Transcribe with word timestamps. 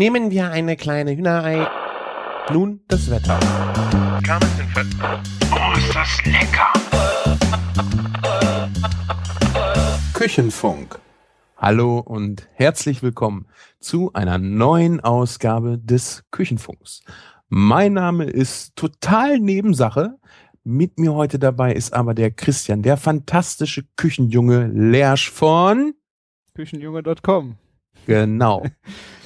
Nehmen 0.00 0.30
wir 0.30 0.50
eine 0.50 0.78
kleine 0.78 1.14
Hühnerei. 1.14 1.68
Nun 2.50 2.80
das 2.88 3.10
Wetter. 3.10 3.38
Oh, 5.52 5.76
ist 5.76 5.94
das 5.94 6.24
lecker! 6.24 6.72
Küchenfunk. 10.14 10.98
Hallo 11.58 11.98
und 11.98 12.48
herzlich 12.54 13.02
willkommen 13.02 13.44
zu 13.78 14.10
einer 14.14 14.38
neuen 14.38 15.00
Ausgabe 15.00 15.76
des 15.76 16.24
Küchenfunks. 16.30 17.02
Mein 17.50 17.92
Name 17.92 18.24
ist 18.24 18.76
total 18.76 19.38
Nebensache. 19.38 20.16
Mit 20.64 20.98
mir 20.98 21.12
heute 21.12 21.38
dabei 21.38 21.74
ist 21.74 21.92
aber 21.92 22.14
der 22.14 22.30
Christian, 22.30 22.80
der 22.80 22.96
fantastische 22.96 23.84
Küchenjunge 23.96 24.68
Lersch 24.68 25.30
von 25.30 25.92
Küchenjunge.com. 26.54 27.58
Genau. 28.06 28.64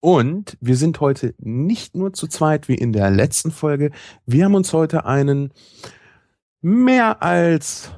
Und 0.00 0.56
wir 0.60 0.76
sind 0.76 1.00
heute 1.00 1.34
nicht 1.38 1.96
nur 1.96 2.12
zu 2.12 2.28
zweit 2.28 2.68
wie 2.68 2.76
in 2.76 2.92
der 2.92 3.10
letzten 3.10 3.50
Folge. 3.50 3.90
Wir 4.26 4.44
haben 4.44 4.54
uns 4.54 4.72
heute 4.72 5.04
einen 5.04 5.52
mehr 6.60 7.22
als 7.22 7.92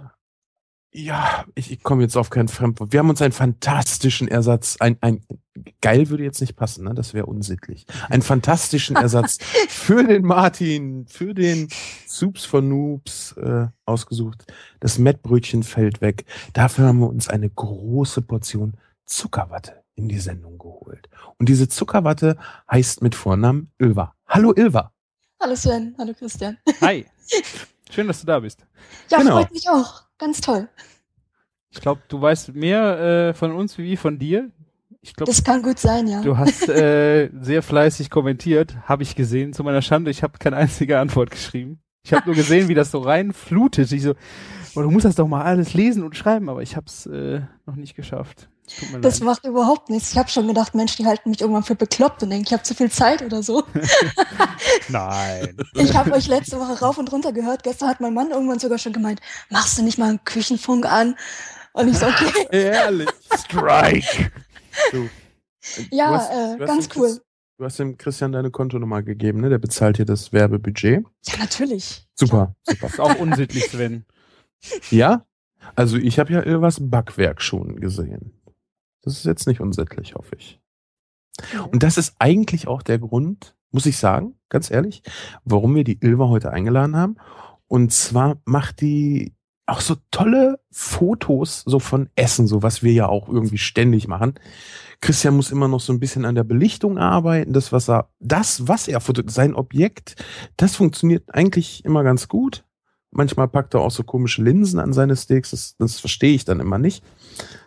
ja, 0.93 1.45
ich, 1.55 1.71
ich 1.71 1.83
komme 1.85 2.03
jetzt 2.03 2.17
auf 2.17 2.31
kein 2.31 2.49
Fremdwort. 2.49 2.93
Wir 2.93 2.99
haben 2.99 3.11
uns 3.11 3.23
einen 3.23 3.33
fantastischen 3.33 4.27
Ersatz, 4.27 4.77
ein, 4.81 4.97
ein 5.01 5.25
geil 5.81 6.09
würde 6.09 6.25
jetzt 6.25 6.41
nicht 6.41 6.57
passen, 6.57 6.85
ne? 6.85 6.95
Das 6.95 7.15
wäre 7.15 7.27
unsittlich. 7.27 7.87
Einen 8.09 8.23
fantastischen 8.23 8.97
Ersatz 8.97 9.39
für 9.69 10.03
den 10.03 10.25
Martin, 10.25 11.07
für 11.07 11.33
den 11.33 11.69
Soups 12.09 12.45
von 12.45 12.69
Noobs 12.69 13.37
äh, 13.37 13.69
ausgesucht. 13.85 14.53
Das 14.81 14.99
Mettbrötchen 14.99 15.63
fällt 15.63 16.01
weg. 16.01 16.25
Dafür 16.55 16.87
haben 16.87 16.99
wir 16.99 17.09
uns 17.09 17.29
eine 17.29 17.49
große 17.49 18.23
Portion 18.23 18.75
Zuckerwatte 19.07 19.85
in 20.01 20.09
die 20.09 20.19
Sendung 20.19 20.59
geholt. 20.59 21.09
Und 21.39 21.49
diese 21.49 21.69
Zuckerwatte 21.69 22.37
heißt 22.71 23.03
mit 23.03 23.15
Vornamen 23.15 23.71
Ilva. 23.79 24.15
Hallo 24.27 24.53
Ilva. 24.57 24.93
Hallo 25.41 25.55
Sven, 25.55 25.95
hallo 25.99 26.13
Christian. 26.19 26.57
Hi. 26.81 27.07
Schön, 27.91 28.07
dass 28.09 28.21
du 28.21 28.27
da 28.27 28.41
bist. 28.41 28.67
Ja, 29.11 29.19
Genau. 29.19 29.33
freut 29.39 29.53
mich 29.53 29.69
auch. 29.69 30.03
Ganz 30.19 30.41
toll. 30.41 30.69
Ich 31.71 31.81
glaube, 31.81 32.01
du 32.09 32.21
weißt 32.21 32.55
mehr 32.55 33.29
äh, 33.31 33.35
von 33.35 33.53
uns 33.53 33.79
wie 33.79 33.97
von 33.97 34.19
dir. 34.19 34.51
Ich 35.03 35.15
glaube, 35.15 35.31
Das 35.31 35.43
kann 35.45 35.63
gut 35.63 35.79
sein, 35.79 36.07
ja. 36.09 36.21
du 36.21 36.37
hast 36.37 36.69
äh, 36.69 37.31
sehr 37.41 37.63
fleißig 37.63 38.11
kommentiert, 38.11 38.77
habe 38.87 39.03
ich 39.03 39.15
gesehen. 39.17 39.53
Zu 39.55 39.65
meiner 39.65 39.81
Schande, 39.83 40.11
ich 40.11 40.23
habe 40.23 40.39
keine 40.39 40.57
einzige 40.57 40.99
Antwort 40.99 41.31
geschrieben. 41.31 41.81
Ich 42.03 42.13
habe 42.13 42.27
nur 42.27 42.35
gesehen, 42.35 42.69
wie 42.69 42.75
das 42.75 42.91
so 42.91 42.99
reinflutet. 43.01 43.93
Ich 43.93 44.03
so, 44.03 44.15
oh, 44.75 44.81
du 44.83 44.91
musst 44.91 45.05
das 45.07 45.15
doch 45.15 45.29
mal 45.29 45.43
alles 45.43 45.75
lesen 45.75 46.03
und 46.05 46.17
schreiben, 46.17 46.49
aber 46.51 46.63
ich 46.63 46.77
habe 46.77 46.87
es 46.87 47.07
äh, 47.07 47.41
noch 47.67 47.77
nicht 47.77 47.95
geschafft. 47.95 48.49
Das 49.03 49.19
leid. 49.19 49.27
macht 49.27 49.45
überhaupt 49.47 49.91
nichts. 49.91 50.13
Ich 50.13 50.19
habe 50.19 50.29
schon 50.29 50.47
gedacht, 50.47 50.75
Mensch, 50.75 50.97
die 50.97 51.07
halten 51.07 51.31
mich 51.31 51.41
irgendwann 51.41 51.63
für 51.65 51.75
bekloppt 51.75 52.23
und 52.23 52.31
denken, 52.31 52.47
ich 52.47 52.53
habe 52.53 52.63
zu 52.63 52.75
viel 52.75 52.91
Zeit 52.91 53.23
oder 53.23 53.43
so. 53.43 53.65
Nein. 54.89 55.57
Ich 55.75 55.95
habe 55.97 56.13
euch 56.13 56.27
letzte 56.29 56.59
Woche 56.59 56.79
rauf 56.81 56.99
und 56.99 57.11
runter 57.13 57.33
gehört. 57.33 57.63
Gestern 57.63 57.89
hat 57.89 58.01
mein 58.01 58.15
Mann 58.15 58.31
irgendwann 58.31 58.59
sogar 58.59 58.79
schon 58.79 58.93
gemeint, 58.93 59.21
machst 59.51 59.79
du 59.79 59.83
nicht 59.83 59.99
mal 59.99 60.09
einen 60.11 60.25
Küchenfunk 60.25 60.87
an? 60.87 61.17
Und 61.73 61.89
ich 61.89 61.99
so, 61.99 62.07
okay. 62.07 62.47
Ehrlich. 62.51 63.09
Strike. 63.37 64.31
Du, 64.93 65.09
Ja, 65.91 66.09
du 66.09 66.15
hast- 66.15 66.31
äh, 66.31 66.59
du 66.59 66.67
ganz 66.67 66.89
cool. 66.97 67.07
Chris- 67.09 67.21
Du 67.59 67.67
hast 67.67 67.79
dem 67.79 67.99
Christian 67.99 68.33
deine 68.33 68.51
Kontonummer 68.51 69.03
gegeben, 69.03 69.43
ne? 69.43 69.51
Der 69.51 69.59
bezahlt 69.59 69.99
dir 69.99 70.07
das 70.07 70.33
Werbebudget. 70.33 71.05
Ja, 71.27 71.37
natürlich. 71.39 72.07
Super, 72.15 72.55
super. 72.67 72.87
Ist 72.87 72.99
auch 73.01 73.17
unsittlich, 73.17 73.65
Sven. 73.67 74.07
Ja? 74.91 75.27
Also 75.77 75.99
ich 75.99 76.19
habe 76.19 76.33
ja 76.33 76.43
Ilvas 76.43 76.79
Backwerk 76.81 77.43
schon 77.43 77.79
gesehen. 77.79 78.33
Das 79.03 79.15
ist 79.17 79.25
jetzt 79.25 79.47
nicht 79.47 79.61
unsittlich, 79.61 80.15
hoffe 80.15 80.37
ich. 80.37 80.61
Und 81.71 81.83
das 81.83 81.97
ist 81.97 82.15
eigentlich 82.19 82.69
auch 82.69 82.83
der 82.83 82.99
Grund, 82.99 83.57
muss 83.71 83.87
ich 83.87 83.97
sagen, 83.97 84.35
ganz 84.49 84.71
ehrlich, 84.71 85.03
warum 85.45 85.75
wir 85.75 85.85
die 85.85 85.99
Ilva 86.01 86.29
heute 86.29 86.51
eingeladen 86.51 86.97
haben. 86.97 87.17
Und 87.67 87.93
zwar 87.93 88.41
macht 88.45 88.81
die 88.81 89.35
auch 89.67 89.81
so 89.81 89.97
tolle 90.11 90.59
Fotos 90.73 91.63
so 91.65 91.79
von 91.79 92.11
Essen, 92.17 92.47
so 92.47 92.63
was 92.63 92.83
wir 92.83 92.93
ja 92.93 93.09
auch 93.09 93.29
irgendwie 93.29 93.59
ständig 93.59 94.09
machen. 94.09 94.35
Christian 95.01 95.37
muss 95.37 95.53
immer 95.53 95.69
noch 95.69 95.81
so 95.81 95.93
ein 95.93 96.01
bisschen 96.01 96.25
an 96.25 96.35
der 96.35 96.45
Belichtung 96.45 96.99
arbeiten. 96.99 97.53
Das, 97.53 97.73
was 97.73 97.89
er, 97.89 98.11
das, 98.19 98.67
was 98.69 98.89
er 98.89 99.01
fotografiert, 99.01 99.35
sein 99.35 99.55
Objekt, 99.55 100.23
das 100.57 100.77
funktioniert 100.77 101.33
eigentlich 101.33 101.85
immer 101.85 102.03
ganz 102.03 102.29
gut. 102.29 102.65
Manchmal 103.13 103.49
packt 103.49 103.75
er 103.75 103.81
auch 103.81 103.91
so 103.91 104.05
komische 104.05 104.41
Linsen 104.43 104.79
an 104.79 104.93
seine 104.93 105.17
Steaks. 105.17 105.51
Das, 105.51 105.75
das 105.79 105.99
verstehe 105.99 106.33
ich 106.35 106.45
dann 106.45 106.61
immer 106.61 106.79
nicht. 106.79 107.03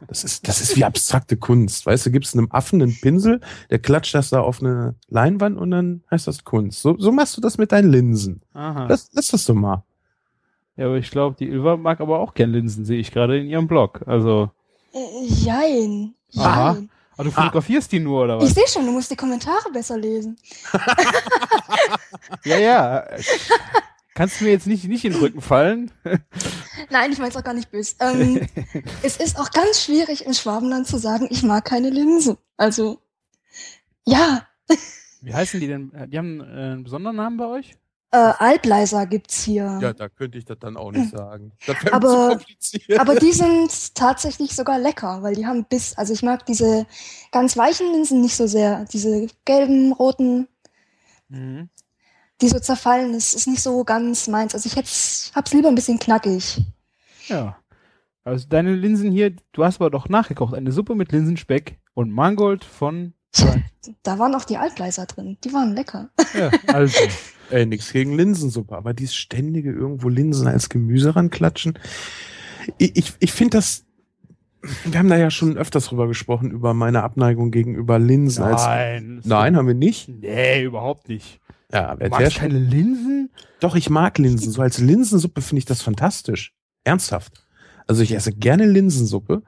Das 0.07 0.23
ist, 0.23 0.47
das 0.47 0.61
ist 0.61 0.77
wie 0.77 0.85
abstrakte 0.85 1.35
Kunst. 1.35 1.85
Weißt 1.85 2.05
du, 2.05 2.11
gibst 2.11 2.33
einem 2.33 2.47
Affen 2.51 2.81
einen 2.81 2.97
Pinsel, 2.99 3.41
der 3.69 3.79
klatscht 3.79 4.15
das 4.15 4.29
da 4.29 4.39
auf 4.39 4.61
eine 4.61 4.95
Leinwand 5.09 5.57
und 5.57 5.71
dann 5.71 6.03
heißt 6.09 6.27
das 6.27 6.45
Kunst. 6.45 6.81
So, 6.81 6.95
so 6.97 7.11
machst 7.11 7.35
du 7.35 7.41
das 7.41 7.57
mit 7.57 7.73
deinen 7.73 7.91
Linsen. 7.91 8.41
Aha. 8.53 8.85
Lass, 8.87 9.09
lass 9.13 9.27
das 9.29 9.45
doch 9.45 9.53
mal. 9.55 9.83
ja, 10.77 10.85
aber 10.85 10.95
ich 10.97 11.11
glaube, 11.11 11.35
die 11.37 11.49
Ilva 11.49 11.75
mag 11.75 11.99
aber 11.99 12.19
auch 12.19 12.33
gern 12.33 12.51
Linsen, 12.51 12.85
sehe 12.85 12.99
ich 12.99 13.11
gerade 13.11 13.37
in 13.39 13.47
ihrem 13.47 13.67
Blog. 13.67 14.01
Also, 14.05 14.49
Äh, 14.93 15.25
jein. 15.25 16.13
Aha. 16.37 16.73
Jein. 16.75 16.89
ah, 17.17 17.23
du 17.23 17.31
fotografierst 17.31 17.91
die 17.91 17.99
nur, 17.99 18.23
oder 18.23 18.37
Ich 18.37 18.43
was? 18.43 18.53
sehe 18.53 18.67
schon, 18.69 18.85
du 18.85 18.91
musst 18.93 19.11
die 19.11 19.15
Kommentare 19.17 19.71
besser 19.73 19.97
lesen. 19.97 20.37
Ja, 22.45 22.57
ja. 22.57 23.03
Kannst 24.15 24.39
du 24.39 24.45
mir 24.45 24.51
jetzt 24.51 24.67
nicht, 24.67 24.85
nicht 24.87 25.05
in 25.05 25.13
den 25.13 25.21
Rücken 25.21 25.41
fallen? 25.41 25.91
Nein, 26.91 27.11
ich 27.11 27.17
mein's 27.17 27.35
auch 27.35 27.43
gar 27.43 27.53
nicht 27.53 27.71
böse. 27.71 27.95
Ähm, 27.99 28.47
es 29.03 29.17
ist 29.17 29.39
auch 29.39 29.49
ganz 29.51 29.83
schwierig 29.83 30.25
im 30.25 30.33
Schwabenland 30.33 30.85
zu 30.87 30.97
sagen, 30.97 31.27
ich 31.31 31.41
mag 31.43 31.65
keine 31.65 31.89
Linsen. 31.89 32.37
Also, 32.57 32.99
ja, 34.05 34.47
Wie 35.21 35.33
heißen 35.33 35.59
die 35.59 35.67
denn? 35.67 35.91
Die 36.09 36.17
haben 36.17 36.41
äh, 36.41 36.43
einen 36.43 36.83
besonderen 36.83 37.15
Namen 37.15 37.37
bei 37.37 37.45
euch? 37.45 37.75
äh, 38.11 38.17
Albleiser 38.17 39.07
gibt's 39.07 39.41
hier. 39.43 39.79
Ja, 39.81 39.91
da 39.93 40.07
könnte 40.07 40.37
ich 40.37 40.45
das 40.45 40.59
dann 40.59 40.77
auch 40.77 40.91
nicht 40.91 41.09
sagen. 41.09 41.51
Das 41.65 41.83
wäre 41.83 41.93
Aber- 41.95 42.09
zu 42.09 42.37
kompliziert. 42.37 42.99
Aber 42.99 43.15
die 43.15 43.31
sind 43.31 43.95
tatsächlich 43.95 44.55
sogar 44.55 44.77
lecker, 44.77 45.23
weil 45.23 45.33
die 45.33 45.47
haben 45.47 45.65
Biss. 45.65 45.97
Also 45.97 46.13
ich 46.13 46.21
mag 46.21 46.45
diese 46.45 46.85
ganz 47.31 47.57
weichen 47.57 47.91
Linsen 47.91 48.21
nicht 48.21 48.35
so 48.35 48.45
sehr. 48.45 48.85
Diese 48.93 49.25
gelben, 49.45 49.91
roten, 49.93 50.47
Mhm. 51.29 51.69
Die 52.41 52.47
so 52.49 52.59
zerfallen, 52.59 53.13
das 53.13 53.33
ist 53.33 53.47
nicht 53.47 53.61
so 53.61 53.83
ganz 53.83 54.27
meins. 54.27 54.53
Also 54.53 54.67
ich 54.67 54.75
hätt's, 54.75 55.31
hab's 55.35 55.53
lieber 55.53 55.69
ein 55.69 55.75
bisschen 55.75 55.99
knackig. 55.99 56.61
Ja. 57.27 57.57
Also 58.25 58.47
deine 58.47 58.73
Linsen 58.73 59.11
hier, 59.11 59.35
du 59.51 59.63
hast 59.63 59.81
aber 59.81 59.89
doch 59.89 60.07
nachgekocht. 60.09 60.53
Eine 60.53 60.71
Suppe 60.71 60.95
mit 60.95 61.11
Linsenspeck 61.11 61.79
und 61.93 62.11
Mangold 62.11 62.63
von. 62.63 63.13
Da 64.03 64.17
waren 64.17 64.33
auch 64.33 64.45
die 64.45 64.55
Altleiser 64.55 65.05
drin. 65.05 65.37
Die 65.43 65.51
waren 65.51 65.75
lecker. 65.75 66.09
Ja, 66.33 66.49
also. 66.73 66.97
Ey, 67.49 67.65
nix 67.65 67.91
gegen 67.91 68.15
Linsensuppe, 68.15 68.77
aber 68.77 68.93
dieses 68.93 69.15
ständige 69.15 69.73
irgendwo 69.73 70.07
Linsen 70.07 70.47
als 70.47 70.69
Gemüse 70.69 71.17
ranklatschen. 71.17 71.77
Ich, 72.77 72.95
ich, 72.95 73.13
ich 73.19 73.33
finde 73.33 73.57
das, 73.57 73.83
wir 74.85 74.97
haben 74.97 75.09
da 75.09 75.17
ja 75.17 75.29
schon 75.29 75.57
öfters 75.57 75.87
drüber 75.87 76.07
gesprochen, 76.07 76.51
über 76.51 76.73
meine 76.73 77.03
Abneigung 77.03 77.51
gegenüber 77.51 77.99
Linsen 77.99 78.45
als. 78.45 78.63
Nein. 78.63 79.21
Nein, 79.25 79.57
haben 79.57 79.67
wir 79.67 79.73
nicht. 79.73 80.07
Nee, 80.07 80.63
überhaupt 80.63 81.09
nicht. 81.09 81.41
Ja, 81.73 81.95
Du 81.95 82.07
magst 82.09 82.37
keine 82.37 82.59
Linsen? 82.59 83.31
Doch, 83.59 83.75
ich 83.75 83.89
mag 83.89 84.19
Linsen. 84.19 84.51
So 84.51 84.61
als 84.61 84.77
Linsensuppe 84.77 85.41
finde 85.41 85.59
ich 85.59 85.65
das 85.65 85.81
fantastisch. 85.81 86.53
Ernsthaft. 86.83 87.43
Also 87.87 88.03
ich 88.03 88.13
esse 88.13 88.31
gerne 88.31 88.65
Linsensuppe, 88.65 89.41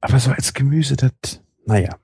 aber 0.00 0.18
so 0.18 0.30
als 0.30 0.54
Gemüse, 0.54 0.96
das, 0.96 1.42
naja. 1.64 1.96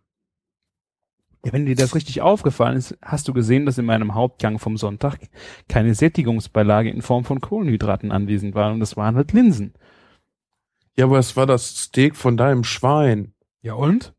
Ja, 1.45 1.53
wenn 1.53 1.67
dir 1.67 1.77
das 1.77 1.95
richtig 1.95 2.21
aufgefallen 2.21 2.77
ist, 2.77 2.97
hast 3.01 3.29
du 3.29 3.33
gesehen, 3.33 3.65
dass 3.65 3.79
in 3.79 3.85
meinem 3.85 4.15
Hauptgang 4.15 4.59
vom 4.59 4.77
Sonntag 4.77 5.19
keine 5.69 5.95
Sättigungsbeilage 5.95 6.91
in 6.91 7.03
Form 7.03 7.25
von 7.25 7.41
Kohlenhydraten 7.41 8.11
anwesend 8.11 8.55
war 8.55 8.73
und 8.73 8.81
das 8.81 8.97
waren 8.97 9.15
halt 9.15 9.33
Linsen. 9.33 9.75
Ja, 10.97 11.05
aber 11.05 11.19
es 11.19 11.37
war 11.37 11.47
das 11.47 11.77
Steak 11.77 12.17
von 12.17 12.37
deinem 12.37 12.65
Schwein. 12.65 13.35
Ja 13.63 13.75
und? 13.75 14.15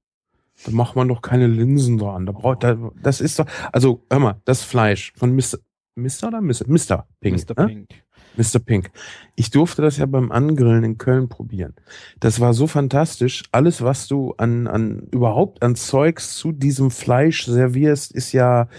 Da 0.66 0.72
macht 0.72 0.96
man 0.96 1.08
doch 1.08 1.22
keine 1.22 1.48
Linsen 1.48 1.98
dran. 1.98 2.26
Da 2.26 2.32
braucht, 2.32 2.64
da, 2.64 2.78
das 3.02 3.22
ist 3.22 3.40
doch, 3.40 3.46
also, 3.72 4.06
hör 4.10 4.20
mal, 4.20 4.42
das 4.46 4.64
Fleisch 4.64 5.14
von 5.16 5.36
Mr. 5.36 5.60
Mr. 5.96 6.28
oder 6.28 6.42
Mr. 6.42 6.66
Mr. 6.68 7.08
Pink. 7.20 7.50
Mr. 7.50 7.62
ne? 7.62 7.68
Pink. 7.68 7.90
Mr. 8.36 8.60
Pink. 8.60 8.92
Ich 9.36 9.52
durfte 9.52 9.82
das 9.82 9.98
ja 9.98 10.06
beim 10.06 10.32
Angrillen 10.32 10.84
in 10.84 10.98
Köln 10.98 11.30
probieren. 11.30 11.76
Das 12.20 12.40
war 12.40 12.54
so 12.54 12.68
fantastisch. 12.68 13.44
Alles, 13.52 13.82
was 13.82 14.08
du 14.08 14.34
an, 14.38 14.68
an 14.68 15.08
überhaupt 15.12 15.62
an 15.64 15.76
Zeugs 15.76 16.36
zu 16.36 16.52
diesem 16.52 16.92
Fleisch 16.92 17.46
servierst, 17.46 18.12
ist 18.12 18.32
ja 18.32 18.70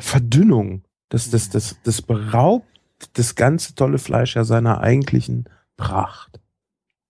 Verdünnung. 0.00 0.84
Das, 1.08 1.30
das, 1.30 1.50
das, 1.50 1.76
das 1.82 2.00
beraubt 2.00 2.66
das 3.14 3.34
ganze 3.34 3.74
tolle 3.74 3.98
Fleisch 3.98 4.36
ja 4.36 4.44
seiner 4.44 4.80
eigentlichen 4.80 5.48
Pracht. 5.76 6.40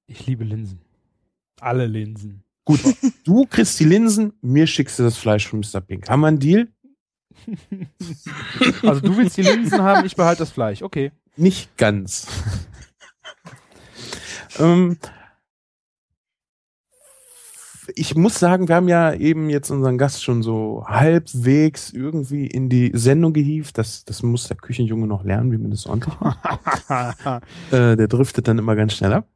Ich 0.07 0.27
liebe 0.27 0.45
Linsen. 0.45 0.81
Alle 1.61 1.87
Linsen. 1.87 2.43
Gut, 2.65 2.81
du 3.25 3.47
kriegst 3.47 3.79
die 3.81 3.85
Linsen, 3.85 4.35
mir 4.41 4.67
schickst 4.67 4.99
du 4.99 5.03
das 5.03 5.17
Fleisch 5.17 5.49
von 5.49 5.61
Mr. 5.61 5.81
Pink. 5.81 6.09
Haben 6.09 6.21
wir 6.21 6.29
einen 6.29 6.39
Deal? 6.39 6.69
Also 8.83 9.01
du 9.01 9.17
willst 9.17 9.37
die 9.37 9.43
Linsen 9.43 9.83
haben, 9.83 10.07
ich 10.07 10.15
behalte 10.15 10.41
das 10.41 10.51
Fleisch. 10.51 10.83
Okay. 10.83 11.13
Nicht 11.37 11.77
ganz. 11.77 12.27
ähm, 14.59 14.99
ich 17.95 18.15
muss 18.15 18.39
sagen, 18.39 18.69
wir 18.69 18.77
haben 18.77 18.89
ja 18.89 19.13
eben 19.15 19.51
jetzt 19.51 19.71
unseren 19.71 19.99
Gast 19.99 20.23
schon 20.23 20.43
so 20.43 20.85
halbwegs 20.87 21.91
irgendwie 21.93 22.47
in 22.47 22.69
die 22.69 22.91
Sendung 22.95 23.33
gehievt. 23.33 23.79
Das, 23.79 24.05
das 24.05 24.23
muss 24.23 24.49
der 24.49 24.57
Küchenjunge 24.57 25.07
noch 25.07 25.25
lernen, 25.25 25.53
wie 25.53 25.59
man 25.59 25.71
das 25.71 25.87
ordentlich 25.87 26.15
macht. 26.21 26.39
äh, 27.73 27.97
der 27.97 28.09
driftet 28.09 28.47
dann 28.49 28.59
immer 28.59 28.77
ganz 28.77 28.95
schnell 28.95 29.13
ab. 29.15 29.29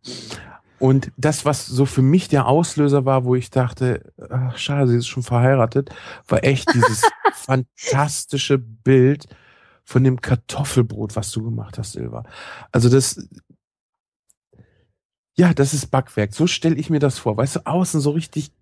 Und 0.78 1.11
das, 1.17 1.44
was 1.44 1.67
so 1.67 1.87
für 1.87 2.02
mich 2.02 2.28
der 2.28 2.46
Auslöser 2.46 3.05
war, 3.05 3.25
wo 3.25 3.34
ich 3.34 3.50
dachte, 3.50 4.12
ach, 4.31 4.58
schade, 4.58 4.88
sie 4.88 4.99
ist 4.99 5.06
schon 5.06 5.23
verheiratet, 5.23 5.90
war 6.28 6.44
echt 6.44 6.73
dieses 6.75 7.02
fantastische 7.34 8.58
Bild 8.58 9.26
von 9.84 10.05
dem 10.05 10.20
Kartoffelbrot, 10.20 11.17
was 11.17 11.31
du 11.31 11.43
gemacht 11.44 11.78
hast, 11.78 11.93
Silva. 11.93 12.25
Also 12.73 12.88
das, 12.88 13.28
ja, 15.37 15.55
das 15.55 15.75
ist 15.75 15.90
Backwerk. 15.90 16.34
So 16.34 16.46
stelle 16.46 16.76
ich 16.76 16.90
mir 16.90 16.99
das 16.99 17.19
vor. 17.19 17.37
Weißt 17.37 17.56
du, 17.56 17.67
außen 17.67 18.00
so 18.00 18.11
richtig 18.11 18.52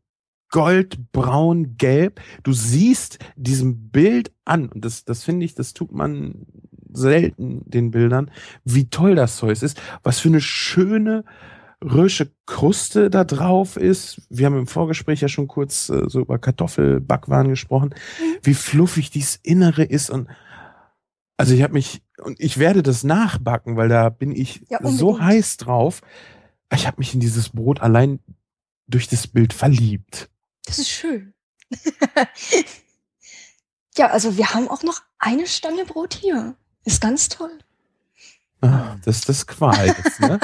gold, 0.50 1.10
braun, 1.12 1.76
gelb. 1.78 2.20
Du 2.42 2.52
siehst 2.52 3.18
diesem 3.36 3.90
Bild 3.90 4.32
an, 4.44 4.68
und 4.68 4.84
das, 4.84 5.04
das 5.04 5.24
finde 5.24 5.46
ich, 5.46 5.54
das 5.54 5.72
tut 5.72 5.90
man 5.90 6.46
selten 6.92 7.68
den 7.68 7.90
Bildern, 7.90 8.30
wie 8.64 8.88
toll 8.88 9.16
das 9.16 9.36
Zeug 9.36 9.60
ist, 9.62 9.80
was 10.02 10.20
für 10.20 10.28
eine 10.28 10.40
schöne, 10.40 11.24
rösche 11.84 12.32
Kruste 12.46 13.10
da 13.10 13.24
drauf 13.24 13.76
ist. 13.76 14.22
Wir 14.30 14.46
haben 14.46 14.58
im 14.58 14.66
Vorgespräch 14.66 15.20
ja 15.20 15.28
schon 15.28 15.48
kurz 15.48 15.88
äh, 15.88 16.02
so 16.08 16.20
über 16.20 16.38
Kartoffelbackwaren 16.38 17.48
gesprochen, 17.48 17.90
mhm. 18.20 18.38
wie 18.42 18.54
fluffig 18.54 19.10
dieses 19.10 19.36
Innere 19.42 19.84
ist 19.84 20.10
und 20.10 20.28
also 21.36 21.54
ich 21.54 21.62
habe 21.62 21.72
mich 21.72 22.02
und 22.18 22.40
ich 22.40 22.58
werde 22.58 22.82
das 22.82 23.02
nachbacken, 23.02 23.76
weil 23.76 23.88
da 23.88 24.08
bin 24.08 24.32
ich 24.32 24.62
ja, 24.68 24.78
so 24.82 25.20
heiß 25.20 25.56
drauf. 25.56 26.00
Ich 26.72 26.86
habe 26.86 26.98
mich 26.98 27.12
in 27.12 27.20
dieses 27.20 27.50
Brot 27.50 27.80
allein 27.80 28.20
durch 28.86 29.08
das 29.08 29.26
Bild 29.26 29.52
verliebt. 29.52 30.30
Das 30.64 30.78
ist 30.78 30.90
schön. 30.90 31.34
ja, 33.96 34.10
also 34.10 34.36
wir 34.36 34.54
haben 34.54 34.68
auch 34.68 34.82
noch 34.82 35.02
eine 35.18 35.46
Stange 35.46 35.84
Brot 35.84 36.14
hier. 36.14 36.54
Ist 36.84 37.00
ganz 37.00 37.28
toll. 37.28 37.58
Ah, 38.64 38.96
das, 39.04 39.20
das 39.22 39.38
ist 39.38 39.46
Qual 39.46 39.86
jetzt, 39.86 40.20
ne? 40.20 40.38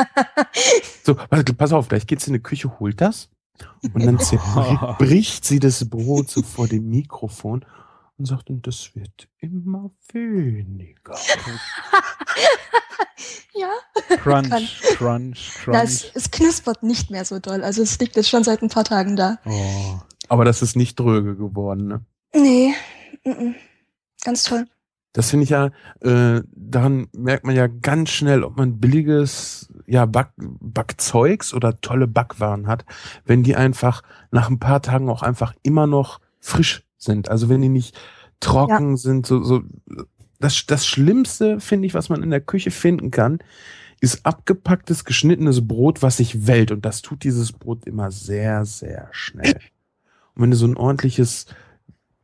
so, 1.04 1.14
pass 1.14 1.72
auf, 1.72 1.88
gleich 1.88 2.06
geht's 2.06 2.26
in 2.26 2.34
die 2.34 2.40
Küche, 2.40 2.78
holt 2.78 3.00
das 3.00 3.30
und 3.94 4.04
dann 4.04 4.16
bricht 4.98 5.44
sie 5.44 5.58
das 5.58 5.88
Brot 5.88 6.30
so 6.30 6.42
vor 6.42 6.68
dem 6.68 6.88
Mikrofon 6.88 7.64
und 8.18 8.26
sagt, 8.26 8.50
und 8.50 8.66
das 8.66 8.94
wird 8.94 9.28
immer 9.38 9.90
weniger. 10.12 11.16
ja. 13.54 13.70
Crunch, 14.16 14.80
crunch, 14.96 15.54
crunch. 15.62 15.72
Das, 15.72 16.04
es 16.14 16.30
knuspert 16.30 16.82
nicht 16.82 17.10
mehr 17.10 17.24
so 17.24 17.38
doll. 17.38 17.64
Also 17.64 17.82
es 17.82 17.98
liegt 17.98 18.16
jetzt 18.16 18.28
schon 18.28 18.44
seit 18.44 18.62
ein 18.62 18.68
paar 18.68 18.84
Tagen 18.84 19.16
da. 19.16 19.38
Oh. 19.46 19.98
Aber 20.28 20.44
das 20.44 20.62
ist 20.62 20.76
nicht 20.76 20.98
dröge 20.98 21.34
geworden, 21.36 21.88
ne? 21.88 22.04
Nee. 22.34 22.74
Mm 23.24 23.30
-mm. 23.30 23.54
Ganz 24.22 24.44
toll. 24.44 24.68
Das 25.12 25.30
finde 25.30 25.44
ich 25.44 25.50
ja, 25.50 25.70
äh, 26.00 26.42
daran 26.52 27.08
merkt 27.12 27.44
man 27.44 27.56
ja 27.56 27.66
ganz 27.66 28.10
schnell, 28.10 28.44
ob 28.44 28.56
man 28.56 28.78
billiges 28.78 29.68
ja, 29.86 30.06
Back, 30.06 30.30
Backzeugs 30.36 31.52
oder 31.52 31.80
tolle 31.80 32.06
Backwaren 32.06 32.68
hat, 32.68 32.84
wenn 33.24 33.42
die 33.42 33.56
einfach 33.56 34.02
nach 34.30 34.48
ein 34.48 34.60
paar 34.60 34.82
Tagen 34.82 35.08
auch 35.08 35.22
einfach 35.22 35.52
immer 35.64 35.88
noch 35.88 36.20
frisch 36.38 36.84
sind. 36.96 37.28
Also 37.28 37.48
wenn 37.48 37.60
die 37.60 37.68
nicht 37.68 37.98
trocken 38.38 38.90
ja. 38.90 38.96
sind, 38.96 39.26
so, 39.26 39.42
so 39.42 39.62
das, 40.38 40.64
das 40.66 40.86
Schlimmste, 40.86 41.60
finde 41.60 41.86
ich, 41.86 41.94
was 41.94 42.08
man 42.08 42.22
in 42.22 42.30
der 42.30 42.40
Küche 42.40 42.70
finden 42.70 43.10
kann, 43.10 43.40
ist 44.00 44.24
abgepacktes, 44.24 45.04
geschnittenes 45.04 45.66
Brot, 45.66 46.02
was 46.02 46.16
sich 46.16 46.46
wellt. 46.46 46.70
Und 46.70 46.84
das 46.84 47.02
tut 47.02 47.22
dieses 47.24 47.52
Brot 47.52 47.84
immer 47.86 48.10
sehr, 48.10 48.64
sehr 48.64 49.08
schnell. 49.10 49.60
Und 50.34 50.42
wenn 50.42 50.50
du 50.50 50.56
so 50.56 50.66
ein 50.66 50.76
ordentliches 50.76 51.46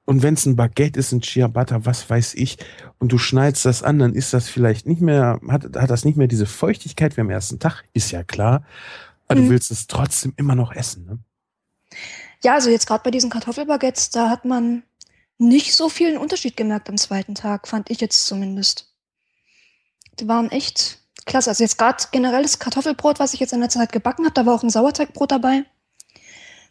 und 0.06 0.22
wenn 0.22 0.34
es 0.34 0.46
ein 0.46 0.56
Baguette 0.56 0.98
ist, 0.98 1.12
ein 1.12 1.20
Ciabatta, 1.20 1.84
was 1.84 2.08
weiß 2.08 2.34
ich, 2.34 2.58
und 2.98 3.12
du 3.12 3.18
schneidest 3.18 3.64
das 3.66 3.82
an, 3.82 3.98
dann 3.98 4.14
ist 4.14 4.32
das 4.32 4.48
vielleicht 4.48 4.86
nicht 4.86 5.02
mehr, 5.02 5.40
hat, 5.48 5.76
hat 5.76 5.90
das 5.90 6.04
nicht 6.04 6.16
mehr 6.16 6.28
diese 6.28 6.46
Feuchtigkeit 6.46 7.16
wie 7.16 7.20
am 7.20 7.30
ersten 7.30 7.58
Tag, 7.58 7.84
ist 7.92 8.12
ja 8.12 8.22
klar. 8.22 8.64
Aber 9.26 9.40
mhm. 9.40 9.44
du 9.44 9.50
willst 9.50 9.70
es 9.70 9.88
trotzdem 9.88 10.32
immer 10.36 10.54
noch 10.54 10.72
essen, 10.72 11.04
ne? 11.04 11.18
Ja, 12.44 12.54
also 12.54 12.70
jetzt 12.70 12.86
gerade 12.86 13.02
bei 13.02 13.10
diesen 13.10 13.30
Kartoffelbaguettes, 13.30 14.10
da 14.10 14.30
hat 14.30 14.44
man 14.44 14.84
nicht 15.38 15.74
so 15.74 15.88
viel 15.88 16.08
einen 16.08 16.18
Unterschied 16.18 16.56
gemerkt 16.56 16.88
am 16.88 16.96
zweiten 16.96 17.34
Tag, 17.34 17.66
fand 17.66 17.90
ich 17.90 18.00
jetzt 18.00 18.26
zumindest. 18.26 18.94
Die 20.20 20.28
waren 20.28 20.50
echt 20.50 21.00
klasse. 21.24 21.50
Also 21.50 21.64
jetzt 21.64 21.78
gerade 21.78 22.04
generell 22.12 22.42
das 22.42 22.58
Kartoffelbrot, 22.58 23.18
was 23.18 23.34
ich 23.34 23.40
jetzt 23.40 23.52
in 23.52 23.60
der 23.60 23.68
Zeit 23.68 23.92
gebacken 23.92 24.24
habe, 24.24 24.34
da 24.34 24.46
war 24.46 24.54
auch 24.54 24.62
ein 24.62 24.70
Sauerteigbrot 24.70 25.32
dabei. 25.32 25.64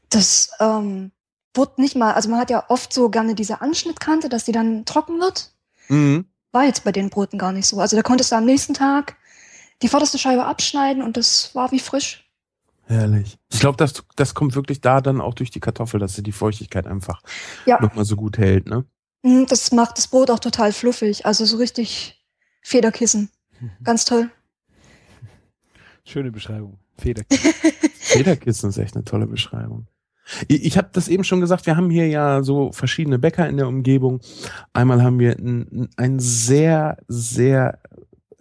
Das 0.10 0.52
ähm, 0.60 1.12
wurde 1.57 1.81
nicht 1.81 1.96
mal, 1.96 2.13
also 2.13 2.30
man 2.30 2.40
hat 2.40 2.50
ja 2.50 2.66
oft 2.69 2.94
so 2.94 3.10
gerne 3.10 3.36
diese 3.36 3.62
Anschnittkante, 3.62 4.30
dass 4.30 4.46
die 4.46 4.52
dann 4.52 4.86
trocken 4.86 5.19
wird. 5.19 5.52
Mhm. 5.90 6.25
War 6.52 6.63
jetzt 6.63 6.84
bei 6.84 6.92
den 6.92 7.10
Broten 7.10 7.38
gar 7.38 7.52
nicht 7.52 7.68
so. 7.68 7.80
Also 7.80 7.96
da 7.96 8.04
konntest 8.04 8.31
du 8.31 8.36
am 8.36 8.46
nächsten 8.46 8.74
Tag 8.74 9.18
die 9.81 9.88
vorderste 9.88 10.18
Scheibe 10.18 10.46
abschneiden 10.46 11.04
und 11.04 11.18
das 11.18 11.54
war 11.54 11.72
wie 11.72 11.80
frisch. 11.80 12.30
Herrlich. 12.88 13.38
Ich 13.52 13.60
glaube, 13.60 13.78
das, 13.78 14.04
das 14.16 14.36
kommt 14.36 14.56
wirklich 14.56 14.80
da 14.80 15.02
dann 15.02 15.19
auch 15.19 15.34
durch 15.34 15.50
die 15.50 15.60
Kartoffel, 15.60 16.00
dass 16.00 16.13
sie 16.13 16.24
die 16.24 16.31
Feuchtigkeit 16.31 16.86
einfach 16.86 17.22
ja. 17.66 17.81
nochmal 17.81 18.06
so 18.06 18.16
gut 18.16 18.38
hält, 18.38 18.68
ne? 18.68 18.86
Mhm, 19.24 19.48
das 19.48 19.72
macht 19.72 19.98
das 19.98 20.08
Brot 20.08 20.30
auch 20.30 20.40
total 20.40 20.72
fluffig. 20.72 21.25
Also 21.25 21.46
so 21.46 21.58
richtig 21.58 22.24
Federkissen. 22.62 23.30
Ganz 23.84 24.06
toll. 24.06 24.30
Schöne 26.04 26.31
Beschreibung. 26.31 26.78
Federkissen. 26.98 27.54
Federkissen 28.00 28.69
ist 28.69 28.78
echt 28.78 28.96
eine 28.96 29.04
tolle 29.04 29.28
Beschreibung. 29.28 29.88
Ich, 30.48 30.66
ich 30.66 30.77
habe 30.77 30.89
das 30.92 31.07
eben 31.07 31.24
schon 31.24 31.42
gesagt, 31.42 31.66
wir 31.66 31.77
haben 31.77 31.89
hier 31.89 32.07
ja 32.07 32.44
so 32.44 32.72
verschiedene 32.72 33.19
Bäcker 33.19 33.48
in 33.48 33.57
der 33.57 33.68
Umgebung. 33.68 34.22
Einmal 34.74 35.04
haben 35.04 35.19
wir 35.19 35.38
ein, 35.38 35.89
ein 35.98 36.19
sehr, 36.19 36.98
sehr, 37.07 37.80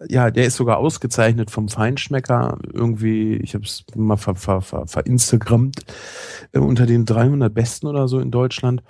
ja, 0.07 0.31
der 0.31 0.45
ist 0.45 0.55
sogar 0.55 0.77
ausgezeichnet 0.77 1.51
vom 1.51 1.69
Feinschmecker. 1.69 2.57
Irgendwie, 2.73 3.35
ich 3.35 3.53
habe 3.53 3.65
es 3.65 3.85
mal 3.95 4.17
ver, 4.17 4.35
ver, 4.35 4.61
ver, 4.61 4.87
verinstagrammt, 4.87 5.81
äh, 6.51 6.59
unter 6.59 6.85
den 6.85 7.05
300 7.05 7.53
Besten 7.53 7.87
oder 7.87 8.07
so 8.07 8.19
in 8.19 8.31
Deutschland. 8.31 8.83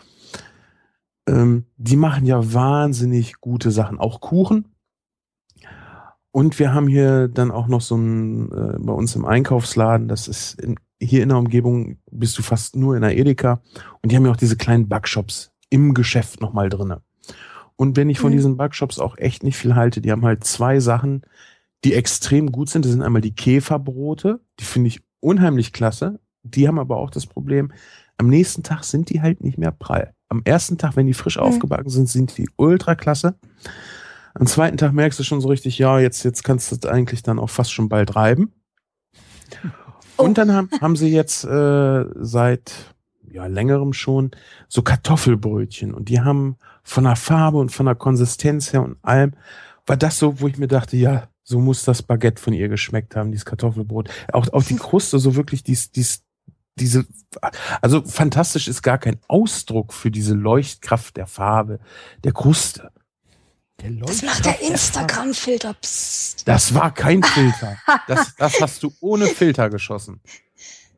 Ähm, 1.27 1.65
die 1.77 1.97
machen 1.97 2.25
ja 2.25 2.53
wahnsinnig 2.53 3.42
gute 3.42 3.71
Sachen, 3.71 4.00
auch 4.00 4.21
Kuchen. 4.21 4.65
Und 6.31 6.59
wir 6.59 6.74
haben 6.74 6.88
hier 6.88 7.30
dann 7.30 7.50
auch 7.50 7.68
noch 7.68 7.80
so 7.80 7.95
ein, 7.95 8.51
äh, 8.51 8.77
bei 8.77 8.92
uns 8.92 9.15
im 9.15 9.25
Einkaufsladen, 9.25 10.09
das 10.09 10.27
ist 10.27 10.59
in, 10.62 10.75
hier 11.06 11.24
in 11.24 11.30
der 11.30 11.38
Umgebung 11.38 11.98
bist 12.12 12.38
du 12.38 12.42
fast 12.42 12.75
nur 12.75 12.96
in 12.96 13.02
der 13.02 13.18
Edeka 13.18 13.62
und 14.02 14.12
die 14.12 14.16
haben 14.16 14.25
ja 14.25 14.31
auch 14.31 14.38
diese 14.38 14.57
kleinen 14.57 14.88
Backshops 14.90 15.52
im 15.69 15.94
Geschäft 15.94 16.42
nochmal 16.42 16.69
drinne. 16.69 17.02
Und 17.76 17.97
wenn 17.97 18.09
ich 18.09 18.19
von 18.19 18.31
mhm. 18.31 18.38
diesen 18.38 18.57
Backshops 18.57 19.00
auch 19.00 19.18
echt 19.18 19.44
nicht 19.44 19.57
viel 19.57 19.76
halte, 19.76 20.02
die 20.02 20.12
haben 20.12 20.26
halt 20.26 20.44
zwei 20.44 20.80
Sachen, 20.80 21.24
die 21.83 21.94
extrem 21.94 22.52
gut 22.52 22.69
sind. 22.69 22.85
Das 22.85 22.92
sind 22.92 23.02
einmal 23.02 23.21
die 23.21 23.35
Käferbrote, 23.35 24.40
die 24.59 24.64
finde 24.64 24.88
ich 24.88 25.02
unheimlich 25.19 25.74
klasse. 25.74 26.19
Die 26.44 26.68
haben 26.68 26.80
aber 26.80 26.97
auch 26.97 27.09
das 27.09 27.26
Problem, 27.26 27.71
am 28.18 28.28
nächsten 28.28 28.64
Tag 28.64 28.83
sind 28.83 29.09
die 29.09 29.21
halt 29.21 29.44
nicht 29.44 29.57
mehr 29.57 29.71
prall. 29.71 30.14
Am 30.30 30.42
ersten 30.45 30.78
Tag, 30.78 30.95
wenn 30.95 31.07
die 31.07 31.14
frisch 31.14 31.38
mhm. 31.38 31.44
aufgebacken 31.44 31.90
sind, 31.90 32.09
sind 32.09 32.38
die 32.38 32.50
ultra 32.56 32.95
klasse. 32.95 33.35
Am 34.33 34.47
zweiten 34.47 34.78
Tag 34.78 34.94
merkst 34.94 35.19
du 35.19 35.24
schon 35.24 35.42
so 35.42 35.47
richtig, 35.47 35.78
ja, 35.78 36.00
jetzt, 36.00 36.24
jetzt 36.24 36.44
kannst 36.44 36.83
du 36.83 36.90
eigentlich 36.90 37.24
dann 37.24 37.40
auch 37.40 37.50
fast 37.50 37.71
schon 37.71 37.90
bald 37.90 38.16
reiben. 38.16 38.54
Und 40.18 40.31
oh. 40.31 40.34
dann 40.34 40.54
haben, 40.54 40.69
haben 40.81 40.95
sie 40.95 41.10
jetzt 41.10 41.44
äh, 41.44 42.06
seit 42.16 42.95
ja, 43.31 43.48
längerem 43.48 43.94
schon 43.94 44.31
so 44.68 44.81
Kartoffelbrötchen 44.81 45.94
und 45.94 46.10
die 46.10 46.22
haben 46.22 46.57
von 46.84 47.04
der 47.04 47.16
Farbe 47.16 47.57
und 47.57 47.72
von 47.72 47.86
der 47.86 47.95
Konsistenz 47.95 48.72
her 48.72 48.84
und 48.84 48.98
allem, 49.02 49.34
war 49.86 49.98
das 49.98 50.18
so, 50.18 50.40
wo 50.40 50.48
ich 50.48 50.57
mir 50.57 50.68
dachte, 50.68 50.98
ja, 50.98 51.28
so 51.44 51.60
muss 51.60 51.84
das 51.84 52.02
Baguette 52.02 52.42
von 52.42 52.54
ihr 52.54 52.69
geschmeckt 52.69 53.16
haben, 53.16 53.31
dieses 53.31 53.45
Kartoffelbrot. 53.45 54.10
Auch, 54.31 54.52
auch 54.52 54.64
die 54.64 54.78
Kruste, 54.78 55.19
so 55.19 55.36
wirklich 55.36 55.64
dies, 55.64 55.92
dies, 55.92 56.24
diese, 56.76 57.06
also 57.81 58.02
fantastisch 58.02 58.68
ist 58.68 58.81
gar 58.81 58.98
kein 58.98 59.19
Ausdruck 59.28 59.94
für 59.94 60.10
diese 60.10 60.34
Leuchtkraft 60.34 61.18
der 61.18 61.28
Farbe, 61.28 61.80
der 62.24 62.31
Kruste. 62.31 62.92
Der 63.85 64.06
das 64.06 64.23
macht 64.23 64.45
der 64.45 64.61
Instagram-Filter. 64.61 65.75
Das 66.45 66.73
war 66.73 66.92
kein 66.94 67.21
Filter. 67.35 67.77
Das, 68.07 68.35
das 68.35 68.59
hast 68.59 68.81
du 68.81 68.92
ohne 68.99 69.27
Filter 69.27 69.69
geschossen. 69.69 70.21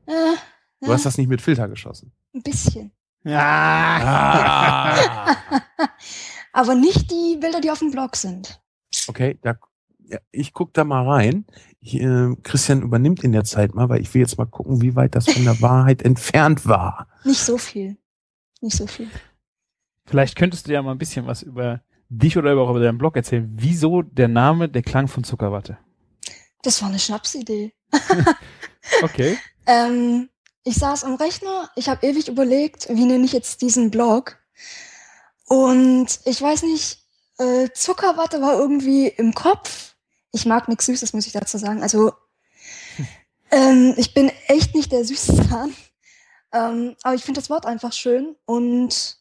Äh, 0.06 0.36
du 0.82 0.94
hast 0.94 1.06
das 1.06 1.18
nicht 1.18 1.28
mit 1.28 1.42
Filter 1.42 1.68
geschossen. 1.68 2.14
Ein 2.34 2.44
bisschen. 2.44 2.92
Ja. 3.24 3.42
Ah. 4.02 5.36
Aber 6.54 6.76
nicht 6.76 7.12
die 7.12 7.38
Bilder, 7.40 7.60
die 7.60 7.72
auf 7.72 7.80
dem 7.80 7.92
Blog 7.92 8.16
sind. 8.16 8.62
Okay, 9.08 9.38
da, 9.42 9.56
ja, 10.06 10.20
ich 10.32 10.54
guck 10.54 10.74
da 10.74 10.86
mal 10.86 11.06
rein. 11.08 11.46
Ich, 11.82 11.96
äh, 11.96 12.36
Christian 12.44 12.84
übernimmt 12.84 13.22
in 13.24 13.34
der 13.34 13.44
Zeit 13.44 13.76
mal, 13.76 13.90
weil 13.90 14.02
ich 14.02 14.14
will 14.14 14.22
jetzt 14.22 14.38
mal 14.38 14.46
gucken, 14.46 14.82
wie 14.82 14.96
weit 14.96 15.14
das 15.16 15.30
von 15.30 15.44
der 15.44 15.62
Wahrheit 15.62 16.04
entfernt 16.04 16.66
war. 16.66 17.10
Nicht 17.26 17.42
so 17.42 17.58
viel. 17.58 17.98
Nicht 18.62 18.78
so 18.78 18.88
viel. 18.88 19.10
Vielleicht 20.06 20.38
könntest 20.38 20.68
du 20.68 20.72
ja 20.72 20.82
mal 20.82 20.94
ein 20.94 20.98
bisschen 20.98 21.28
was 21.28 21.42
über 21.42 21.82
dich 22.10 22.38
oder 22.38 22.58
auch 22.58 22.70
über 22.70 22.80
deinen 22.80 22.98
Blog 22.98 23.16
erzählen, 23.16 23.50
wieso 23.56 24.02
der 24.02 24.28
Name 24.28 24.70
der 24.70 24.84
Klang 24.84 25.08
von 25.08 25.24
Zuckerwatte? 25.24 25.78
Das 26.62 26.82
war 26.82 26.90
eine 26.90 27.00
Schnapsidee. 27.00 27.74
okay. 29.04 29.38
ähm, 29.66 30.30
ich 30.64 30.76
saß 30.76 31.04
am 31.04 31.16
Rechner, 31.16 31.70
ich 31.76 31.90
habe 31.90 32.06
ewig 32.06 32.28
überlegt, 32.28 32.90
wie 32.90 33.06
nenne 33.06 33.26
ich 33.26 33.34
jetzt 33.34 33.62
diesen 33.62 33.92
Blog. 33.92 34.38
Und 35.46 36.20
ich 36.26 36.42
weiß 36.42 36.64
nicht, 36.64 37.00
äh, 37.38 37.70
Zuckerwatte 37.74 38.42
war 38.42 38.58
irgendwie 38.60 39.08
im 39.08 39.34
Kopf. 39.34 39.96
Ich 40.32 40.46
mag 40.46 40.68
nichts 40.68 40.86
Süßes, 40.88 41.14
muss 41.14 41.28
ich 41.28 41.34
dazu 41.34 41.58
sagen. 41.58 41.82
Also 41.82 42.12
ähm, 43.52 43.94
ich 43.98 44.14
bin 44.14 44.32
echt 44.48 44.76
nicht 44.76 44.92
der 44.92 45.06
Süßzahn. 45.06 45.74
Ähm, 46.52 46.96
aber 47.04 47.16
ich 47.16 47.24
finde 47.24 47.40
das 47.40 47.50
Wort 47.50 47.66
einfach 47.66 47.94
schön. 47.94 48.36
Und 48.46 49.18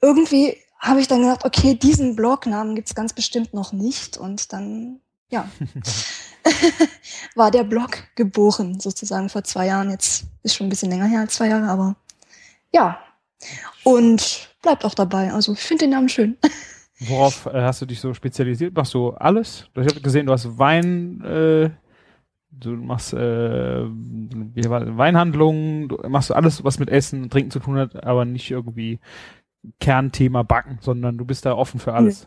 irgendwie 0.00 0.56
habe 0.78 1.00
ich 1.00 1.08
dann 1.08 1.22
gedacht, 1.22 1.44
okay, 1.44 1.74
diesen 1.74 2.16
Blognamen 2.16 2.74
gibt's 2.74 2.94
ganz 2.94 3.12
bestimmt 3.12 3.54
noch 3.54 3.72
nicht. 3.72 4.16
Und 4.16 4.52
dann, 4.52 5.00
ja, 5.30 5.48
war 7.34 7.50
der 7.50 7.64
Blog 7.64 8.04
geboren, 8.14 8.80
sozusagen 8.80 9.28
vor 9.28 9.44
zwei 9.44 9.66
Jahren. 9.66 9.90
Jetzt 9.90 10.26
ist 10.42 10.54
schon 10.54 10.66
ein 10.66 10.70
bisschen 10.70 10.90
länger 10.90 11.06
her 11.06 11.20
als 11.20 11.34
zwei 11.34 11.48
Jahre, 11.48 11.68
aber 11.68 11.96
ja. 12.72 12.98
Und 13.84 14.50
bleibt 14.62 14.84
auch 14.84 14.94
dabei. 14.94 15.32
Also 15.32 15.52
ich 15.52 15.60
finde 15.60 15.84
den 15.84 15.90
Namen 15.90 16.08
schön. 16.08 16.36
Worauf 17.00 17.46
äh, 17.46 17.62
hast 17.62 17.82
du 17.82 17.86
dich 17.86 18.00
so 18.00 18.14
spezialisiert? 18.14 18.74
Machst 18.74 18.94
du 18.94 19.10
alles? 19.10 19.68
Ich 19.74 19.86
habe 19.86 20.00
gesehen, 20.00 20.26
du 20.26 20.32
hast 20.32 20.58
Wein, 20.58 21.20
äh, 21.22 21.70
du 22.50 22.70
machst 22.70 23.12
äh, 23.12 23.84
Weinhandlungen, 23.84 25.88
du 25.88 25.98
machst 26.08 26.32
alles, 26.32 26.64
was 26.64 26.78
mit 26.78 26.88
Essen 26.88 27.24
und 27.24 27.30
Trinken 27.30 27.50
zu 27.50 27.60
tun 27.60 27.76
hat, 27.76 28.02
aber 28.02 28.24
nicht 28.24 28.50
irgendwie 28.50 28.98
Kernthema 29.80 30.42
Backen, 30.42 30.78
sondern 30.80 31.18
du 31.18 31.24
bist 31.24 31.44
da 31.44 31.54
offen 31.54 31.80
für 31.80 31.92
alles. 31.92 32.26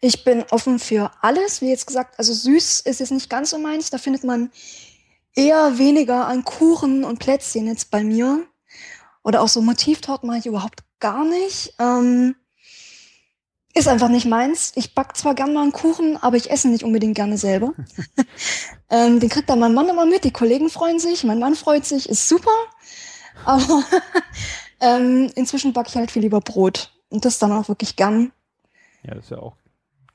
Ich 0.00 0.24
bin 0.24 0.44
offen 0.50 0.78
für 0.78 1.10
alles, 1.22 1.60
wie 1.60 1.70
jetzt 1.70 1.86
gesagt. 1.86 2.18
Also 2.18 2.32
süß 2.32 2.80
ist 2.80 3.00
jetzt 3.00 3.12
nicht 3.12 3.30
ganz 3.30 3.50
so 3.50 3.58
meins. 3.58 3.90
Da 3.90 3.98
findet 3.98 4.24
man 4.24 4.50
eher 5.34 5.78
weniger 5.78 6.26
an 6.26 6.44
Kuchen 6.44 7.04
und 7.04 7.18
Plätzchen 7.18 7.66
jetzt 7.66 7.90
bei 7.90 8.04
mir. 8.04 8.46
Oder 9.22 9.40
auch 9.40 9.48
so 9.48 9.62
Motivtorten 9.62 10.26
mache 10.26 10.38
ich 10.38 10.46
überhaupt 10.46 10.84
gar 11.00 11.24
nicht. 11.24 11.74
Ähm, 11.78 12.36
ist 13.74 13.88
einfach 13.88 14.08
nicht 14.08 14.26
meins. 14.26 14.72
Ich 14.76 14.94
back 14.94 15.16
zwar 15.16 15.34
gern 15.34 15.52
mal 15.52 15.62
einen 15.62 15.72
Kuchen, 15.72 16.16
aber 16.16 16.36
ich 16.36 16.50
esse 16.50 16.68
nicht 16.68 16.84
unbedingt 16.84 17.16
gerne 17.16 17.36
selber. 17.38 17.72
ähm, 18.90 19.18
den 19.18 19.28
kriegt 19.28 19.50
dann 19.50 19.58
mein 19.58 19.74
Mann 19.74 19.88
immer 19.88 20.06
mit. 20.06 20.24
Die 20.24 20.30
Kollegen 20.30 20.70
freuen 20.70 21.00
sich, 21.00 21.24
mein 21.24 21.40
Mann 21.40 21.56
freut 21.56 21.84
sich, 21.84 22.08
ist 22.08 22.28
super. 22.28 22.52
Aber 23.44 23.82
ähm, 24.84 25.30
inzwischen 25.34 25.72
backe 25.72 25.88
ich 25.88 25.96
halt 25.96 26.10
viel 26.10 26.22
lieber 26.22 26.40
Brot. 26.40 26.92
Und 27.08 27.24
das 27.24 27.38
dann 27.38 27.52
auch 27.52 27.68
wirklich 27.68 27.96
gern. 27.96 28.32
Ja, 29.02 29.14
das 29.14 29.24
ist 29.24 29.30
ja 29.30 29.38
auch 29.38 29.56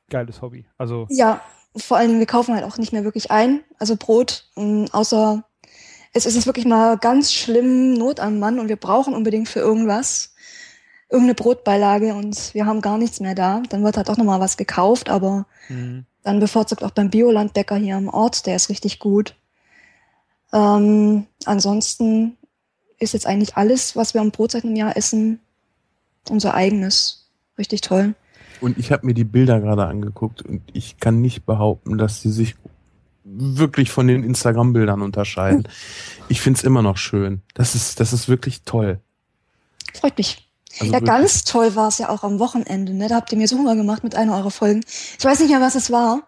geiles 0.09 0.41
Hobby. 0.41 0.65
Also 0.77 1.07
ja, 1.09 1.41
vor 1.75 1.97
allen 1.97 2.07
Dingen, 2.07 2.19
wir 2.19 2.27
kaufen 2.27 2.55
halt 2.55 2.65
auch 2.65 2.77
nicht 2.77 2.91
mehr 2.91 3.03
wirklich 3.03 3.31
ein, 3.31 3.61
also 3.77 3.95
Brot, 3.95 4.49
um, 4.55 4.85
außer 4.91 5.43
es 6.13 6.25
ist 6.25 6.35
jetzt 6.35 6.47
wirklich 6.47 6.65
mal 6.65 6.97
ganz 6.97 7.31
schlimm 7.31 7.93
Not 7.93 8.19
am 8.19 8.39
Mann 8.39 8.59
und 8.59 8.67
wir 8.67 8.75
brauchen 8.75 9.13
unbedingt 9.13 9.47
für 9.47 9.59
irgendwas 9.59 10.33
irgendeine 11.09 11.35
Brotbeilage 11.35 12.13
und 12.13 12.53
wir 12.53 12.65
haben 12.65 12.81
gar 12.81 12.97
nichts 12.97 13.19
mehr 13.19 13.35
da. 13.35 13.61
Dann 13.69 13.83
wird 13.83 13.97
halt 13.97 14.09
auch 14.09 14.17
nochmal 14.17 14.39
was 14.39 14.57
gekauft, 14.57 15.09
aber 15.09 15.45
mhm. 15.67 16.05
dann 16.23 16.39
bevorzugt 16.39 16.83
auch 16.83 16.91
beim 16.91 17.09
Biolandbäcker 17.09 17.75
hier 17.75 17.97
am 17.97 18.09
Ort, 18.09 18.45
der 18.45 18.55
ist 18.55 18.69
richtig 18.69 18.99
gut. 18.99 19.35
Ähm, 20.53 21.27
ansonsten 21.45 22.37
ist 22.99 23.13
jetzt 23.13 23.25
eigentlich 23.25 23.55
alles, 23.57 23.95
was 23.95 24.13
wir 24.13 24.21
am 24.21 24.31
Brotzeit 24.31 24.63
im 24.63 24.75
Jahr 24.75 24.95
essen, 24.95 25.39
unser 26.29 26.53
eigenes. 26.53 27.29
Richtig 27.57 27.81
toll. 27.81 28.15
Und 28.61 28.77
ich 28.77 28.91
habe 28.91 29.05
mir 29.05 29.13
die 29.13 29.23
Bilder 29.23 29.59
gerade 29.59 29.85
angeguckt 29.85 30.41
und 30.41 30.61
ich 30.73 30.97
kann 30.97 31.21
nicht 31.21 31.45
behaupten, 31.45 31.97
dass 31.97 32.21
sie 32.21 32.31
sich 32.31 32.55
wirklich 33.23 33.91
von 33.91 34.07
den 34.07 34.23
Instagram-Bildern 34.23 35.01
unterscheiden. 35.01 35.67
Ich 36.27 36.41
find's 36.41 36.63
immer 36.63 36.81
noch 36.81 36.97
schön. 36.97 37.41
Das 37.53 37.75
ist, 37.75 37.99
das 37.99 38.11
ist 38.11 38.27
wirklich 38.27 38.63
toll. 38.63 38.99
Freut 39.93 40.17
mich. 40.17 40.49
Also 40.79 40.93
ja, 40.93 40.99
ganz 40.99 41.43
toll 41.43 41.75
war 41.75 41.87
es 41.87 41.97
ja 41.97 42.09
auch 42.09 42.23
am 42.23 42.39
Wochenende. 42.39 42.93
Ne? 42.93 43.07
Da 43.07 43.15
habt 43.15 43.31
ihr 43.31 43.37
mir 43.37 43.47
so 43.47 43.57
Hunger 43.57 43.75
gemacht 43.75 44.03
mit 44.03 44.15
einer 44.15 44.35
eurer 44.35 44.51
Folgen. 44.51 44.81
Ich 45.17 45.23
weiß 45.23 45.39
nicht 45.39 45.49
mehr, 45.49 45.61
was 45.61 45.75
es 45.75 45.91
war. 45.91 46.23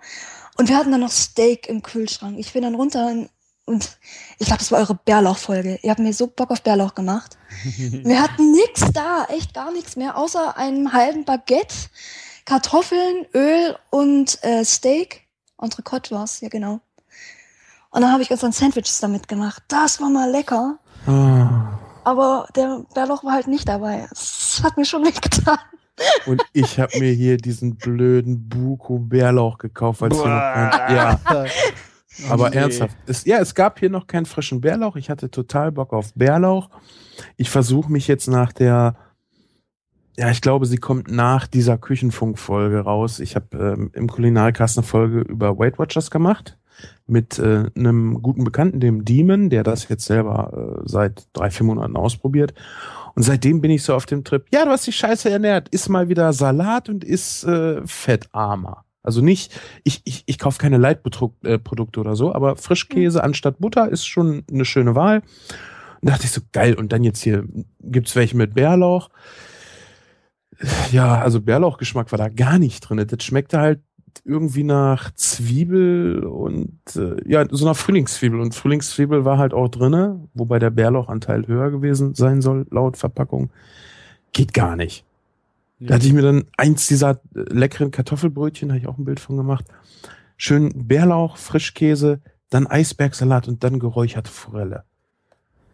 Und 0.57 0.69
wir 0.69 0.77
hatten 0.77 0.91
dann 0.91 1.01
noch 1.01 1.11
Steak 1.11 1.67
im 1.69 1.81
Kühlschrank. 1.81 2.37
Ich 2.37 2.53
bin 2.53 2.63
dann 2.63 2.75
runter 2.75 3.07
und 3.07 3.29
ich 4.39 4.47
glaube, 4.47 4.59
das 4.59 4.71
war 4.71 4.79
eure 4.79 4.95
Bärlauch-Folge. 4.95 5.79
Ihr 5.81 5.89
habt 5.91 5.99
mir 5.99 6.13
so 6.13 6.27
Bock 6.27 6.51
auf 6.51 6.61
Bärlauch 6.61 6.95
gemacht. 6.95 7.37
wir 7.77 8.21
hatten 8.21 8.51
nichts 8.51 8.91
da, 8.93 9.25
echt 9.29 9.53
gar 9.53 9.71
nichts 9.71 9.95
mehr, 9.95 10.17
außer 10.17 10.57
einem 10.57 10.93
halben 10.93 11.25
Baguette, 11.25 11.75
Kartoffeln, 12.45 13.25
Öl 13.33 13.75
und 13.89 14.43
äh, 14.43 14.63
Steak. 14.65 15.27
Entrecote 15.61 16.15
war's, 16.15 16.41
ja 16.41 16.49
genau. 16.49 16.79
Und 17.91 18.01
dann 18.01 18.11
habe 18.11 18.23
ich 18.23 18.31
uns 18.31 18.41
dann 18.41 18.51
Sandwiches 18.51 18.99
damit 18.99 19.27
gemacht. 19.27 19.63
Das 19.67 20.01
war 20.01 20.09
mal 20.09 20.29
lecker. 20.29 20.79
Oh. 21.07 21.45
Aber 22.03 22.47
der 22.55 22.83
Bärlauch 22.95 23.23
war 23.23 23.33
halt 23.33 23.47
nicht 23.47 23.67
dabei. 23.67 24.07
Das 24.09 24.61
hat 24.63 24.77
mir 24.77 24.85
schon 24.85 25.05
wehgetan. 25.05 25.59
Und 26.25 26.41
ich 26.53 26.79
habe 26.79 26.97
mir 26.99 27.11
hier 27.11 27.37
diesen 27.37 27.75
blöden 27.75 28.49
Buko 28.49 28.97
Bärlauch 28.97 29.57
gekauft, 29.57 30.01
es 30.01 30.17
hier 30.17 30.27
noch 30.27 30.53
kein, 30.53 30.95
ja. 30.95 31.19
Aber 32.29 32.47
okay. 32.47 32.57
ernsthaft, 32.57 32.97
es, 33.07 33.25
ja, 33.25 33.39
es 33.39 33.55
gab 33.55 33.79
hier 33.79 33.89
noch 33.89 34.07
keinen 34.07 34.25
frischen 34.25 34.61
Bärlauch. 34.61 34.95
Ich 34.95 35.09
hatte 35.09 35.31
total 35.31 35.71
Bock 35.71 35.93
auf 35.93 36.13
Bärlauch. 36.13 36.69
Ich 37.37 37.49
versuche 37.49 37.91
mich 37.91 38.07
jetzt 38.07 38.27
nach 38.27 38.51
der, 38.51 38.95
ja, 40.17 40.29
ich 40.29 40.41
glaube, 40.41 40.65
sie 40.65 40.77
kommt 40.77 41.09
nach 41.09 41.47
dieser 41.47 41.77
Küchenfunk-Folge 41.77 42.79
raus. 42.79 43.19
Ich 43.19 43.35
habe 43.35 43.57
ähm, 43.57 43.91
im 43.93 44.07
Kulinarcast 44.07 44.77
eine 44.77 44.85
Folge 44.85 45.21
über 45.21 45.57
Weight 45.57 45.79
Watchers 45.79 46.11
gemacht 46.11 46.57
mit 47.07 47.39
äh, 47.39 47.65
einem 47.75 48.21
guten 48.21 48.43
Bekannten, 48.43 48.79
dem 48.79 49.05
Demon, 49.05 49.49
der 49.49 49.63
das 49.63 49.87
jetzt 49.89 50.05
selber 50.05 50.79
äh, 50.79 50.81
seit 50.85 51.27
drei, 51.33 51.49
vier 51.49 51.65
Monaten 51.65 51.95
ausprobiert. 51.95 52.53
Und 53.15 53.23
seitdem 53.23 53.61
bin 53.61 53.71
ich 53.71 53.83
so 53.83 53.93
auf 53.93 54.05
dem 54.05 54.23
Trip, 54.23 54.45
ja, 54.51 54.65
du 54.65 54.71
hast 54.71 54.87
dich 54.87 54.95
scheiße 54.95 55.29
ernährt, 55.29 55.69
iss 55.69 55.89
mal 55.89 56.09
wieder 56.09 56.31
Salat 56.33 56.89
und 56.89 57.03
iss 57.03 57.43
äh, 57.43 57.85
fettarmer. 57.85 58.85
Also 59.03 59.21
nicht, 59.21 59.59
ich, 59.83 60.01
ich, 60.05 60.23
ich 60.25 60.37
kaufe 60.37 60.59
keine 60.59 60.77
Leitprodukte 60.77 61.99
äh, 61.99 62.01
oder 62.01 62.15
so, 62.15 62.33
aber 62.33 62.55
Frischkäse 62.55 63.19
mhm. 63.19 63.25
anstatt 63.25 63.59
Butter 63.59 63.89
ist 63.89 64.05
schon 64.05 64.43
eine 64.51 64.65
schöne 64.65 64.95
Wahl. 64.95 65.21
Und 66.01 66.09
da 66.09 66.13
dachte 66.13 66.25
ich 66.25 66.31
so, 66.31 66.41
geil, 66.51 66.75
und 66.75 66.91
dann 66.91 67.03
jetzt 67.03 67.21
hier 67.21 67.45
gibt's 67.79 68.15
welche 68.15 68.37
mit 68.37 68.53
Bärlauch. 68.53 69.09
Ja, 70.91 71.19
also 71.19 71.41
Bärlauchgeschmack 71.41 72.11
war 72.11 72.17
da 72.17 72.29
gar 72.29 72.59
nicht 72.59 72.81
drin. 72.81 73.03
Das 73.07 73.23
schmeckte 73.23 73.59
halt 73.59 73.81
irgendwie 74.25 74.63
nach 74.63 75.11
Zwiebel 75.15 76.23
und 76.25 76.79
äh, 76.95 77.15
ja, 77.25 77.45
so 77.49 77.65
nach 77.65 77.75
Frühlingszwiebel. 77.75 78.39
Und 78.39 78.53
Frühlingszwiebel 78.53 79.25
war 79.25 79.37
halt 79.37 79.53
auch 79.53 79.69
drinne, 79.69 80.27
wobei 80.33 80.59
der 80.59 80.69
Bärlauchanteil 80.69 81.47
höher 81.47 81.71
gewesen 81.71 82.13
sein 82.13 82.41
soll, 82.41 82.67
laut 82.69 82.97
Verpackung. 82.97 83.51
Geht 84.33 84.53
gar 84.53 84.75
nicht. 84.75 85.05
Ja. 85.81 85.87
Da 85.87 85.95
hatte 85.95 86.05
ich 86.05 86.13
mir 86.13 86.21
dann 86.21 86.45
eins 86.57 86.87
dieser 86.87 87.21
äh, 87.35 87.39
leckeren 87.49 87.89
Kartoffelbrötchen, 87.89 88.69
habe 88.69 88.79
ich 88.79 88.87
auch 88.87 88.99
ein 88.99 89.05
Bild 89.05 89.19
von 89.19 89.35
gemacht. 89.35 89.65
Schön 90.37 90.87
Bärlauch, 90.87 91.37
Frischkäse, 91.37 92.21
dann 92.51 92.67
Eisbergsalat 92.67 93.47
und 93.47 93.63
dann 93.63 93.79
geräucherte 93.79 94.29
Forelle. 94.29 94.83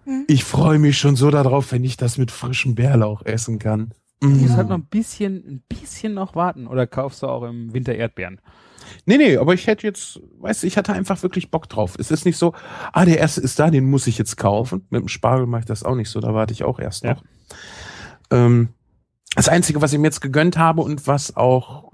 Hm. 0.06 0.24
Ich 0.28 0.46
freue 0.46 0.80
mich 0.80 0.98
schon 0.98 1.18
so 1.18 1.30
darauf, 1.30 1.74
wenn 1.74 1.84
ich 1.84 1.98
das 1.98 2.18
mit 2.18 2.32
frischem 2.32 2.74
Bärlauch 2.74 3.26
essen 3.26 3.60
kann. 3.60 3.92
Du 4.22 4.30
musst 4.30 4.56
halt 4.56 4.70
noch 4.70 4.78
ein 4.78 4.86
bisschen, 4.86 5.36
ein 5.46 5.64
bisschen 5.68 6.14
noch 6.14 6.36
warten. 6.36 6.68
Oder 6.68 6.88
kaufst 6.88 7.22
du 7.22 7.28
auch 7.28 7.44
im 7.44 7.74
Winter 7.74 7.94
Erdbeeren? 7.94 8.40
Nee, 9.06 9.18
nee, 9.18 9.36
aber 9.36 9.54
ich 9.54 9.68
hätte 9.68 9.86
jetzt, 9.86 10.22
weißt 10.40 10.64
du, 10.64 10.68
ich 10.68 10.78
hatte 10.78 10.94
einfach 10.94 11.22
wirklich 11.22 11.52
Bock 11.52 11.68
drauf. 11.68 11.96
Es 12.00 12.12
ist 12.12 12.26
nicht 12.26 12.38
so, 12.38 12.54
ah, 12.94 13.04
der 13.04 13.20
erste 13.20 13.42
ist 13.42 13.60
da, 13.60 13.70
den 13.70 13.90
muss 13.90 14.08
ich 14.08 14.18
jetzt 14.18 14.38
kaufen. 14.38 14.88
Mit 14.90 15.02
dem 15.02 15.10
Spargel 15.10 15.46
mache 15.48 15.62
ich 15.62 15.66
das 15.66 15.84
auch 15.84 15.96
nicht 15.96 16.10
so, 16.10 16.22
da 16.22 16.34
warte 16.34 16.54
ich 16.54 16.64
auch 16.64 16.80
erst 16.80 17.04
noch. 17.04 17.22
Ja. 18.32 18.46
Ähm, 18.46 18.70
das 19.36 19.50
Einzige, 19.50 19.82
was 19.82 19.94
ich 19.94 20.00
mir 20.00 20.08
jetzt 20.08 20.22
gegönnt 20.22 20.58
habe 20.58 20.82
und 20.82 21.08
was 21.08 21.36
auch 21.36 21.92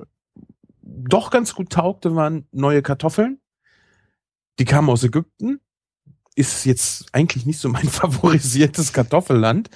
doch 0.82 1.32
ganz 1.32 1.56
gut 1.56 1.72
taugte, 1.72 2.16
waren 2.16 2.48
neue 2.52 2.82
Kartoffeln. 2.82 3.40
Die 4.60 4.66
kamen 4.66 4.90
aus 4.90 5.04
Ägypten. 5.04 5.60
Ist 6.36 6.66
jetzt 6.66 7.06
eigentlich 7.12 7.46
nicht 7.46 7.60
so 7.60 7.70
mein 7.70 7.88
favorisiertes 7.90 8.94
Kartoffelland 8.94 9.70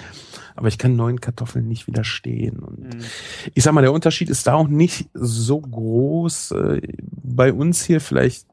aber 0.57 0.69
ich 0.69 0.79
kann 0.79 0.95
neuen 0.95 1.21
Kartoffeln 1.21 1.67
nicht 1.67 1.85
widerstehen. 1.85 2.59
Und 2.59 2.95
mhm. 2.95 3.03
ich 3.53 3.63
sag 3.63 3.73
mal, 3.73 3.81
der 3.81 3.93
Unterschied 3.93 4.29
ist 4.29 4.47
da 4.47 4.55
auch 4.55 4.67
nicht 4.67 5.07
so 5.13 5.61
groß. 5.61 6.51
Äh, 6.51 6.81
bei 6.99 7.53
uns 7.53 7.85
hier 7.85 8.01
vielleicht 8.01 8.47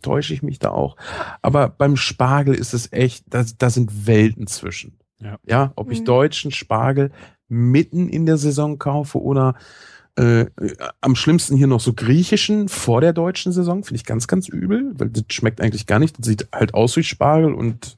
täusche 0.00 0.32
ich 0.32 0.42
mich 0.44 0.60
da 0.60 0.70
auch. 0.70 0.96
Aber 1.42 1.68
beim 1.68 1.96
Spargel 1.96 2.54
ist 2.54 2.74
es 2.74 2.92
echt, 2.92 3.24
da, 3.28 3.44
da 3.58 3.70
sind 3.70 4.06
Welten 4.06 4.46
zwischen. 4.46 5.00
Ja, 5.20 5.38
ja 5.44 5.72
ob 5.74 5.90
ich 5.90 6.00
mhm. 6.00 6.04
deutschen 6.04 6.52
Spargel 6.52 7.10
mitten 7.48 8.08
in 8.08 8.26
der 8.26 8.36
Saison 8.36 8.78
kaufe 8.78 9.20
oder 9.20 9.54
äh, 10.16 10.46
am 11.00 11.14
schlimmsten 11.14 11.56
hier 11.56 11.68
noch 11.68 11.80
so 11.80 11.92
griechischen 11.92 12.68
vor 12.68 13.00
der 13.00 13.12
deutschen 13.12 13.52
Saison, 13.52 13.84
finde 13.84 13.96
ich 13.96 14.04
ganz, 14.04 14.26
ganz 14.26 14.48
übel, 14.48 14.92
weil 14.98 15.10
das 15.10 15.24
schmeckt 15.30 15.60
eigentlich 15.60 15.86
gar 15.86 15.98
nicht. 15.98 16.18
Das 16.18 16.26
sieht 16.26 16.48
halt 16.52 16.74
aus 16.74 16.96
wie 16.96 17.04
Spargel 17.04 17.54
und 17.54 17.96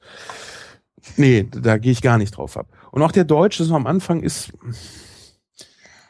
nee, 1.16 1.48
da 1.50 1.78
gehe 1.78 1.92
ich 1.92 2.02
gar 2.02 2.18
nicht 2.18 2.32
drauf 2.32 2.56
ab. 2.56 2.68
Und 2.90 3.02
auch 3.02 3.12
der 3.12 3.24
Deutsche 3.24 3.64
so 3.64 3.74
am 3.74 3.86
Anfang 3.86 4.22
ist. 4.22 4.52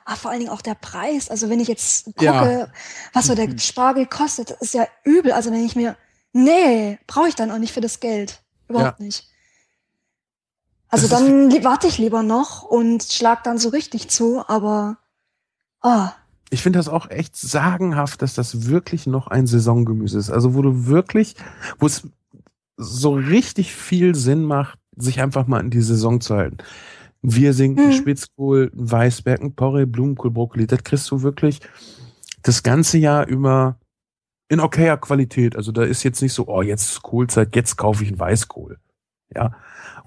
Ah, 0.04 0.16
vor 0.16 0.32
allen 0.32 0.40
Dingen 0.40 0.50
auch 0.50 0.62
der 0.62 0.75
Preis. 0.75 1.30
Also 1.30 1.49
wenn 1.49 1.61
ich 1.61 1.68
jetzt 1.68 2.06
gucke, 2.06 2.25
ja. 2.25 2.68
was 3.12 3.26
so 3.26 3.37
der 3.37 3.49
mhm. 3.49 3.59
Spargel 3.59 4.06
kostet, 4.06 4.50
ist 4.50 4.75
ja 4.75 4.88
übel. 5.04 5.30
Also 5.30 5.52
wenn 5.52 5.64
ich 5.64 5.76
mir, 5.76 5.97
nee, 6.32 6.99
brauche 7.06 7.28
ich 7.28 7.37
dann 7.37 7.52
auch 7.52 7.59
nicht 7.59 7.73
für 7.73 7.80
das 7.80 8.00
Geld. 8.00 8.42
Überhaupt 8.68 8.99
ja. 8.99 9.04
nicht. 9.04 9.29
Also 10.90 11.09
Das 11.09 11.18
dann 11.20 11.52
warte 11.64 11.87
ich 11.87 11.99
lieber 11.99 12.23
noch 12.23 12.62
und 12.62 13.02
schlag 13.04 13.44
dann 13.44 13.59
so 13.59 13.68
richtig 13.68 14.09
zu, 14.09 14.42
aber 14.49 14.99
ah, 15.82 16.12
Ich 16.50 16.62
finde 16.62 16.78
das 16.78 16.88
auch 16.88 17.11
echt 17.11 17.37
sagenhaft, 17.37 18.23
dass 18.23 18.35
das 18.35 18.66
wirklich 18.66 19.06
noch 19.06 19.28
ein 19.28 19.47
Saisongemüse 19.47 20.18
ist. 20.18 20.30
Also 20.30 20.54
wo 20.54 20.62
du 20.62 20.87
wirklich, 20.87 21.37
wo 21.78 21.87
es 21.87 22.09
so 22.76 23.12
richtig 23.14 23.75
viel 23.75 24.14
Sinn 24.14 24.42
macht, 24.42 24.78
sich 24.97 25.20
einfach 25.20 25.47
mal 25.47 25.61
in 25.61 25.70
die 25.70 25.80
Saison 25.82 26.20
zu 26.20 26.35
halten. 26.37 26.59
Ein 27.23 27.37
Wirsing, 27.37 27.78
ein 27.78 27.88
Mhm. 27.88 27.92
Spitzkohl, 27.92 28.70
ein 28.75 28.90
Weißberg, 28.90 29.40
ein 29.42 29.54
Porree, 29.54 29.87
Blumenkohl, 29.87 30.30
Brokkoli, 30.30 30.66
das 30.66 30.82
kriegst 30.82 31.11
du 31.11 31.23
wirklich 31.23 31.61
das 32.42 32.62
ganze 32.62 32.99
Jahr 32.99 33.26
über 33.26 33.78
in 34.49 34.59
okayer 34.61 34.97
Qualität. 34.97 35.54
Also 35.54 35.70
da 35.70 35.85
ist 35.85 36.02
jetzt 36.02 36.20
nicht 36.23 36.32
so, 36.32 36.49
oh, 36.49 36.62
jetzt 36.62 36.90
ist 36.90 37.02
Kohlzeit, 37.02 37.54
jetzt 37.54 37.76
kaufe 37.76 38.02
ich 38.02 38.09
einen 38.11 38.18
Weißkohl. 38.18 38.78
Ja. 39.35 39.52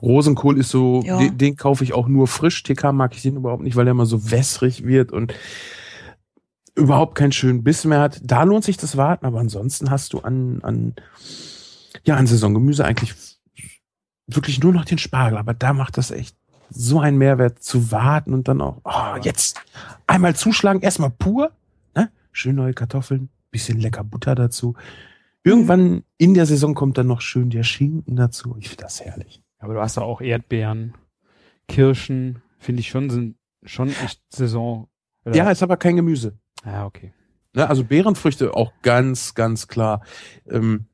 Rosenkohl 0.02 0.58
ist 0.58 0.70
so, 0.70 1.02
Ja. 1.06 1.18
den, 1.18 1.38
den 1.38 1.56
kaufe 1.56 1.84
ich 1.84 1.94
auch 1.94 2.08
nur 2.08 2.28
frisch. 2.28 2.64
TK 2.64 2.92
mag 2.94 3.16
ich 3.16 3.22
den 3.22 3.36
überhaupt 3.38 3.64
nicht, 3.64 3.76
weil 3.76 3.86
der 3.86 3.92
immer 3.92 4.06
so 4.06 4.32
wässrig 4.32 4.86
wird 4.86 5.12
und 5.12 5.34
überhaupt 6.76 7.16
keinen 7.16 7.32
schönen 7.32 7.64
Biss 7.64 7.86
mehr 7.86 8.00
hat. 8.00 8.20
Da 8.24 8.44
lohnt 8.44 8.64
sich 8.64 8.78
das 8.78 8.98
Warten, 8.98 9.26
aber 9.26 9.40
ansonsten 9.40 9.92
hast 9.92 10.14
du 10.14 10.20
an, 10.20 10.60
an, 10.64 10.96
ja, 12.04 12.16
an 12.16 12.28
Saisongemüse 12.28 12.84
eigentlich 12.86 13.14
wirklich 14.28 14.62
nur 14.62 14.74
noch 14.74 14.86
den 14.86 14.98
Spargel. 14.98 15.38
Aber 15.38 15.54
da 15.54 15.74
macht 15.74 15.98
das 15.98 16.12
echt 16.12 16.36
so 16.70 17.00
einen 17.00 17.18
Mehrwert 17.18 17.62
zu 17.62 17.92
warten 17.92 18.34
und 18.34 18.48
dann 18.48 18.60
auch, 18.62 18.82
oh, 18.84 19.18
jetzt 19.22 19.62
einmal 20.08 20.36
zuschlagen, 20.36 20.82
erstmal 20.82 21.12
pur, 21.12 21.52
ne? 21.96 22.10
Schön 22.32 22.56
neue 22.56 22.74
Kartoffeln, 22.74 23.30
bisschen 23.52 23.80
lecker 23.80 24.04
Butter 24.04 24.34
dazu. 24.34 24.74
Irgendwann 25.44 26.04
in 26.18 26.34
der 26.34 26.48
Saison 26.48 26.74
kommt 26.74 26.98
dann 26.98 27.06
noch 27.06 27.22
schön 27.22 27.52
der 27.52 27.64
Schinken 27.64 28.16
dazu. 28.16 28.56
Ich 28.60 28.70
finde 28.70 28.86
das 28.86 29.02
herrlich. 29.02 29.43
Aber 29.64 29.76
du 29.76 29.80
hast 29.80 29.96
ja 29.96 30.04
auch 30.04 30.20
Erdbeeren, 30.20 30.94
Kirschen, 31.70 32.42
finde 32.60 32.82
ich 32.82 32.90
schon, 32.90 33.10
sind 33.10 33.38
schon 33.64 33.88
echt 34.04 34.22
Saison. 34.28 34.90
oder? 35.24 35.38
Ja, 35.38 35.50
ist 35.50 35.64
aber 35.64 35.78
kein 35.78 35.96
Gemüse. 35.96 36.38
Ja, 36.66 36.86
okay. 36.86 37.14
Ne, 37.54 37.70
also 37.70 37.86
Beerenfrüchte 37.86 38.54
auch 38.56 38.74
ganz, 38.82 39.36
ganz 39.36 39.70
klar. 39.70 40.02
Ähm, 40.50 40.88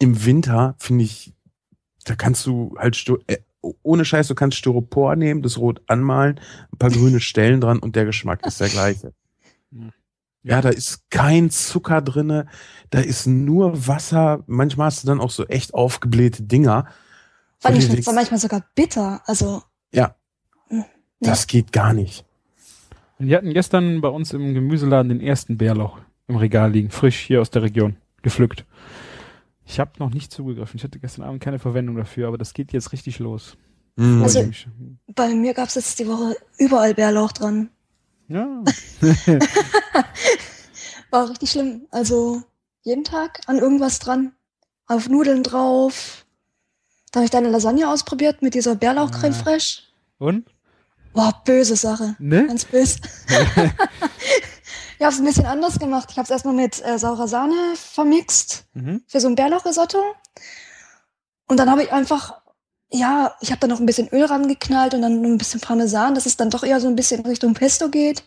Im 0.00 0.24
Winter 0.24 0.74
finde 0.78 1.04
ich, 1.04 1.32
da 2.04 2.16
kannst 2.16 2.44
du 2.44 2.74
halt 2.76 3.00
äh, 3.28 3.36
ohne 3.84 4.04
Scheiß, 4.04 4.26
du 4.26 4.34
kannst 4.34 4.58
Styropor 4.58 5.14
nehmen, 5.14 5.42
das 5.42 5.58
rot 5.58 5.80
anmalen, 5.86 6.40
ein 6.72 6.78
paar 6.78 6.90
grüne 6.90 7.20
Stellen 7.20 7.60
dran 7.60 7.78
und 7.78 7.94
der 7.94 8.04
Geschmack 8.04 8.44
ist 8.44 8.60
der 8.60 8.68
gleiche. 8.68 9.14
Ja, 10.44 10.60
da 10.60 10.70
ist 10.70 11.08
kein 11.08 11.50
Zucker 11.50 12.02
drinne, 12.02 12.48
da 12.90 12.98
ist 12.98 13.28
nur 13.28 13.86
Wasser. 13.86 14.42
Manchmal 14.48 14.86
hast 14.86 15.04
du 15.04 15.06
dann 15.06 15.20
auch 15.20 15.30
so 15.30 15.46
echt 15.46 15.72
aufgeblähte 15.72 16.42
Dinger. 16.42 16.88
Du 17.70 17.76
nicht, 17.76 17.92
denkst, 17.92 18.06
war 18.06 18.14
manchmal 18.14 18.40
sogar 18.40 18.64
bitter. 18.74 19.22
Also 19.26 19.62
Ja. 19.92 20.14
Hm, 20.68 20.84
Das 21.20 21.46
geht 21.46 21.72
gar 21.72 21.92
nicht. 21.92 22.24
Die 23.18 23.36
hatten 23.36 23.52
gestern 23.54 24.00
bei 24.00 24.08
uns 24.08 24.32
im 24.32 24.52
Gemüseladen 24.54 25.08
den 25.08 25.20
ersten 25.20 25.56
Bärlauch 25.56 25.98
im 26.26 26.36
Regal 26.36 26.72
liegen, 26.72 26.90
frisch 26.90 27.18
hier 27.20 27.40
aus 27.40 27.50
der 27.50 27.62
Region, 27.62 27.96
gepflückt. 28.22 28.64
Ich 29.64 29.78
habe 29.78 29.92
noch 29.98 30.10
nicht 30.10 30.32
zugegriffen. 30.32 30.76
Ich 30.76 30.82
hatte 30.84 30.98
gestern 30.98 31.22
Abend 31.24 31.40
keine 31.40 31.60
Verwendung 31.60 31.94
dafür, 31.96 32.26
aber 32.28 32.36
das 32.38 32.52
geht 32.52 32.72
jetzt 32.72 32.90
richtig 32.92 33.20
los. 33.20 33.56
Mhm. 33.96 34.22
Also- 34.22 34.40
ich 34.40 34.66
bei 35.14 35.28
mir 35.34 35.54
gab's 35.54 35.76
jetzt 35.76 35.98
die 36.00 36.08
Woche 36.08 36.34
überall 36.58 36.94
Bärlauch 36.94 37.30
dran. 37.32 37.70
ja. 38.28 38.64
War 41.10 41.28
richtig 41.30 41.50
schlimm. 41.50 41.86
Also 41.90 42.42
jeden 42.82 43.04
Tag 43.04 43.40
an 43.46 43.58
irgendwas 43.58 43.98
dran. 43.98 44.32
Auf 44.86 45.08
Nudeln 45.08 45.42
drauf. 45.42 46.24
Da 47.12 47.18
habe 47.20 47.26
ich 47.26 47.30
deine 47.30 47.50
Lasagne 47.50 47.88
ausprobiert 47.88 48.42
mit 48.42 48.54
dieser 48.54 48.74
Bärlauchcreme 48.74 49.34
Ah. 49.34 49.42
fraiche. 49.42 49.82
Und? 50.18 50.46
Boah, 51.12 51.42
böse 51.44 51.76
Sache. 51.76 52.16
Ne? 52.18 52.46
Ganz 52.46 52.64
böse. 52.64 52.98
ich 53.28 55.04
habe 55.04 55.12
es 55.14 55.18
ein 55.18 55.24
bisschen 55.24 55.44
anders 55.44 55.78
gemacht. 55.78 56.08
Ich 56.10 56.16
habe 56.16 56.24
es 56.24 56.30
erstmal 56.30 56.54
mit 56.54 56.82
äh, 56.84 56.98
saurer 56.98 57.28
Sahne 57.28 57.54
vermixt 57.76 58.64
mhm. 58.72 59.02
für 59.06 59.20
so 59.20 59.28
ein 59.28 59.34
Bärlauchrisotto. 59.34 60.02
Und 61.48 61.58
dann 61.58 61.70
habe 61.70 61.82
ich 61.82 61.92
einfach, 61.92 62.40
ja, 62.90 63.36
ich 63.42 63.50
habe 63.50 63.60
da 63.60 63.66
noch 63.66 63.78
ein 63.78 63.84
bisschen 63.84 64.08
Öl 64.08 64.24
rangeknallt 64.24 64.94
und 64.94 65.02
dann 65.02 65.20
noch 65.20 65.28
ein 65.28 65.36
bisschen 65.36 65.60
Parmesan, 65.60 66.14
dass 66.14 66.24
es 66.24 66.38
dann 66.38 66.48
doch 66.48 66.62
eher 66.64 66.80
so 66.80 66.88
ein 66.88 66.96
bisschen 66.96 67.26
Richtung 67.26 67.52
Pesto 67.52 67.90
geht. 67.90 68.24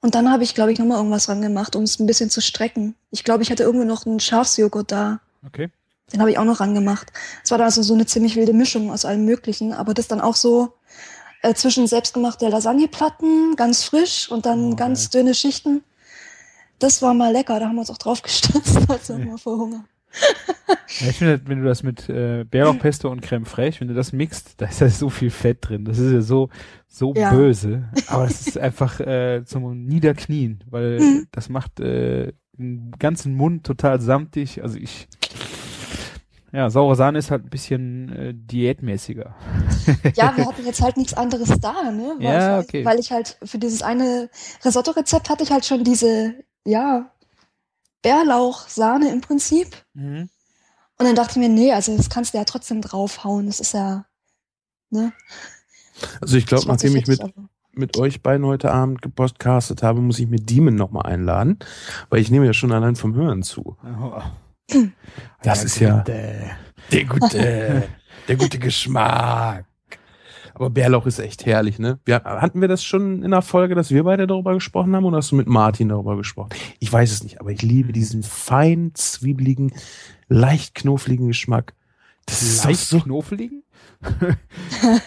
Und 0.00 0.16
dann 0.16 0.30
habe 0.30 0.42
ich, 0.42 0.56
glaube 0.56 0.72
ich, 0.72 0.80
nochmal 0.80 0.96
irgendwas 0.98 1.28
ran 1.28 1.40
gemacht, 1.40 1.76
um 1.76 1.84
es 1.84 2.00
ein 2.00 2.06
bisschen 2.06 2.30
zu 2.30 2.42
strecken. 2.42 2.96
Ich 3.12 3.22
glaube, 3.22 3.44
ich 3.44 3.50
hatte 3.52 3.62
irgendwo 3.62 3.86
noch 3.86 4.06
einen 4.06 4.18
Schafsjoghurt 4.18 4.90
da. 4.90 5.20
Okay. 5.46 5.70
Den 6.12 6.20
habe 6.20 6.30
ich 6.30 6.38
auch 6.38 6.44
noch 6.44 6.60
rangemacht. 6.60 7.12
Es 7.42 7.50
war 7.50 7.58
dann 7.58 7.66
also 7.66 7.82
so 7.82 7.94
eine 7.94 8.06
ziemlich 8.06 8.36
wilde 8.36 8.52
Mischung 8.52 8.90
aus 8.90 9.04
allem 9.04 9.24
Möglichen, 9.24 9.72
aber 9.72 9.94
das 9.94 10.06
dann 10.08 10.20
auch 10.20 10.36
so 10.36 10.74
äh, 11.42 11.54
zwischen 11.54 11.86
selbstgemachte 11.86 12.48
Lasagneplatten, 12.48 13.56
ganz 13.56 13.84
frisch 13.84 14.30
und 14.30 14.46
dann 14.46 14.72
Oh, 14.72 14.76
ganz 14.76 15.10
dünne 15.10 15.34
Schichten. 15.34 15.82
Das 16.78 17.00
war 17.02 17.14
mal 17.14 17.32
lecker, 17.32 17.58
da 17.58 17.66
haben 17.68 17.76
wir 17.76 17.80
uns 17.80 17.90
auch 17.90 17.98
drauf 17.98 18.22
gestürzt, 18.22 18.78
also 18.88 19.14
Ja. 19.14 19.24
mal 19.24 19.38
vor 19.38 19.58
Hunger. 19.58 19.84
Ja, 21.00 21.08
ich 21.08 21.16
finde, 21.16 21.40
wenn 21.46 21.60
du 21.60 21.64
das 21.66 21.82
mit 21.82 22.08
äh, 22.08 22.44
Bärlauchpesto 22.44 23.10
und 23.10 23.20
Creme 23.20 23.46
fraiche, 23.46 23.80
wenn 23.80 23.88
du 23.88 23.94
das 23.94 24.12
mixt, 24.12 24.60
da 24.60 24.66
ist 24.66 24.80
ja 24.80 24.88
so 24.88 25.10
viel 25.10 25.30
Fett 25.30 25.58
drin. 25.68 25.84
Das 25.84 25.98
ist 25.98 26.12
ja 26.12 26.20
so 26.20 26.50
so 26.86 27.12
Ja. 27.14 27.30
böse. 27.30 27.88
Aber 28.06 28.26
es 28.26 28.46
ist 28.48 28.58
einfach 28.58 29.00
äh, 29.00 29.42
zum 29.44 29.86
Niederknien, 29.86 30.62
weil 30.70 31.00
Mhm. 31.00 31.26
das 31.32 31.48
macht 31.48 31.80
äh, 31.80 32.32
den 32.56 32.92
ganzen 33.00 33.34
Mund 33.34 33.64
total 33.66 34.00
samtig. 34.00 34.62
Also 34.62 34.78
ich 34.78 35.08
ja, 36.54 36.70
saure 36.70 36.94
Sahne 36.96 37.18
ist 37.18 37.30
halt 37.30 37.44
ein 37.44 37.50
bisschen 37.50 38.08
äh, 38.12 38.32
diätmäßiger. 38.34 39.34
Ja, 40.16 40.34
wir 40.36 40.46
hatten 40.46 40.64
jetzt 40.64 40.80
halt 40.80 40.96
nichts 40.96 41.12
anderes 41.14 41.58
da, 41.60 41.90
ne? 41.90 42.14
Weil 42.18 42.24
Ja, 42.24 42.30
ich 42.30 42.44
halt, 42.44 42.68
okay. 42.68 42.84
Weil 42.84 42.98
ich 43.00 43.10
halt 43.12 43.36
für 43.44 43.58
dieses 43.58 43.82
eine 43.82 44.30
Risotto-Rezept 44.64 45.28
hatte 45.28 45.42
ich 45.44 45.50
halt 45.50 45.64
schon 45.66 45.84
diese, 45.84 46.34
ja, 46.64 47.10
Bärlauch-Sahne 48.02 49.10
im 49.12 49.20
Prinzip. 49.20 49.68
Mhm. 49.94 50.28
Und 50.98 51.06
dann 51.06 51.16
dachte 51.16 51.32
ich 51.32 51.36
mir, 51.38 51.48
nee, 51.48 51.72
also 51.72 51.96
das 51.96 52.08
kannst 52.10 52.32
du 52.34 52.38
ja 52.38 52.44
trotzdem 52.44 52.80
draufhauen. 52.80 53.46
Das 53.46 53.60
ist 53.60 53.74
ja, 53.74 54.06
ne? 54.90 55.12
Also 56.20 56.36
ich 56.36 56.46
glaube, 56.46 56.66
nachdem 56.68 56.94
ich 56.96 57.06
mit, 57.06 57.20
aber- 57.20 57.32
mit 57.72 57.96
euch 57.98 58.22
beiden 58.22 58.46
heute 58.46 58.70
Abend 58.72 59.02
gepodcastet 59.02 59.82
habe, 59.82 60.00
muss 60.00 60.18
ich 60.20 60.28
mir 60.28 60.38
Demon 60.40 60.76
nochmal 60.76 61.06
einladen, 61.06 61.58
weil 62.10 62.20
ich 62.20 62.30
nehme 62.30 62.46
ja 62.46 62.52
schon 62.52 62.72
allein 62.72 62.94
vom 62.96 63.14
Hören 63.14 63.42
zu. 63.42 63.76
Oh. 64.00 64.22
Das 65.42 65.64
ist 65.64 65.78
ja- 65.80 65.98
Gute. 65.98 66.50
Der 66.92 67.04
gute, 67.04 67.88
der 68.28 68.36
gute 68.36 68.58
Geschmack. 68.58 69.66
Aber 70.54 70.70
Bärlauch 70.70 71.06
ist 71.06 71.18
echt 71.18 71.46
herrlich, 71.46 71.80
ne? 71.80 71.98
Wir, 72.04 72.22
hatten 72.22 72.60
wir 72.60 72.68
das 72.68 72.84
schon 72.84 73.22
in 73.24 73.32
der 73.32 73.42
Folge, 73.42 73.74
dass 73.74 73.90
wir 73.90 74.04
beide 74.04 74.26
darüber 74.28 74.54
gesprochen 74.54 74.94
haben 74.94 75.04
oder 75.04 75.16
hast 75.16 75.32
du 75.32 75.36
mit 75.36 75.48
Martin 75.48 75.88
darüber 75.88 76.16
gesprochen? 76.16 76.50
Ich 76.78 76.92
weiß 76.92 77.10
es 77.10 77.24
nicht, 77.24 77.40
aber 77.40 77.50
ich 77.50 77.62
liebe 77.62 77.92
diesen 77.92 78.22
fein, 78.22 78.92
zwiebeligen, 78.94 79.72
leicht 80.28 80.76
knuffligen 80.76 81.26
Geschmack. 81.26 81.74
Das 82.26 82.40
ist 82.42 82.64
Leicht 82.64 82.80
so, 82.80 83.00
knofeligen? 83.00 83.64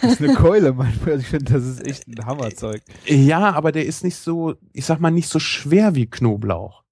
das 0.02 0.12
ist 0.12 0.22
eine 0.22 0.34
Keule 0.34 0.72
manchmal. 0.74 1.12
Also 1.12 1.22
ich 1.22 1.28
finde, 1.28 1.52
das 1.52 1.64
ist 1.64 1.86
echt 1.86 2.06
ein 2.06 2.26
Hammerzeug. 2.26 2.82
ja, 3.06 3.50
aber 3.52 3.72
der 3.72 3.86
ist 3.86 4.04
nicht 4.04 4.16
so, 4.16 4.54
ich 4.72 4.84
sag 4.84 5.00
mal, 5.00 5.10
nicht 5.10 5.28
so 5.28 5.38
schwer 5.38 5.94
wie 5.94 6.06
Knoblauch. 6.06 6.84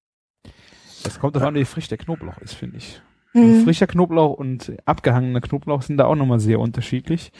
Das 1.03 1.19
kommt 1.19 1.35
davon 1.35 1.49
an, 1.49 1.55
wie 1.55 1.65
frisch 1.65 1.87
der 1.87 1.97
Knoblauch 1.97 2.37
ist, 2.39 2.53
finde 2.53 2.77
ich. 2.77 3.01
Mhm. 3.33 3.63
Frischer 3.63 3.87
Knoblauch 3.87 4.33
und 4.37 4.73
abgehangener 4.85 5.41
Knoblauch 5.41 5.81
sind 5.81 5.97
da 5.97 6.05
auch 6.05 6.15
nochmal 6.15 6.39
sehr 6.39 6.59
unterschiedlich. 6.59 7.31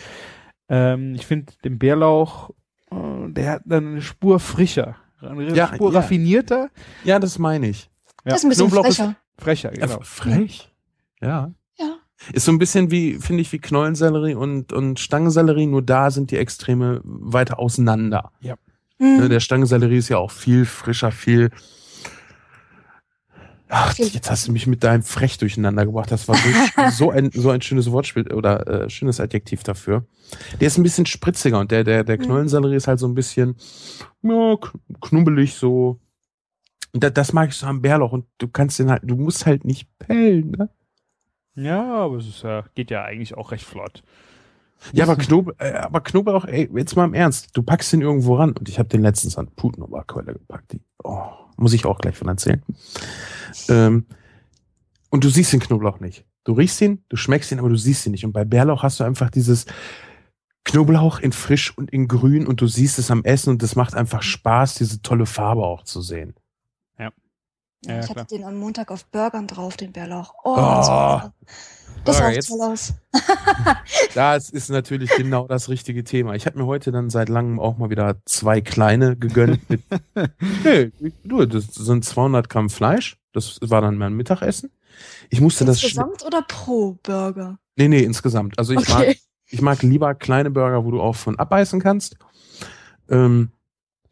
Ähm, 0.70 1.16
ich 1.16 1.26
finde 1.26 1.54
den 1.64 1.80
Bärlauch, 1.80 2.52
äh, 2.92 2.96
der 3.32 3.52
hat 3.54 3.62
dann 3.66 3.88
eine 3.88 4.02
Spur 4.02 4.40
frischer, 4.40 4.96
eine 5.22 5.54
Ja, 5.56 5.68
Spur 5.74 5.92
ja. 5.94 6.00
raffinierter, 6.00 6.70
Ja, 7.04 7.20
das 7.20 7.40
meine 7.40 7.70
ich. 7.70 7.90
Ja, 8.26 8.32
Das 8.32 8.40
ist 8.40 8.44
ein 8.46 8.50
bisschen 8.50 8.68
Knoblauch 8.68 8.88
ist- 8.90 8.98
frecher. 8.98 9.16
frecher, 9.38 9.74
Ja, 9.80 9.86
genau. 9.88 10.00
frech. 10.04 10.72
Ja. 11.22 11.52
Ja. 11.80 11.96
Ist 12.34 12.46
so 12.46 12.52
ein 12.52 12.60
bisschen 12.60 12.92
wie, 12.92 13.16
finde 13.16 13.42
ich, 13.42 13.52
wie 13.54 13.60
Knollensellerie 13.60 14.36
und, 14.36 14.74
und 14.74 15.00
Stangensellerie, 15.00 15.68
nur 15.68 15.82
da 15.82 16.12
sind 16.12 16.32
die 16.32 16.38
Extreme 16.38 17.00
weiter 17.04 17.60
auseinander. 17.60 18.32
Mhm. 19.00 19.18
Ne, 19.20 19.30
der 19.30 19.40
Stangensellerie 19.40 19.98
ist 19.98 20.10
ja 20.10 20.18
auch 20.18 20.32
viel 20.32 20.66
frischer, 20.66 21.12
viel. 21.12 21.52
Ach, 23.70 23.94
jetzt 23.98 24.32
hast 24.32 24.48
du 24.48 24.52
mich 24.54 24.66
mit 24.68 24.84
deinem 24.84 25.04
Frech 25.04 25.38
durcheinander 25.38 25.86
gebracht. 25.86 26.12
Das 26.12 26.28
war 26.28 26.36
so, 26.36 26.90
so 26.92 27.12
ein 27.12 27.32
so 27.34 27.50
ein 27.50 27.62
schönes 27.62 27.92
Wortspiel 27.92 28.32
oder 28.34 28.66
äh, 28.86 28.90
schönes 28.90 29.20
Adjektiv 29.20 29.64
dafür. 29.64 30.06
Der 30.60 30.68
ist 30.68 30.78
ein 30.78 30.84
bisschen 30.84 31.06
spritziger 31.06 31.60
und 31.60 31.72
der 31.72 31.84
der 31.84 32.04
der 32.04 32.18
Mhm. 32.18 32.24
Knollensellerie 32.24 32.76
ist 32.76 32.88
halt 32.88 33.00
so 33.00 33.08
ein 33.08 33.16
bisschen 33.16 33.56
ja, 34.24 34.32
kn- 34.32 34.80
knubbelig 35.02 35.56
so. 35.56 36.00
Und 36.94 37.04
da, 37.04 37.10
das 37.10 37.34
mag 37.34 37.50
ich 37.50 37.56
so 37.56 37.68
am 37.68 37.82
Bärlauch 37.82 38.14
und 38.14 38.26
du 38.38 38.48
kannst 38.48 38.80
den 38.80 38.90
halt, 38.90 39.02
du 39.06 39.16
musst 39.16 39.46
halt 39.46 39.66
nicht 39.66 39.88
pellen, 40.00 40.52
ne? 40.52 40.70
Ja, 41.56 41.84
aber 41.96 42.18
es 42.18 42.28
ist 42.28 42.44
ja, 42.44 42.64
geht 42.76 42.92
ja 42.92 43.04
eigentlich 43.04 43.36
auch 43.36 43.52
recht 43.52 43.66
flott. 43.66 44.04
Ja, 44.94 45.06
aber 45.06 45.16
Knob, 45.16 45.56
äh, 45.60 45.74
aber 45.74 46.02
Knoblauch, 46.02 46.46
ey, 46.46 46.70
jetzt 46.76 46.96
mal 46.96 47.06
im 47.06 47.16
Ernst, 47.16 47.50
du 47.58 47.64
packst 47.64 47.92
den 47.94 48.02
irgendwo 48.02 48.36
ran 48.36 48.54
und 48.54 48.70
ich 48.70 48.78
habe 48.78 48.88
den 48.90 49.02
letztens 49.02 49.38
an 49.38 49.48
Putenoberkeule 49.56 50.34
gepackt. 50.34 50.72
Die, 50.74 50.82
oh, 51.04 51.30
muss 51.58 51.74
ich 51.74 51.86
auch 51.86 52.00
gleich 52.00 52.16
von 52.18 52.28
erzählen. 52.28 52.64
Ähm, 53.70 54.06
und 55.10 55.24
du 55.24 55.30
siehst 55.30 55.54
den 55.54 55.60
Knoblauch 55.60 56.00
nicht. 56.00 56.26
Du 56.44 56.54
riechst 56.54 56.80
ihn, 56.82 57.04
du 57.10 57.18
schmeckst 57.18 57.52
ihn, 57.52 57.60
aber 57.60 57.70
du 57.70 57.78
siehst 57.78 58.06
ihn 58.06 58.12
nicht. 58.14 58.26
Und 58.26 58.32
bei 58.32 58.46
Bärlauch 58.46 58.84
hast 58.84 59.00
du 59.00 59.04
einfach 59.04 59.30
dieses, 59.30 59.66
Knoblauch 60.68 61.20
in 61.20 61.32
frisch 61.32 61.76
und 61.78 61.92
in 61.92 62.10
grün 62.10 62.46
und 62.46 62.60
du 62.60 62.68
siehst 62.68 63.00
es 63.00 63.10
am 63.10 63.24
Essen 63.24 63.52
und 63.52 63.64
es 63.64 63.78
macht 63.78 63.96
einfach 63.96 64.22
Spaß, 64.22 64.76
diese 64.76 65.02
tolle 65.02 65.26
Farbe 65.26 65.64
auch 65.64 65.84
zu 65.84 66.02
sehen. 66.02 66.36
Ja, 67.00 67.12
Ja, 67.86 68.00
ich 68.02 68.06
klar. 68.08 68.24
hatte 68.24 68.36
den 68.36 68.44
am 68.44 68.58
Montag 68.58 68.92
auf 68.92 69.06
Burgern 69.06 69.48
drauf, 69.48 69.78
den 69.78 69.94
Bärlauch. 69.94 70.34
Oh, 70.44 70.56
Oh, 70.58 71.22
das, 72.06 72.18
das 72.18 72.18
sah 72.18 72.30
jetzt- 72.32 72.48
toll 72.50 72.62
aus. 72.62 72.94
Das 74.14 74.50
ist 74.50 74.70
natürlich 74.70 75.12
genau 75.16 75.48
das 75.48 75.70
richtige 75.70 76.04
Thema. 76.04 76.34
Ich 76.36 76.46
habe 76.46 76.58
mir 76.58 76.66
heute 76.66 76.92
dann 76.92 77.10
seit 77.10 77.30
langem 77.30 77.60
auch 77.60 77.78
mal 77.78 77.90
wieder 77.90 78.16
zwei 78.26 78.62
kleine 78.62 79.16
gegönnt. 79.16 79.70
Mit, 79.70 79.82
nee, 80.64 80.92
du, 81.24 81.46
das 81.46 81.66
sind 81.76 82.04
200 82.04 82.50
Gramm 82.50 82.70
Fleisch. 82.70 83.18
Das 83.34 83.60
war 83.62 83.82
dann 83.82 83.98
mein 83.98 84.14
Mittagessen. 84.14 84.72
Ich 85.30 85.40
musste 85.42 85.66
das 85.66 85.80
schnell. 85.80 86.06
Insgesamt 86.06 86.26
oder 86.26 86.42
pro 86.48 86.98
Burger? 87.04 87.60
Nee, 87.76 87.88
nee, 87.88 88.00
insgesamt. 88.04 88.58
Also 88.58 88.74
ich 88.74 88.88
mag 88.90 89.00
Okay. 89.02 89.18
Ich 89.50 89.62
mag 89.62 89.82
lieber 89.84 90.14
kleine 90.16 90.50
Burger, 90.52 90.84
wo 90.84 90.92
du 90.92 91.00
auch 91.00 91.16
von 91.16 91.38
abbeißen 91.40 91.80
kannst. 91.80 92.18
Ähm, 93.10 93.52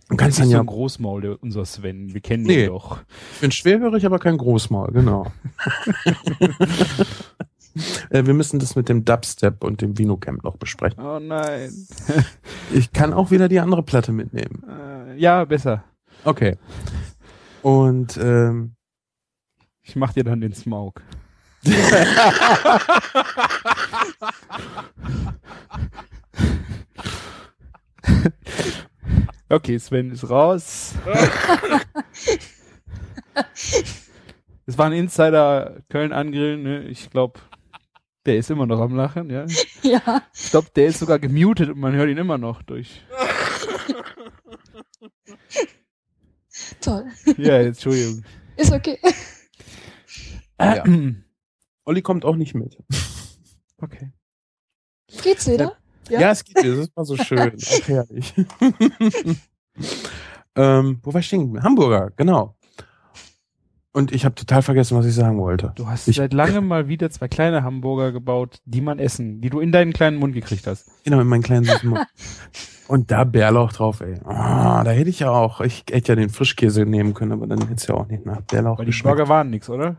du 0.08 0.16
kannst 0.16 0.40
dann 0.40 0.46
so 0.48 0.54
ja, 0.54 0.60
ein 0.62 0.66
Großmaul, 0.66 1.22
der, 1.22 1.44
unser 1.44 1.66
Sven. 1.66 2.14
Wir 2.14 2.22
kennen 2.22 2.44
Nee. 2.44 2.66
ihn 2.66 2.70
doch. 2.70 3.00
ich 3.34 3.42
bin 3.42 3.52
schwerhörig, 3.52 4.06
aber 4.06 4.20
kein 4.20 4.38
Großmaul, 4.38 4.92
genau. 4.94 5.32
Äh, 8.10 8.26
wir 8.26 8.34
müssen 8.34 8.60
das 8.60 8.76
mit 8.76 8.90
dem 8.90 9.06
Dubstep 9.06 9.64
und 9.64 9.82
dem 9.82 9.98
Vinocamp 9.98 10.44
noch 10.44 10.58
besprechen. 10.58 11.04
Oh 11.04 11.20
nein. 11.20 11.72
Ich 12.74 12.92
kann 12.94 13.14
auch 13.14 13.30
wieder 13.30 13.48
die 13.48 13.60
andere 13.60 13.84
Platte 13.84 14.12
mitnehmen. 14.12 14.64
Äh, 14.68 15.18
ja, 15.18 15.46
besser. 15.46 15.84
Okay. 16.24 16.58
Und 17.62 18.18
ähm, 18.18 18.76
Ich 19.84 19.96
mach 19.96 20.14
dir 20.14 20.24
dann 20.24 20.42
den 20.42 20.54
Smoke. 20.54 21.04
okay, 29.50 29.78
Sven 29.78 30.12
ist 30.12 30.30
raus. 30.30 30.94
Es 34.68 34.80
war 34.80 34.88
ein 34.88 34.94
Insider 34.94 35.76
Köln 35.90 36.12
angrillen, 36.12 36.64
ne? 36.64 36.84
Ich 36.86 37.12
glaube, 37.12 37.40
der 38.26 38.38
ist 38.38 38.50
immer 38.50 38.66
noch 38.66 38.80
am 38.82 38.96
Lachen, 38.96 39.30
ja. 39.30 39.46
Ja. 39.84 40.24
Ich 40.34 40.50
glaube, 40.52 40.70
der 40.76 40.88
ist 40.88 41.00
sogar 41.00 41.20
gemutet 41.20 41.70
und 41.70 41.78
man 41.80 41.94
hört 41.94 42.10
ihn 42.10 42.18
immer 42.18 42.38
noch 42.38 42.62
durch. 42.64 43.02
Toll. 46.82 47.06
Ja, 47.38 47.60
jetzt, 47.62 47.78
Entschuldigung. 47.86 48.24
Ist 48.58 48.72
okay. 48.72 48.98
Ja. 50.60 50.84
Olli 51.86 52.02
kommt 52.02 52.24
auch 52.26 52.36
nicht 52.38 52.56
mit. 52.56 52.78
Okay. 53.78 54.12
Geht's 55.22 55.48
wieder? 55.48 55.76
Ja, 56.10 56.22
Ja. 56.22 56.32
es 56.32 56.44
geht 56.46 56.64
dir. 56.64 56.78
Das 56.78 56.90
war 56.96 57.06
so 57.06 57.18
schön. 57.18 57.54
Auch 57.54 57.88
herrlich. 57.88 58.34
ähm, 60.56 61.00
wo 61.04 61.14
war 61.14 61.20
ich 61.20 61.28
stehen? 61.28 61.62
Hamburger, 61.62 62.12
genau. 62.16 62.55
Und 63.96 64.12
ich 64.12 64.26
habe 64.26 64.36
total 64.36 64.62
vergessen, 64.62 64.98
was 64.98 65.06
ich 65.06 65.16
sagen 65.16 65.38
wollte. 65.38 65.72
Du 65.76 65.88
hast 65.88 66.08
Ich- 66.10 66.18
seit 66.18 66.34
langem 66.34 66.68
mal 66.68 66.90
wieder 66.90 67.10
zwei 67.10 67.30
kleine 67.30 67.64
Hamburger 67.64 68.12
gebaut, 68.12 68.60
die 68.66 68.82
man 68.82 69.00
essen, 69.00 69.40
die 69.40 69.50
du 69.50 69.62
in 69.62 69.72
deinen 69.72 69.94
kleinen 69.94 70.18
Mund 70.18 70.34
gekriegt 70.34 70.68
hast. 70.68 70.92
Genau, 71.06 71.22
in 71.22 71.28
meinen 71.28 71.44
kleinen 71.44 71.66
Mund. 71.84 72.06
Und 72.90 73.10
da 73.10 73.24
Bärlauch 73.24 73.72
drauf, 73.72 74.02
ey. 74.02 74.16
Ah, 74.26 74.84
da 74.84 74.92
hätte 74.92 75.10
ich 75.10 75.20
ja 75.20 75.32
auch, 75.32 75.62
ich 75.62 75.86
hätte 75.90 76.12
ja 76.12 76.16
den 76.16 76.30
Frischkäse 76.30 76.86
nehmen 76.86 77.14
können, 77.14 77.32
aber 77.32 77.48
dann 77.48 77.60
hätte 77.62 77.76
es 77.76 77.88
ja 77.88 77.96
auch 77.96 78.08
nicht 78.08 78.26
nach 78.26 78.42
Bärlauch 78.42 78.78
Weil 78.78 78.86
die 78.86 78.92
geschmeckt. 78.92 79.16
Burger 79.18 79.30
waren 79.30 79.50
nix, 79.50 79.70
oder? 79.70 79.96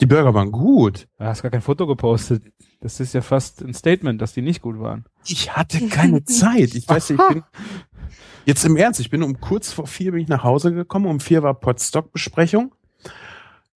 die 0.00 0.06
Burger 0.06 0.34
waren 0.34 0.50
gut. 0.50 1.06
Du 1.18 1.24
hast 1.24 1.42
gar 1.42 1.52
kein 1.52 1.62
Foto 1.62 1.86
gepostet. 1.86 2.42
Das 2.80 2.98
ist 2.98 3.14
ja 3.14 3.20
fast 3.22 3.62
ein 3.62 3.72
Statement, 3.74 4.20
dass 4.20 4.34
die 4.34 4.42
nicht 4.42 4.60
gut 4.60 4.80
waren. 4.80 5.04
Ich 5.24 5.56
hatte 5.56 5.86
keine 5.86 6.24
Zeit. 6.24 6.74
Ich 6.74 6.88
weiß 6.88 7.10
nicht, 7.10 7.20
ich 7.22 7.28
bin, 7.34 7.42
jetzt 8.44 8.64
im 8.64 8.76
Ernst, 8.76 8.98
ich 8.98 9.08
bin 9.08 9.22
um 9.22 9.40
kurz 9.40 9.72
vor 9.72 9.86
vier 9.86 10.10
bin 10.12 10.20
ich 10.20 10.28
nach 10.28 10.42
Hause 10.42 10.74
gekommen. 10.74 11.06
Um 11.06 11.20
vier 11.20 11.44
war 11.44 11.54
Potstock-Besprechung. 11.54 12.74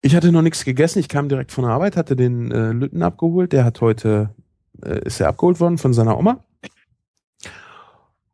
Ich 0.02 0.16
hatte 0.16 0.32
noch 0.32 0.42
nichts 0.42 0.64
gegessen. 0.64 1.00
Ich 1.00 1.10
kam 1.10 1.30
direkt 1.30 1.52
von 1.52 1.64
der 1.64 1.74
Arbeit, 1.74 1.98
hatte 1.98 2.16
den 2.16 2.52
äh, 2.52 2.72
Lütten 2.72 3.02
abgeholt. 3.02 3.52
Der 3.54 3.66
hat 3.66 3.82
heute, 3.82 4.36
äh, 4.84 5.06
ist 5.06 5.20
er 5.20 5.30
abgeholt 5.30 5.60
worden 5.60 5.78
von 5.78 5.94
seiner 5.94 6.18
Oma. 6.18 6.44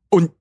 Und 0.10 0.32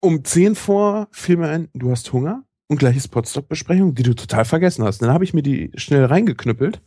um 0.00 0.24
zehn 0.24 0.54
vor 0.54 1.08
fiel 1.10 1.36
mir 1.36 1.48
ein, 1.48 1.68
du 1.74 1.90
hast 1.90 2.12
Hunger 2.12 2.44
und 2.68 2.78
gleich 2.78 2.96
ist 2.96 3.08
Potstock-Besprechung, 3.08 3.94
die 3.94 4.04
du 4.04 4.14
total 4.14 4.44
vergessen 4.44 4.84
hast. 4.84 5.02
Dann 5.02 5.10
habe 5.10 5.24
ich 5.24 5.34
mir 5.34 5.42
die 5.42 5.72
schnell 5.74 6.04
reingeknüppelt. 6.04 6.80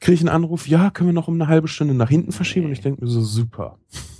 Kriege 0.00 0.14
ich 0.14 0.20
einen 0.20 0.28
Anruf, 0.28 0.68
ja, 0.68 0.90
können 0.90 1.08
wir 1.08 1.14
noch 1.14 1.28
um 1.28 1.34
eine 1.34 1.48
halbe 1.48 1.68
Stunde 1.68 1.94
nach 1.94 2.10
hinten 2.10 2.32
verschieben? 2.32 2.66
Und 2.66 2.72
ich 2.72 2.80
denke 2.80 3.02
mir 3.02 3.10
so, 3.10 3.22
super. 3.22 3.78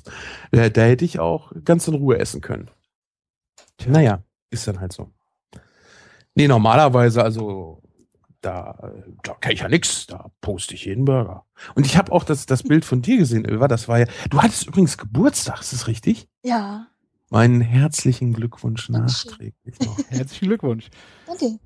Da, 0.50 0.68
da 0.68 0.82
hätte 0.82 1.06
ich 1.06 1.18
auch 1.18 1.52
ganz 1.64 1.88
in 1.88 1.94
Ruhe 1.94 2.18
essen 2.18 2.42
können. 2.42 2.68
Naja, 3.86 4.22
ist 4.50 4.68
dann 4.68 4.80
halt 4.80 4.92
so. 4.92 5.08
Nee, 6.34 6.46
normalerweise, 6.46 7.24
also 7.24 7.81
da, 8.42 8.92
da 9.22 9.34
kann 9.40 9.52
ich 9.52 9.60
ja 9.60 9.68
nix, 9.68 10.06
da 10.06 10.30
poste 10.40 10.74
ich 10.74 10.84
jeden 10.84 11.04
Burger. 11.04 11.46
Und 11.74 11.86
ich 11.86 11.96
habe 11.96 12.12
auch 12.12 12.24
das, 12.24 12.44
das 12.46 12.62
Bild 12.62 12.84
von 12.84 13.00
dir 13.00 13.16
gesehen, 13.18 13.44
Ilva, 13.44 13.68
das 13.68 13.88
war 13.88 14.00
ja, 14.00 14.06
du 14.30 14.42
hattest 14.42 14.66
übrigens 14.66 14.98
Geburtstag, 14.98 15.60
ist 15.60 15.72
das 15.72 15.86
richtig? 15.86 16.28
Ja. 16.42 16.88
Meinen 17.30 17.60
herzlichen 17.62 18.34
Glückwunsch 18.34 18.88
nachträglich 18.90 19.78
noch. 19.80 19.96
Herzlichen 20.10 20.48
Glückwunsch. 20.48 20.90
Danke. 21.26 21.58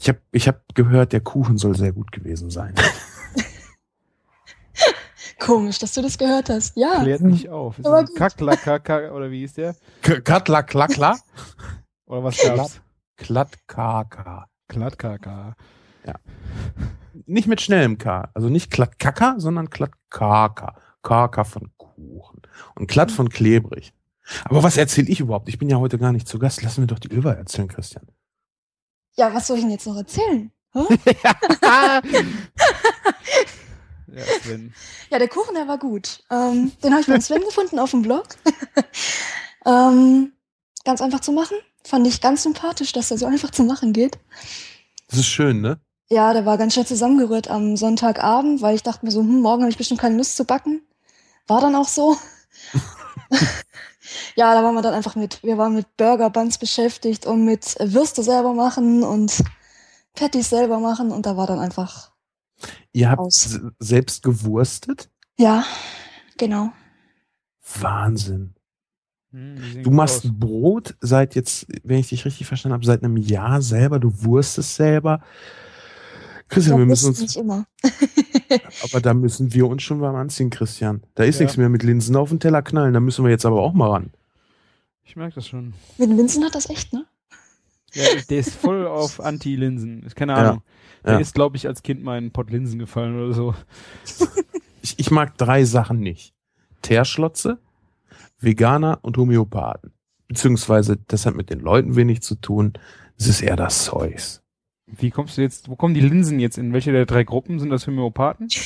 Ich 0.00 0.08
habe 0.08 0.18
ich 0.32 0.48
hab 0.48 0.74
gehört, 0.74 1.12
der 1.12 1.20
Kuchen 1.20 1.58
soll 1.58 1.76
sehr 1.76 1.92
gut 1.92 2.10
gewesen 2.10 2.50
sein. 2.50 2.74
Komisch, 5.38 5.78
dass 5.78 5.94
du 5.94 6.02
das 6.02 6.18
gehört 6.18 6.48
hast. 6.50 6.76
Ja. 6.76 7.00
Klärt 7.02 7.20
mich 7.22 7.48
auf. 7.48 7.78
Ist 7.78 7.86
Aber 7.86 8.04
gut. 8.04 8.16
Kacklakaka 8.16 9.10
oder 9.12 9.30
wie 9.30 9.44
ist 9.44 9.56
der? 9.56 9.74
K- 10.02 10.20
Katla 10.20 10.62
klakla? 10.62 11.18
Oder 12.06 12.24
was 12.24 12.36
gab's? 12.42 12.80
Klattkaka. 13.16 14.48
Klattkaka. 16.02 16.20
Nicht 17.26 17.48
mit 17.48 17.60
schnellem 17.60 17.98
K. 17.98 18.30
Also 18.34 18.48
nicht 18.48 18.70
Klattkaka, 18.70 19.34
sondern 19.38 19.70
Klattkaka. 19.70 20.76
Kaka 21.02 21.44
von 21.44 21.70
Kuchen. 21.76 22.42
Und 22.74 22.86
Klatt 22.86 23.10
von 23.10 23.28
klebrig. 23.28 23.92
Aber 24.44 24.62
was 24.62 24.76
erzähle 24.76 25.08
ich 25.08 25.20
überhaupt? 25.20 25.48
Ich 25.48 25.58
bin 25.58 25.68
ja 25.68 25.78
heute 25.78 25.98
gar 25.98 26.12
nicht 26.12 26.28
zu 26.28 26.38
Gast. 26.38 26.62
Lassen 26.62 26.82
wir 26.82 26.86
doch 26.86 26.98
die 26.98 27.10
Över 27.10 27.36
erzählen, 27.36 27.68
Christian. 27.68 28.06
Ja, 29.16 29.34
was 29.34 29.46
soll 29.46 29.56
ich 29.56 29.62
denn 29.62 29.72
jetzt 29.72 29.86
noch 29.86 29.96
erzählen? 29.96 30.50
Ja, 34.12 34.24
Sven. 34.42 34.74
Ja, 35.10 35.20
der 35.20 35.28
Kuchen, 35.28 35.54
der 35.54 35.68
war 35.68 35.78
gut. 35.78 36.24
Ähm, 36.30 36.72
den 36.82 36.90
habe 36.90 37.00
ich 37.00 37.06
beim 37.06 37.20
Sven 37.20 37.42
gefunden 37.42 37.78
auf 37.78 37.92
dem 37.92 38.02
Blog. 38.02 38.26
ähm, 39.64 40.32
ganz 40.84 41.00
einfach 41.00 41.20
zu 41.20 41.30
machen. 41.30 41.56
Fand 41.84 42.08
ich 42.08 42.20
ganz 42.20 42.42
sympathisch, 42.42 42.92
dass 42.92 43.12
er 43.12 43.18
so 43.18 43.26
einfach 43.26 43.50
zu 43.50 43.62
machen 43.62 43.92
geht. 43.92 44.18
Das 45.08 45.20
ist 45.20 45.28
schön, 45.28 45.60
ne? 45.60 45.80
Ja, 46.12 46.32
der 46.32 46.44
war 46.44 46.58
ganz 46.58 46.72
schnell 46.74 46.86
zusammengerührt 46.86 47.48
am 47.48 47.76
Sonntagabend, 47.76 48.62
weil 48.62 48.74
ich 48.74 48.82
dachte 48.82 49.04
mir 49.06 49.12
so, 49.12 49.20
hm, 49.20 49.40
morgen 49.40 49.62
habe 49.62 49.70
ich 49.70 49.78
bestimmt 49.78 50.00
keine 50.00 50.16
Lust 50.16 50.36
zu 50.36 50.44
backen. 50.44 50.82
War 51.46 51.60
dann 51.60 51.76
auch 51.76 51.86
so. 51.88 52.16
ja, 54.34 54.54
da 54.54 54.64
waren 54.64 54.74
wir 54.74 54.82
dann 54.82 54.94
einfach 54.94 55.14
mit, 55.14 55.42
wir 55.44 55.56
waren 55.56 55.74
mit 55.74 55.96
Burger 55.96 56.30
Buns 56.30 56.58
beschäftigt 56.58 57.26
und 57.26 57.44
mit 57.44 57.76
Würste 57.78 58.22
selber 58.24 58.54
machen 58.54 59.04
und 59.04 59.42
Patties 60.14 60.50
selber 60.50 60.80
machen 60.80 61.12
und 61.12 61.26
da 61.26 61.36
war 61.36 61.46
dann 61.46 61.60
einfach, 61.60 62.10
Ihr 62.92 63.08
habt 63.08 63.20
Aus. 63.20 63.60
selbst 63.78 64.22
gewurstet? 64.22 65.08
ja, 65.38 65.64
genau. 66.36 66.72
Wahnsinn. 67.80 68.54
Hm, 69.30 69.82
Du 69.84 69.90
machst 69.90 70.24
aus. 70.24 70.30
Brot 70.34 70.96
seit 71.00 71.36
jetzt, 71.36 71.66
wenn 71.84 72.00
ich 72.00 72.08
dich 72.08 72.24
richtig 72.24 72.48
verstanden 72.48 72.74
habe, 72.74 72.84
seit 72.84 73.04
einem 73.04 73.16
Jahr 73.16 73.62
selber. 73.62 74.00
Du 74.00 74.24
wurstest 74.24 74.74
selber. 74.74 75.22
Christian, 76.50 76.78
wir 76.78 76.86
müssen 76.86 77.08
uns, 77.08 77.20
nicht 77.20 77.36
immer. 77.36 77.66
aber 78.84 79.00
da 79.00 79.14
müssen 79.14 79.54
wir 79.54 79.66
uns 79.68 79.82
schon 79.82 80.00
warm 80.00 80.16
anziehen, 80.16 80.50
Christian. 80.50 81.02
Da 81.14 81.24
ist 81.24 81.38
Ja. 81.38 81.44
nichts 81.44 81.56
mehr 81.56 81.68
mit 81.68 81.82
Linsen 81.82 82.16
auf 82.16 82.28
den 82.28 82.40
Teller 82.40 82.62
knallen. 82.62 82.92
Da 82.92 83.00
müssen 83.00 83.24
wir 83.24 83.30
jetzt 83.30 83.46
aber 83.46 83.60
auch 83.62 83.72
mal 83.72 83.88
ran. 83.90 84.10
Ich 85.04 85.16
merke 85.16 85.36
das 85.36 85.46
schon. 85.48 85.74
Mit 85.98 86.10
den 86.10 86.16
Linsen 86.16 86.44
hat 86.44 86.54
das 86.54 86.68
echt, 86.70 86.92
ne? 86.92 87.06
Ja, 87.92 88.04
der 88.28 88.38
ist 88.38 88.54
voll 88.54 88.86
auf 88.86 89.20
Anti-Linsen. 89.20 90.06
Keine 90.14 90.32
Ja, 90.32 90.38
Ahnung. 90.38 90.62
Der 91.04 91.14
ja. 91.14 91.18
ist, 91.18 91.34
glaube 91.34 91.56
ich, 91.56 91.66
als 91.66 91.82
Kind 91.82 92.02
mal 92.04 92.18
in 92.18 92.30
Pott 92.30 92.50
Linsen 92.50 92.78
gefallen 92.78 93.18
oder 93.18 93.32
so. 93.32 93.54
Ich, 94.82 94.98
ich 94.98 95.10
mag 95.10 95.36
drei 95.36 95.64
Sachen 95.66 96.00
nicht. 96.00 96.32
Teerschlotze, 96.80 97.58
Veganer 98.38 98.98
und 99.02 99.18
Homöopathen. 99.18 99.92
Beziehungsweise, 100.26 100.96
das 101.08 101.26
hat 101.26 101.34
mit 101.34 101.50
den 101.50 101.60
Leuten 101.60 101.96
wenig 101.96 102.22
zu 102.22 102.34
tun. 102.36 102.72
Es 103.18 103.26
ist 103.26 103.42
eher 103.42 103.56
das 103.56 103.84
Zeugs. 103.84 104.39
Wie 104.96 105.10
kommst 105.10 105.36
du 105.38 105.42
jetzt, 105.42 105.68
wo 105.68 105.76
kommen 105.76 105.94
die 105.94 106.00
Linsen 106.00 106.40
jetzt? 106.40 106.58
In 106.58 106.72
welche 106.72 106.92
der 106.92 107.06
drei 107.06 107.24
Gruppen? 107.24 107.58
Sind 107.58 107.70
das 107.70 107.86
Homöopathen? 107.86 108.48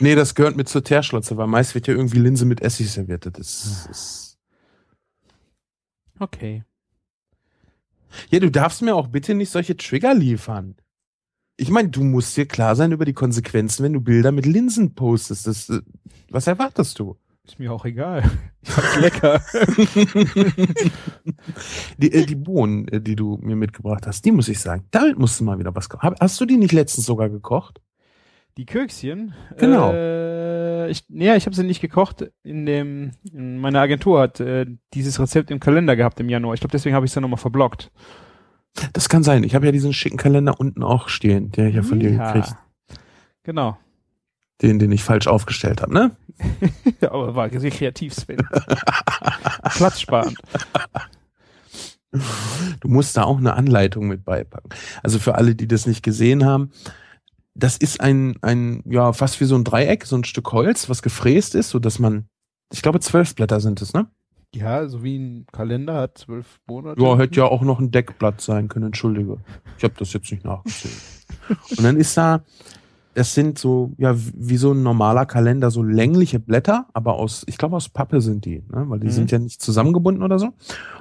Nee, 0.00 0.16
das 0.16 0.34
gehört 0.34 0.56
mit 0.56 0.68
zur 0.68 0.82
Teerschlotze, 0.82 1.36
weil 1.36 1.46
meist 1.46 1.74
wird 1.74 1.86
ja 1.86 1.94
irgendwie 1.94 2.18
Linse 2.18 2.44
mit 2.44 2.60
Essig 2.60 2.90
serviert. 2.90 3.24
Das 3.24 3.86
ist, 3.88 4.36
Okay. 6.18 6.64
ja, 8.30 8.40
du 8.40 8.50
darfst 8.50 8.82
mir 8.82 8.94
auch 8.96 9.06
bitte 9.06 9.34
nicht 9.34 9.50
solche 9.50 9.76
Trigger 9.76 10.12
liefern. 10.12 10.74
Ich 11.56 11.70
meine, 11.70 11.88
du 11.88 12.02
musst 12.04 12.36
dir 12.36 12.46
klar 12.46 12.74
sein 12.76 12.92
über 12.92 13.04
die 13.04 13.12
Konsequenzen, 13.14 13.84
wenn 13.84 13.92
du 13.92 14.00
Bilder 14.00 14.32
mit 14.32 14.44
Linsen 14.44 14.94
postest. 14.94 15.46
Das, 15.46 15.68
äh, 15.70 15.80
was 16.30 16.46
erwartest 16.46 16.98
du? 16.98 17.16
Ist 17.46 17.58
mir 17.58 17.72
auch 17.72 17.84
egal. 17.84 18.22
Ich 18.66 18.72
fand's 18.72 18.98
lecker. 19.00 19.40
die, 21.98 22.12
äh, 22.12 22.26
die 22.26 22.34
Bohnen, 22.34 22.88
äh, 22.88 23.00
die 23.00 23.14
du 23.14 23.38
mir 23.40 23.54
mitgebracht 23.54 24.06
hast, 24.08 24.24
die 24.24 24.32
muss 24.32 24.48
ich 24.48 24.58
sagen, 24.58 24.86
damit 24.90 25.18
musst 25.20 25.38
du 25.38 25.44
mal 25.44 25.58
wieder 25.60 25.72
was 25.74 25.88
kochen. 25.88 26.16
Hast 26.20 26.40
du 26.40 26.46
die 26.46 26.56
nicht 26.56 26.72
letztens 26.72 27.06
sogar 27.06 27.28
gekocht? 27.28 27.80
Die 28.56 28.66
Kökschen? 28.66 29.34
Genau. 29.58 29.92
Äh, 29.92 30.90
ich, 30.90 31.04
nee, 31.08 31.32
ich 31.36 31.46
habe 31.46 31.54
sie 31.54 31.62
nicht 31.62 31.80
gekocht. 31.80 32.28
In 32.42 32.66
dem, 32.66 33.12
in 33.32 33.58
meiner 33.58 33.80
Agentur 33.80 34.20
hat 34.20 34.40
äh, 34.40 34.66
dieses 34.94 35.20
Rezept 35.20 35.52
im 35.52 35.60
Kalender 35.60 35.94
gehabt 35.94 36.18
im 36.18 36.28
Januar. 36.28 36.54
Ich 36.54 36.60
glaube, 36.60 36.72
deswegen 36.72 36.96
habe 36.96 37.06
ich 37.06 37.10
es 37.10 37.14
dann 37.14 37.22
nochmal 37.22 37.38
verblockt. 37.38 37.92
Das 38.92 39.08
kann 39.08 39.22
sein. 39.22 39.44
Ich 39.44 39.54
habe 39.54 39.66
ja 39.66 39.72
diesen 39.72 39.92
schicken 39.92 40.16
Kalender 40.16 40.58
unten 40.58 40.82
auch 40.82 41.08
stehen, 41.08 41.50
der 41.52 41.68
ich 41.68 41.76
ja 41.76 41.82
von 41.82 42.00
dir 42.00 42.10
Ja. 42.10 42.32
gekriegt. 42.32 42.56
Genau. 43.44 43.78
Den, 44.62 44.78
den 44.78 44.90
ich 44.90 45.04
falsch 45.04 45.26
aufgestellt 45.28 45.82
habe, 45.82 45.92
ne? 45.94 46.16
Ja, 47.00 47.12
aber 47.12 47.34
war 47.34 47.50
sehr 47.50 47.70
kreativ, 47.70 48.14
Sven. 48.14 48.38
Platz 49.76 50.00
sparen. 50.00 50.34
Du 52.80 52.88
musst 52.88 53.16
da 53.16 53.24
auch 53.24 53.38
eine 53.38 53.54
Anleitung 53.54 54.08
mit 54.08 54.24
beipacken. 54.24 54.70
Also 55.02 55.18
für 55.18 55.34
alle, 55.34 55.54
die 55.54 55.68
das 55.68 55.86
nicht 55.86 56.02
gesehen 56.02 56.44
haben, 56.44 56.70
das 57.54 57.76
ist 57.76 58.00
ein, 58.00 58.36
ein, 58.42 58.82
ja, 58.86 59.12
fast 59.12 59.40
wie 59.40 59.44
so 59.44 59.56
ein 59.56 59.64
Dreieck, 59.64 60.04
so 60.04 60.16
ein 60.16 60.24
Stück 60.24 60.52
Holz, 60.52 60.88
was 60.88 61.02
gefräst 61.02 61.54
ist, 61.54 61.70
so 61.70 61.78
dass 61.78 61.98
man, 61.98 62.28
ich 62.72 62.82
glaube, 62.82 63.00
zwölf 63.00 63.34
Blätter 63.34 63.60
sind 63.60 63.80
es, 63.82 63.92
ne? 63.92 64.08
Ja, 64.54 64.88
so 64.88 65.02
wie 65.02 65.18
ein 65.18 65.46
Kalender 65.52 65.94
hat 65.94 66.18
zwölf 66.18 66.60
Monate. 66.66 67.02
Ja, 67.02 67.18
hätte 67.18 67.40
ja 67.40 67.44
auch 67.44 67.62
noch 67.62 67.80
ein 67.80 67.90
Deckblatt 67.90 68.40
sein 68.40 68.68
können, 68.68 68.86
entschuldige. 68.86 69.38
Ich 69.76 69.84
habe 69.84 69.94
das 69.98 70.12
jetzt 70.12 70.30
nicht 70.30 70.44
nachgesehen. 70.44 70.94
Und 71.70 71.82
dann 71.82 71.96
ist 71.96 72.16
da, 72.16 72.44
das 73.16 73.32
sind 73.32 73.58
so, 73.58 73.92
ja, 73.96 74.14
wie 74.34 74.58
so 74.58 74.72
ein 74.72 74.82
normaler 74.82 75.24
Kalender, 75.24 75.70
so 75.70 75.82
längliche 75.82 76.38
Blätter, 76.38 76.84
aber 76.92 77.14
aus, 77.14 77.44
ich 77.46 77.56
glaube, 77.56 77.74
aus 77.74 77.88
Pappe 77.88 78.20
sind 78.20 78.44
die, 78.44 78.62
ne? 78.70 78.84
weil 78.88 79.00
die 79.00 79.06
Mhm. 79.06 79.12
sind 79.12 79.30
ja 79.30 79.38
nicht 79.38 79.62
zusammengebunden 79.62 80.22
oder 80.22 80.38
so. 80.38 80.50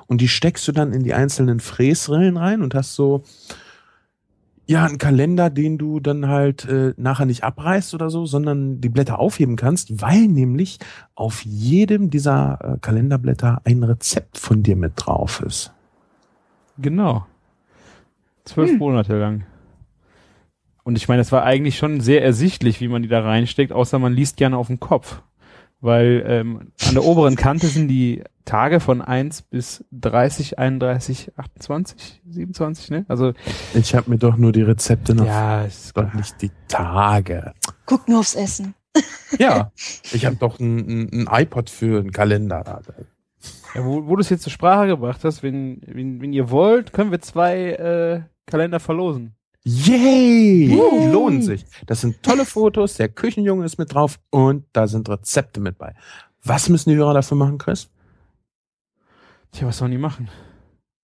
Und 0.08 0.22
die 0.22 0.30
steckst 0.30 0.66
du 0.66 0.72
dann 0.72 0.94
in 0.94 1.04
die 1.04 1.14
einzelnen 1.14 1.60
Fräsrillen 1.60 2.38
rein 2.38 2.62
und 2.62 2.74
hast 2.74 2.96
so, 2.96 3.24
ja, 4.66 4.86
einen 4.86 4.98
Kalender, 4.98 5.50
den 5.50 5.78
du 5.78 6.00
dann 6.00 6.28
halt 6.30 6.64
äh, 6.70 6.94
nachher 6.96 7.26
nicht 7.26 7.44
abreißt 7.44 7.94
oder 7.94 8.10
so, 8.10 8.26
sondern 8.26 8.80
die 8.80 8.90
Blätter 8.90 9.20
aufheben 9.20 9.58
kannst, 9.58 10.02
weil 10.02 10.28
nämlich 10.28 10.80
auf 11.16 11.44
jedem 11.44 12.10
dieser 12.10 12.60
äh, 12.64 12.78
Kalenderblätter 12.80 13.62
ein 13.66 13.84
Rezept 13.84 14.38
von 14.38 14.64
dir 14.64 14.78
mit 14.78 14.94
drauf 14.96 15.44
ist. 15.46 15.74
Genau. 16.78 17.26
Zwölf 18.46 18.72
Hm. 18.72 18.78
Monate 18.80 19.20
lang. 19.20 19.44
Und 20.86 20.96
ich 20.98 21.08
meine, 21.08 21.24
es 21.24 21.32
war 21.32 21.44
eigentlich 21.44 21.78
schon 21.78 22.00
sehr 22.00 22.24
ersichtlich, 22.24 22.80
wie 22.80 22.88
man 22.88 23.02
die 23.02 23.08
da 23.08 23.22
reinsteckt, 23.22 23.74
außer 23.74 23.98
man 23.98 24.14
liest 24.14 24.38
gerne 24.38 24.56
auf 24.56 24.68
den 24.68 24.80
Kopf. 24.80 25.24
Weil 25.82 26.24
ähm, 26.28 26.72
an 26.88 26.94
der 26.94 27.04
oberen 27.04 27.36
Kante 27.36 27.66
sind 27.68 27.88
die 27.88 28.24
Tage 28.46 28.80
von 28.80 29.02
1 29.02 29.42
bis 29.42 29.84
30, 29.92 30.60
31, 30.60 31.32
28, 31.38 32.22
27, 32.30 32.92
ne? 32.92 33.06
Also, 33.08 33.34
Ich 33.74 33.96
habe 33.96 34.12
mir 34.12 34.20
doch 34.20 34.38
nur 34.38 34.52
die 34.52 34.62
Rezepte 34.62 35.16
noch, 35.16 35.26
ja, 35.26 35.64
ist 35.64 35.98
doch 35.98 36.14
nicht 36.14 36.40
die 36.44 36.52
Tage. 36.68 37.54
Guck 37.88 38.08
nur 38.08 38.20
aufs 38.20 38.36
Essen. 38.36 38.76
Ja, 39.40 39.72
ich 40.14 40.26
habe 40.26 40.38
doch 40.38 40.60
ein, 40.60 40.78
ein, 40.78 41.28
ein 41.28 41.42
iPod 41.42 41.70
für 41.70 42.00
einen 42.00 42.12
Kalender. 42.12 42.82
Ja, 43.74 43.84
wo, 43.84 44.06
wo 44.08 44.16
du 44.16 44.22
es 44.22 44.30
jetzt 44.30 44.44
zur 44.44 44.52
Sprache 44.52 44.88
gebracht 44.88 45.26
hast, 45.26 45.44
wenn, 45.44 45.82
wenn, 45.86 46.22
wenn 46.22 46.32
ihr 46.32 46.50
wollt, 46.52 46.94
können 46.94 47.12
wir 47.12 47.20
zwei 47.20 47.72
äh, 47.72 48.22
Kalender 48.46 48.80
verlosen. 48.80 49.36
Yay! 49.68 50.68
Die 50.68 50.76
Yay! 50.76 51.12
lohnen 51.12 51.42
sich. 51.42 51.66
Das 51.88 52.02
sind 52.02 52.22
tolle 52.22 52.46
Fotos, 52.46 52.96
der 52.96 53.10
Küchenjunge 53.10 53.66
ist 53.66 53.80
mit 53.80 53.94
drauf 53.94 54.20
und 54.30 54.66
da 54.74 54.88
sind 54.88 55.10
Rezepte 55.10 55.60
mit 55.60 55.78
bei. 55.80 55.96
Was 56.44 56.70
müssen 56.70 56.92
die 56.92 56.96
Hörer 56.96 57.16
dafür 57.16 57.36
machen, 57.36 57.58
Chris? 57.58 57.90
Tja, 59.52 59.68
was 59.68 59.80
sollen 59.80 59.92
die 59.92 59.98
machen? 59.98 60.30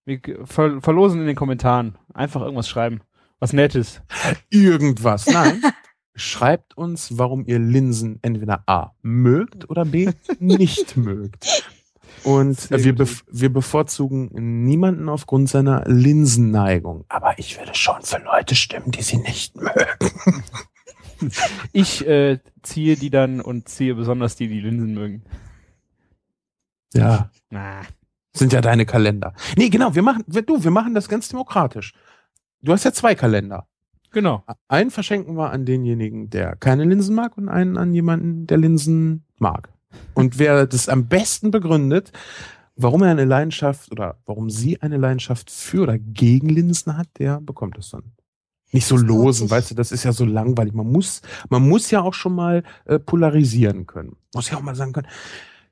Wir 0.05 0.19
ver 0.45 0.79
verlosen 0.81 1.21
in 1.21 1.27
den 1.27 1.35
Kommentaren. 1.35 1.97
Einfach 2.13 2.41
irgendwas 2.41 2.69
schreiben. 2.69 3.01
Was 3.39 3.51
Nettes. 3.51 4.01
Irgendwas. 4.49 5.25
Nein. 5.25 5.61
Schreibt 6.15 6.77
uns, 6.77 7.17
warum 7.17 7.45
ihr 7.47 7.57
Linsen 7.57 8.19
entweder 8.21 8.63
A 8.67 8.91
mögt 9.01 9.69
oder 9.69 9.85
B 9.85 10.11
nicht 10.39 10.97
mögt. 10.97 11.63
Und 12.23 12.59
Sehr 12.59 12.83
wir, 12.83 12.95
bef 12.95 13.23
wir 13.31 13.51
bevorzugen 13.51 14.63
niemanden 14.63 15.09
aufgrund 15.09 15.49
seiner 15.49 15.83
Linsenneigung. 15.87 17.05
Aber 17.09 17.39
ich 17.39 17.57
würde 17.57 17.73
schon 17.73 18.01
für 18.03 18.19
Leute 18.19 18.55
stimmen, 18.55 18.91
die 18.91 19.01
sie 19.01 19.17
nicht 19.17 19.55
mögen. 19.55 20.43
Ich 21.71 22.07
äh, 22.07 22.39
ziehe 22.63 22.95
die 22.95 23.11
dann 23.11 23.41
und 23.41 23.69
ziehe 23.69 23.93
besonders 23.95 24.35
die, 24.35 24.47
die 24.47 24.59
Linsen 24.59 24.95
mögen. 24.95 25.23
Ja, 26.93 27.29
Na. 27.49 27.81
sind 28.33 28.53
ja 28.53 28.61
deine 28.61 28.85
Kalender. 28.85 29.33
Nee, 29.55 29.69
genau, 29.69 29.95
wir 29.95 30.01
machen, 30.01 30.23
du, 30.27 30.63
wir 30.63 30.71
machen 30.71 30.93
das 30.93 31.07
ganz 31.07 31.29
demokratisch. 31.29 31.93
Du 32.61 32.73
hast 32.73 32.83
ja 32.83 32.91
zwei 32.91 33.15
Kalender. 33.15 33.67
Genau. 34.11 34.43
Einen 34.67 34.91
verschenken 34.91 35.35
wir 35.35 35.51
an 35.51 35.65
denjenigen, 35.65 36.29
der 36.29 36.55
keine 36.57 36.83
Linsen 36.83 37.15
mag 37.15 37.37
und 37.37 37.47
einen 37.47 37.77
an 37.77 37.93
jemanden, 37.93 38.45
der 38.45 38.57
Linsen 38.57 39.25
mag. 39.37 39.69
Und 40.13 40.39
wer 40.39 40.65
das 40.65 40.89
am 40.89 41.07
besten 41.07 41.51
begründet, 41.51 42.11
warum 42.75 43.03
er 43.03 43.11
eine 43.11 43.25
Leidenschaft 43.25 43.91
oder 43.91 44.17
warum 44.25 44.49
sie 44.49 44.81
eine 44.81 44.97
Leidenschaft 44.97 45.49
für 45.49 45.83
oder 45.83 45.97
gegen 45.97 46.49
Linsen 46.49 46.97
hat, 46.97 47.07
der 47.19 47.41
bekommt 47.41 47.77
es 47.77 47.89
dann. 47.91 48.03
Nicht 48.73 48.85
so 48.85 48.95
losen, 48.95 49.49
weißt 49.49 49.71
du, 49.71 49.75
das 49.75 49.91
ist 49.91 50.03
ja 50.05 50.13
so 50.13 50.23
langweilig. 50.23 50.73
Man 50.73 50.89
muss, 50.89 51.21
man 51.49 51.67
muss 51.67 51.91
ja 51.91 52.01
auch 52.01 52.13
schon 52.13 52.33
mal 52.33 52.63
äh, 52.85 52.99
polarisieren 52.99 53.85
können. 53.85 54.15
Muss 54.33 54.49
ja 54.49 54.57
auch 54.57 54.61
mal 54.61 54.75
sagen 54.75 54.93
können, 54.93 55.07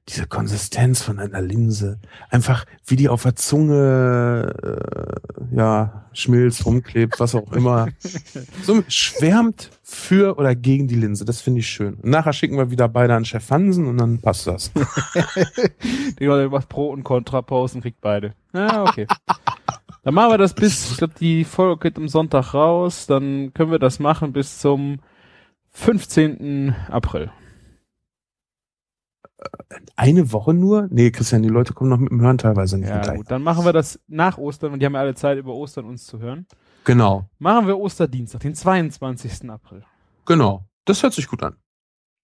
diese 0.09 0.25
Konsistenz 0.27 1.01
von 1.03 1.19
einer 1.19 1.41
Linse, 1.41 1.99
einfach 2.29 2.65
wie 2.85 2.95
die 2.95 3.09
auf 3.09 3.23
der 3.23 3.35
Zunge 3.35 4.53
äh, 4.63 5.55
ja 5.55 6.05
schmilzt, 6.13 6.65
rumklebt, 6.65 7.19
was 7.19 7.35
auch 7.35 7.51
immer. 7.53 7.89
So 8.63 8.83
schwärmt 8.87 9.69
für 9.83 10.37
oder 10.37 10.55
gegen 10.55 10.87
die 10.87 10.95
Linse. 10.95 11.25
Das 11.25 11.41
finde 11.41 11.59
ich 11.59 11.67
schön. 11.67 11.95
Und 11.95 12.09
nachher 12.09 12.33
schicken 12.33 12.57
wir 12.57 12.71
wieder 12.71 12.87
beide 12.87 13.15
an 13.15 13.25
Chef 13.25 13.49
Hansen 13.49 13.87
und 13.87 13.97
dann 13.97 14.19
passt 14.19 14.47
das. 14.47 14.71
Der 16.19 16.37
der 16.37 16.49
macht 16.49 16.69
Pro 16.69 16.89
und 16.89 17.03
Contra 17.03 17.41
Post 17.41 17.75
und 17.75 17.81
kriegt 17.81 18.01
beide. 18.01 18.33
Ah, 18.53 18.83
okay. 18.83 19.07
dann 20.03 20.13
machen 20.13 20.31
wir 20.31 20.37
das 20.37 20.53
bis, 20.53 20.91
ich 20.91 20.97
glaube, 20.97 21.13
die 21.19 21.43
Folge 21.43 21.79
geht 21.81 21.97
am 21.97 22.07
Sonntag 22.07 22.53
raus. 22.53 23.07
Dann 23.07 23.53
können 23.53 23.71
wir 23.71 23.79
das 23.79 23.99
machen 23.99 24.33
bis 24.33 24.59
zum 24.59 24.99
15. 25.71 26.75
April. 26.89 27.31
Eine 29.95 30.31
Woche 30.31 30.53
nur? 30.53 30.87
Nee, 30.91 31.11
Christian, 31.11 31.43
die 31.43 31.49
Leute 31.49 31.73
kommen 31.73 31.89
noch 31.89 31.97
mit 31.97 32.09
dem 32.09 32.21
Hören 32.21 32.37
teilweise 32.37 32.77
nicht 32.77 32.89
Ja, 32.89 33.15
gut. 33.15 33.29
Dann 33.31 33.41
machen 33.43 33.63
wir 33.65 33.73
das 33.73 33.99
nach 34.07 34.37
Ostern 34.37 34.73
und 34.73 34.79
die 34.79 34.85
haben 34.85 34.93
ja 34.93 34.99
alle 34.99 35.15
Zeit, 35.15 35.37
über 35.37 35.53
Ostern 35.53 35.85
uns 35.85 36.05
zu 36.05 36.19
hören. 36.19 36.45
Genau, 36.85 37.29
Machen 37.37 37.67
wir 37.67 37.77
Osterdienstag, 37.77 38.41
den 38.41 38.55
22. 38.55 39.49
April. 39.49 39.83
genau. 40.25 40.65
Das 40.85 41.03
hört 41.03 41.13
sich 41.13 41.27
gut 41.27 41.43
an. 41.43 41.55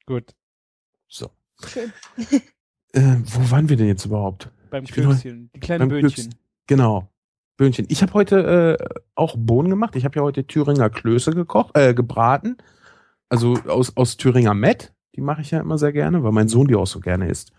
Gut. 0.06 0.34
So. 1.06 1.28
Schön. 1.66 1.92
Äh, 2.92 3.16
wo 3.24 3.50
waren 3.50 3.68
wir 3.68 3.76
denn 3.76 3.88
jetzt 3.88 4.06
überhaupt? 4.06 4.50
Beim 4.70 4.86
Kökschen. 4.86 5.50
Die 5.54 5.60
kleinen 5.60 5.88
Böhnchen. 5.88 6.34
Genau. 6.66 7.08
Böhnchen. 7.58 7.84
Ich 7.90 8.00
habe 8.02 8.14
heute 8.14 8.78
äh, 8.80 8.84
auch 9.16 9.34
Bohnen 9.36 9.68
gemacht. 9.68 9.96
Ich 9.96 10.04
habe 10.06 10.16
ja 10.18 10.22
heute 10.22 10.46
Thüringer 10.46 10.88
Klöße 10.88 11.32
gekocht, 11.32 11.76
äh, 11.76 11.92
gebraten. 11.92 12.56
Also 13.28 13.58
aus, 13.68 13.96
aus 13.96 14.16
Thüringer 14.16 14.54
Met. 14.54 14.94
Die 15.14 15.20
mache 15.20 15.42
ich 15.42 15.50
ja 15.50 15.60
immer 15.60 15.78
sehr 15.78 15.92
gerne, 15.92 16.22
weil 16.22 16.32
mein 16.32 16.48
Sohn 16.48 16.66
die 16.66 16.74
auch 16.74 16.86
so 16.86 17.00
gerne 17.00 17.28
isst. 17.28 17.52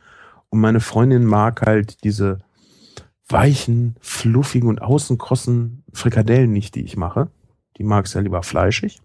Und 0.49 0.59
meine 0.59 0.79
Freundin 0.79 1.25
mag 1.25 1.61
halt 1.61 2.03
diese 2.03 2.39
weichen, 3.27 3.95
fluffigen 4.01 4.69
und 4.69 4.81
außenkrossen 4.81 5.83
Frikadellen 5.93 6.51
nicht, 6.51 6.75
die 6.75 6.83
ich 6.83 6.97
mache. 6.97 7.29
Die 7.77 7.83
mag 7.83 8.05
es 8.05 8.13
ja 8.13 8.21
lieber 8.21 8.43
fleischig. 8.43 9.01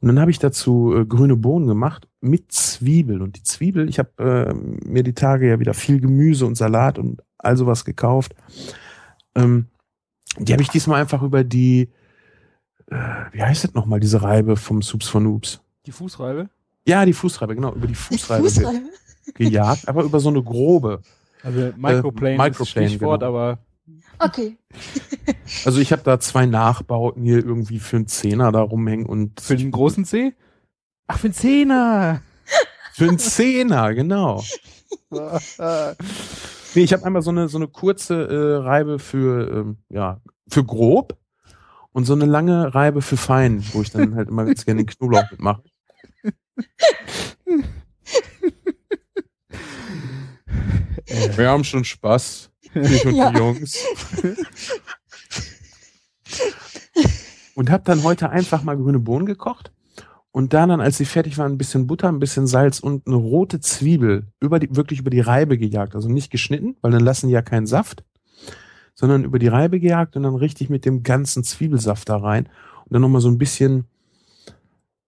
Und 0.00 0.08
dann 0.08 0.18
habe 0.20 0.32
ich 0.32 0.40
dazu 0.40 0.94
äh, 0.96 1.06
grüne 1.06 1.36
Bohnen 1.36 1.68
gemacht 1.68 2.08
mit 2.20 2.50
Zwiebel. 2.50 3.22
Und 3.22 3.36
die 3.36 3.44
Zwiebel, 3.44 3.88
ich 3.88 4.00
habe 4.00 4.10
äh, 4.18 4.54
mir 4.54 5.04
die 5.04 5.14
Tage 5.14 5.48
ja 5.48 5.60
wieder 5.60 5.74
viel 5.74 6.00
Gemüse 6.00 6.44
und 6.44 6.56
Salat 6.56 6.98
und 6.98 7.22
all 7.38 7.56
sowas 7.56 7.84
gekauft. 7.84 8.34
Ähm, 9.36 9.66
die 10.38 10.52
habe 10.52 10.62
ich 10.62 10.70
diesmal 10.70 11.00
einfach 11.00 11.22
über 11.22 11.44
die, 11.44 11.90
äh, 12.86 12.96
wie 13.30 13.42
heißt 13.42 13.62
das 13.64 13.74
nochmal, 13.74 14.00
diese 14.00 14.22
Reibe 14.22 14.56
vom 14.56 14.82
Soups 14.82 15.08
von 15.08 15.22
Noobs? 15.22 15.60
Die 15.86 15.92
Fußreibe. 15.92 16.48
Ja, 16.86 17.04
die 17.04 17.12
Fußreibe, 17.12 17.54
genau, 17.54 17.72
über 17.74 17.86
die 17.86 17.94
Fußreibe 17.94 18.42
ge 18.42 18.50
Fußreibe. 18.50 18.80
gejagt, 19.34 19.88
aber 19.88 20.02
über 20.02 20.20
so 20.20 20.28
eine 20.30 20.42
grobe. 20.42 21.00
Also 21.42 21.72
Microplane, 21.76 22.30
Äh, 22.30 22.34
ist 22.34 22.38
Microplane, 22.58 22.88
Stichwort, 22.88 23.20
genau. 23.20 23.30
aber 23.30 23.58
Okay. 24.18 24.56
Also 25.64 25.80
ich 25.80 25.92
habe 25.92 26.02
da 26.02 26.18
zwei 26.20 26.46
Nachbauten 26.46 27.24
hier 27.24 27.44
irgendwie 27.44 27.78
für 27.78 27.96
einen 27.96 28.06
Zehner 28.06 28.52
da 28.52 28.60
rumhängen 28.62 29.06
und 29.06 29.40
für 29.40 29.56
den 29.56 29.70
großen 29.70 30.04
C? 30.04 30.34
Ach, 31.08 31.18
für 31.18 31.28
den 31.28 31.34
Zehner! 31.34 32.22
für 32.94 33.08
einen 33.08 33.18
Zehner, 33.18 33.94
genau. 33.94 34.42
Nee, 36.74 36.84
ich 36.84 36.92
habe 36.94 37.04
einmal 37.04 37.20
so 37.22 37.30
eine 37.30 37.48
so 37.48 37.58
eine 37.58 37.68
kurze 37.68 38.14
äh, 38.14 38.56
Reibe 38.64 38.98
für 38.98 39.50
ähm, 39.50 39.76
ja 39.90 40.20
für 40.48 40.64
grob 40.64 41.18
und 41.92 42.04
so 42.04 42.14
eine 42.14 42.24
lange 42.24 42.74
Reibe 42.74 43.02
für 43.02 43.18
fein, 43.18 43.62
wo 43.72 43.82
ich 43.82 43.90
dann 43.90 44.14
halt 44.14 44.28
immer 44.28 44.44
ganz 44.46 44.64
gerne 44.64 44.82
den 44.82 44.86
Knoblauch 44.86 45.30
mitmache. 45.30 45.62
Äh, 51.06 51.36
Wir 51.36 51.48
haben 51.48 51.64
schon 51.64 51.84
Spaß. 51.84 52.50
Ich 52.74 53.04
und 53.06 53.14
Ja. 53.14 53.30
die 53.30 53.38
Jungs. 53.38 53.76
und 57.54 57.70
hab 57.70 57.84
dann 57.84 58.02
heute 58.02 58.30
einfach 58.30 58.62
mal 58.62 58.76
grüne 58.76 58.98
Bohnen 58.98 59.26
gekocht. 59.26 59.72
Und 60.30 60.54
dann, 60.54 60.70
dann, 60.70 60.80
als 60.80 60.96
sie 60.96 61.04
fertig 61.04 61.36
waren, 61.36 61.52
ein 61.52 61.58
bisschen 61.58 61.86
Butter, 61.86 62.08
ein 62.08 62.18
bisschen 62.18 62.46
Salz 62.46 62.80
und 62.80 63.06
eine 63.06 63.16
rote 63.16 63.60
Zwiebel 63.60 64.28
über 64.40 64.58
die, 64.58 64.74
wirklich 64.74 65.00
über 65.00 65.10
die 65.10 65.20
Reibe 65.20 65.58
gejagt. 65.58 65.94
Also 65.94 66.08
nicht 66.08 66.30
geschnitten, 66.30 66.76
weil 66.80 66.90
dann 66.92 67.04
lassen 67.04 67.26
die 67.26 67.34
ja 67.34 67.42
keinen 67.42 67.66
Saft, 67.66 68.02
sondern 68.94 69.24
über 69.24 69.38
die 69.38 69.48
Reibe 69.48 69.78
gejagt 69.78 70.16
und 70.16 70.22
dann 70.22 70.34
richtig 70.34 70.70
mit 70.70 70.86
dem 70.86 71.02
ganzen 71.02 71.44
Zwiebelsaft 71.44 72.08
da 72.08 72.16
rein. 72.16 72.46
Und 72.86 72.92
dann 72.94 73.02
nochmal 73.02 73.20
so 73.20 73.28
ein 73.28 73.36
bisschen, 73.36 73.84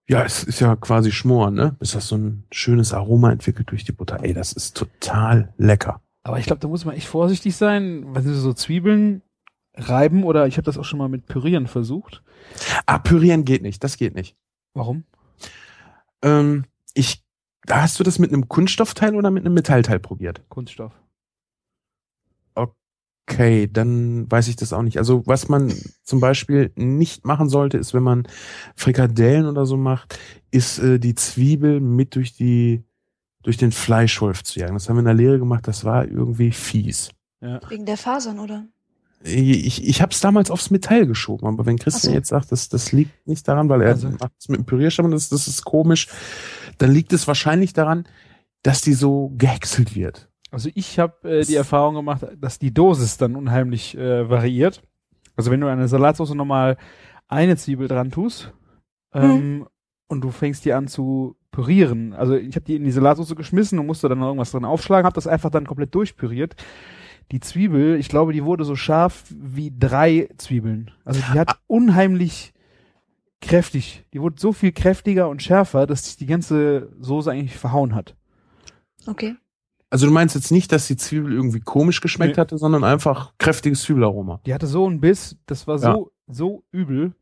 ja, 0.09 0.23
es 0.25 0.45
ist 0.45 0.61
ja 0.61 0.77
quasi 0.77 1.11
Schmoren, 1.13 1.55
ne? 1.55 1.77
Bis 1.79 1.93
das 1.93 2.09
so 2.09 2.17
ein 2.17 2.45
schönes 2.53 2.93
Aroma 2.93 3.33
entwickelt 3.33 3.71
durch 3.71 3.85
die 3.85 3.93
Butter. 3.93 4.23
Ey, 4.23 4.35
das 4.35 4.53
ist 4.53 4.77
total 4.77 5.53
lecker. 5.57 6.01
aber 6.23 6.39
ich 6.39 6.47
glaube, 6.47 6.61
da 6.61 6.69
muss 6.69 6.85
man 6.85 6.95
echt 6.95 7.07
vorsichtig 7.07 7.57
sein, 7.57 8.05
wenn 8.15 8.23
sie 8.23 8.35
so 8.35 8.53
Zwiebeln 8.53 9.23
reiben 9.77 10.25
oder 10.25 10.47
ich 10.47 10.57
habe 10.57 10.65
das 10.65 10.79
auch 10.79 10.85
schon 10.85 10.99
mal 10.99 11.09
mit 11.09 11.27
Pürieren 11.27 11.67
versucht. 11.67 12.23
Ah, 12.87 12.99
pürieren 12.99 13.45
geht 13.45 13.63
nicht, 13.63 13.83
das 13.83 13.97
geht 13.97 14.15
nicht. 14.15 14.37
Warum? 14.75 15.05
Ähm, 16.23 16.65
ich, 16.95 17.25
da 17.65 17.83
hast 17.83 17.99
du 17.99 18.05
das 18.05 18.19
mit 18.19 18.33
einem 18.33 18.49
Kunststoffteil 18.49 19.15
oder 19.17 19.31
mit 19.31 19.45
einem 19.45 19.55
Metallteil 19.55 19.99
probiert? 19.99 20.43
Kunststoff. 20.49 20.93
Okay, 23.27 23.69
dann 23.73 24.31
weiß 24.31 24.49
ich 24.49 24.57
das 24.57 24.73
auch 24.75 24.83
nicht. 24.83 24.99
Also 24.99 25.23
was 25.27 25.49
man 25.49 25.73
zum 26.03 26.21
Beispiel 26.21 26.73
nicht 26.77 27.25
machen 27.25 27.49
sollte, 27.49 27.79
ist, 27.79 27.95
wenn 27.95 28.03
man 28.03 28.29
Frikadellen 28.77 29.47
oder 29.47 29.65
so 29.65 29.77
macht, 29.79 30.19
ist 30.51 30.79
äh, 30.79 30.99
die 30.99 31.15
Zwiebel 31.15 31.81
mit 31.81 32.15
durch 32.17 32.35
die 32.35 32.85
durch 33.43 33.57
den 33.57 33.73
Fleischwolf 33.73 34.43
zu 34.43 34.61
jagen. 34.61 34.75
Das 34.75 34.89
haben 34.89 34.97
wir 34.97 35.01
in 35.01 35.05
der 35.07 35.15
Lehre 35.15 35.39
gemacht. 35.39 35.69
Das 35.69 35.85
war 35.85 36.07
irgendwie 36.07 36.51
fies. 36.51 37.11
Ja. 37.41 37.61
Wegen 37.69 37.85
der 37.87 37.97
Fasern, 37.99 38.39
oder? 38.39 38.65
Ich, 39.23 39.87
ich 39.87 40.03
habe 40.03 40.13
es 40.13 40.21
damals 40.21 40.51
aufs 40.51 40.71
Metall 40.71 41.07
geschoben, 41.07 41.47
aber 41.47 41.65
wenn 41.65 41.79
Christian 41.79 42.13
so. 42.13 42.17
jetzt 42.17 42.29
sagt, 42.29 42.53
das, 42.53 42.69
das 42.69 42.93
liegt 42.93 43.27
nicht 43.27 43.49
daran, 43.49 43.71
weil 43.71 43.81
er 43.81 43.89
Also- 43.89 44.11
macht 44.11 44.33
es 44.39 44.49
mit 44.49 44.61
dem 44.61 44.67
Pürierstab 44.67 45.05
und 45.07 45.13
das, 45.13 45.31
das 45.31 45.49
ist 45.49 45.65
komisch, 45.65 46.09
dann 46.77 46.91
liegt 46.91 47.13
es 47.15 47.27
wahrscheinlich 47.27 47.73
daran, 47.73 48.07
dass 48.63 48.83
die 48.83 48.93
so 48.93 49.33
gehäckselt 49.37 49.95
wird. 49.95 50.29
Also 50.55 50.71
ich 50.75 50.99
habe 50.99 51.41
äh, 51.41 51.45
die 51.45 51.57
Erfahrung 51.57 51.97
gemacht, 51.97 52.25
dass 52.39 52.59
die 52.59 52.73
Dosis 52.73 53.17
dann 53.17 53.37
unheimlich 53.37 53.97
äh, 53.97 54.29
variiert. 54.29 54.83
Also 55.37 55.51
wenn 55.51 55.61
du 55.61 55.67
eine 55.67 55.89
Salatsauce 55.89 56.35
nochmal 56.35 56.77
eine 57.27 57.57
Zwiebel 57.57 57.89
dran 57.89 58.11
tust 58.11 58.53
ähm, 59.13 59.67
und 60.07 60.21
du 60.21 60.31
fängst 60.31 60.65
die 60.65 60.73
an 60.73 60.87
zu 60.87 61.37
pürieren. 61.51 62.13
Also 62.13 62.37
ich 62.37 62.55
habe 62.55 62.65
die 62.65 62.77
in 62.77 62.85
die 62.85 62.93
Salatsauce 62.93 63.35
geschmissen 63.35 63.79
und 63.79 63.87
musste 63.87 64.09
dann 64.09 64.21
noch 64.21 64.27
irgendwas 64.27 64.53
drin 64.53 64.65
aufschlagen, 64.65 65.07
habe 65.07 65.15
das 65.15 65.27
einfach 65.27 65.51
dann 65.51 65.67
komplett 65.67 65.95
durchpüriert. 65.95 66.55
Die 67.33 67.41
Zwiebel, 67.41 67.97
ich 67.97 68.09
glaube, 68.09 68.33
die 68.33 68.45
wurde 68.45 68.65
so 68.65 68.77
scharf 68.77 69.25
wie 69.31 69.73
drei 69.77 70.29
Zwiebeln. 70.37 70.93
Also 71.05 71.21
die 71.21 71.39
hat 71.39 71.59
unheimlich 71.67 72.53
kräftig. 73.41 74.05
Die 74.13 74.21
wurde 74.21 74.37
so 74.39 74.53
viel 74.53 74.73
kräftiger 74.73 75.29
und 75.29 75.43
schärfer, 75.43 75.87
dass 75.87 76.05
sich 76.05 76.17
die 76.17 76.27
ganze 76.27 76.93
Soße 77.01 77.31
eigentlich 77.31 77.57
verhauen 77.57 77.95
hat. 77.95 78.15
Okay. 79.07 79.37
Also 79.95 80.07
du 80.07 80.13
meinst 80.13 80.35
jetzt 80.35 80.51
nicht, 80.51 80.73
dass 80.73 80.89
die 80.89 80.97
Zwiebel 80.97 81.33
irgendwie 81.33 81.61
komisch 81.61 82.01
geschmeckt 82.01 82.35
Nee. 82.37 82.41
hatte, 82.41 82.59
sondern 82.59 82.83
einfach 82.83 83.33
kräftiges 83.39 83.83
Zwiebelaroma. 83.83 84.41
Die 84.45 84.53
hatte 84.53 84.67
so 84.67 84.87
einen 84.87 85.01
Biss, 85.01 85.37
das 85.47 85.69
war 85.69 85.79
so, 85.79 86.11
so 86.27 86.65
übel. 86.73 87.13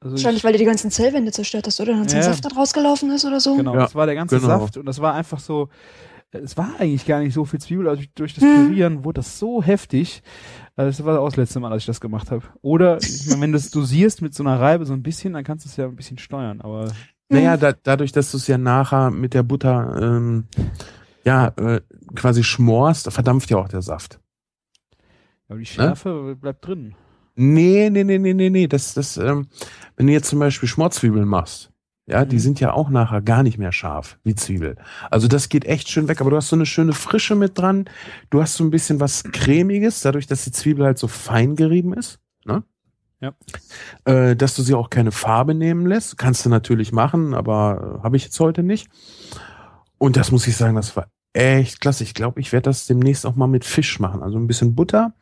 Also 0.00 0.14
Wahrscheinlich, 0.16 0.38
ich, 0.38 0.44
weil 0.44 0.52
du 0.52 0.58
die 0.58 0.64
ganzen 0.64 0.90
Zellwände 0.90 1.32
zerstört 1.32 1.66
hast, 1.66 1.78
oder? 1.80 1.92
Dann 1.92 2.08
Ja. 2.08 2.14
ja. 2.14 2.22
Saft 2.22 2.46
da 2.46 2.48
rausgelaufen 2.48 3.10
ist 3.10 3.26
oder 3.26 3.40
so. 3.40 3.56
genau, 3.56 3.74
Ja, 3.74 3.80
das 3.80 3.94
war 3.94 4.06
der 4.06 4.14
ganze 4.14 4.40
genau. 4.40 4.58
Saft 4.58 4.78
und 4.78 4.86
das 4.86 5.02
war 5.02 5.12
einfach 5.12 5.38
so, 5.38 5.68
es 6.30 6.56
war 6.56 6.70
eigentlich 6.78 7.04
gar 7.04 7.20
nicht 7.20 7.34
so 7.34 7.44
viel 7.44 7.60
Zwiebel, 7.60 7.86
also 7.90 8.02
durch 8.14 8.32
das 8.32 8.42
Hm. 8.42 8.68
Pürieren 8.68 9.04
wurde 9.04 9.18
das 9.18 9.38
so 9.38 9.62
heftig. 9.62 10.22
Also 10.76 10.88
das 11.02 11.04
war 11.04 11.20
auch 11.20 11.26
das 11.28 11.36
letzte 11.36 11.60
Mal, 11.60 11.72
als 11.72 11.82
ich 11.82 11.86
das 11.88 12.00
gemacht 12.00 12.30
habe. 12.30 12.42
Oder, 12.62 12.96
ich 13.02 13.26
meine, 13.28 13.42
wenn 13.42 13.52
du 13.52 13.58
es 13.58 13.70
dosierst 13.70 14.22
mit 14.22 14.34
so 14.34 14.42
einer 14.42 14.58
Reibe 14.58 14.86
so 14.86 14.94
ein 14.94 15.02
bisschen, 15.02 15.34
dann 15.34 15.44
kannst 15.44 15.66
du 15.66 15.68
es 15.68 15.76
ja 15.76 15.84
ein 15.84 15.94
bisschen 15.96 16.16
steuern, 16.16 16.62
aber 16.62 16.90
Naja, 17.28 17.58
da, 17.58 17.74
dadurch, 17.82 18.12
dass 18.12 18.30
du 18.30 18.38
es 18.38 18.46
ja 18.46 18.56
nachher 18.56 19.10
mit 19.10 19.34
der 19.34 19.42
Butter 19.42 19.98
ähm, 20.00 20.44
ja 21.28 21.48
äh, 21.56 21.80
quasi 22.14 22.42
schmorst, 22.42 23.10
verdampft 23.12 23.50
ja 23.50 23.58
auch 23.58 23.68
der 23.68 23.82
Saft. 23.82 24.20
aber 25.48 25.58
die 25.58 25.66
Schärfe 25.66 26.36
bleibt 26.40 26.66
drin. 26.66 26.94
Nee, 27.36 27.88
nee, 27.90 28.02
nee, 28.04 28.18
nee, 28.18 28.34
nee, 28.34 28.50
nee. 28.50 28.66
Das, 28.66 28.94
das, 28.94 29.16
ähm, 29.16 29.46
wenn 29.96 30.06
du 30.08 30.12
jetzt 30.12 30.28
zum 30.28 30.40
Beispiel 30.40 30.68
Schmorzwiebeln 30.68 31.26
machst, 31.28 31.70
ja, 32.06 32.24
die 32.24 32.36
Mhm. 32.36 32.40
sind 32.40 32.60
ja 32.60 32.72
auch 32.72 32.88
nachher 32.90 33.20
gar 33.22 33.42
nicht 33.42 33.58
mehr 33.58 33.70
scharf 33.70 34.18
wie 34.24 34.34
Zwiebel. 34.34 34.76
Also 35.10 35.28
das 35.28 35.48
geht 35.48 35.64
echt 35.66 35.88
schön 35.88 36.08
weg, 36.08 36.20
aber 36.20 36.30
du 36.30 36.36
hast 36.36 36.48
so 36.48 36.56
eine 36.56 36.66
schöne 36.66 36.92
Frische 36.94 37.34
mit 37.36 37.56
dran. 37.58 37.84
Du 38.30 38.40
hast 38.42 38.54
so 38.54 38.64
ein 38.64 38.70
bisschen 38.70 38.98
was 38.98 39.22
Cremiges, 39.24 40.00
dadurch, 40.02 40.26
dass 40.26 40.42
die 40.44 40.50
Zwiebel 40.52 40.84
halt 40.86 40.98
so 40.98 41.06
fein 41.06 41.54
gerieben 41.54 41.92
ist. 41.92 42.18
Ne? 42.44 42.64
Ja. 43.20 43.32
Äh, 44.04 44.34
dass 44.36 44.56
du 44.56 44.62
sie 44.62 44.74
auch 44.74 44.90
keine 44.90 45.12
Farbe 45.12 45.54
nehmen 45.54 45.86
lässt. 45.86 46.16
Kannst 46.18 46.44
du 46.44 46.48
natürlich 46.50 46.92
machen, 46.92 47.34
aber 47.34 47.98
äh, 48.00 48.02
habe 48.02 48.16
ich 48.16 48.24
jetzt 48.24 48.40
heute 48.40 48.62
nicht. 48.62 48.88
Und 49.98 50.16
das 50.16 50.30
muss 50.32 50.46
ich 50.48 50.56
sagen, 50.56 50.76
das 50.76 50.96
war 50.96 51.06
echt 51.32 51.80
klasse. 51.80 52.04
Ich 52.04 52.14
glaube, 52.14 52.40
ich 52.40 52.52
werde 52.52 52.64
das 52.64 52.86
demnächst 52.86 53.26
auch 53.26 53.36
mal 53.36 53.46
mit 53.46 53.64
Fisch 53.64 54.00
machen. 54.00 54.22
Also 54.22 54.38
ein 54.38 54.46
bisschen 54.46 54.74
Butter, 54.74 55.12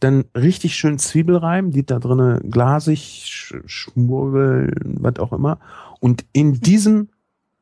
dann 0.00 0.24
richtig 0.36 0.74
schön 0.76 0.98
Zwiebel 0.98 1.36
reiben, 1.36 1.70
die 1.70 1.84
da 1.86 1.98
drinnen 1.98 2.50
glasig, 2.50 3.24
sch 3.26 3.54
schmurbeln, 3.66 4.72
was 5.00 5.18
auch 5.18 5.32
immer. 5.32 5.58
Und 6.00 6.24
in 6.32 6.54
diesem 6.60 7.08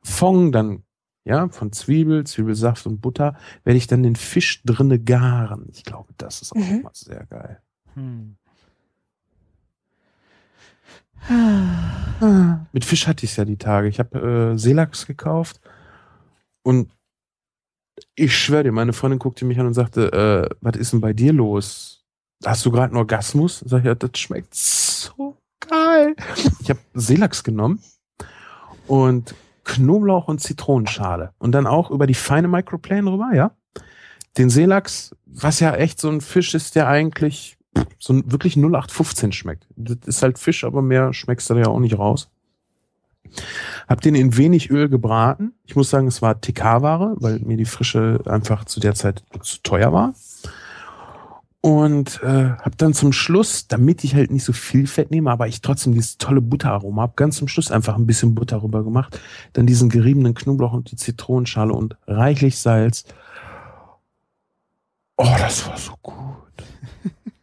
Fond 0.02 0.54
dann, 0.54 0.82
ja, 1.24 1.48
von 1.50 1.70
Zwiebel, 1.72 2.24
Zwiebelsaft 2.24 2.86
und 2.86 3.00
Butter, 3.00 3.36
werde 3.64 3.76
ich 3.76 3.86
dann 3.86 4.02
den 4.02 4.16
Fisch 4.16 4.62
drinne 4.64 4.98
garen. 4.98 5.68
Ich 5.72 5.84
glaube, 5.84 6.12
das 6.16 6.42
ist 6.42 6.52
auch 6.52 6.56
Mhm. 6.56 6.82
mal 6.82 6.90
sehr 6.94 7.24
geil. 7.26 7.60
Hm. 7.94 8.36
Mit 12.72 12.84
Fisch 12.84 13.06
hatte 13.06 13.24
ich 13.24 13.30
es 13.32 13.36
ja 13.36 13.44
die 13.44 13.56
Tage. 13.56 13.88
Ich 13.88 13.98
habe 14.00 14.52
äh, 14.54 14.58
Seelachs 14.58 15.06
gekauft 15.06 15.60
und 16.62 16.90
ich 18.14 18.36
schwöre 18.36 18.64
dir, 18.64 18.72
meine 18.72 18.92
Freundin 18.92 19.18
guckte 19.18 19.44
mich 19.44 19.58
an 19.58 19.66
und 19.66 19.74
sagte, 19.74 20.12
äh, 20.12 20.54
was 20.60 20.76
ist 20.76 20.92
denn 20.92 21.00
bei 21.00 21.12
dir 21.12 21.32
los? 21.32 22.04
Hast 22.44 22.64
du 22.66 22.70
gerade 22.70 22.88
einen 22.88 22.96
Orgasmus? 22.96 23.62
Sag 23.64 23.80
ich, 23.80 23.84
ja, 23.86 23.94
das 23.94 24.10
schmeckt 24.18 24.54
so 24.54 25.36
geil. 25.60 26.16
Ich 26.60 26.70
habe 26.70 26.80
Seelachs 26.94 27.44
genommen 27.44 27.80
und 28.86 29.34
Knoblauch 29.64 30.28
und 30.28 30.40
Zitronenschale 30.40 31.32
und 31.38 31.52
dann 31.52 31.66
auch 31.66 31.90
über 31.90 32.06
die 32.06 32.14
feine 32.14 32.48
Microplane 32.48 33.10
rüber, 33.10 33.30
ja. 33.34 33.52
Den 34.38 34.50
Seelachs, 34.50 35.14
was 35.26 35.60
ja 35.60 35.74
echt 35.74 36.00
so 36.00 36.08
ein 36.08 36.20
Fisch 36.20 36.54
ist, 36.54 36.74
der 36.74 36.88
eigentlich 36.88 37.58
so 37.98 38.20
wirklich 38.30 38.56
0815 38.56 39.32
schmeckt. 39.32 39.66
Das 39.76 39.98
ist 40.06 40.22
halt 40.22 40.38
Fisch, 40.38 40.64
aber 40.64 40.82
mehr 40.82 41.12
schmeckst 41.12 41.48
du 41.48 41.54
da 41.54 41.60
ja 41.60 41.66
auch 41.66 41.78
nicht 41.78 41.98
raus. 41.98 42.30
Hab 43.88 44.00
den 44.00 44.14
in 44.14 44.36
wenig 44.36 44.70
Öl 44.70 44.88
gebraten. 44.88 45.52
Ich 45.64 45.76
muss 45.76 45.90
sagen, 45.90 46.06
es 46.06 46.22
war 46.22 46.40
TK-Ware, 46.40 47.16
weil 47.18 47.38
mir 47.40 47.56
die 47.56 47.64
Frische 47.64 48.20
einfach 48.26 48.64
zu 48.64 48.80
der 48.80 48.94
Zeit 48.94 49.22
zu 49.42 49.58
teuer 49.62 49.92
war. 49.92 50.14
Und 51.64 52.20
äh, 52.24 52.50
hab 52.58 52.76
dann 52.78 52.92
zum 52.92 53.12
Schluss, 53.12 53.68
damit 53.68 54.02
ich 54.02 54.16
halt 54.16 54.32
nicht 54.32 54.42
so 54.42 54.52
viel 54.52 54.88
Fett 54.88 55.12
nehme, 55.12 55.30
aber 55.30 55.46
ich 55.46 55.60
trotzdem 55.60 55.92
dieses 55.92 56.18
tolle 56.18 56.40
Butteraroma 56.40 57.02
hab, 57.02 57.16
ganz 57.16 57.36
zum 57.36 57.46
Schluss 57.46 57.70
einfach 57.70 57.94
ein 57.94 58.06
bisschen 58.06 58.34
Butter 58.34 58.64
rüber 58.64 58.82
gemacht, 58.82 59.20
dann 59.52 59.64
diesen 59.64 59.88
geriebenen 59.88 60.34
Knoblauch 60.34 60.72
und 60.72 60.90
die 60.90 60.96
Zitronenschale 60.96 61.72
und 61.72 61.96
reichlich 62.08 62.58
Salz. 62.58 63.04
Oh, 65.16 65.36
das 65.38 65.66
war 65.68 65.78
so 65.78 65.94
gut. 66.02 66.16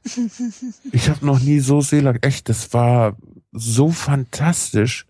Ich 0.91 1.07
habe 1.07 1.23
noch 1.23 1.39
nie 1.39 1.59
so 1.59 1.81
Seelachs. 1.81 2.19
Echt, 2.23 2.49
das 2.49 2.73
war 2.73 3.15
so 3.51 3.91
fantastisch. 3.91 5.05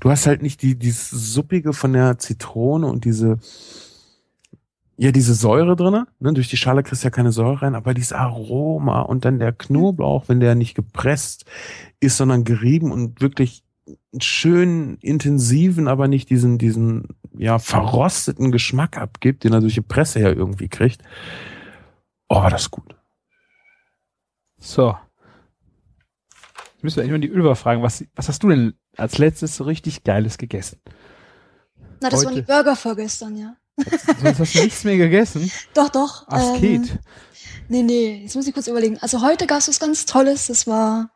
Du 0.00 0.10
hast 0.10 0.26
halt 0.26 0.42
nicht 0.42 0.62
die 0.62 0.78
dieses 0.78 1.10
suppige 1.10 1.72
von 1.72 1.92
der 1.92 2.18
Zitrone 2.18 2.86
und 2.86 3.04
diese 3.04 3.38
ja 4.96 5.12
diese 5.12 5.34
Säure 5.34 5.76
drinne. 5.76 6.08
Ne? 6.18 6.32
Durch 6.34 6.48
die 6.48 6.56
Schale 6.56 6.82
kriegst 6.82 7.02
du 7.02 7.06
ja 7.06 7.10
keine 7.10 7.32
Säure 7.32 7.62
rein, 7.62 7.74
aber 7.74 7.94
dieses 7.94 8.12
Aroma 8.12 9.00
und 9.02 9.24
dann 9.24 9.38
der 9.38 9.52
Knoblauch, 9.52 10.28
wenn 10.28 10.40
der 10.40 10.54
nicht 10.54 10.74
gepresst 10.74 11.44
ist, 12.00 12.16
sondern 12.16 12.44
gerieben 12.44 12.92
und 12.92 13.20
wirklich 13.20 13.62
schönen 14.18 14.98
intensiven, 14.98 15.88
aber 15.88 16.08
nicht 16.08 16.30
diesen 16.30 16.58
diesen 16.58 17.08
ja 17.36 17.58
verrosteten 17.58 18.52
Geschmack 18.52 18.98
abgibt, 18.98 19.44
den 19.44 19.52
er 19.52 19.60
durch 19.60 19.74
die 19.74 19.80
Presse 19.80 20.20
ja 20.20 20.30
irgendwie 20.30 20.68
kriegt. 20.68 21.02
Oh, 22.28 22.36
war 22.36 22.50
das 22.50 22.70
gut. 22.70 22.94
So. 24.58 24.96
Müssen 26.82 26.96
wir 26.96 27.02
eigentlich 27.02 27.12
mal 27.12 27.20
die 27.20 27.28
Ölver 27.28 27.56
fragen, 27.56 27.82
was, 27.82 28.04
was 28.14 28.28
hast 28.28 28.42
du 28.42 28.48
denn 28.48 28.74
als 28.96 29.18
letztes 29.18 29.56
so 29.56 29.64
richtig 29.64 30.04
Geiles 30.04 30.38
gegessen? 30.38 30.80
Na, 32.00 32.08
das 32.08 32.20
waren 32.24 32.34
Heute. 32.34 32.42
die 32.42 32.46
Burger 32.46 32.76
vorgestern, 32.76 33.36
ja. 33.36 33.56
Sonst 34.22 34.38
hast 34.40 34.54
du 34.54 34.62
nichts 34.62 34.84
mehr 34.84 34.96
gegessen? 34.98 35.50
Doch, 35.74 35.88
doch. 35.88 36.28
Asket. 36.28 36.90
Ähm, 36.90 36.98
nee, 37.68 37.82
nee, 37.82 38.22
jetzt 38.22 38.36
muss 38.36 38.46
ich 38.46 38.52
kurz 38.54 38.66
überlegen. 38.66 38.98
Also 39.00 39.22
heute 39.22 39.46
gab 39.46 39.58
es 39.58 39.68
was 39.68 39.80
ganz 39.80 40.04
Tolles. 40.04 40.48
Das 40.48 40.66
war 40.66 41.10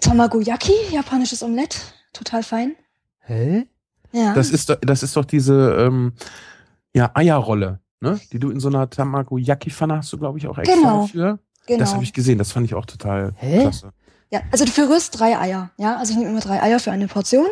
Tamagoyaki, 0.00 0.72
japanisches 0.90 1.42
Omelett. 1.42 1.78
Total 2.12 2.42
fein. 2.42 2.76
Hä? 3.20 3.66
Ja. 4.12 4.32
Das 4.34 4.50
ist 4.50 4.70
doch, 4.70 4.76
das 4.80 5.02
ist 5.02 5.16
doch 5.16 5.24
diese 5.24 5.76
ähm, 5.78 6.12
ja, 6.94 7.10
Eierrolle. 7.14 7.80
ne? 8.00 8.18
Die 8.32 8.38
du 8.38 8.50
in 8.50 8.60
so 8.60 8.68
einer 8.68 8.88
Tamagoyaki-Pfanne 8.88 9.96
hast 9.98 10.12
du, 10.12 10.18
glaube 10.18 10.38
ich, 10.38 10.46
auch 10.46 10.56
extra 10.58 10.74
Genau. 10.76 11.00
dafür. 11.02 11.38
Genau. 11.66 11.78
Das 11.80 11.92
habe 11.94 12.04
ich 12.04 12.12
gesehen, 12.12 12.38
das 12.38 12.52
fand 12.52 12.64
ich 12.66 12.74
auch 12.74 12.86
total 12.86 13.34
Hä? 13.36 13.60
klasse. 13.62 13.92
Ja, 14.30 14.40
also 14.52 14.64
du 14.64 14.70
verrührst 14.70 15.18
drei 15.18 15.38
Eier. 15.38 15.70
Ja, 15.76 15.96
also 15.96 16.12
ich 16.12 16.18
nehme 16.18 16.30
immer 16.30 16.40
drei 16.40 16.62
Eier 16.62 16.78
für 16.80 16.90
eine 16.92 17.08
Portion. 17.08 17.46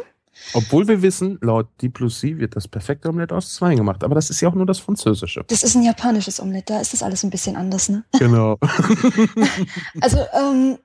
Obwohl 0.53 0.89
wir 0.89 1.01
wissen, 1.03 1.39
laut 1.43 1.69
D 1.81 1.89
plus 1.89 2.19
C 2.19 2.39
wird 2.39 2.57
das 2.57 2.67
perfekte 2.67 3.09
Omelette 3.09 3.37
aus 3.37 3.55
zwei 3.55 3.75
gemacht. 3.77 4.03
Aber 4.03 4.17
das 4.17 4.31
ist 4.31 4.41
ja 4.41 4.49
auch 4.49 4.55
nur 4.55 4.67
das 4.67 4.81
Französische. 4.81 5.45
Das 5.47 5.63
ist 5.63 5.77
ein 5.77 5.85
japanisches 5.85 6.41
Omelett, 6.41 6.71
da 6.71 6.81
ist 6.81 6.93
das 6.93 7.05
alles 7.05 7.23
ein 7.23 7.31
bisschen 7.31 7.55
anders, 7.57 7.89
ne? 7.89 8.05
Genau. 8.19 8.59
Also, 10.01 10.19
ähm, 10.33 10.79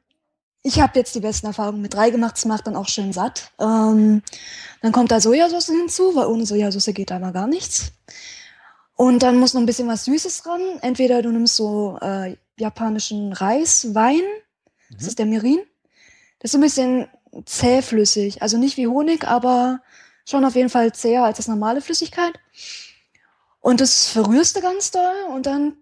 ich 0.62 0.80
habe 0.82 1.00
jetzt 1.00 1.16
die 1.16 1.20
besten 1.22 1.48
Erfahrungen 1.48 1.82
mit 1.82 1.94
drei 1.94 2.10
gemacht, 2.10 2.38
es 2.38 2.46
macht 2.46 2.68
dann 2.68 2.76
auch 2.76 2.88
schön 2.88 3.14
satt. 3.14 3.52
Ähm, 3.60 4.22
dann 4.82 4.92
kommt 4.92 5.10
da 5.12 5.20
Sojasauce 5.20 5.68
hinzu, 5.68 6.16
weil 6.16 6.28
ohne 6.28 6.46
Sojasauce 6.46 6.94
geht 6.94 7.12
da 7.12 7.18
mal 7.20 7.32
gar 7.32 7.48
nichts. 7.48 7.92
Und 8.96 9.24
dann 9.24 9.38
muss 9.40 9.54
noch 9.54 9.62
ein 9.62 9.66
bisschen 9.66 9.88
was 9.88 10.06
Süßes 10.06 10.46
ran. 10.46 10.62
Entweder 10.82 11.22
du 11.22 11.32
nimmst 11.32 11.56
so 11.56 11.98
äh, 12.02 12.36
japanischen 12.58 13.32
Reis, 13.34 13.96
Wein, 13.96 14.22
das 14.92 15.02
Mhm. 15.04 15.08
ist 15.08 15.20
der 15.20 15.26
Mirin. 15.26 15.60
Das 16.40 16.50
ist 16.50 16.52
so 16.54 16.58
ein 16.58 16.62
bisschen 16.62 17.08
zähflüssig, 17.46 18.42
also 18.42 18.58
nicht 18.58 18.78
wie 18.78 18.88
Honig, 18.88 19.28
aber 19.28 19.82
schon 20.28 20.46
auf 20.46 20.56
jeden 20.56 20.70
Fall 20.70 20.94
zäher 20.94 21.24
als 21.24 21.38
das 21.38 21.48
normale 21.48 21.82
Flüssigkeit. 21.82 22.34
Und 23.62 23.82
das 23.82 24.08
verrührst 24.08 24.56
du 24.56 24.62
ganz 24.62 24.92
doll 24.92 25.14
und 25.34 25.46
dann 25.46 25.74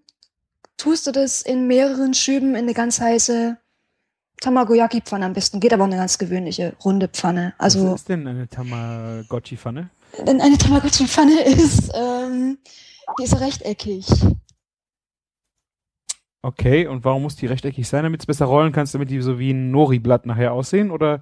tust 0.77 1.07
du 1.07 1.11
das 1.11 1.41
in 1.41 1.67
mehreren 1.67 2.13
Schüben 2.13 2.51
in 2.51 2.57
eine 2.63 2.73
ganz 2.73 2.99
heiße 2.99 3.57
Tamagoyaki-Pfanne 4.41 5.25
am 5.25 5.33
besten. 5.33 5.59
Geht 5.59 5.73
aber 5.73 5.83
auch 5.83 5.87
eine 5.87 5.97
ganz 5.97 6.17
gewöhnliche 6.17 6.75
runde 6.83 7.07
Pfanne. 7.07 7.53
Was 7.57 7.75
Also, 7.75 7.95
ist 7.95 8.09
denn 8.09 8.27
eine 8.27 8.47
Tamagotchi-Pfanne? 8.47 9.89
wenn 10.23 10.41
eine 10.41 10.57
Tamagotchi-Pfanne 10.57 11.41
ist, 11.45 11.91
ähm, 11.93 12.57
die 13.19 13.23
ist 13.23 13.39
rechteckig. 13.39 14.05
Okay, 16.47 16.87
und 16.87 17.03
warum 17.03 17.23
muss 17.23 17.35
die 17.35 17.45
rechteckig 17.45 17.89
sein, 17.89 18.03
damit 18.03 18.21
es 18.21 18.25
besser 18.25 18.45
rollen 18.45 18.71
kannst, 18.71 18.93
damit 18.93 19.09
die 19.09 19.19
so 19.19 19.37
wie 19.37 19.51
ein 19.51 19.69
Nori-Blatt 19.69 20.25
nachher 20.25 20.53
aussehen? 20.53 20.91
Oder? 20.91 21.19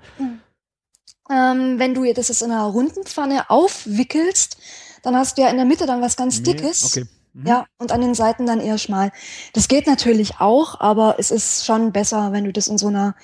Ähm, 1.31 1.79
wenn 1.79 1.95
du 1.95 2.05
das 2.13 2.27
jetzt 2.27 2.43
in 2.43 2.51
einer 2.51 2.65
runden 2.65 3.03
Pfanne 3.05 3.49
aufwickelst, 3.49 4.57
dann 5.01 5.15
hast 5.15 5.35
du 5.35 5.41
ja 5.41 5.49
in 5.49 5.55
der 5.55 5.65
Mitte 5.65 5.87
dann 5.87 5.99
was 5.99 6.15
ganz 6.15 6.43
Dickes. 6.43 6.85
Okay. 6.85 7.07
Mhm. 7.33 7.47
Ja, 7.47 7.65
und 7.79 7.91
an 7.91 8.01
den 8.01 8.13
Seiten 8.13 8.45
dann 8.45 8.59
eher 8.59 8.77
schmal. 8.77 9.11
Das 9.53 9.67
geht 9.67 9.87
natürlich 9.87 10.39
auch, 10.39 10.79
aber 10.79 11.15
es 11.17 11.31
ist 11.31 11.65
schon 11.65 11.91
besser, 11.91 12.31
wenn 12.31 12.43
du 12.43 12.53
das 12.53 12.67
in 12.67 12.77
so 12.77 12.89
einer 12.89 13.15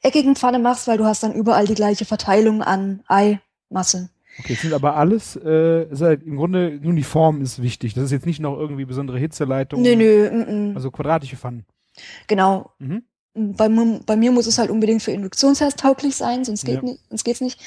eckigen 0.00 0.36
Pfanne 0.36 0.58
machst, 0.58 0.88
weil 0.88 0.96
du 0.96 1.04
hast 1.04 1.22
dann 1.22 1.34
überall 1.34 1.66
die 1.66 1.74
gleiche 1.74 2.06
Verteilung 2.06 2.62
an 2.62 3.04
Eimasse. 3.08 4.08
Okay, 4.38 4.54
es 4.54 4.62
sind 4.62 4.72
aber 4.72 4.96
alles, 4.96 5.36
äh, 5.36 5.86
halt 6.00 6.22
im 6.22 6.36
Grunde 6.36 6.78
nur 6.82 6.94
die 6.94 7.02
Form 7.02 7.42
ist 7.42 7.60
wichtig. 7.62 7.94
Das 7.94 8.04
ist 8.04 8.12
jetzt 8.12 8.26
nicht 8.26 8.40
noch 8.40 8.56
irgendwie 8.58 8.84
besondere 8.86 9.18
Hitzeleitung. 9.18 9.82
Nö, 9.82 9.94
nö, 9.94 10.30
mm, 10.30 10.70
mm. 10.72 10.76
Also 10.76 10.90
quadratische 10.90 11.36
Pfannen. 11.36 11.64
genau. 12.26 12.70
Mhm. 12.78 13.04
Bei, 13.34 13.70
mir- 13.70 14.00
bei 14.04 14.14
mir 14.16 14.30
muss 14.30 14.46
es 14.46 14.58
halt 14.58 14.70
unbedingt 14.70 15.02
für 15.02 15.10
Induktionsherd 15.12 15.78
tauglich 15.78 16.16
sein, 16.16 16.44
sonst, 16.44 16.66
geht 16.66 16.76
Ja. 16.76 16.82
nicht, 16.82 17.00
sonst 17.08 17.24
geht's 17.24 17.40
nicht. 17.40 17.58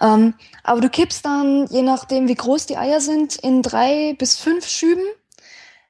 Ähm, 0.00 0.32
aber 0.64 0.80
du 0.80 0.88
kippst 0.88 1.24
dann, 1.26 1.66
je 1.70 1.82
nachdem 1.82 2.28
wie 2.28 2.34
groß 2.34 2.64
die 2.66 2.78
Eier 2.78 3.00
sind, 3.00 3.36
in 3.36 3.60
drei 3.60 4.14
bis 4.18 4.36
fünf 4.38 4.66
Schüben 4.66 5.02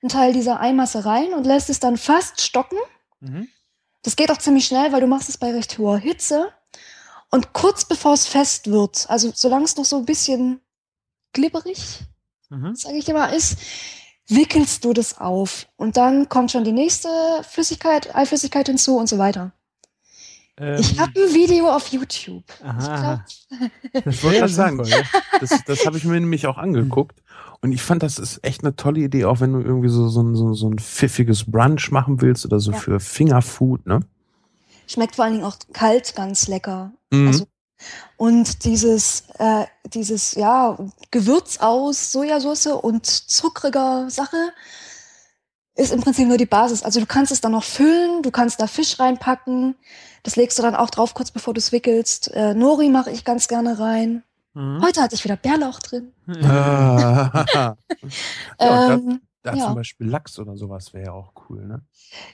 einen 0.02 0.08
Teil 0.08 0.32
dieser 0.32 0.58
Eimasse 0.58 1.04
rein 1.04 1.34
und 1.34 1.46
lässt 1.46 1.70
es 1.70 1.78
dann 1.78 1.96
fast 1.96 2.40
stocken. 2.40 2.78
Mhm. 3.20 3.46
Das 4.02 4.16
geht 4.16 4.32
auch 4.32 4.38
ziemlich 4.38 4.64
schnell, 4.66 4.92
weil 4.92 5.00
du 5.00 5.06
machst 5.06 5.28
es 5.28 5.38
bei 5.38 5.52
recht 5.52 5.78
hoher 5.78 5.98
Hitze. 5.98 6.48
Und 7.32 7.52
kurz 7.54 7.84
bevor 7.86 8.12
es 8.12 8.26
fest 8.26 8.70
wird, 8.70 9.06
also 9.08 9.32
solange 9.34 9.64
es 9.64 9.76
noch 9.76 9.84
so 9.86 9.96
ein 9.96 10.04
bisschen 10.04 10.60
glibberig, 11.32 12.00
Mhm. 12.50 12.74
sage 12.76 12.98
ich 12.98 13.08
immer, 13.08 13.32
ist, 13.32 13.56
wickelst 14.28 14.84
du 14.84 14.92
das 14.92 15.18
auf. 15.18 15.66
Und 15.76 15.96
dann 15.96 16.28
kommt 16.28 16.52
schon 16.52 16.64
die 16.64 16.72
nächste 16.72 17.08
Flüssigkeit, 17.48 18.14
Eiflüssigkeit 18.14 18.66
hinzu 18.68 18.98
und 18.98 19.08
so 19.08 19.16
weiter. 19.16 19.52
Ähm, 20.58 20.78
Ich 20.78 20.98
habe 21.00 21.12
ein 21.18 21.34
Video 21.34 21.70
auf 21.74 21.88
YouTube. 21.88 22.44
aha, 22.62 23.24
Ich 23.26 23.48
das 24.04 24.22
Wollte 24.22 24.44
ich 24.44 24.54
sagen. 24.54 24.82
Das, 25.40 25.50
das 25.66 25.86
habe 25.86 25.96
ich 25.96 26.04
mir 26.04 26.20
nämlich 26.20 26.46
auch 26.46 26.58
angeguckt. 26.58 27.22
Und 27.62 27.72
ich 27.72 27.80
fand, 27.80 28.02
das 28.02 28.18
ist 28.18 28.40
echt 28.44 28.62
eine 28.62 28.76
tolle 28.76 29.00
Idee, 29.00 29.24
auch 29.24 29.40
wenn 29.40 29.54
du 29.54 29.60
irgendwie 29.60 29.88
so, 29.88 30.08
so, 30.08 30.22
ein- 30.22 30.34
so, 30.36 30.52
so 30.52 30.68
ein 30.68 30.78
pfiffiges 30.78 31.50
Brunch 31.50 31.90
machen 31.90 32.20
willst 32.20 32.44
oder 32.44 32.60
so 32.60 32.72
Ja. 32.72 32.76
für 32.78 33.00
Fingerfood, 33.00 33.86
ne? 33.86 34.00
Schmeckt 34.92 35.16
vor 35.16 35.24
allen 35.24 35.34
Dingen 35.34 35.46
auch 35.46 35.56
kalt 35.72 36.14
ganz 36.14 36.48
lecker. 36.48 36.92
Mhm. 37.10 37.28
Also, 37.28 37.46
und 38.16 38.64
dieses, 38.64 39.24
äh, 39.38 39.64
dieses, 39.86 40.34
ja, 40.34 40.76
Gewürz 41.10 41.58
aus 41.58 42.12
Sojasauce 42.12 42.66
und 42.66 43.06
zuckriger 43.06 44.08
Sache 44.10 44.52
ist 45.74 45.92
im 45.92 46.00
Prinzip 46.00 46.28
nur 46.28 46.36
die 46.36 46.46
Basis. 46.46 46.82
Also 46.82 47.00
du 47.00 47.06
kannst 47.06 47.32
es 47.32 47.40
dann 47.40 47.52
noch 47.52 47.64
füllen, 47.64 48.22
du 48.22 48.30
kannst 48.30 48.60
da 48.60 48.66
Fisch 48.66 49.00
reinpacken. 49.00 49.74
Das 50.22 50.36
legst 50.36 50.58
du 50.58 50.62
dann 50.62 50.76
auch 50.76 50.90
drauf, 50.90 51.14
kurz 51.14 51.30
bevor 51.30 51.54
du 51.54 51.58
es 51.58 51.72
wickelst. 51.72 52.30
Äh, 52.34 52.54
Nori 52.54 52.88
mache 52.90 53.10
ich 53.10 53.24
ganz 53.24 53.48
gerne 53.48 53.78
rein. 53.78 54.22
Mhm. 54.54 54.82
Heute 54.82 55.00
hatte 55.00 55.14
ich 55.14 55.24
wieder 55.24 55.36
Bärlauch 55.36 55.80
drin. 55.80 56.12
Ah. 56.28 57.44
ja, 57.54 57.76
da, 58.58 58.92
Ähm, 58.92 59.22
da 59.42 59.54
ja. 59.54 59.64
zum 59.64 59.74
Beispiel 59.74 60.06
Lachs 60.06 60.38
oder 60.38 60.56
sowas 60.56 60.92
wäre 60.92 61.06
ja 61.06 61.12
auch 61.12 61.32
cool, 61.48 61.66
ne? 61.66 61.82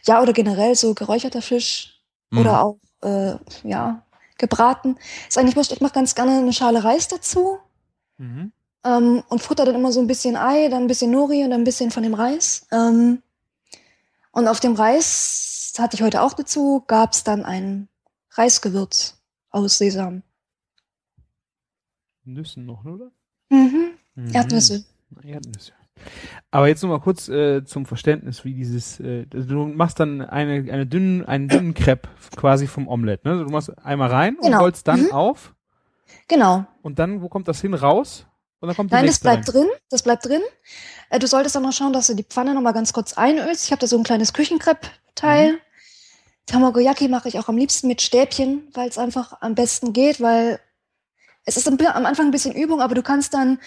ja, 0.05 0.21
oder 0.21 0.33
generell 0.33 0.75
so 0.75 0.95
geräucherter 0.95 1.41
Fisch 1.41 1.98
Mhm. 2.31 2.39
oder 2.39 2.63
auch, 2.63 2.79
äh, 3.03 3.37
ja, 3.65 4.03
gebraten. 4.39 4.97
Ist 5.29 5.39
eigentlich. 5.39 5.71
Ich 5.71 5.81
mache 5.81 5.95
ganz 5.95 6.15
gerne 6.15 6.39
eine 6.39 6.53
Schale 6.53 6.85
Reis 6.85 7.09
dazu. 7.09 7.59
Mhm. 8.21 8.53
ähm, 8.85 9.23
und 9.29 9.43
futter 9.43 9.65
dann 9.65 9.77
immer 9.77 9.93
so 9.93 10.01
ein 10.01 10.09
bisschen 10.09 10.35
Ei, 10.37 10.69
dann 10.69 10.83
ein 10.83 10.87
bisschen 10.89 11.13
Nori 11.13 11.45
und 11.45 11.51
dann 11.51 11.61
ein 11.61 11.65
bisschen 11.65 11.93
von 11.93 12.03
dem 12.03 12.15
Reis. 12.15 12.67
Ähm, 12.73 13.23
und 14.33 14.49
auf 14.49 14.59
dem 14.59 14.75
Reis, 14.75 15.71
das 15.73 15.83
hatte 15.83 15.97
ich 15.97 16.03
heute 16.03 16.23
auch 16.23 16.33
dazu, 16.33 16.83
gab 16.87 17.13
es 17.13 17.23
dann 17.23 17.45
ein 17.45 17.89
Reisgewürz 18.33 19.17
aus 19.51 19.79
Sesam. 19.79 20.23
Nüssen 22.25 22.67
noch, 22.67 22.85
oder? 22.85 23.11
Mhm. 23.51 23.91
Mhm. 24.17 24.35
Erdnüsse. 24.35 24.85
Erdnüsse. 25.23 25.73
Aber 26.51 26.69
jetzt 26.69 26.83
noch 26.83 26.91
mal 26.91 27.01
kurz 27.01 27.29
äh, 27.29 27.65
zum 27.65 27.87
Verständnis, 27.87 28.45
wie 28.45 28.55
dieses, 28.55 29.01
äh, 29.01 29.27
du 29.27 29.67
machst 29.67 30.01
dann 30.01 30.21
eine, 30.23 30.73
eine 30.73 30.87
dünnen, 30.87 31.25
einen 31.25 31.49
dünnen 31.49 31.75
Crepe 31.75 32.09
quasi 32.37 32.67
vom 32.67 32.89
Omelett, 32.89 33.25
ne? 33.25 33.33
Also 33.33 33.45
Du 33.45 33.51
machst 33.51 33.79
einmal 33.85 34.11
rein 34.11 34.37
und 34.37 34.43
Genau. 34.45 34.61
rollst 34.61 34.89
dann 34.89 35.03
Mhm. 35.05 35.13
auf 35.13 35.55
Genau. 36.29 36.65
und 36.83 36.99
dann, 36.99 37.23
wo 37.23 37.29
kommt 37.29 37.49
das 37.49 37.61
hin? 37.61 37.75
Raus? 37.75 38.27
Und 38.61 38.69
dann 38.69 38.77
kommt 38.77 38.91
Nein, 38.91 39.07
das 39.07 39.21
bleibt 39.21 39.47
rein. 39.49 39.55
drin. 39.55 39.69
Das 39.91 40.03
bleibt 40.03 40.27
drin. 40.27 40.41
Äh, 41.11 41.19
du 41.21 41.27
solltest 41.27 41.55
dann 41.55 41.63
noch 41.63 41.73
schauen, 41.73 41.93
dass 41.93 42.09
du 42.09 42.15
die 42.15 42.25
Pfanne 42.25 42.55
noch 42.55 42.61
mal 42.63 42.73
ganz 42.73 42.93
kurz 42.93 43.13
einölst. 43.13 43.65
Ich 43.67 43.71
habe 43.71 43.81
da 43.81 43.87
so 43.87 43.97
ein 43.97 44.03
kleines 44.05 44.33
Küchenkrepp-Teil. 44.33 45.53
Mhm. 45.53 45.59
Tamagoyaki 46.47 47.09
mache 47.09 47.29
ich 47.29 47.39
auch 47.39 47.49
am 47.49 47.57
liebsten 47.57 47.89
mit 47.89 48.01
Stäbchen, 48.03 48.63
weil 48.73 48.89
es 48.89 48.99
einfach 48.99 49.35
am 49.43 49.55
besten 49.55 49.93
geht, 49.93 50.21
weil 50.21 50.59
es 51.45 51.57
ist 51.57 51.69
am 51.69 51.79
am 51.79 52.07
Anfang 52.07 52.27
ein 52.27 52.31
bisschen 52.31 52.55
Übung, 52.55 52.81
aber 52.81 52.95
du 52.95 53.03
kannst 53.03 53.33
dann 53.35 53.59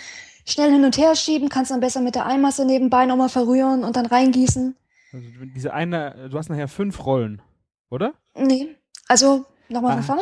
schnell 0.46 0.72
hin 0.72 0.84
und 0.86 0.98
her 0.98 1.16
schieben, 1.16 1.50
kannst 1.50 1.72
dann 1.72 1.80
besser 1.80 2.02
mit 2.02 2.16
der 2.16 2.26
Eimasse 2.26 2.66
nebenbei 2.66 3.06
nochmal 3.06 3.30
verrühren 3.30 3.84
und 3.84 3.96
dann 3.96 4.06
reingießen. 4.06 4.76
Also 5.14 5.26
diese 5.56 5.74
eine, 5.74 6.30
du 6.30 6.38
hast 6.38 6.50
nachher 6.50 6.68
fünf 6.68 7.06
Rollen, 7.06 7.42
oder? 7.90 8.14
Nee, 8.36 8.76
also 9.08 9.46
nochmal 9.70 9.92
Ah. 9.92 9.96
von 10.02 10.04
vorne. 10.04 10.22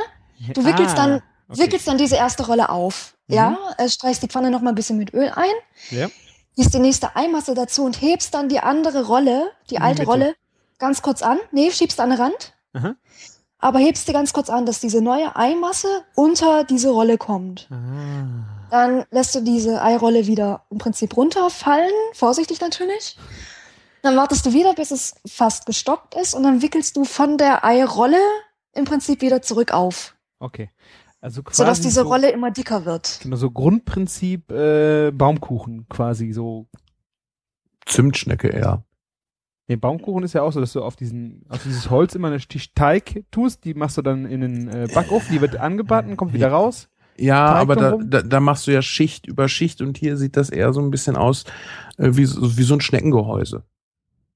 Du 0.54 0.66
wickelst 0.66 0.98
dann- 0.98 1.22
okay. 1.50 1.62
Wickelst 1.62 1.88
dann 1.88 1.98
diese 1.98 2.16
erste 2.16 2.46
Rolle 2.46 2.70
auf. 2.70 3.16
Mhm. 3.28 3.36
Ja, 3.36 3.58
äh, 3.78 3.88
streichst 3.90 4.24
die 4.24 4.28
Pfanne 4.28 4.50
nochmal 4.52 4.74
ein 4.74 4.76
bisschen 4.76 4.98
mit 4.98 5.14
Öl 5.14 5.30
ein. 5.36 5.52
Ja. 5.92 6.08
gießt 6.56 6.74
die 6.74 6.80
nächste 6.80 7.16
Eimasse 7.16 7.54
dazu 7.54 7.84
und 7.86 8.02
hebst 8.02 8.34
dann 8.34 8.50
die 8.50 8.60
andere 8.60 9.06
Rolle, 9.06 9.52
die 9.70 9.76
In 9.76 9.80
die 9.82 9.86
alte 9.86 10.02
Mitte. 10.02 10.12
Rolle, 10.12 10.36
ganz 10.78 11.02
kurz 11.02 11.22
an. 11.22 11.38
Nee, 11.52 11.72
schiebst 11.72 12.00
an 12.02 12.10
den 12.10 12.20
Rand. 12.20 12.54
Aha. 12.74 12.96
Aber 13.60 13.80
hebst 13.80 14.08
die 14.10 14.14
ganz 14.14 14.34
kurz 14.34 14.50
an, 14.50 14.66
dass 14.66 14.80
diese 14.82 15.02
neue 15.02 15.36
Eimasse 15.38 15.88
unter 16.16 16.64
diese 16.66 16.90
Rolle 16.90 17.18
kommt. 17.18 17.68
Ah. 17.72 18.59
Dann 18.70 19.06
lässt 19.12 19.36
du 19.36 19.42
diese 19.42 19.82
Eirolle 19.82 20.28
wieder 20.28 20.66
im 20.70 20.78
Prinzip 20.78 21.16
runterfallen, 21.18 21.92
vorsichtig 22.14 22.62
natürlich. 22.62 23.18
Dann 24.02 24.16
wartest 24.16 24.46
du 24.46 24.54
wieder, 24.54 24.74
bis 24.76 24.92
es 24.92 25.16
fast 25.26 25.66
gestockt 25.66 26.16
ist 26.16 26.34
und 26.34 26.44
dann 26.44 26.62
wickelst 26.62 26.96
du 26.96 27.04
von 27.04 27.38
der 27.38 27.66
Eirolle 27.66 28.20
im 28.74 28.86
Prinzip 28.86 29.22
wieder 29.22 29.42
zurück 29.42 29.74
auf, 29.74 30.16
Okay. 30.40 30.70
Also 31.22 31.44
quasi 31.44 31.58
sodass 31.58 31.82
diese 31.82 32.02
so, 32.02 32.08
Rolle 32.08 32.32
immer 32.32 32.50
dicker 32.50 32.86
wird. 32.86 33.20
Genau, 33.22 33.36
so 33.36 33.52
Grundprinzip 33.52 34.52
äh, 34.52 35.12
Baumkuchen 35.12 35.88
quasi 35.90 36.32
so. 36.32 36.68
Zimtschnecke 37.86 38.48
eher. 38.48 38.86
Nee, 39.68 39.76
Baumkuchen 39.76 40.24
ist 40.24 40.34
ja 40.34 40.44
auch 40.44 40.52
so, 40.52 40.60
dass 40.60 40.74
du 40.74 40.82
auf 40.82 40.96
diesen, 40.96 41.46
auf 41.50 41.62
dieses 41.64 41.90
Holz 41.90 42.16
immer 42.16 42.30
eine 42.30 42.40
Stich 42.40 42.74
Teig 42.74 43.26
tust, 43.32 43.66
die 43.66 43.74
machst 43.74 43.98
du 43.98 44.02
dann 44.02 44.26
in 44.26 44.42
den 44.42 44.68
äh, 44.68 44.88
Backofen, 44.94 45.32
die 45.32 45.42
wird 45.42 45.58
angebacken, 45.58 46.16
kommt 46.16 46.34
wieder 46.34 46.52
raus. 46.52 46.90
Ja, 47.20 47.54
Teig 47.54 47.62
aber 47.62 47.76
da, 47.76 47.98
da, 48.02 48.22
da 48.22 48.40
machst 48.40 48.66
du 48.68 48.72
ja 48.72 48.82
Schicht 48.82 49.28
über 49.28 49.48
Schicht 49.50 49.82
und 49.82 49.98
hier 49.98 50.18
sieht 50.18 50.38
das 50.38 50.50
eher 50.50 50.74
so 50.74 50.82
ein 50.82 50.92
bisschen 50.92 51.16
aus 51.16 51.44
äh, 51.98 52.10
wie, 52.14 52.26
so- 52.26 52.58
wie 52.58 52.64
so 52.64 52.74
ein 52.76 52.82
Schneckengehäuse. 52.82 53.64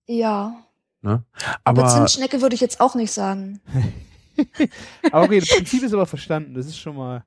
Ja. 0.07 0.55
Ne? 1.01 1.23
Aber, 1.63 1.83
Aber 1.83 1.89
Zimtschnecke 1.89 2.41
würde 2.41 2.55
ich 2.55 2.61
jetzt 2.61 2.79
auch 2.81 2.95
nicht 2.95 3.11
sagen. 3.11 3.59
Aber 5.11 5.25
okay, 5.25 5.39
das 5.39 5.49
Prinzip 5.49 5.83
ist 5.83 5.93
aber 5.93 6.05
verstanden, 6.07 6.55
das 6.55 6.65
ist 6.65 6.77
schon 6.77 6.95
mal 6.95 7.23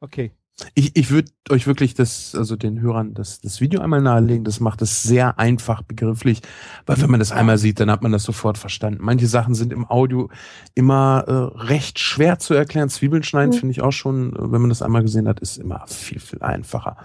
okay. 0.00 0.32
Ich, 0.74 0.96
ich 0.96 1.10
würde 1.12 1.30
euch 1.50 1.68
wirklich 1.68 1.94
das, 1.94 2.34
also 2.34 2.56
den 2.56 2.80
Hörern 2.80 3.14
das, 3.14 3.40
das 3.40 3.60
Video 3.60 3.80
einmal 3.80 4.02
nahelegen. 4.02 4.42
Das 4.44 4.58
macht 4.58 4.82
es 4.82 5.04
sehr 5.04 5.38
einfach 5.38 5.82
begrifflich, 5.82 6.42
weil 6.84 7.00
wenn 7.00 7.10
man 7.10 7.20
das 7.20 7.30
einmal 7.30 7.58
sieht, 7.58 7.78
dann 7.78 7.90
hat 7.92 8.02
man 8.02 8.10
das 8.10 8.24
sofort 8.24 8.58
verstanden. 8.58 8.98
Manche 9.00 9.28
Sachen 9.28 9.54
sind 9.54 9.72
im 9.72 9.88
Audio 9.88 10.28
immer 10.74 11.24
äh, 11.28 11.32
recht 11.66 12.00
schwer 12.00 12.40
zu 12.40 12.54
erklären. 12.54 12.88
Zwiebeln 12.88 13.22
schneiden 13.22 13.54
Mhm. 13.54 13.58
finde 13.58 13.72
ich 13.72 13.82
auch 13.82 13.92
schon, 13.92 14.32
äh, 14.34 14.52
wenn 14.52 14.60
man 14.60 14.68
das 14.70 14.82
einmal 14.82 15.02
gesehen 15.02 15.28
hat, 15.28 15.38
ist 15.40 15.58
immer 15.58 15.84
viel, 15.86 16.18
viel 16.18 16.42
einfacher. 16.42 16.96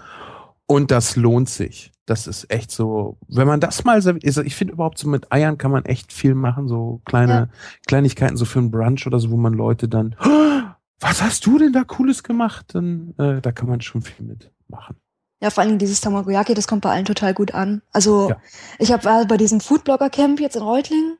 Und 0.66 0.90
das 0.90 1.14
lohnt 1.14 1.48
sich. 1.48 1.92
Das 2.06 2.26
ist 2.26 2.50
echt 2.50 2.70
so, 2.70 3.18
wenn 3.28 3.46
man 3.46 3.60
das 3.60 3.84
mal, 3.84 3.98
ich 4.18 4.54
finde 4.56 4.74
überhaupt 4.74 4.98
so 4.98 5.08
mit 5.08 5.32
Eiern 5.32 5.58
kann 5.58 5.70
man 5.70 5.84
echt 5.84 6.12
viel 6.12 6.34
machen, 6.34 6.68
so 6.68 7.00
kleine 7.06 7.32
Ja. 7.32 7.48
Kleinigkeiten, 7.86 8.36
so 8.36 8.44
für 8.44 8.58
einen 8.58 8.70
Brunch 8.70 9.06
oder 9.06 9.18
so, 9.20 9.30
wo 9.30 9.36
man 9.36 9.54
Leute 9.54 9.88
dann, 9.88 10.14
"Oh, 10.22 10.60
was 11.04 11.22
hast 11.22 11.46
du 11.46 11.58
denn 11.58 11.72
da 11.72 11.84
Cooles 11.84 12.22
gemacht? 12.22 12.66
Dann, 12.74 13.14
äh, 13.18 13.40
da 13.40 13.52
kann 13.52 13.68
man 13.68 13.80
schon 13.80 14.02
viel 14.02 14.24
mitmachen. 14.24 14.96
Ja, 15.40 15.50
vor 15.50 15.60
allen 15.60 15.70
Dingen 15.70 15.78
dieses 15.78 16.00
Tamagoyaki, 16.00 16.54
das 16.54 16.66
kommt 16.66 16.82
bei 16.82 16.90
allen 16.90 17.04
total 17.04 17.34
gut 17.34 17.52
an. 17.52 17.82
Also 17.92 18.30
Ja. 18.30 18.36
ich 18.78 18.90
habe 18.92 19.04
war 19.04 19.24
bei 19.26 19.36
diesem 19.36 19.60
Foodblogger-Camp 19.60 20.40
jetzt 20.40 20.56
in 20.56 20.62
Reutlingen 20.62 21.18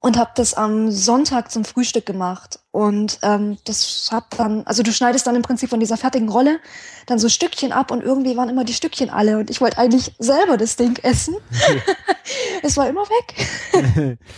und 0.00 0.18
habe 0.18 0.32
das 0.34 0.52
am 0.52 0.90
Sonntag 0.90 1.50
zum 1.50 1.64
Frühstück 1.64 2.04
gemacht. 2.04 2.60
Und 2.72 3.18
ähm, 3.22 3.56
das 3.64 4.10
hat 4.12 4.38
dann, 4.38 4.66
also 4.66 4.82
du 4.82 4.92
schneidest 4.92 5.26
dann 5.26 5.36
im 5.36 5.42
Prinzip 5.42 5.70
von 5.70 5.80
dieser 5.80 5.96
fertigen 5.96 6.28
Rolle 6.28 6.58
dann 7.06 7.18
so 7.18 7.30
Stückchen 7.30 7.72
ab 7.72 7.90
und 7.90 8.02
irgendwie 8.02 8.36
waren 8.36 8.50
immer 8.50 8.64
die 8.64 8.74
Stückchen 8.74 9.08
alle 9.08 9.38
und 9.38 9.48
ich 9.48 9.62
wollte 9.62 9.78
eigentlich 9.78 10.14
selber 10.18 10.58
das 10.58 10.76
Ding 10.76 10.98
essen. 11.02 11.36
es 12.62 12.76
war 12.76 12.88
immer 12.88 13.02
weg. 13.04 14.18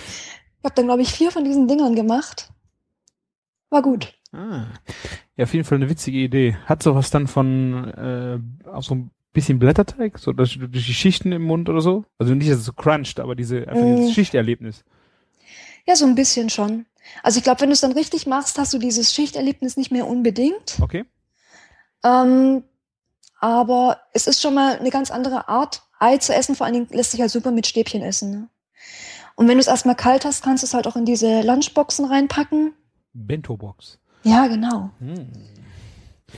Ich 0.65 0.67
habe 0.67 0.77
dann, 0.77 0.87
glaube 0.87 1.03
ich, 1.03 1.13
vier 1.13 1.31
von 1.31 1.45
diesen 1.45 1.69
Dingern 1.69 1.95
gemacht. 1.95 2.49
War 3.69 3.83
gut. 3.83 4.15
Ah. 4.35 4.67
Ja, 5.37 5.45
auf 5.45 5.53
jeden 5.55 5.65
Fall 5.65 5.77
eine 5.77 5.89
witzige 5.89 6.19
Idee. 6.19 6.57
Hat 6.67 6.83
sowas 6.83 7.11
dann 7.11 7.27
von 7.27 7.89
äh, 7.95 8.39
auch 8.69 8.83
so 8.83 8.95
ein 8.95 9.11
bisschen 9.33 9.59
Blätterteig, 9.59 10.19
so 10.19 10.33
durch 10.33 10.59
die 10.61 10.81
Schichten 10.81 11.33
im 11.33 11.43
Mund 11.43 11.69
oder 11.69 11.81
so? 11.81 12.05
Also 12.19 12.35
nicht, 12.35 12.51
dass 12.51 12.59
es 12.59 12.65
so 12.65 12.73
cruncht, 12.73 13.21
aber 13.21 13.35
diese 13.35 13.67
einfach 13.69 13.83
Mm. 13.83 13.97
dieses 13.97 14.15
Schichterlebnis. 14.15 14.85
Ja, 15.87 15.97
so 15.97 16.07
ein 16.07 16.15
bisschen 16.15 16.51
schon. 16.51 16.87
Also 17.23 17.39
ich 17.39 17.45
glaube, 17.45 17.61
wenn 17.61 17.69
du 17.69 17.75
es 17.75 17.81
dann 17.81 17.93
richtig 17.93 18.27
machst, 18.27 18.59
hast 18.59 18.73
du 18.73 18.79
dieses 18.79 19.13
Schichterlebnis 19.13 19.77
nicht 19.77 19.91
mehr 19.91 20.07
unbedingt. 20.07 20.79
Okay. 20.81 21.05
Ähm, 22.05 22.63
aber 23.41 24.01
es 24.13 24.27
ist 24.27 24.41
schon 24.41 24.55
mal 24.55 24.79
eine 24.79 24.91
ganz 24.91 25.11
andere 25.11 25.49
Art, 25.49 25.83
Ei 25.99 26.17
zu 26.19 26.35
essen. 26.35 26.55
Vor 26.55 26.67
allen 26.67 26.75
Dingen 26.75 26.89
lässt 26.91 27.11
sich 27.11 27.21
halt 27.21 27.31
super 27.31 27.51
mit 27.51 27.67
Stäbchen 27.67 28.03
essen. 28.03 28.31
Ne? 28.31 28.49
Und 29.37 29.49
wenn 29.49 29.57
du 29.57 29.61
es 29.61 29.67
erstmal 29.67 29.97
kalt 29.97 30.25
hast, 30.25 30.43
kannst 30.43 30.63
du 30.63 30.67
es 30.67 30.75
halt 30.75 30.87
auch 30.87 30.97
in 30.97 31.05
diese 31.05 31.43
Lunchboxen 31.43 32.05
reinpacken. 32.07 32.73
Bento-Box. 33.13 33.99
Ja, 34.25 34.47
genau. 34.49 34.91
Hm. 34.99 35.29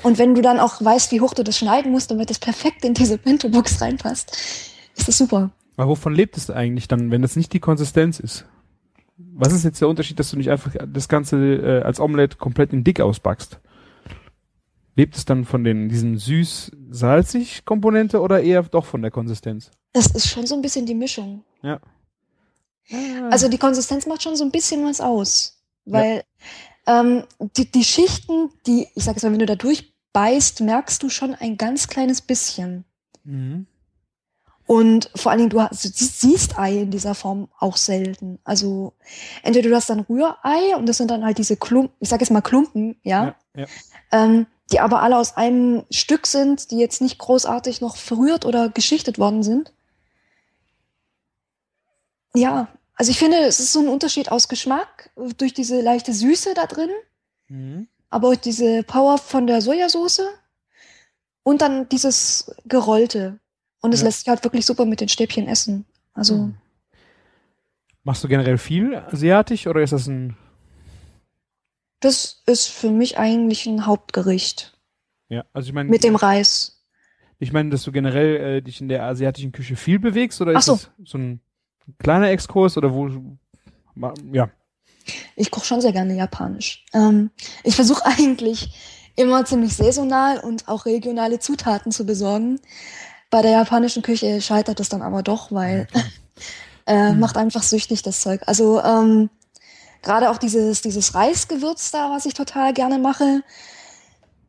Und 0.03 0.19
wenn 0.19 0.35
du 0.35 0.43
dann 0.43 0.61
auch 0.61 0.85
weißt, 0.85 1.11
wie 1.13 1.21
hoch 1.21 1.33
du 1.33 1.43
das 1.43 1.57
schneiden 1.57 1.93
musst, 1.93 2.11
damit 2.11 2.31
es 2.31 2.39
perfekt 2.39 2.85
in 2.85 2.95
diese 2.95 3.17
Bento-Box 3.17 3.81
reinpasst, 3.81 4.37
ist 4.97 5.09
das 5.09 5.19
super. 5.19 5.51
Aber 5.77 5.91
wovon 5.91 6.15
lebt 6.15 6.37
es 6.37 6.51
eigentlich 6.51 6.89
dann, 6.89 7.11
wenn 7.11 7.23
das 7.23 7.37
nicht 7.37 7.53
die 7.53 7.61
Konsistenz 7.61 8.21
ist? 8.21 8.45
Was 9.17 9.53
ist 9.53 9.65
jetzt 9.65 9.81
der 9.81 9.89
Unterschied, 9.89 10.19
dass 10.19 10.31
du 10.31 10.37
nicht 10.37 10.51
einfach 10.51 10.73
das 10.87 11.09
Ganze 11.09 11.37
äh, 11.37 11.83
als 11.83 12.01
Omelette 12.01 12.37
komplett 12.37 12.73
in 12.73 12.85
dick 12.85 13.01
ausbackst? 13.01 13.61
Lebt 14.95 15.17
es 15.17 15.25
dann 15.27 15.45
von 15.45 15.65
den 15.65 15.89
diesen 15.89 16.17
süß-salzig 16.17 17.65
Komponente 17.65 18.21
oder 18.21 18.43
eher 18.43 18.63
doch 18.63 18.87
von 18.87 19.03
der 19.03 19.11
Konsistenz? 19.11 19.71
Es 19.93 20.07
ist 20.07 20.29
schon 20.29 20.47
so 20.47 20.55
ein 20.55 20.63
bisschen 20.63 20.87
die 20.87 20.95
Mischung. 20.95 21.45
Ja. 21.63 21.81
Also 23.31 23.49
die 23.49 23.59
Konsistenz 23.59 24.07
macht 24.07 24.23
schon 24.23 24.37
so 24.37 24.45
ein 24.45 24.51
bisschen 24.51 24.85
was 24.87 25.01
aus. 25.01 25.63
Weil 25.85 26.25
ähm, 26.87 27.25
die, 27.57 27.71
die 27.71 27.85
Schichten, 27.85 28.51
die, 28.67 28.89
ich 28.95 29.05
sag 29.05 29.15
jetzt 29.15 29.23
mal, 29.23 29.33
wenn 29.33 29.39
du 29.39 29.47
da 29.47 29.57
durchbeißt, 29.57 30.61
merkst 30.61 31.03
du 31.03 31.09
schon 31.09 31.35
ein 31.35 31.57
ganz 31.57 31.89
kleines 31.89 32.21
bisschen. 32.21 32.85
mhm. 33.25 33.67
Und 34.67 35.11
vor 35.15 35.31
allen 35.31 35.39
Dingen, 35.39 35.51
du, 35.51 35.63
hast, 35.63 35.85
du 35.85 35.89
siehst 35.89 36.59
Ei 36.59 36.79
in 36.79 36.91
dieser 36.91 37.15
Form 37.15 37.49
auch 37.59 37.77
selten. 37.77 38.41
Also 38.43 38.95
entweder 39.45 39.69
du 39.69 39.77
hast 39.77 39.89
dann 39.89 40.01
Rührei 40.01 40.75
und 40.77 40.87
das 40.87 40.97
sind 40.97 41.09
dann 41.09 41.25
halt 41.25 41.39
diese 41.39 41.57
Klumpen, 41.57 41.95
ich 42.01 42.09
sag 42.09 42.21
jetzt 42.21 42.31
mal 42.31 42.41
Klumpen, 42.41 42.97
ja, 43.05 43.37
ja, 43.55 43.63
ja. 43.63 43.67
Ähm, 44.11 44.47
die 44.73 44.81
aber 44.81 45.03
alle 45.03 45.17
aus 45.17 45.37
einem 45.37 45.85
Stück 45.91 46.27
sind, 46.27 46.73
die 46.73 46.79
jetzt 46.79 47.01
nicht 47.01 47.19
großartig 47.19 47.81
noch 47.81 47.97
verrührt 47.97 48.45
oder 48.45 48.69
geschichtet 48.69 49.19
worden 49.21 49.45
sind. 49.45 49.73
Ja, 52.35 52.69
also 52.97 53.11
ich 53.11 53.19
finde, 53.19 53.39
es 53.39 53.61
ist 53.61 53.73
so 53.73 53.81
ein 53.81 53.89
Unterschied 53.89 54.31
aus 54.33 54.49
Geschmack 54.49 55.11
durch 55.39 55.55
diese 55.55 55.81
leichte 55.81 56.13
Süße 56.13 56.55
da 56.55 56.67
drin, 56.67 56.91
Mhm. 57.49 57.87
aber 58.11 58.29
auch 58.31 58.37
diese 58.37 58.83
Power 58.83 59.19
von 59.19 59.47
der 59.47 59.61
Sojasauce 59.63 60.23
und 61.45 61.61
dann 61.63 61.89
dieses 61.89 62.53
Gerollte. 62.67 63.39
Und 63.83 63.93
es 63.95 64.01
Ja. 64.01 64.07
lässt 64.07 64.21
sich 64.21 64.29
halt 64.29 64.43
wirklich 64.43 64.67
super 64.67 64.85
mit 64.85 65.01
den 65.01 65.09
Stäbchen 65.09 65.47
essen. 65.47 65.85
Also 66.15 66.35
Mhm. 66.35 66.57
Machst 68.03 68.23
du 68.25 68.29
generell 68.29 68.59
viel 68.59 68.95
asiatisch 68.97 69.67
oder 69.67 69.83
ist 69.83 69.93
das 69.93 70.07
ein 70.07 70.37
das 72.01 72.43
ist 72.47 72.69
für 72.69 72.91
mich 72.91 73.19
eigentlich 73.19 73.67
ein 73.67 73.87
Hauptgericht 73.87 74.73
ja, 75.29 75.45
also 75.53 75.69
ich 75.69 75.73
meine 75.75 75.91
mit 75.91 76.05
dem 76.05 76.15
Reis. 76.15 76.85
ich 77.41 77.53
meine, 77.53 77.71
dass 77.71 77.83
du 77.83 77.91
generell 77.91 78.37
äh, 78.59 78.63
dich 78.63 78.81
in 78.81 78.89
der 78.89 79.03
asiatischen 79.03 79.51
Küche 79.51 79.75
viel 79.77 79.99
bewegst 79.99 80.41
oder 80.41 80.53
Ach 80.55 80.59
ist 80.61 80.67
so. 80.67 80.73
das 80.75 80.91
so 81.05 81.19
ein 81.19 81.41
kleiner 81.99 82.31
Exkurs 82.31 82.77
oder 82.77 82.93
wo 82.93 83.09
ja, 84.33 84.51
Ich 85.37 85.51
koche 85.51 85.67
schon 85.67 85.81
sehr 85.81 85.93
gerne 85.93 86.15
japanisch. 86.15 86.85
Ähm, 86.93 87.31
ich 87.65 87.77
versuche 87.77 88.05
eigentlich 88.19 88.71
immer 89.17 89.45
ziemlich 89.45 89.75
saisonal 89.75 90.39
und 90.41 90.69
auch 90.69 90.85
regionale 90.85 91.39
Zutaten 91.39 91.93
zu 91.93 92.05
besorgen. 92.05 92.61
Bei 93.31 93.43
der 93.43 93.53
japanischen 93.53 94.03
Küche 94.03 94.41
scheitert 94.41 94.79
es 94.81 94.89
dann 94.89 95.03
aber 95.03 95.23
doch, 95.23 95.51
weil 95.53 95.87
äh, 96.87 97.11
Hm. 97.11 97.19
macht 97.19 97.37
einfach 97.37 97.63
süchtig 97.63 98.03
das 98.03 98.21
Zeug. 98.21 98.43
Also 98.47 98.83
ähm, 98.83 99.31
gerade 100.03 100.31
auch 100.31 100.39
dieses, 100.39 100.83
dieses 100.83 101.15
Reisgewürz 101.15 101.91
da, 101.91 102.11
was 102.11 102.27
ich 102.27 102.35
total 102.35 102.73
gerne 102.75 102.99
mache, 102.99 103.43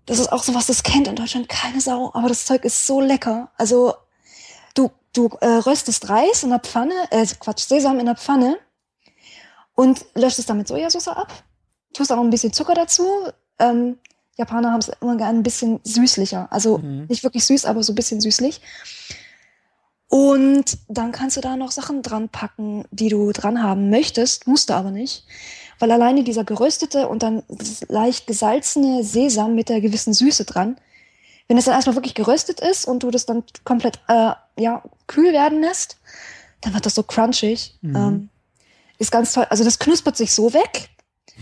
das 0.05 0.19
ist 0.19 0.31
auch 0.31 0.43
so 0.43 0.53
was, 0.55 0.67
das 0.67 0.83
kennt 0.83 1.07
in 1.07 1.15
Deutschland 1.15 1.49
keine 1.49 1.81
Sau, 1.81 2.11
aber 2.13 2.29
das 2.29 2.45
Zeug 2.45 2.63
ist 2.63 2.85
so 2.87 3.01
lecker. 3.01 3.51
Also 3.57 3.93
du, 5.13 5.27
äh, 5.41 5.47
röstest 5.47 6.09
Reis 6.09 6.43
in 6.43 6.49
der 6.49 6.59
Pfanne, 6.59 6.93
äh, 7.11 7.25
Quatsch, 7.39 7.61
Sesam 7.67 7.99
in 7.99 8.05
der 8.05 8.15
Pfanne 8.15 8.57
und 9.75 10.05
löscht 10.15 10.39
es 10.39 10.45
dann 10.45 10.57
mit 10.57 10.67
Sojasauce 10.67 11.07
ab. 11.09 11.31
Tust 11.93 12.11
auch 12.11 12.19
ein 12.19 12.29
bisschen 12.29 12.53
Zucker 12.53 12.73
dazu. 12.73 13.07
Ähm, 13.59 13.97
Japaner 14.37 14.71
haben 14.71 14.79
es 14.81 14.91
immer 15.01 15.17
gerne 15.17 15.39
ein 15.39 15.43
bisschen 15.43 15.79
süßlicher. 15.83 16.47
Also 16.51 16.77
Mhm. 16.77 17.05
nicht 17.09 17.23
wirklich 17.23 17.45
süß, 17.45 17.65
aber 17.65 17.81
so 17.83 17.91
ein 17.93 17.95
bisschen 17.95 18.21
süßlich. 18.21 18.61
Und 20.09 20.77
dann 20.87 21.11
kannst 21.11 21.35
du 21.35 21.41
da 21.41 21.57
noch 21.57 21.71
Sachen 21.71 22.01
dran 22.01 22.29
packen, 22.29 22.85
die 22.91 23.09
du 23.09 23.31
dran 23.33 23.61
haben 23.61 23.89
möchtest, 23.89 24.47
musst 24.47 24.69
du 24.69 24.73
aber 24.73 24.91
nicht. 24.91 25.25
Weil 25.79 25.91
alleine 25.91 26.23
dieser 26.23 26.43
geröstete 26.43 27.07
und 27.07 27.23
dann 27.23 27.43
leicht 27.87 28.25
gesalzene 28.25 29.03
Sesam 29.03 29.53
mit 29.53 29.69
der 29.69 29.81
gewissen 29.81 30.13
Süße 30.13 30.45
dran, 30.45 30.77
wenn 31.47 31.57
es 31.57 31.65
dann 31.65 31.73
erstmal 31.73 31.95
wirklich 31.95 32.15
geröstet 32.15 32.59
ist 32.61 32.85
und 32.85 33.03
du 33.03 33.11
das 33.11 33.25
dann 33.25 33.43
komplett 33.63 33.99
äh, 34.07 34.31
ja, 34.57 34.83
kühl 35.07 35.33
werden 35.33 35.61
lässt, 35.61 35.97
dann 36.61 36.73
wird 36.73 36.85
das 36.85 36.95
so 36.95 37.03
crunchig. 37.03 37.77
Mhm. 37.81 37.95
Ähm, 37.95 38.29
ist 38.97 39.11
ganz 39.11 39.33
toll. 39.33 39.45
Also 39.49 39.63
das 39.63 39.79
knuspert 39.79 40.17
sich 40.17 40.33
so 40.33 40.53
weg. 40.53 40.89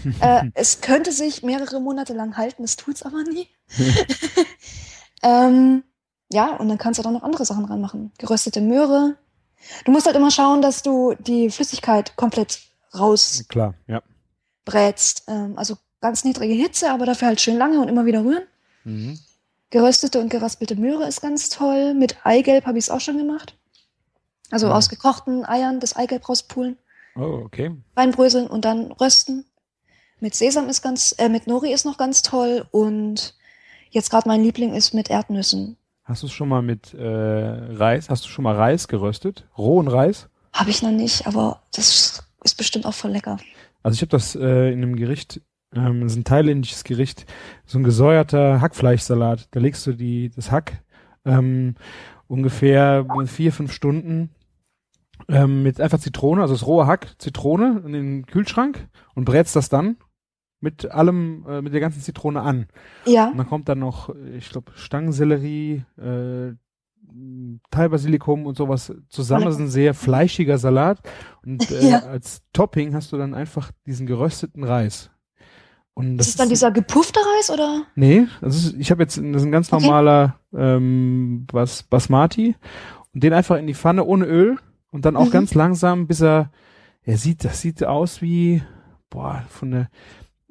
äh, 0.20 0.49
es 0.53 0.82
könnte 0.82 1.11
sich 1.11 1.41
mehrere 1.41 1.80
Monate 1.80 2.13
lang 2.13 2.38
halten, 2.38 2.63
es 2.63 2.76
tut's 2.76 3.03
aber 3.03 3.24
nie. 3.24 3.47
ähm, 5.24 5.84
ja, 6.32 6.55
und 6.55 6.68
dann 6.70 6.78
kannst 6.78 6.99
du 6.99 7.03
da 7.03 7.11
noch 7.11 7.24
andere 7.24 7.45
Sachen 7.45 7.66
ranmachen. 7.66 8.11
Geröstete 8.18 8.61
Möhre. 8.61 9.16
Du 9.86 9.91
musst 9.91 10.05
halt 10.05 10.16
immer 10.16 10.32
schauen, 10.32 10.61
dass 10.61 10.84
du 10.84 11.16
die 11.20 11.49
Flüssigkeit 11.49 12.16
komplett 12.18 12.59
rausbrätst. 12.93 13.49
klar, 13.49 13.74
ja. 13.88 14.01
Ähm, 15.28 15.57
also 15.57 15.78
ganz 16.01 16.24
niedrige 16.24 16.53
Hitze, 16.53 16.91
aber 16.91 17.05
dafür 17.05 17.30
halt 17.30 17.41
schön 17.41 17.57
lange 17.57 17.80
und 17.80 17.88
immer 17.88 18.05
wieder 18.05 18.24
rühren. 18.24 18.43
Mhm. 18.84 19.20
Geröstete 19.72 20.20
und 20.20 20.30
geraspelte 20.30 20.76
Möhre 20.76 21.07
ist 21.07 21.22
ganz 21.22 21.49
toll. 21.49 21.93
Mit 21.93 22.18
Eigelb 22.24 22.66
habe 22.66 22.78
ich 22.78 22.86
es 22.86 22.89
auch 22.89 23.01
schon 23.01 23.18
gemacht. 23.18 23.57
Also 24.51 24.68
Mhm. 24.68 24.74
aus 24.74 24.89
gekochten 24.89 25.45
Eiern 25.45 25.80
das 25.80 25.95
Eigelb 25.95 26.30
rauspulen, 26.30 26.78
Oh, 27.16 27.41
okay. 27.45 27.72
reinbröseln 27.97 28.47
und 28.47 28.63
dann 28.63 28.91
rösten. 28.91 29.45
Mit 30.20 30.36
Sesam 30.36 30.70
ist 30.70 30.82
ganz, 30.82 31.16
äh, 31.18 31.30
mit 31.30 31.47
Nori 31.47 31.74
ist 31.74 31.86
noch 31.86 31.97
ganz 31.97 32.22
toll 32.22 32.66
und 32.72 33.36
jetzt 33.89 34.11
gerade 34.11 34.28
mein 34.28 34.43
Liebling 34.43 34.74
ist 34.74 34.93
mit 34.93 35.09
Erdnüssen. 35.09 35.78
Hast 36.03 36.22
du 36.22 36.28
es 36.28 36.34
schon 36.34 36.47
mal 36.47 36.61
mit 36.61 36.93
äh, 36.93 37.03
Reis, 37.03 38.09
hast 38.09 38.24
du 38.26 38.30
schon 38.30 38.43
mal 38.43 38.55
Reis 38.55 38.88
geröstet? 38.88 39.47
Rohen 39.57 39.88
Reis? 39.88 40.28
Habe 40.53 40.70
ich 40.70 40.84
noch 40.84 40.91
nicht, 40.91 41.26
aber 41.26 41.63
das 41.74 42.24
ist 42.43 42.55
bestimmt 42.55 42.86
auch 42.86 42.93
voll 42.93 43.11
lecker. 43.11 43.38
Also 43.82 43.95
ich 43.95 44.01
habe 44.01 44.11
das 44.11 44.36
äh, 44.36 44.72
in 44.72 44.84
einem 44.84 44.95
Gericht, 44.95 45.41
ähm, 45.76 46.01
das 46.01 46.13
ist 46.13 46.17
ein 46.17 46.23
thailändisches 46.23 46.84
Gericht, 46.84 47.26
so 47.65 47.78
ein 47.80 47.84
gesäuerter 47.84 48.61
Hackfleischsalat. 48.61 49.47
Da 49.51 49.59
legst 49.59 49.86
du 49.88 49.93
die, 49.93 50.30
das 50.30 50.51
Hack 50.51 50.84
ähm, 51.26 51.76
ungefähr 52.28 53.05
vier, 53.26 53.51
fünf 53.51 53.71
Stunden 53.71 54.30
ähm, 55.30 55.63
mit 55.63 55.80
einfach 55.80 55.99
Zitrone, 55.99 56.41
also 56.41 56.53
das 56.53 56.67
rohe 56.67 56.88
Hack, 56.88 57.15
Zitrone 57.19 57.82
in 57.86 57.93
den 57.93 58.26
Kühlschrank 58.26 58.88
und 59.13 59.26
brätst 59.26 59.55
das 59.55 59.69
dann 59.69 59.97
mit 60.59 60.91
allem, 60.91 61.45
äh, 61.47 61.61
mit 61.61 61.73
der 61.73 61.82
ganzen 61.82 62.01
Zitrone 62.01 62.41
an. 62.41 62.67
Ja. 63.05 63.30
Und 63.30 63.38
dann 63.38 63.47
kommt 63.47 63.69
dann 63.69 63.80
noch, 63.80 64.13
ich 64.38 64.49
glaube, 64.49 64.71
Stangensellerie, 64.76 65.84
äh, 65.97 66.53
Teilbasilikum 67.71 68.45
und 68.45 68.57
sowas 68.57 68.93
zusammen. 69.09 69.45
Das 69.45 69.55
ist 69.55 69.61
ein 69.61 69.69
sehr 69.69 69.93
fleischiger 69.93 70.57
Salat. 70.57 70.99
Und 71.45 71.69
äh, 71.71 71.89
Ja. 71.91 71.99
als 71.99 72.41
Topping 72.51 72.93
hast 72.93 73.11
du 73.11 73.17
dann 73.17 73.34
einfach 73.34 73.71
diesen 73.86 74.07
gerösteten 74.07 74.63
Reis. 74.63 75.11
Und 75.95 76.17
Das 76.17 76.27
ist 76.27 76.39
dann 76.39 76.49
dieser 76.49 76.71
gepuffte 76.71 77.19
Reis 77.21 77.49
oder? 77.49 77.83
Nee, 77.95 78.27
das 78.41 78.55
ist, 78.57 78.75
ich 78.77 78.91
habe 78.91 79.01
jetzt, 79.03 79.17
das 79.17 79.23
ist 79.23 79.43
ein 79.45 79.51
ganz 79.51 79.71
Okay. 79.71 79.81
normaler 79.83 80.39
ähm, 80.53 81.45
Bas, 81.51 81.83
Basmati 81.83 82.55
und 83.13 83.23
den 83.23 83.31
einfach 83.33 83.57
in 83.57 83.65
die 83.65 83.73
Pfanne 83.73 84.03
ohne 84.03 84.25
Öl 84.25 84.57
und 84.91 85.05
dann 85.05 85.15
auch 85.15 85.27
Mhm. 85.27 85.31
ganz 85.31 85.53
langsam, 85.53 86.05
bis 86.05 86.21
er, 86.21 86.51
er 87.03 87.17
sieht, 87.17 87.43
das 87.45 87.61
sieht 87.61 87.83
aus 87.83 88.21
wie, 88.21 88.61
boah, 89.09 89.45
von 89.49 89.71
der, 89.71 89.89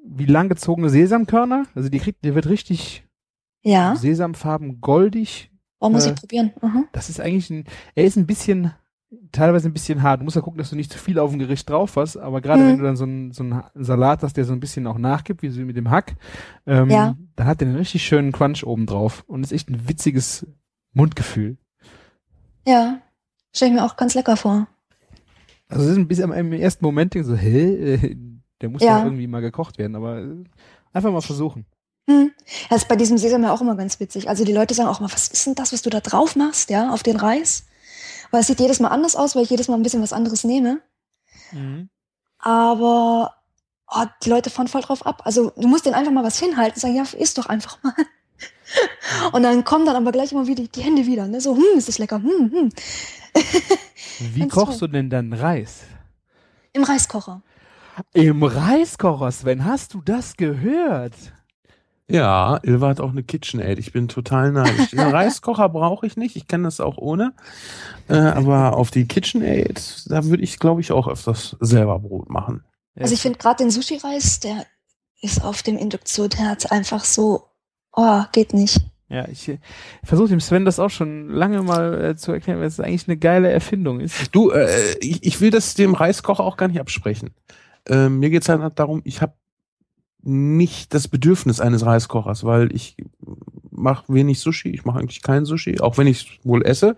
wie 0.02 0.24
langgezogene 0.26 0.88
Sesamkörner. 0.88 1.64
Also 1.74 1.90
die 1.90 1.98
kriegt, 1.98 2.24
der 2.24 2.34
wird 2.34 2.46
richtig 2.48 3.04
Ja. 3.62 3.96
Sesamfarben 3.96 4.80
goldig. 4.80 5.50
Oh, 5.78 5.90
muss 5.90 6.06
Äh, 6.06 6.10
ich 6.10 6.14
probieren. 6.16 6.52
Mhm. 6.62 6.86
Das 6.92 7.10
ist 7.10 7.20
eigentlich 7.20 7.50
ein, 7.50 7.64
er 7.94 8.04
ist 8.04 8.16
ein 8.16 8.26
bisschen, 8.26 8.72
teilweise 9.32 9.68
ein 9.68 9.72
bisschen 9.72 10.02
hart. 10.02 10.20
Du 10.20 10.24
musst 10.24 10.36
ja 10.36 10.42
gucken, 10.42 10.58
dass 10.58 10.70
du 10.70 10.76
nicht 10.76 10.92
zu 10.92 10.98
viel 10.98 11.18
auf 11.18 11.30
dem 11.30 11.38
Gericht 11.38 11.68
drauf 11.68 11.96
hast, 11.96 12.16
aber 12.16 12.40
gerade 12.40 12.62
Mhm. 12.62 12.68
wenn 12.68 12.78
du 12.78 12.84
dann 12.84 12.96
so 12.96 13.04
einen, 13.04 13.32
so 13.32 13.42
einen 13.42 13.62
Salat 13.74 14.22
hast, 14.22 14.36
der 14.36 14.44
so 14.44 14.52
ein 14.52 14.60
bisschen 14.60 14.86
auch 14.86 14.98
nachgibt, 14.98 15.42
wie 15.42 15.48
so 15.50 15.60
mit 15.62 15.76
dem 15.76 15.90
Hack, 15.90 16.14
ähm, 16.66 16.90
Ja. 16.90 17.16
dann 17.36 17.46
hat 17.46 17.60
er 17.62 17.68
einen 17.68 17.76
richtig 17.76 18.04
schönen 18.04 18.32
Crunch 18.32 18.64
oben 18.66 18.86
drauf 18.86 19.24
und 19.26 19.42
ist 19.42 19.52
echt 19.52 19.68
ein 19.70 19.88
witziges 19.88 20.46
Mundgefühl. 20.92 21.56
Ja. 22.66 23.00
Stelle 23.52 23.70
ich 23.72 23.76
mir 23.78 23.84
auch 23.84 23.96
ganz 23.96 24.14
lecker 24.14 24.36
vor. 24.36 24.66
Also 25.68 25.84
es 25.84 25.90
ist 25.92 25.96
ein 25.96 26.08
bisschen 26.08 26.32
im 26.32 26.52
ersten 26.52 26.84
Moment 26.84 27.14
so, 27.22 27.34
hä, 27.34 27.94
äh, 27.94 28.16
der 28.60 28.68
muss 28.68 28.82
Ja. 28.82 29.04
irgendwie 29.04 29.26
mal 29.26 29.40
gekocht 29.40 29.78
werden, 29.78 29.96
aber 29.96 30.18
äh, 30.22 30.44
einfach 30.92 31.12
mal 31.12 31.20
versuchen. 31.20 31.66
Hm. 32.08 32.32
Das 32.68 32.82
ist 32.82 32.88
bei 32.88 32.96
diesem 32.96 33.16
Sesam 33.16 33.42
ja 33.42 33.52
auch 33.52 33.60
immer 33.62 33.76
ganz 33.76 33.98
witzig. 33.98 34.28
Also 34.28 34.44
die 34.44 34.52
Leute 34.52 34.74
sagen 34.74 34.88
auch 34.88 35.00
immer, 35.00 35.10
was 35.12 35.28
ist 35.28 35.46
denn 35.46 35.54
das, 35.54 35.72
was 35.72 35.82
du 35.82 35.90
da 35.90 36.00
drauf 36.00 36.36
machst, 36.36 36.68
ja, 36.70 36.92
auf 36.92 37.02
den 37.02 37.16
Reis? 37.16 37.66
Weil 38.34 38.40
es 38.40 38.48
sieht 38.48 38.58
jedes 38.58 38.80
Mal 38.80 38.88
anders 38.88 39.14
aus, 39.14 39.36
weil 39.36 39.44
ich 39.44 39.50
jedes 39.50 39.68
Mal 39.68 39.76
ein 39.76 39.84
bisschen 39.84 40.02
was 40.02 40.12
anderes 40.12 40.42
nehme. 40.42 40.80
Aber 42.40 43.32
oh, 43.86 44.04
die 44.24 44.28
Leute 44.28 44.50
fahren 44.50 44.66
voll 44.66 44.80
drauf 44.80 45.06
ab. 45.06 45.22
Also 45.24 45.50
du 45.50 45.68
musst 45.68 45.86
denen 45.86 45.94
einfach 45.94 46.10
mal 46.10 46.24
was 46.24 46.40
hinhalten 46.40 46.74
und 46.74 46.80
sagen, 46.80 46.96
ja, 46.96 47.04
isst 47.16 47.38
doch 47.38 47.46
einfach 47.46 47.80
mal. 47.84 47.94
Und 49.32 49.44
dann 49.44 49.62
kommen 49.62 49.86
dann 49.86 49.94
aber 49.94 50.10
gleich 50.10 50.32
immer 50.32 50.48
wieder 50.48 50.64
die 50.64 50.82
Hände 50.82 51.06
wieder. 51.06 51.28
Ne? 51.28 51.40
So, 51.40 51.54
hm, 51.54 51.78
ist 51.78 51.86
das 51.86 51.98
lecker. 51.98 52.16
Hm, 52.16 52.50
hm. 52.50 52.70
Wie 54.18 54.48
kochst 54.48 54.80
toll. 54.80 54.88
du 54.88 54.94
denn 54.94 55.10
dann 55.10 55.32
Reis? 55.32 55.82
Im 56.72 56.82
Reiskocher. 56.82 57.40
Im 58.14 58.42
Reiskocher, 58.42 59.30
Sven, 59.30 59.64
hast 59.64 59.94
du 59.94 60.02
das 60.02 60.36
gehört? 60.36 61.14
Ja, 62.08 62.58
Ilva 62.62 62.88
hat 62.88 63.00
auch 63.00 63.10
eine 63.10 63.22
KitchenAid. 63.22 63.78
Ich 63.78 63.92
bin 63.92 64.08
total 64.08 64.52
neidisch. 64.52 64.90
Den 64.90 65.00
Reiskocher 65.00 65.68
brauche 65.70 66.06
ich 66.06 66.16
nicht. 66.16 66.36
Ich 66.36 66.46
kann 66.46 66.62
das 66.62 66.80
auch 66.80 66.98
ohne. 66.98 67.32
Äh, 68.08 68.16
aber 68.16 68.76
auf 68.76 68.90
die 68.90 69.06
KitchenAid, 69.06 70.04
da 70.06 70.24
würde 70.24 70.42
ich, 70.42 70.58
glaube 70.58 70.82
ich, 70.82 70.92
auch 70.92 71.08
öfters 71.08 71.56
selber 71.60 71.98
Brot 71.98 72.28
machen. 72.28 72.62
Also 72.96 73.14
ich 73.14 73.22
finde 73.22 73.38
gerade 73.38 73.64
den 73.64 73.70
Sushi-Reis, 73.70 74.40
der 74.40 74.66
ist 75.22 75.42
auf 75.42 75.62
dem 75.62 75.78
Induktionsherd 75.78 76.70
einfach 76.70 77.04
so, 77.04 77.48
oh, 77.92 78.22
geht 78.32 78.52
nicht. 78.52 78.80
Ja, 79.08 79.26
ich 79.28 79.48
äh, 79.48 79.58
versuche 80.02 80.28
dem 80.28 80.40
Sven 80.40 80.64
das 80.64 80.78
auch 80.78 80.90
schon 80.90 81.28
lange 81.28 81.62
mal 81.62 82.04
äh, 82.04 82.16
zu 82.16 82.32
erklären, 82.32 82.60
weil 82.60 82.66
es 82.66 82.80
eigentlich 82.80 83.08
eine 83.08 83.16
geile 83.16 83.50
Erfindung 83.50 84.00
ist. 84.00 84.34
Du, 84.34 84.50
äh, 84.50 84.96
ich, 85.00 85.22
ich 85.24 85.40
will 85.40 85.50
das 85.50 85.74
dem 85.74 85.94
Reiskocher 85.94 86.44
auch 86.44 86.56
gar 86.56 86.68
nicht 86.68 86.80
absprechen. 86.80 87.34
Äh, 87.88 88.08
mir 88.08 88.30
geht's 88.30 88.48
halt 88.48 88.78
darum, 88.78 89.02
ich 89.04 89.22
habe 89.22 89.34
nicht 90.24 90.94
das 90.94 91.08
Bedürfnis 91.08 91.60
eines 91.60 91.84
Reiskochers, 91.84 92.44
weil 92.44 92.74
ich 92.74 92.96
mache 93.70 94.04
wenig 94.12 94.40
Sushi, 94.40 94.70
ich 94.70 94.84
mache 94.84 94.98
eigentlich 95.00 95.22
kein 95.22 95.44
Sushi, 95.44 95.80
auch 95.80 95.98
wenn 95.98 96.06
ich 96.06 96.40
wohl 96.44 96.64
esse. 96.64 96.96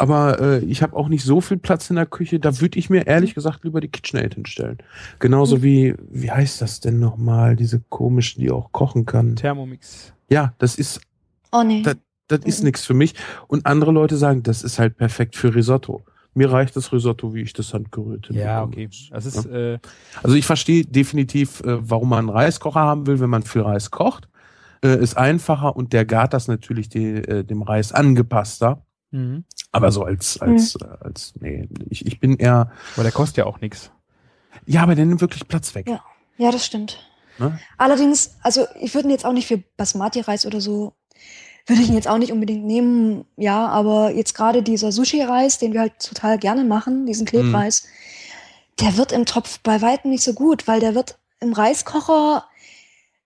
Aber 0.00 0.40
äh, 0.40 0.58
ich 0.60 0.82
habe 0.82 0.94
auch 0.96 1.08
nicht 1.08 1.24
so 1.24 1.40
viel 1.40 1.56
Platz 1.56 1.90
in 1.90 1.96
der 1.96 2.06
Küche, 2.06 2.38
da 2.38 2.60
würde 2.60 2.78
ich 2.78 2.88
mir 2.88 3.06
ehrlich 3.08 3.34
gesagt 3.34 3.64
lieber 3.64 3.80
die 3.80 3.88
KitchenAid 3.88 4.34
hinstellen. 4.34 4.78
Genauso 5.18 5.62
wie, 5.62 5.94
wie 6.10 6.30
heißt 6.30 6.62
das 6.62 6.78
denn 6.80 7.00
nochmal, 7.00 7.56
diese 7.56 7.80
komischen, 7.88 8.40
die 8.40 8.50
auch 8.52 8.70
kochen 8.70 9.06
kann. 9.06 9.34
Thermomix. 9.34 10.12
Ja, 10.30 10.54
das 10.58 10.76
ist 10.76 11.00
Oh 11.50 11.62
nee. 11.64 11.82
Das- 11.82 11.96
das 12.28 12.40
ist 12.44 12.62
nichts 12.62 12.84
für 12.84 12.92
mich. 12.92 13.14
Und 13.46 13.64
andere 13.64 13.90
Leute 13.90 14.18
sagen, 14.18 14.42
das 14.42 14.62
ist 14.62 14.78
halt 14.78 14.98
perfekt 14.98 15.34
für 15.34 15.54
Risotto. 15.54 16.02
Mir 16.34 16.52
reicht 16.52 16.76
das 16.76 16.92
Risotto, 16.92 17.34
wie 17.34 17.42
ich 17.42 17.52
das 17.52 17.74
handgerührt 17.74 18.28
Ja, 18.30 18.62
okay. 18.62 18.88
Das 19.10 19.26
ist, 19.26 19.46
äh, 19.46 19.78
Also 20.22 20.36
ich 20.36 20.46
verstehe 20.46 20.84
definitiv, 20.84 21.60
äh, 21.60 21.78
warum 21.88 22.10
man 22.10 22.20
einen 22.20 22.28
Reiskocher 22.28 22.80
haben 22.80 23.06
will, 23.06 23.18
wenn 23.20 23.30
man 23.30 23.42
viel 23.42 23.62
Reis 23.62 23.90
kocht. 23.90 24.28
Äh, 24.84 24.98
Ist 25.02 25.16
einfacher 25.16 25.74
und 25.74 25.92
der 25.92 26.04
gart 26.04 26.32
das 26.34 26.46
natürlich 26.46 26.88
die, 26.88 27.14
äh, 27.16 27.42
dem 27.44 27.62
Reis 27.62 27.92
angepasster. 27.92 28.82
mhm. 29.10 29.44
Aber 29.72 29.92
so 29.92 30.02
als, 30.04 30.40
als, 30.40 30.76
äh, 30.76 30.86
als, 31.00 31.34
nee, 31.40 31.68
ich, 31.90 32.06
ich 32.06 32.20
bin 32.20 32.36
eher, 32.36 32.70
aber 32.94 33.02
der 33.02 33.12
kostet 33.12 33.38
ja 33.38 33.46
auch 33.46 33.60
nichts. 33.60 33.90
ja, 34.66 34.82
aber 34.82 34.94
der 34.94 35.04
nimmt 35.06 35.20
wirklich 35.20 35.46
Platz 35.48 35.74
weg. 35.74 35.88
Ja. 35.88 36.02
Ja, 36.38 36.52
das 36.52 36.64
stimmt. 36.64 37.04
Ne? 37.38 37.58
Allerdings, 37.76 38.36
also 38.42 38.66
ich 38.80 38.94
würde 38.94 39.08
ihn 39.08 39.10
jetzt 39.10 39.26
auch 39.26 39.32
nicht 39.32 39.48
für 39.48 39.58
Basmati-Reis 39.76 40.46
oder 40.46 40.60
so, 40.60 40.94
würde 41.68 41.82
ich 41.82 41.88
ihn 41.88 41.94
jetzt 41.94 42.08
auch 42.08 42.18
nicht 42.18 42.32
unbedingt 42.32 42.64
nehmen, 42.64 43.24
ja, 43.36 43.66
aber 43.66 44.10
jetzt 44.10 44.34
gerade 44.34 44.62
dieser 44.62 44.90
Sushi-Reis, 44.90 45.58
den 45.58 45.72
wir 45.72 45.80
halt 45.80 45.98
total 46.00 46.38
gerne 46.38 46.64
machen, 46.64 47.06
diesen 47.06 47.26
Klebreis, 47.26 47.84
der 48.80 48.96
wird 48.96 49.12
im 49.12 49.26
Topf 49.26 49.60
bei 49.60 49.80
weitem 49.82 50.10
nicht 50.10 50.22
so 50.24 50.32
gut, 50.32 50.66
weil 50.66 50.80
der 50.80 50.94
wird 50.94 51.18
im 51.40 51.52
Reiskocher 51.52 52.44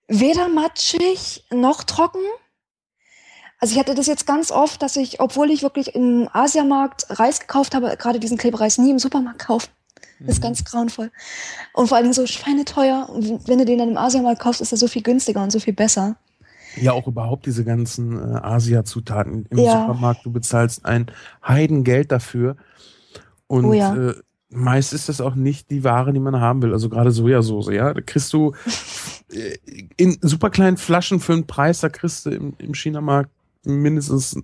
weder 0.07 0.49
matschig 0.49 1.45
noch 1.51 1.83
trocken. 1.83 2.21
Also 3.59 3.73
ich 3.73 3.79
hatte 3.79 3.95
das 3.95 4.07
jetzt 4.07 4.27
ganz 4.27 4.51
oft, 4.51 4.81
dass 4.81 4.97
ich, 4.97 5.21
obwohl 5.21 5.49
ich 5.49 5.63
wirklich 5.63 5.95
im 5.95 6.27
Asiamarkt 6.33 7.05
Reis 7.09 7.39
gekauft 7.39 7.73
habe, 7.75 7.95
gerade 7.97 8.19
diesen 8.19 8.37
Klebreis 8.37 8.77
nie 8.77 8.91
im 8.91 8.99
Supermarkt 8.99 9.39
kaufe. 9.45 9.67
Das 10.19 10.19
Mhm. 10.19 10.29
ist 10.29 10.41
ganz 10.41 10.65
grauenvoll. 10.65 11.11
Und 11.73 11.87
vor 11.87 11.95
allen 11.97 12.03
Dingen 12.05 12.13
so 12.13 12.27
schweineteuer. 12.27 13.09
Und 13.09 13.47
wenn 13.47 13.59
du 13.59 13.65
den 13.65 13.79
dann 13.79 13.89
im 13.89 13.97
Asiamarkt 13.97 14.41
kaufst, 14.41 14.59
ist 14.61 14.71
er 14.73 14.77
so 14.77 14.87
viel 14.87 15.01
günstiger 15.01 15.41
und 15.41 15.51
so 15.51 15.59
viel 15.59 15.73
besser. 15.73 16.17
Ja, 16.81 16.93
auch 16.93 17.07
überhaupt 17.07 17.45
diese 17.45 17.63
ganzen 17.63 18.17
äh, 18.17 18.37
Asia-Zutaten 18.37 19.45
im 19.49 19.57
Ja. 19.59 19.81
Supermarkt. 19.81 20.25
Du 20.25 20.31
bezahlst 20.31 20.85
ein 20.85 21.07
Heidengeld 21.45 22.11
dafür. 22.11 22.55
Und 23.47 23.65
Oh 23.65 23.73
ja. 23.73 23.95
äh, 24.09 24.13
meist 24.49 24.93
ist 24.93 25.09
das 25.09 25.21
auch 25.21 25.35
nicht 25.35 25.69
die 25.71 25.83
Ware, 25.83 26.13
die 26.13 26.19
man 26.19 26.39
haben 26.39 26.61
will. 26.61 26.73
Also 26.73 26.89
gerade 26.89 27.11
Sojasauce, 27.11 27.69
ja. 27.71 27.93
Da 27.93 28.01
kriegst 28.01 28.31
du 28.33 28.53
äh, 29.31 29.57
in 29.97 30.17
super 30.21 30.49
kleinen 30.49 30.77
Flaschen 30.77 31.19
für 31.19 31.33
einen 31.33 31.47
Preis, 31.47 31.79
da 31.81 31.89
kriegst 31.89 32.25
du 32.25 32.29
im, 32.31 32.53
im 32.57 32.73
China-Markt 32.73 33.29
mindestens 33.63 34.35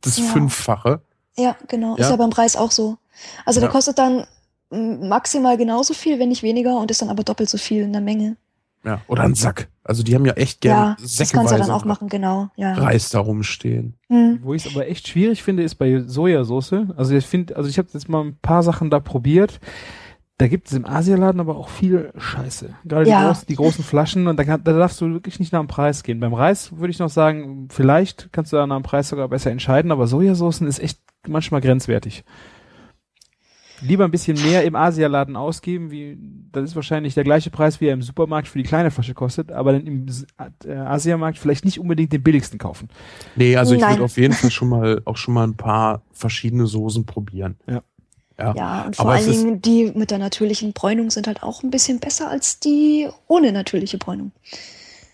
das 0.00 0.18
Ja. 0.18 0.24
Fünffache. 0.24 1.00
Ja, 1.36 1.56
genau. 1.68 1.94
Ist 1.96 2.04
Ja. 2.06 2.10
ja 2.10 2.16
beim 2.16 2.30
Preis 2.30 2.56
auch 2.56 2.70
so. 2.70 2.98
Also 3.44 3.60
der 3.60 3.68
Ja. 3.68 3.72
kostet 3.72 3.98
dann 3.98 4.24
maximal 4.70 5.56
genauso 5.56 5.94
viel, 5.94 6.18
wenn 6.20 6.28
nicht 6.28 6.42
weniger, 6.44 6.78
und 6.78 6.90
ist 6.90 7.02
dann 7.02 7.08
aber 7.10 7.24
doppelt 7.24 7.48
so 7.50 7.58
viel 7.58 7.82
in 7.82 7.92
der 7.92 8.00
Menge. 8.00 8.36
Ja. 8.84 9.00
Oder 9.08 9.24
ein 9.24 9.34
Sack. 9.34 9.68
Also 9.84 10.02
die 10.02 10.14
haben 10.14 10.24
ja 10.24 10.32
echt 10.34 10.64
Ja, 10.64 10.72
gerne 10.74 10.96
das 11.00 11.32
kannst 11.32 11.52
du 11.52 11.58
dann 11.58 11.70
auch 11.70 11.84
machen, 11.84 12.08
genau. 12.08 12.48
Ja. 12.56 12.74
Reis 12.74 13.10
da 13.10 13.20
rumstehen. 13.20 13.94
Hm. 14.08 14.40
Wo 14.42 14.54
ich 14.54 14.64
es 14.64 14.74
aber 14.74 14.88
echt 14.88 15.08
schwierig 15.08 15.42
finde, 15.42 15.62
ist 15.62 15.74
bei 15.74 16.00
Sojasauce. 16.00 16.74
Also 16.96 17.14
ich 17.14 17.26
finde, 17.26 17.56
also 17.56 17.68
ich 17.68 17.78
habe 17.78 17.88
jetzt 17.92 18.08
mal 18.08 18.24
ein 18.24 18.38
paar 18.40 18.62
Sachen 18.62 18.90
da 18.90 19.00
probiert. 19.00 19.60
Da 20.38 20.48
gibt 20.48 20.68
es 20.68 20.72
im 20.72 20.86
Asialaden 20.86 21.38
aber 21.38 21.56
auch 21.56 21.68
viel 21.68 22.12
Scheiße. 22.16 22.70
Gerade 22.84 23.04
die, 23.04 23.10
Ja. 23.10 23.26
großen, 23.26 23.46
die 23.46 23.56
großen 23.56 23.84
Flaschen 23.84 24.26
und 24.26 24.38
da, 24.38 24.44
kann, 24.44 24.64
da 24.64 24.72
darfst 24.72 24.98
du 25.02 25.12
wirklich 25.12 25.38
nicht 25.38 25.52
nach 25.52 25.60
dem 25.60 25.68
Preis 25.68 26.02
gehen. 26.02 26.18
Beim 26.18 26.32
Reis 26.32 26.74
würde 26.78 26.90
ich 26.90 26.98
noch 26.98 27.10
sagen, 27.10 27.68
vielleicht 27.70 28.30
kannst 28.32 28.50
du 28.52 28.56
da 28.56 28.66
nach 28.66 28.76
dem 28.78 28.82
Preis 28.82 29.10
sogar 29.10 29.28
besser 29.28 29.50
entscheiden, 29.50 29.92
aber 29.92 30.06
Sojasaucen 30.06 30.66
ist 30.66 30.78
echt 30.78 30.98
manchmal 31.28 31.60
grenzwertig. 31.60 32.24
Lieber 33.80 34.04
ein 34.04 34.10
bisschen 34.10 34.40
mehr 34.42 34.64
im 34.64 34.74
Asialaden 34.76 35.36
ausgeben, 35.36 35.90
wie 35.90 36.18
das 36.52 36.64
ist 36.64 36.76
wahrscheinlich 36.76 37.14
der 37.14 37.24
gleiche 37.24 37.50
Preis, 37.50 37.80
wie 37.80 37.86
er 37.86 37.94
im 37.94 38.02
Supermarkt 38.02 38.48
für 38.48 38.58
die 38.58 38.64
kleine 38.64 38.90
Flasche 38.90 39.14
kostet, 39.14 39.52
aber 39.52 39.72
dann 39.72 39.86
im 39.86 40.06
äh, 40.66 40.72
Asiamarkt 40.72 41.38
vielleicht 41.38 41.64
nicht 41.64 41.78
unbedingt 41.78 42.12
den 42.12 42.22
billigsten 42.22 42.58
kaufen. 42.58 42.88
Nee, 43.36 43.56
also 43.56 43.74
ich 43.74 43.82
würde 43.82 44.04
auf 44.04 44.16
jeden 44.16 44.34
Fall 44.34 44.50
schon 44.50 44.68
mal 44.68 45.02
auch 45.04 45.16
schon 45.16 45.34
mal 45.34 45.46
ein 45.46 45.56
paar 45.56 46.02
verschiedene 46.12 46.66
Soßen 46.66 47.06
probieren. 47.06 47.56
Ja. 47.66 47.82
Ja. 48.38 48.54
Ja, 48.56 48.84
und 48.86 48.96
vor 48.96 49.04
Aber 49.06 49.14
allen 49.14 49.30
Dingen 49.30 49.60
die 49.60 49.92
mit 49.94 50.10
der 50.10 50.18
natürlichen 50.18 50.72
Bräunung 50.72 51.10
sind 51.10 51.26
halt 51.26 51.42
auch 51.42 51.62
ein 51.62 51.70
bisschen 51.70 52.00
besser 52.00 52.30
als 52.30 52.58
die 52.58 53.06
ohne 53.26 53.52
natürliche 53.52 53.98
Bräunung. 53.98 54.32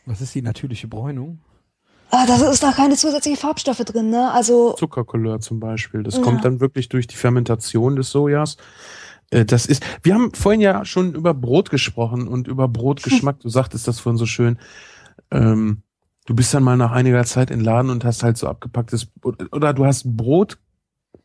Was 0.04 0.20
ist 0.20 0.34
die 0.34 0.42
natürliche 0.42 0.86
Bräunung? 0.86 1.40
Ah, 2.10 2.24
da 2.26 2.36
ist 2.50 2.62
da 2.62 2.72
keine 2.72 2.96
zusätzlichen 2.96 3.38
Farbstoffe 3.38 3.78
drin, 3.84 4.10
ne? 4.10 4.30
Also, 4.32 4.72
Zuckercouleur 4.74 5.40
zum 5.40 5.58
Beispiel. 5.60 6.02
Das 6.02 6.16
Ja. 6.16 6.22
kommt 6.22 6.44
dann 6.44 6.60
wirklich 6.60 6.88
durch 6.88 7.06
die 7.06 7.16
Fermentation 7.16 7.96
des 7.96 8.10
Sojas. 8.10 8.56
Äh, 9.30 9.44
Das 9.44 9.66
ist, 9.66 9.82
wir 10.02 10.14
haben 10.14 10.32
vorhin 10.32 10.60
ja 10.60 10.84
schon 10.84 11.14
über 11.14 11.34
Brot 11.34 11.70
gesprochen 11.70 12.28
und 12.28 12.46
über 12.48 12.68
Brotgeschmack. 12.68 13.40
Du 13.40 13.48
sagtest 13.48 13.88
das 13.88 13.98
vorhin 14.00 14.18
so 14.18 14.26
schön. 14.26 14.58
Ähm, 15.32 15.82
du 16.26 16.34
bist 16.36 16.54
dann 16.54 16.62
mal 16.62 16.76
nach 16.76 16.92
einiger 16.92 17.24
Zeit 17.24 17.50
in 17.50 17.58
den 17.58 17.64
Laden 17.64 17.90
und 17.90 18.04
hast 18.04 18.22
halt 18.22 18.36
so 18.38 18.46
abgepacktes, 18.46 19.08
oder 19.50 19.72
du 19.74 19.84
hast 19.84 20.04
Brot 20.16 20.58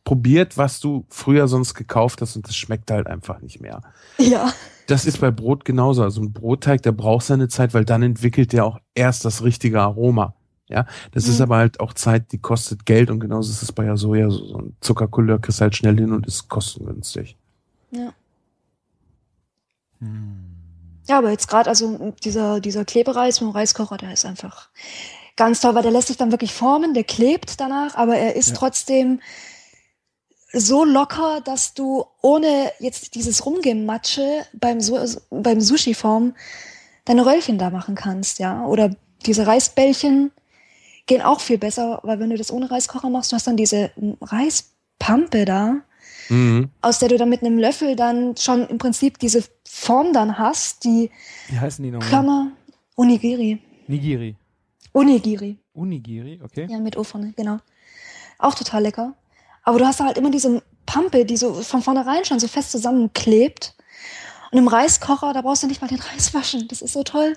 probiert, 0.04 0.58
was 0.58 0.80
du 0.80 1.06
früher 1.10 1.46
sonst 1.46 1.74
gekauft 1.74 2.20
hast 2.22 2.34
und 2.34 2.48
das 2.48 2.56
schmeckt 2.56 2.90
halt 2.90 3.06
einfach 3.06 3.40
nicht 3.40 3.60
mehr. 3.60 3.82
ja. 4.18 4.52
Das 4.88 5.06
ist 5.06 5.20
bei 5.20 5.30
Brot 5.30 5.64
genauso. 5.64 6.02
Also 6.02 6.20
ein 6.20 6.32
Brotteig, 6.32 6.82
der 6.82 6.90
braucht 6.90 7.24
seine 7.24 7.46
Zeit, 7.46 7.72
weil 7.72 7.84
dann 7.84 8.02
entwickelt 8.02 8.52
der 8.52 8.64
auch 8.66 8.78
erst 8.96 9.24
das 9.24 9.44
richtige 9.44 9.80
Aroma. 9.80 10.34
Ja, 10.72 10.86
das 11.12 11.28
ist 11.28 11.38
Mhm. 11.38 11.42
aber 11.44 11.56
halt 11.58 11.80
auch 11.80 11.92
Zeit, 11.92 12.32
die 12.32 12.38
kostet 12.38 12.86
Geld 12.86 13.10
und 13.10 13.20
genauso 13.20 13.50
ist 13.52 13.62
es 13.62 13.72
bei 13.72 13.84
ja 13.84 13.96
Soja. 13.96 14.30
So 14.30 14.56
ein 14.58 14.76
Zuckercouleur 14.80 15.38
kriegst 15.40 15.60
du 15.60 15.62
halt 15.62 15.76
schnell 15.76 15.96
hin 15.98 16.12
und 16.12 16.26
ist 16.26 16.48
kostengünstig. 16.48 17.36
Ja. 17.90 18.12
Hm. 20.00 20.44
Ja, 21.08 21.18
aber 21.18 21.30
jetzt 21.30 21.48
gerade, 21.48 21.68
also 21.68 22.14
dieser, 22.24 22.60
dieser 22.60 22.84
Klebereis 22.84 23.40
mit 23.40 23.50
dem 23.50 23.54
Reiskocher, 23.56 23.96
der 23.96 24.12
ist 24.12 24.24
einfach 24.24 24.68
ganz 25.36 25.60
toll, 25.60 25.74
weil 25.74 25.82
der 25.82 25.90
lässt 25.90 26.08
sich 26.08 26.16
dann 26.16 26.30
wirklich 26.30 26.52
formen, 26.52 26.94
der 26.94 27.04
klebt 27.04 27.60
danach, 27.60 27.94
aber 27.96 28.16
er 28.16 28.36
ist 28.36 28.50
Ja. 28.50 28.56
trotzdem 28.56 29.20
so 30.52 30.84
locker, 30.84 31.40
dass 31.44 31.74
du 31.74 32.04
ohne 32.20 32.70
jetzt 32.78 33.14
dieses 33.14 33.44
Rumgematsche 33.46 34.44
beim, 34.52 34.78
beim 35.30 35.60
Sushi-Form 35.60 36.34
deine 37.06 37.26
Röllchen 37.26 37.58
da 37.58 37.70
machen 37.70 37.94
kannst, 37.94 38.38
ja. 38.38 38.64
Oder 38.66 38.94
diese 39.24 39.46
Reisbällchen 39.46 40.30
gehen 41.06 41.22
auch 41.22 41.40
viel 41.40 41.58
besser, 41.58 42.00
weil 42.02 42.18
wenn 42.20 42.30
du 42.30 42.36
das 42.36 42.52
ohne 42.52 42.70
Reiskocher 42.70 43.10
machst, 43.10 43.32
du 43.32 43.36
hast 43.36 43.46
dann 43.46 43.56
diese 43.56 43.90
Reispampe 44.20 45.44
da, 45.44 45.76
Mhm. 46.28 46.70
aus 46.80 46.98
der 47.00 47.08
du 47.08 47.18
dann 47.18 47.28
mit 47.28 47.42
einem 47.42 47.58
Löffel 47.58 47.96
dann 47.96 48.36
schon 48.36 48.66
im 48.68 48.78
Prinzip 48.78 49.18
diese 49.18 49.42
Form 49.68 50.12
dann 50.12 50.38
hast, 50.38 50.84
die 50.84 51.10
Wie 51.48 51.58
heißen 51.58 51.82
die 51.84 51.90
nochmal? 51.90 52.08
Klammer 52.08 52.52
Onigiri. 52.96 53.58
Nigiri. 53.88 54.36
Onigiri. 54.92 55.58
Unigiri, 55.74 56.40
okay. 56.44 56.68
Ja, 56.70 56.78
mit 56.78 56.96
O 56.96 57.02
vorne, 57.02 57.32
genau. 57.36 57.58
Auch 58.38 58.54
total 58.54 58.82
lecker. 58.82 59.14
Aber 59.64 59.78
du 59.78 59.86
hast 59.86 60.00
da 60.00 60.04
halt 60.04 60.18
immer 60.18 60.30
diese 60.30 60.62
Pampe, 60.86 61.24
die 61.24 61.36
so 61.36 61.54
von 61.54 61.82
vornherein 61.82 62.24
schon 62.24 62.38
so 62.40 62.46
fest 62.48 62.70
zusammenklebt. 62.72 63.74
Und 64.50 64.58
im 64.58 64.68
Reiskocher, 64.68 65.32
da 65.32 65.40
brauchst 65.42 65.62
du 65.62 65.66
nicht 65.66 65.80
mal 65.80 65.88
den 65.88 66.00
Reis 66.00 66.34
waschen. 66.34 66.68
Das 66.68 66.82
ist 66.82 66.92
so 66.92 67.02
toll. 67.02 67.36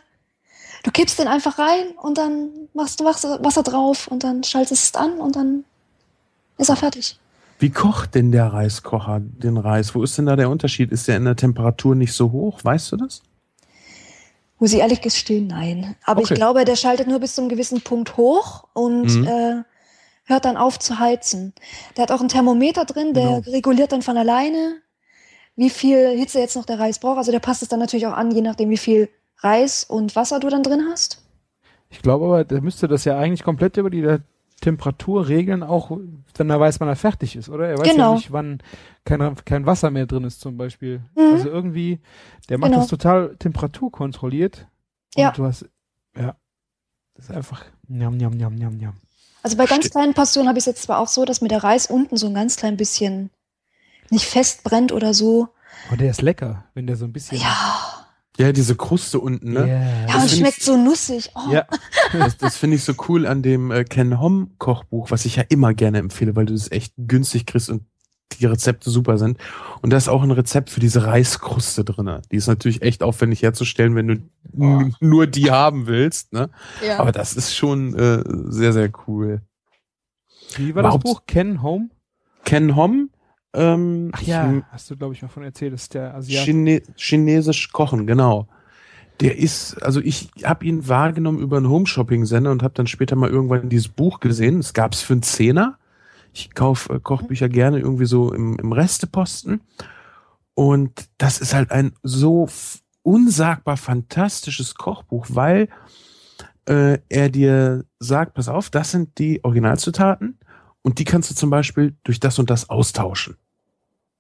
Du 0.84 0.92
kippst 0.92 1.18
den 1.20 1.28
einfach 1.28 1.58
rein 1.60 1.88
und 2.02 2.18
dann 2.18 2.50
machst 2.74 3.00
du 3.00 3.06
Wasser, 3.06 3.64
drauf 3.64 4.08
und 4.08 4.24
dann 4.24 4.44
schaltest 4.44 4.84
es 4.84 4.96
an 4.96 5.20
und 5.20 5.36
dann 5.36 5.64
ist 6.58 6.70
er 6.70 6.76
fertig. 6.76 7.20
Wie 7.60 7.70
kocht 7.70 8.16
denn 8.16 8.32
der 8.32 8.48
Reiskocher 8.52 9.20
den 9.22 9.58
Reis? 9.58 9.96
Wo 9.96 10.04
ist 10.04 10.18
denn 10.18 10.26
da 10.26 10.36
der 10.36 10.50
Unterschied? 10.50 10.92
Ist 10.92 11.08
der 11.08 11.18
in 11.18 11.26
der 11.26 11.36
Temperatur 11.36 11.96
nicht 11.96 12.14
so 12.14 12.32
hoch? 12.32 12.60
Weißt 12.64 12.92
du 12.92 12.98
das? 12.98 13.22
Muss 14.60 14.74
ich 14.74 14.80
ehrlich 14.80 15.02
gestehen, 15.02 15.48
nein. 15.48 15.96
Aber 16.06 16.22
Okay. 16.22 16.34
ich 16.34 16.38
glaube, 16.38 16.66
der 16.66 16.76
schaltet 16.76 17.08
nur 17.08 17.20
bis 17.20 17.36
zu 17.36 17.42
einem 17.42 17.50
gewissen 17.50 17.82
Punkt 17.82 18.18
hoch 18.18 18.66
und 18.74 19.04
Mhm. 19.06 19.28
äh, 19.28 19.64
hört 20.26 20.46
dann 20.46 20.58
auf 20.58 20.80
zu 20.80 21.00
heizen. 21.00 21.54
Der 21.96 22.04
hat 22.04 22.12
auch 22.12 22.22
ein 22.22 22.30
Thermometer 22.30 22.86
drin, 22.86 23.14
der 23.14 23.24
Genau. 23.42 23.52
reguliert 23.52 23.92
dann 23.92 24.02
von 24.02 24.18
alleine, 24.18 24.78
wie 25.56 25.70
viel 25.70 26.10
Hitze 26.18 26.40
jetzt 26.40 26.56
noch 26.56 26.66
der 26.66 26.80
Reis 26.80 27.00
braucht. 27.00 27.18
Also 27.18 27.32
der 27.32 27.40
passt 27.40 27.62
es 27.64 27.68
dann 27.70 27.80
natürlich 27.80 28.08
auch 28.08 28.14
an, 28.14 28.32
je 28.32 28.42
nachdem, 28.42 28.70
wie 28.70 28.78
viel 28.78 29.10
Reis 29.40 29.84
und 29.84 30.16
Wasser 30.16 30.40
du 30.40 30.50
dann 30.50 30.64
drin 30.64 30.88
hast. 30.90 31.22
Ich 31.90 32.02
glaube 32.02 32.26
aber, 32.26 32.44
der 32.44 32.62
müsste 32.62 32.88
das 32.88 33.06
ja 33.06 33.18
eigentlich 33.18 33.44
komplett 33.44 33.78
über 33.78 33.90
die 33.90 34.02
der 34.02 34.22
Temperatur 34.62 35.28
regeln, 35.28 35.64
auch 35.64 35.92
wenn 36.36 36.50
er 36.50 36.60
weiß, 36.60 36.80
wann 36.80 36.88
er 36.88 36.96
fertig 36.96 37.36
ist, 37.36 37.50
oder? 37.50 37.68
Er 37.68 37.78
weiß 37.78 37.90
Genau. 37.92 38.12
ja 38.12 38.16
nicht, 38.16 38.32
wann 38.32 38.60
kein, 39.04 39.36
kein 39.46 39.66
Wasser 39.66 39.92
mehr 39.92 40.06
drin 40.06 40.24
ist, 40.24 40.40
zum 40.40 40.58
Beispiel. 40.58 41.02
Mhm. 41.16 41.34
Also 41.34 41.50
irgendwie, 41.50 42.00
der 42.50 42.58
macht 42.58 42.72
Genau. 42.72 42.82
das 42.82 42.90
total 42.90 43.36
temperaturkontrolliert. 43.38 44.66
Und 45.16 45.22
Ja. 45.22 45.32
du 45.32 45.46
hast, 45.46 45.66
ja, 46.18 46.36
das 47.16 47.26
ist 47.26 47.32
einfach, 47.36 47.66
njam, 47.88 48.16
njam, 48.18 48.34
njam, 48.34 48.56
njam, 48.56 48.74
njam. 48.78 48.94
Also 49.44 49.58
bei 49.58 49.66
ganz 49.66 49.86
Ste- 49.86 49.92
kleinen 49.92 50.14
Portionen 50.14 50.48
habe 50.48 50.58
ich 50.58 50.64
es 50.64 50.68
jetzt 50.68 50.84
zwar 50.84 51.00
auch 51.00 51.08
so, 51.10 51.26
dass 51.26 51.42
mir 51.42 51.50
der 51.50 51.64
Reis 51.64 51.88
unten 51.88 52.18
so 52.18 52.26
ein 52.28 52.34
ganz 52.34 52.56
klein 52.56 52.78
bisschen 52.78 53.30
nicht 54.10 54.26
festbrennt 54.26 54.92
oder 54.92 55.14
so. 55.14 55.50
Aber 55.90 55.98
der 55.98 56.10
ist 56.10 56.22
lecker, 56.22 56.64
wenn 56.74 56.88
der 56.88 56.96
so 56.96 57.06
ein 57.06 57.14
bisschen. 57.14 57.38
Ja, 57.40 57.75
Ja, 58.38 58.52
diese 58.52 58.76
Kruste 58.76 59.20
unten, 59.20 59.54
ne? 59.54 59.66
Yeah. 59.66 60.02
ja 60.02 60.06
Das 60.14 60.24
und 60.24 60.30
schmeckt 60.40 60.58
ich- 60.58 60.64
so 60.66 60.78
nussig. 60.78 61.32
Oh. 61.36 61.52
Ja. 61.52 61.66
Das, 62.14 62.38
das 62.38 62.56
finde 62.58 62.76
ich 62.78 62.84
so 62.84 62.94
cool 63.10 63.26
an 63.26 63.42
dem 63.42 63.72
äh, 63.72 63.84
Ken 63.84 64.20
Hom 64.22 64.52
Kochbuch, 64.58 65.12
was 65.12 65.26
ich 65.26 65.36
ja 65.38 65.44
immer 65.50 65.74
gerne 65.74 65.98
empfehle, 65.98 66.36
weil 66.36 66.46
du 66.46 66.54
das 66.54 66.72
echt 66.72 66.94
günstig 66.98 67.46
kriegst 67.46 67.70
und 67.70 67.84
die 68.40 68.46
Rezepte 68.46 68.90
super 68.90 69.18
sind. 69.18 69.38
Und 69.82 69.90
da 69.92 69.98
ist 69.98 70.08
auch 70.08 70.22
ein 70.24 70.32
Rezept 70.32 70.70
für 70.70 70.80
diese 70.80 71.06
Reiskruste 71.06 71.84
drinne. 71.84 72.22
Die 72.32 72.36
ist 72.38 72.48
natürlich 72.48 72.82
echt 72.84 73.04
aufwendig 73.04 73.42
herzustellen, 73.42 73.96
wenn 73.96 74.08
du 74.08 74.14
n- 74.58 74.96
nur 75.00 75.28
die 75.28 75.52
haben 75.52 75.88
willst. 75.88 76.32
Ne? 76.34 76.50
Ja. 76.86 77.00
Aber 77.00 77.12
das 77.12 77.34
ist 77.34 77.56
schon 77.56 77.94
äh, 77.96 78.24
sehr, 78.50 78.72
sehr 78.74 78.90
cool. 79.08 79.42
Wie 80.58 80.74
war 80.76 80.84
das 80.84 80.90
Überhaupt- 80.96 81.04
Buch? 81.04 81.22
Ken 81.28 81.62
Home? 81.62 81.90
Ken 82.46 82.76
Hom, 82.76 83.10
ähm, 83.56 84.12
Ach 84.14 84.22
ja, 84.22 84.62
hast 84.72 84.90
du, 84.90 84.98
glaube 84.98 85.14
ich, 85.14 85.22
mal 85.22 85.30
von 85.30 85.44
erzählt, 85.44 85.74
ist 85.74 85.94
der 85.94 86.14
Asiat. 86.16 86.46
Chine 86.46 86.82
Chinesisch 86.98 87.72
kochen, 87.72 88.06
genau. 88.06 88.48
Der 89.22 89.38
ist, 89.38 89.82
also 89.82 90.02
ich 90.02 90.30
habe 90.44 90.66
ihn 90.66 90.88
wahrgenommen 90.88 91.40
über 91.40 91.58
einen 91.58 91.70
Home-Shopping-Sender 91.70 92.52
und 92.52 92.64
habe 92.64 92.74
dann 92.74 92.88
später 92.88 93.16
mal 93.16 93.30
irgendwann 93.30 93.70
dieses 93.70 93.88
Buch 93.88 94.20
gesehen. 94.20 94.60
Es 94.60 94.74
gab 94.74 94.94
es 94.94 95.02
für 95.02 95.14
einen 95.14 95.24
Zehner. 95.24 95.78
Ich 96.34 96.54
kaufe 96.54 96.94
äh, 96.94 97.00
Kochbücher 97.00 97.48
gerne 97.48 97.80
irgendwie 97.80 98.06
so 98.06 98.34
im, 98.34 98.60
im 98.60 98.74
Resteposten. 98.74 99.62
Und 100.54 101.08
das 101.18 101.40
ist 101.40 101.54
halt 101.54 101.72
ein 101.72 101.94
so 102.04 102.50
unsagbar 103.04 103.78
fantastisches 103.78 104.76
Kochbuch, 104.76 105.28
weil 105.30 105.70
äh, 106.66 106.98
er 107.08 107.30
dir 107.30 107.86
sagt, 108.00 108.34
pass 108.34 108.50
auf, 108.50 108.70
das 108.70 108.92
sind 108.92 109.18
die 109.18 109.44
Originalzutaten 109.44 110.40
und 110.82 111.00
die 111.00 111.06
kannst 111.06 111.32
du 111.32 111.36
zum 111.36 111.50
Beispiel 111.50 111.96
durch 112.04 112.20
das 112.20 112.40
und 112.40 112.50
das 112.50 112.70
austauschen. 112.70 113.38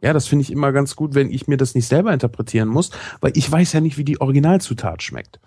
Ja, 0.06 0.14
das 0.14 0.28
finde 0.28 0.44
ich 0.44 0.52
immer 0.52 0.72
ganz 0.72 0.96
gut, 0.96 1.16
wenn 1.16 1.32
ich 1.32 1.48
mir 1.48 1.58
das 1.58 1.74
nicht 1.74 1.88
selber 1.88 2.14
interpretieren 2.14 2.70
muss, 2.70 2.92
weil 3.22 3.32
ich 3.36 3.52
weiß 3.52 3.74
ja 3.74 3.82
nicht, 3.82 3.98
wie 3.98 4.04
die 4.04 4.22
Originalzutat 4.22 5.02
schmeckt. 5.02 5.40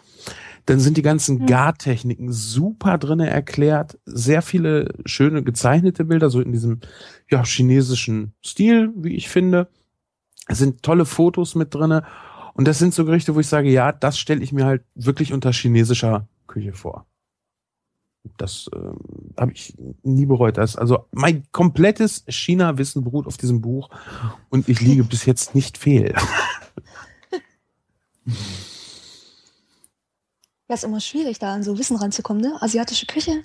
Dann 0.66 0.80
sind 0.80 0.96
die 0.96 1.02
ganzen 1.02 1.38
Hm. 1.38 1.46
Gartechniken 1.46 2.32
super 2.32 2.98
drinne 2.98 3.30
erklärt, 3.30 3.98
sehr 4.04 4.42
viele 4.42 4.92
schöne 5.06 5.44
gezeichnete 5.44 6.04
Bilder, 6.04 6.28
so 6.28 6.40
in 6.40 6.50
diesem 6.50 6.80
ja, 7.30 7.44
chinesischen 7.44 8.34
Stil, 8.44 8.90
wie 8.96 9.14
ich 9.14 9.28
finde. 9.28 9.68
Es 10.48 10.58
sind 10.58 10.82
tolle 10.82 11.04
Fotos 11.04 11.54
mit 11.54 11.72
drinne 11.72 12.02
und 12.54 12.66
das 12.66 12.80
sind 12.80 12.92
so 12.92 13.04
Gerichte, 13.04 13.36
wo 13.36 13.40
ich 13.40 13.46
sage, 13.46 13.70
ja, 13.70 13.92
das 13.92 14.18
stelle 14.18 14.42
ich 14.42 14.52
mir 14.52 14.64
halt 14.66 14.82
wirklich 14.96 15.32
unter 15.32 15.52
chinesischer 15.52 16.26
Küche 16.48 16.72
vor. 16.72 17.06
Das 18.36 18.68
ähm, 18.74 18.96
habe 19.36 19.52
ich 19.52 19.74
nie 20.02 20.26
bereut. 20.26 20.56
Das, 20.58 20.76
also 20.76 21.06
mein 21.12 21.44
komplettes 21.52 22.24
China-Wissen 22.28 23.04
beruht 23.04 23.26
auf 23.26 23.36
diesem 23.36 23.60
Buch 23.60 23.90
und 24.50 24.68
ich 24.68 24.80
liege 24.80 25.04
bis 25.04 25.24
jetzt 25.24 25.54
nicht 25.54 25.78
fehl. 25.78 26.14
Ja, 30.68 30.74
ist 30.74 30.84
immer 30.84 31.00
schwierig, 31.00 31.38
da 31.38 31.54
an 31.54 31.62
so 31.62 31.78
Wissen 31.78 31.96
ranzukommen, 31.96 32.42
ne? 32.42 32.60
Asiatische 32.60 33.06
Küche. 33.06 33.42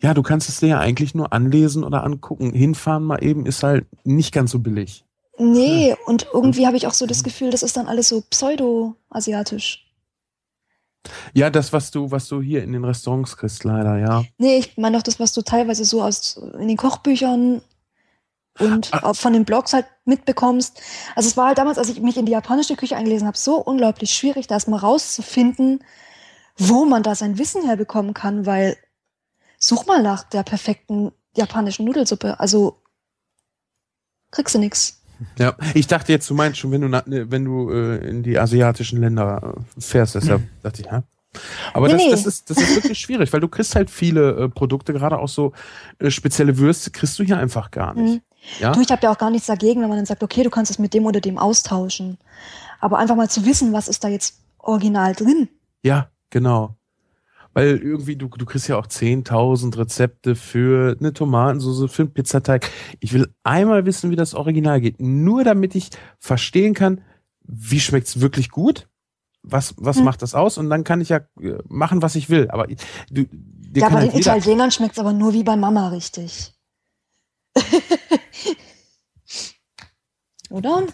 Ja, 0.00 0.14
du 0.14 0.22
kannst 0.22 0.48
es 0.48 0.60
dir 0.60 0.68
ja 0.68 0.78
eigentlich 0.80 1.14
nur 1.14 1.32
anlesen 1.32 1.84
oder 1.84 2.02
angucken. 2.02 2.52
Hinfahren 2.52 3.04
mal 3.04 3.22
eben 3.22 3.46
ist 3.46 3.62
halt 3.62 3.86
nicht 4.04 4.32
ganz 4.32 4.50
so 4.50 4.58
billig. 4.58 5.04
Nee, 5.38 5.94
und 6.06 6.26
irgendwie 6.32 6.66
habe 6.66 6.76
ich 6.76 6.86
auch 6.86 6.94
so 6.94 7.06
das 7.06 7.22
Gefühl, 7.22 7.50
das 7.50 7.62
ist 7.62 7.76
dann 7.76 7.86
alles 7.86 8.08
so 8.08 8.22
pseudo-asiatisch. 8.22 9.91
Ja, 11.34 11.50
das, 11.50 11.72
was 11.72 11.90
du, 11.90 12.10
was 12.10 12.28
du 12.28 12.40
hier 12.40 12.62
in 12.62 12.72
den 12.72 12.84
Restaurants 12.84 13.36
kriegst, 13.36 13.64
leider, 13.64 13.98
ja. 13.98 14.24
Nee, 14.38 14.58
ich 14.58 14.76
meine 14.76 14.96
doch 14.96 15.02
das, 15.02 15.18
was 15.18 15.32
du 15.32 15.42
teilweise 15.42 15.84
so 15.84 16.02
aus 16.02 16.36
in 16.58 16.68
den 16.68 16.76
Kochbüchern 16.76 17.60
und 18.58 18.92
Ah. 18.92 19.10
auch 19.10 19.16
von 19.16 19.32
den 19.32 19.44
Blogs 19.44 19.72
halt 19.72 19.86
mitbekommst. 20.04 20.80
Also 21.16 21.28
es 21.28 21.36
war 21.36 21.48
halt 21.48 21.58
damals, 21.58 21.78
als 21.78 21.88
ich 21.88 22.00
mich 22.00 22.16
in 22.16 22.26
die 22.26 22.32
japanische 22.32 22.76
Küche 22.76 22.96
eingelesen 22.96 23.26
habe, 23.26 23.36
so 23.38 23.56
unglaublich 23.56 24.14
schwierig, 24.14 24.46
da 24.46 24.54
erstmal 24.56 24.80
rauszufinden, 24.80 25.82
wo 26.56 26.84
man 26.84 27.02
da 27.02 27.14
sein 27.14 27.38
Wissen 27.38 27.64
herbekommen 27.64 28.14
kann, 28.14 28.46
weil 28.46 28.76
such 29.58 29.86
mal 29.86 30.02
nach 30.02 30.22
der 30.24 30.42
perfekten 30.42 31.12
japanischen 31.34 31.86
Nudelsuppe. 31.86 32.38
Also 32.40 32.82
kriegst 34.30 34.54
du 34.54 34.58
nix. 34.58 35.01
Ja, 35.38 35.56
ich 35.74 35.86
dachte 35.86 36.12
jetzt, 36.12 36.28
du 36.28 36.34
meinst 36.34 36.58
schon, 36.58 36.70
wenn 36.72 36.80
du, 36.80 36.88
ne, 36.88 37.02
wenn 37.06 37.44
du 37.44 37.70
äh, 37.70 38.08
in 38.08 38.22
die 38.22 38.38
asiatischen 38.38 39.00
Länder 39.00 39.54
äh, 39.56 39.80
fährst, 39.80 40.14
deshalb 40.14 40.42
dachte 40.62 40.82
ich, 40.82 40.86
ja. 40.86 41.02
Aber 41.72 41.88
Nee, 41.88 41.94
das, 41.94 42.02
nee. 42.02 42.10
das, 42.10 42.26
ist, 42.26 42.50
das 42.50 42.58
ist 42.58 42.74
wirklich 42.76 42.98
schwierig, 42.98 43.32
weil 43.32 43.40
du 43.40 43.48
kriegst 43.48 43.74
halt 43.74 43.90
viele 43.90 44.32
äh, 44.32 44.48
Produkte, 44.48 44.92
gerade 44.92 45.18
auch 45.18 45.28
so 45.28 45.52
äh, 45.98 46.10
spezielle 46.10 46.58
Würste, 46.58 46.90
kriegst 46.90 47.18
du 47.18 47.24
hier 47.24 47.38
einfach 47.38 47.70
gar 47.70 47.94
nicht. 47.94 48.16
Mhm. 48.16 48.20
Ja? 48.60 48.72
Du, 48.72 48.80
ich 48.80 48.90
habe 48.90 49.02
ja 49.02 49.12
auch 49.12 49.18
gar 49.18 49.30
nichts 49.30 49.46
dagegen, 49.46 49.80
wenn 49.80 49.88
man 49.88 49.98
dann 49.98 50.06
sagt, 50.06 50.22
okay, 50.22 50.42
du 50.42 50.50
kannst 50.50 50.70
es 50.70 50.78
mit 50.78 50.94
dem 50.94 51.06
oder 51.06 51.20
dem 51.20 51.38
austauschen. 51.38 52.18
Aber 52.80 52.98
einfach 52.98 53.16
mal 53.16 53.30
zu 53.30 53.46
wissen, 53.46 53.72
was 53.72 53.88
ist 53.88 54.04
da 54.04 54.08
jetzt 54.08 54.40
original 54.58 55.14
drin. 55.14 55.48
Ja, 55.82 56.10
genau. 56.30 56.76
Weil 57.54 57.78
irgendwie, 57.78 58.16
du, 58.16 58.28
du 58.28 58.46
kriegst 58.46 58.68
ja 58.68 58.78
auch 58.78 58.86
10.000 58.86 59.76
Rezepte 59.76 60.34
für 60.34 60.96
eine 60.98 61.12
Tomatensauce, 61.12 61.90
für 61.90 62.02
einen 62.02 62.14
Pizzateig. 62.14 62.70
Ich 63.00 63.12
will 63.12 63.28
einmal 63.42 63.84
wissen, 63.84 64.10
wie 64.10 64.16
das 64.16 64.34
Original 64.34 64.80
geht. 64.80 65.00
Nur 65.00 65.44
damit 65.44 65.74
ich 65.74 65.90
verstehen 66.18 66.74
kann, 66.74 67.02
wie 67.42 67.80
schmeckt's 67.80 68.20
wirklich 68.20 68.50
gut? 68.50 68.88
Was, 69.42 69.74
was 69.76 69.98
Hm. 69.98 70.04
macht 70.04 70.22
das 70.22 70.34
aus? 70.34 70.56
Und 70.56 70.70
dann 70.70 70.84
kann 70.84 71.00
ich 71.00 71.08
ja 71.10 71.18
äh, 71.40 71.58
machen, 71.68 72.00
was 72.00 72.14
ich 72.14 72.30
will. 72.30 72.48
Aber 72.50 72.68
du, 73.10 73.26
ja, 73.74 73.88
bei 73.88 73.94
halt 73.96 74.12
den 74.12 74.20
Italienern 74.20 74.70
schmeckt's 74.70 74.98
aber 74.98 75.12
nur 75.12 75.34
wie 75.34 75.42
bei 75.42 75.56
Mama 75.56 75.88
richtig. 75.88 76.54
Oder? 80.50 80.86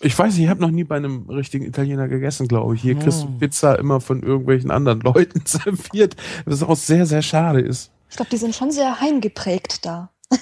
Ich 0.00 0.18
weiß, 0.18 0.36
ich 0.38 0.48
habe 0.48 0.60
noch 0.60 0.70
nie 0.70 0.84
bei 0.84 0.96
einem 0.96 1.28
richtigen 1.30 1.64
Italiener 1.64 2.08
gegessen, 2.08 2.48
glaube 2.48 2.74
ich. 2.74 2.82
Hier 2.82 2.94
kriegst 2.96 3.22
du 3.22 3.26
Oh. 3.26 3.38
Pizza 3.38 3.78
immer 3.78 4.00
von 4.00 4.22
irgendwelchen 4.22 4.70
anderen 4.70 5.00
Leuten 5.00 5.42
serviert, 5.46 6.16
was 6.44 6.62
auch 6.62 6.76
sehr, 6.76 7.06
sehr 7.06 7.22
schade 7.22 7.60
ist. 7.60 7.90
Ich 8.10 8.16
glaube, 8.16 8.30
die 8.30 8.36
sind 8.36 8.54
schon 8.54 8.70
sehr 8.70 9.00
heimgeprägt 9.00 9.84
da. 9.86 10.10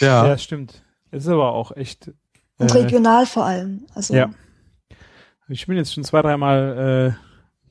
Ja. 0.00 0.26
Ja, 0.26 0.38
stimmt. 0.38 0.82
Es 1.12 1.22
ist 1.24 1.28
aber 1.30 1.52
auch 1.52 1.76
echt. 1.76 2.10
Und 2.58 2.70
äh, 2.74 2.78
regional 2.78 3.26
vor 3.26 3.44
allem. 3.44 3.86
Also, 3.94 4.12
Ja. 4.14 4.30
Ich 5.48 5.66
bin 5.68 5.76
jetzt 5.76 5.94
schon 5.94 6.02
zwei, 6.02 6.20
dreimal 6.22 7.14
äh, 7.14 7.24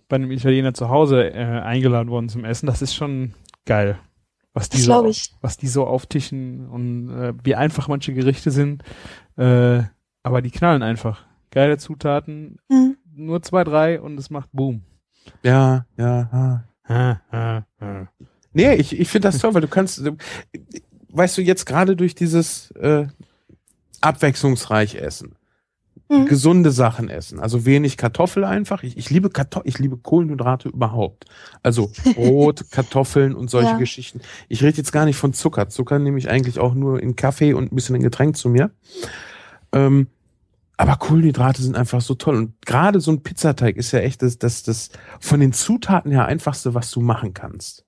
bei 0.07 0.15
einem 0.15 0.31
Italiener 0.31 0.73
zu 0.73 0.88
Hause 0.88 1.34
äh, 1.34 1.43
eingeladen 1.43 2.09
worden 2.09 2.29
zum 2.29 2.45
Essen. 2.45 2.67
Das 2.67 2.81
ist 2.81 2.95
schon 2.95 3.34
geil. 3.65 3.97
Was 4.53 4.69
die, 4.69 4.77
Das 4.77 4.86
so, 4.86 5.11
was 5.41 5.57
die 5.57 5.67
so 5.67 5.86
auftischen 5.88 6.69
und 6.69 7.09
äh, 7.09 7.34
wie 7.43 7.55
einfach 7.55 7.88
manche 7.89 8.13
Gerichte 8.13 8.51
sind. 8.51 8.84
Äh, 9.36 9.84
aber 10.24 10.41
die 10.41 10.51
knallen 10.51 10.82
einfach. 10.84 11.26
Geile 11.51 11.78
Zutaten, 11.78 12.57
Hm. 12.71 12.97
nur 13.15 13.41
zwei, 13.43 13.63
drei 13.63 14.01
und 14.01 14.17
es 14.17 14.30
macht 14.30 14.49
Boom. 14.53 14.82
Ja, 15.43 15.86
ja. 15.97 16.30
ah. 16.32 16.63
Ha, 16.89 17.21
ha, 17.32 17.65
ha. 17.80 18.07
Nee, 18.51 18.74
ich, 18.76 18.99
ich 18.99 19.07
finde 19.09 19.30
das 19.30 19.38
toll, 19.39 19.53
weil 19.53 19.61
du 19.61 19.67
kannst, 19.69 20.05
du, 20.05 20.17
weißt 21.09 21.38
du, 21.38 21.41
jetzt 21.41 21.65
gerade 21.65 21.95
durch 21.95 22.13
dieses 22.13 22.71
äh, 22.71 23.07
abwechslungsreich 24.01 24.95
essen, 24.95 25.36
Mhm. 26.09 26.26
gesunde 26.26 26.71
Sachen 26.71 27.09
essen, 27.09 27.39
also 27.39 27.65
wenig 27.65 27.95
Kartoffel 27.95 28.43
einfach. 28.43 28.84
Ich, 28.84 28.97
ich 28.97 29.09
liebe 29.09 29.30
Kartoffel, 29.30 29.69
ich 29.69 29.80
liebe 29.80 29.95
Kohlenhydrate 29.95 30.67
überhaupt. 30.69 31.26
Also 31.63 31.91
Brot, 32.15 32.69
Kartoffeln 32.71 33.34
und 33.34 33.49
solche 33.49 33.69
Ja. 33.71 33.78
Geschichten. 33.78 34.19
Ich 34.49 34.61
rede 34.61 34.76
jetzt 34.78 34.91
gar 34.91 35.05
nicht 35.05 35.15
von 35.15 35.34
Zucker. 35.34 35.69
Zucker 35.69 35.99
nehme 35.99 36.17
ich 36.17 36.30
eigentlich 36.30 36.59
auch 36.59 36.74
nur 36.74 37.01
in 37.01 37.15
Kaffee 37.15 37.53
und 37.53 37.71
ein 37.71 37.76
bisschen 37.76 37.95
in 37.95 38.03
Getränk 38.03 38.36
zu 38.36 38.49
mir. 38.49 38.71
Ähm, 39.74 40.07
aber 40.78 40.95
Kohlenhydrate 40.95 41.61
sind 41.61 41.78
einfach 41.78 42.01
so 42.01 42.15
toll. 42.15 42.36
Und 42.36 42.65
gerade 42.65 42.99
so 42.99 43.11
ein 43.11 43.21
Pizzateig 43.21 43.78
ist 43.78 43.91
ja 43.91 43.99
echt 43.99 44.21
das, 44.21 44.38
das, 44.39 44.63
das 44.63 44.89
von 45.19 45.39
den 45.39 45.53
Zutaten 45.53 46.11
her 46.11 46.26
einfachste, 46.26 46.74
was 46.74 46.89
du 46.91 46.99
machen 46.99 47.34
kannst. 47.34 47.86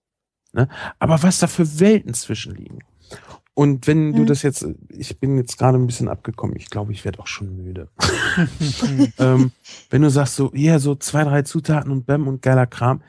Ne? 0.53 0.69
Aber 0.99 1.23
was 1.23 1.39
da 1.39 1.47
für 1.47 1.79
Welten 1.79 2.13
zwischenliegen. 2.13 2.79
Und 3.53 3.87
wenn 3.87 4.13
du 4.13 4.21
Mhm. 4.21 4.25
das 4.25 4.41
jetzt, 4.41 4.67
ich 4.89 5.19
bin 5.19 5.37
jetzt 5.37 5.57
gerade 5.57 5.77
ein 5.77 5.87
bisschen 5.87 6.09
abgekommen, 6.09 6.55
ich 6.57 6.69
glaube, 6.69 6.91
ich 6.91 7.05
werde 7.05 7.19
auch 7.19 7.27
schon 7.27 7.55
müde. 7.55 7.87
ähm, 9.17 9.51
wenn 9.89 10.01
du 10.01 10.09
sagst 10.09 10.35
so, 10.35 10.51
ja, 10.53 10.77
so 10.79 10.95
zwei, 10.95 11.23
drei 11.23 11.41
Zutaten 11.43 11.91
und 11.91 12.05
Bäm 12.05 12.27
und 12.27 12.41
geiler 12.41 12.67
Kram, 12.67 13.01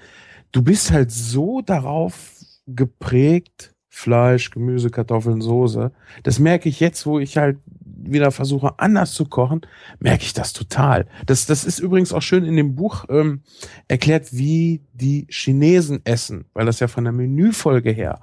du 0.52 0.62
bist 0.62 0.90
halt 0.92 1.10
so 1.10 1.62
darauf 1.62 2.32
geprägt, 2.66 3.74
Fleisch, 3.88 4.50
Gemüse, 4.50 4.90
Kartoffeln, 4.90 5.40
Soße. 5.40 5.90
Das 6.22 6.38
merke 6.38 6.68
ich 6.68 6.80
jetzt, 6.80 7.06
wo 7.06 7.18
ich 7.18 7.36
halt 7.38 7.58
wieder 8.10 8.30
versuche, 8.30 8.78
anders 8.78 9.12
zu 9.12 9.24
kochen, 9.24 9.62
merke 9.98 10.24
ich 10.24 10.32
das 10.32 10.52
total. 10.52 11.06
Das, 11.26 11.46
das 11.46 11.64
ist 11.64 11.78
übrigens 11.78 12.12
auch 12.12 12.22
schön 12.22 12.44
in 12.44 12.56
dem 12.56 12.74
Buch 12.74 13.04
ähm, 13.08 13.42
erklärt, 13.88 14.32
wie 14.32 14.82
die 14.92 15.26
Chinesen 15.30 16.00
essen, 16.04 16.46
weil 16.54 16.66
das 16.66 16.80
ja 16.80 16.88
von 16.88 17.04
der 17.04 17.12
Menüfolge 17.12 17.90
her 17.90 18.20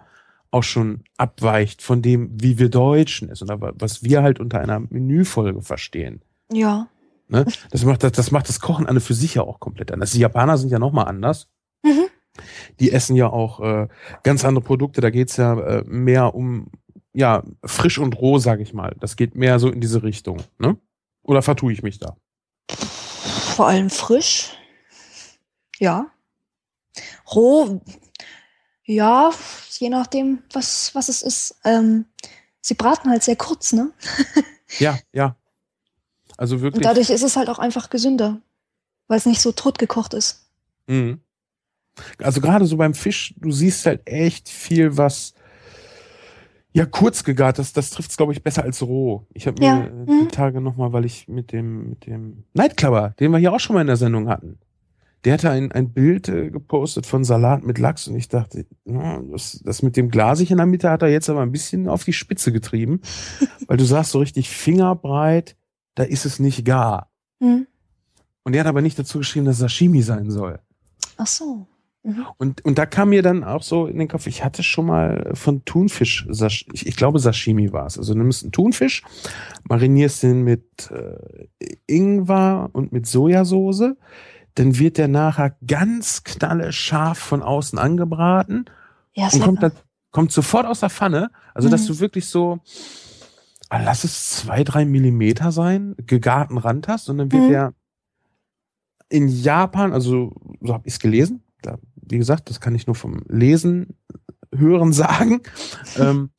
auch 0.51 0.63
schon 0.63 1.03
abweicht 1.17 1.81
von 1.81 2.01
dem, 2.01 2.29
wie 2.33 2.59
wir 2.59 2.69
Deutschen 2.69 3.29
essen, 3.29 3.49
oder 3.49 3.73
was 3.75 4.03
wir 4.03 4.21
halt 4.21 4.39
unter 4.39 4.59
einer 4.59 4.79
Menüfolge 4.79 5.61
verstehen. 5.63 6.21
Ja. 6.51 6.87
Ne? 7.27 7.45
Das 7.71 7.83
macht 7.85 8.03
das, 8.03 8.11
das 8.11 8.31
macht 8.31 8.49
das 8.49 8.59
Kochen 8.59 8.85
an 8.85 8.99
für 8.99 9.15
sich 9.15 9.35
ja 9.35 9.41
auch 9.41 9.59
komplett 9.59 9.91
anders. 9.91 10.11
Die 10.11 10.19
Japaner 10.19 10.57
sind 10.57 10.69
ja 10.69 10.77
noch 10.77 10.91
mal 10.91 11.03
anders. 11.03 11.47
Mhm. 11.83 12.05
Die 12.79 12.91
essen 12.91 13.15
ja 13.15 13.27
auch 13.27 13.59
äh, 13.61 13.87
ganz 14.23 14.45
andere 14.45 14.63
Produkte. 14.63 15.01
Da 15.01 15.09
geht's 15.09 15.37
ja 15.37 15.59
äh, 15.59 15.83
mehr 15.87 16.35
um 16.35 16.67
ja 17.13 17.43
frisch 17.63 17.97
und 17.97 18.17
roh, 18.17 18.39
sag 18.39 18.59
ich 18.59 18.73
mal. 18.73 18.95
Das 18.99 19.15
geht 19.15 19.35
mehr 19.35 19.59
so 19.59 19.69
in 19.69 19.81
diese 19.81 20.03
Richtung. 20.03 20.41
Ne? 20.57 20.77
Oder 21.23 21.41
vertue 21.41 21.71
ich 21.71 21.83
mich 21.83 21.99
da? 21.99 22.17
Vor 23.55 23.67
allem 23.67 23.89
frisch. 23.89 24.57
Ja. 25.79 26.07
Roh. 27.33 27.81
Ja, 28.85 29.31
je 29.77 29.89
nachdem, 29.89 30.43
was, 30.51 30.93
was 30.93 31.07
es 31.09 31.21
ist. 31.21 31.55
Ähm, 31.63 32.05
sie 32.61 32.73
braten 32.73 33.09
halt 33.09 33.23
sehr 33.23 33.35
kurz, 33.35 33.73
ne? 33.73 33.91
Ja, 34.79 34.97
ja. 35.11 35.35
Also 36.35 36.55
Und 36.55 36.61
wirklich. 36.63 36.83
dadurch 36.83 37.11
ist 37.11 37.21
es 37.21 37.35
halt 37.35 37.47
auch 37.47 37.59
einfach 37.59 37.91
gesünder. 37.91 38.41
Weil 39.07 39.19
es 39.19 39.27
nicht 39.27 39.41
so 39.41 39.51
totgekocht 39.51 40.15
ist. 40.15 40.47
Mhm. 40.87 41.21
Also 42.17 42.41
gerade 42.41 42.65
so 42.65 42.77
beim 42.77 42.95
Fisch, 42.95 43.35
du 43.37 43.51
siehst 43.51 43.85
halt 43.85 44.01
echt 44.05 44.49
viel, 44.49 44.97
was 44.97 45.35
ja 46.73 46.85
kurz 46.85 47.23
gegart, 47.23 47.59
das, 47.59 47.73
das 47.73 47.91
trifft's 47.91 48.17
glaube 48.17 48.33
ich 48.33 48.43
besser 48.43 48.63
als 48.63 48.81
roh. 48.81 49.25
Ich 49.33 49.47
habe 49.47 49.63
Ja, 49.63 49.77
mir 49.77 49.85
äh, 49.85 50.05
die 50.05 50.23
mhm. 50.23 50.29
Tage 50.29 50.59
nochmal, 50.59 50.91
weil 50.91 51.05
ich 51.05 51.27
mit 51.27 51.51
dem 51.51 51.91
mit 51.91 52.05
dem 52.05 52.43
Nightclubber, 52.53 53.13
den 53.19 53.31
wir 53.31 53.37
hier 53.37 53.53
auch 53.53 53.59
schon 53.59 53.75
mal 53.75 53.81
in 53.81 53.87
der 53.87 53.97
Sendung 53.97 54.27
hatten, 54.27 54.59
der 55.23 55.33
hatte 55.33 55.49
ein, 55.49 55.71
ein 55.71 55.93
Bild 55.93 56.27
äh, 56.27 56.49
gepostet 56.49 57.05
von 57.05 57.23
Salat 57.23 57.63
mit 57.63 57.77
Lachs 57.77 58.07
und 58.07 58.15
ich 58.15 58.27
dachte, 58.27 58.65
na, 58.83 59.21
das, 59.31 59.61
das 59.63 59.81
mit 59.81 59.95
dem 59.95 60.09
Glasig 60.09 60.51
in 60.51 60.57
der 60.57 60.65
Mitte 60.65 60.89
hat 60.89 61.01
er 61.01 61.09
jetzt 61.09 61.29
aber 61.29 61.41
ein 61.41 61.51
bisschen 61.51 61.87
auf 61.87 62.03
die 62.03 62.13
Spitze 62.13 62.51
getrieben, 62.51 63.01
weil 63.67 63.77
du 63.77 63.85
sagst 63.85 64.11
so 64.11 64.19
richtig 64.19 64.49
fingerbreit, 64.49 65.55
da 65.95 66.03
ist 66.03 66.25
es 66.25 66.39
nicht 66.39 66.65
gar. 66.65 67.11
Hm. 67.39 67.67
Und 68.43 68.53
er 68.53 68.61
hat 68.61 68.67
aber 68.67 68.81
nicht 68.81 68.99
dazu 68.99 69.19
geschrieben, 69.19 69.45
dass 69.45 69.59
Sashimi 69.59 70.01
sein 70.01 70.29
soll. 70.29 70.59
Ach 71.17 71.27
so. 71.27 71.67
Mhm. 72.03 72.25
Und, 72.37 72.65
und 72.65 72.77
da 72.77 72.85
kam 72.85 73.09
mir 73.09 73.21
dann 73.21 73.43
auch 73.43 73.63
so 73.63 73.87
in 73.87 73.97
den 73.97 74.09
Kopf, 74.09 74.27
ich 74.27 74.43
hatte 74.43 74.61
schon 74.61 74.85
mal 74.87 75.31
von 75.33 75.63
Thunfisch, 75.63 76.27
ich, 76.29 76.85
ich 76.85 76.95
glaube 76.97 77.19
Sashimi 77.19 77.71
war 77.71 77.85
es. 77.85 77.97
Also 77.97 78.13
du 78.13 78.19
nimmst 78.19 78.43
einen 78.43 78.51
Thunfisch, 78.51 79.03
marinierst 79.69 80.23
den 80.23 80.43
mit 80.43 80.91
äh, 80.91 81.47
Ingwer 81.87 82.69
und 82.73 82.91
mit 82.91 83.07
Sojasauce, 83.07 83.95
dann 84.55 84.77
wird 84.77 84.97
der 84.97 85.07
nachher 85.07 85.55
ganz 85.65 86.23
knalle 86.23 86.73
scharf 86.73 87.17
von 87.17 87.41
außen 87.41 87.79
angebraten 87.79 88.65
Ja, 89.15 89.29
und 89.31 89.41
kommt 89.41 89.63
dann 89.63 89.71
kommt 90.11 90.31
sofort 90.31 90.65
aus 90.67 90.81
der 90.81 90.89
Pfanne. 90.89 91.31
Also 91.55 91.69
dass 91.69 91.83
Mhm. 91.83 91.87
du 91.93 91.99
wirklich 92.01 92.27
so, 92.27 92.59
ah, 93.69 93.81
lass 93.81 94.03
es 94.03 94.29
zwei, 94.29 94.63
drei 94.63 94.85
Millimeter 94.85 95.51
sein, 95.51 95.95
gegarten 96.05 96.57
Rand 96.57 96.87
hast 96.87 97.09
und 97.09 97.17
dann 97.17 97.31
wird 97.31 97.43
Mhm. 97.43 97.47
der 97.49 97.73
in 99.09 99.27
Japan, 99.27 99.93
also 99.93 100.33
so 100.61 100.73
habe 100.73 100.87
ich 100.87 100.93
es 100.93 100.99
gelesen, 100.99 101.42
wie 102.09 102.17
gesagt, 102.17 102.49
das 102.49 102.59
kann 102.59 102.75
ich 102.75 102.87
nur 102.87 102.95
vom 102.95 103.21
Lesen, 103.27 103.95
Hören 104.55 104.93
sagen, 104.93 105.41
ähm, 105.97 106.29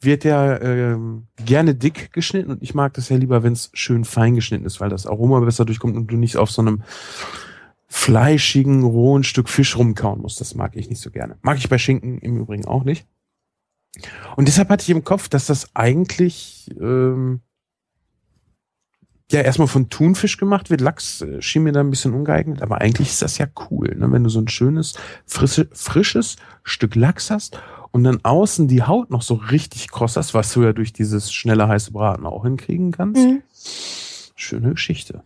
wird 0.00 0.24
der 0.24 0.60
ähm, 0.62 1.28
gerne 1.36 1.74
dick 1.74 2.12
geschnitten 2.12 2.50
und 2.50 2.62
ich 2.62 2.74
mag 2.74 2.94
das 2.94 3.08
ja 3.08 3.16
lieber, 3.16 3.42
wenn 3.42 3.52
es 3.52 3.70
schön 3.72 4.04
fein 4.04 4.34
geschnitten 4.34 4.66
ist, 4.66 4.80
weil 4.80 4.90
das 4.90 5.06
Aroma 5.06 5.40
besser 5.40 5.64
durchkommt 5.64 5.96
und 5.96 6.08
du 6.08 6.16
nicht 6.16 6.36
auf 6.36 6.50
so 6.50 6.60
einem 6.60 6.82
fleischigen, 7.86 8.84
rohen 8.84 9.22
Stück 9.22 9.48
Fisch 9.48 9.76
rumkauen 9.76 10.22
musst. 10.22 10.40
Das 10.40 10.54
mag 10.54 10.76
ich 10.76 10.88
nicht 10.88 11.00
so 11.00 11.10
gerne. 11.10 11.36
Mag 11.42 11.58
ich 11.58 11.68
bei 11.68 11.78
Schinken 11.78 12.18
im 12.18 12.38
Übrigen 12.38 12.64
auch 12.64 12.84
nicht. 12.84 13.06
Und 14.36 14.48
deshalb 14.48 14.70
hatte 14.70 14.82
ich 14.82 14.90
im 14.90 15.04
Kopf, 15.04 15.28
dass 15.28 15.46
das 15.46 15.76
eigentlich 15.76 16.70
ähm, 16.80 17.42
ja 19.32 19.40
erstmal 19.40 19.68
von 19.68 19.88
Thunfisch 19.88 20.36
gemacht 20.36 20.70
wird. 20.70 20.80
Lachs 20.80 21.22
äh, 21.22 21.40
schien 21.40 21.62
mir 21.62 21.72
da 21.72 21.80
ein 21.80 21.90
bisschen 21.90 22.14
ungeeignet, 22.14 22.62
aber 22.62 22.80
eigentlich 22.80 23.08
ist 23.08 23.22
das 23.22 23.38
ja 23.38 23.46
cool, 23.70 23.94
ne? 23.96 24.10
wenn 24.12 24.24
du 24.24 24.30
so 24.30 24.40
ein 24.40 24.48
schönes, 24.48 24.94
frische, 25.26 25.68
frisches 25.72 26.36
Stück 26.62 26.94
Lachs 26.94 27.30
hast 27.30 27.58
und 27.90 28.04
dann 28.04 28.20
außen 28.22 28.68
die 28.68 28.82
Haut 28.82 29.10
noch 29.10 29.22
so 29.22 29.34
richtig 29.34 29.90
kross 29.90 30.16
hast, 30.16 30.34
was 30.34 30.52
du 30.52 30.62
ja 30.62 30.72
durch 30.72 30.92
dieses 30.92 31.32
schnelle 31.32 31.68
heiße 31.68 31.92
Braten 31.92 32.26
auch 32.26 32.44
hinkriegen 32.44 32.92
kannst. 32.92 33.22
Mhm. 33.22 33.42
Schöne 34.34 34.70
Geschichte. 34.70 35.22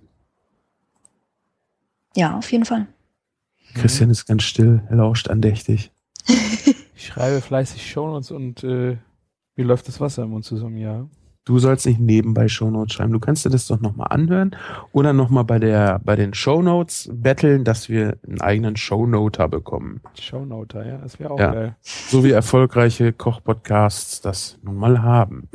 Ja, 2.17 2.37
auf 2.37 2.51
jeden 2.51 2.65
Fall. 2.65 2.87
Christian 3.75 4.11
ist 4.11 4.27
ganz 4.27 4.43
still, 4.43 4.83
er 4.89 4.97
lauscht 4.97 5.29
andächtig. 5.29 5.91
Ich 6.99 7.09
schreibe 7.09 7.41
fleißig 7.41 7.89
Shownotes 7.91 8.31
und 8.31 8.65
äh, 8.65 8.97
mir 9.55 9.65
läuft 9.65 9.87
das 9.87 10.01
Wasser 10.01 10.23
im 10.25 10.31
Mund 10.31 10.45
zusammen, 10.45 10.79
ja. 10.79 11.07
Du 11.47 11.61
sollst 11.61 11.87
nicht 11.87 12.01
nebenbei 12.01 12.49
Shownotes 12.49 12.93
schreiben. 12.95 13.13
Du 13.13 13.21
kannst 13.21 13.45
dir 13.45 13.51
das 13.51 13.69
doch 13.69 13.81
nochmal 13.81 14.09
anhören 14.11 14.57
oder 14.91 15.13
nochmal 15.13 15.45
bei 15.45 15.61
der, 15.61 16.01
bei 16.05 16.17
den 16.17 16.35
Shownotes 16.35 17.09
betteln, 17.13 17.63
dass 17.63 17.89
wir 17.89 18.19
einen 18.27 18.41
eigenen 18.41 18.77
Shownoter 18.77 19.47
bekommen. 19.49 20.01
Shownoter, 20.21 20.85
ja, 20.85 20.99
das 20.99 21.21
wäre 21.21 21.31
auch 21.31 21.39
Ja. 21.39 21.53
geil. 21.53 21.77
So 21.83 22.25
wie 22.25 22.33
erfolgreiche 22.33 23.13
Kochpodcasts 23.13 24.21
das 24.21 24.59
nun 24.63 24.75
mal 24.77 25.03
haben. 25.03 25.49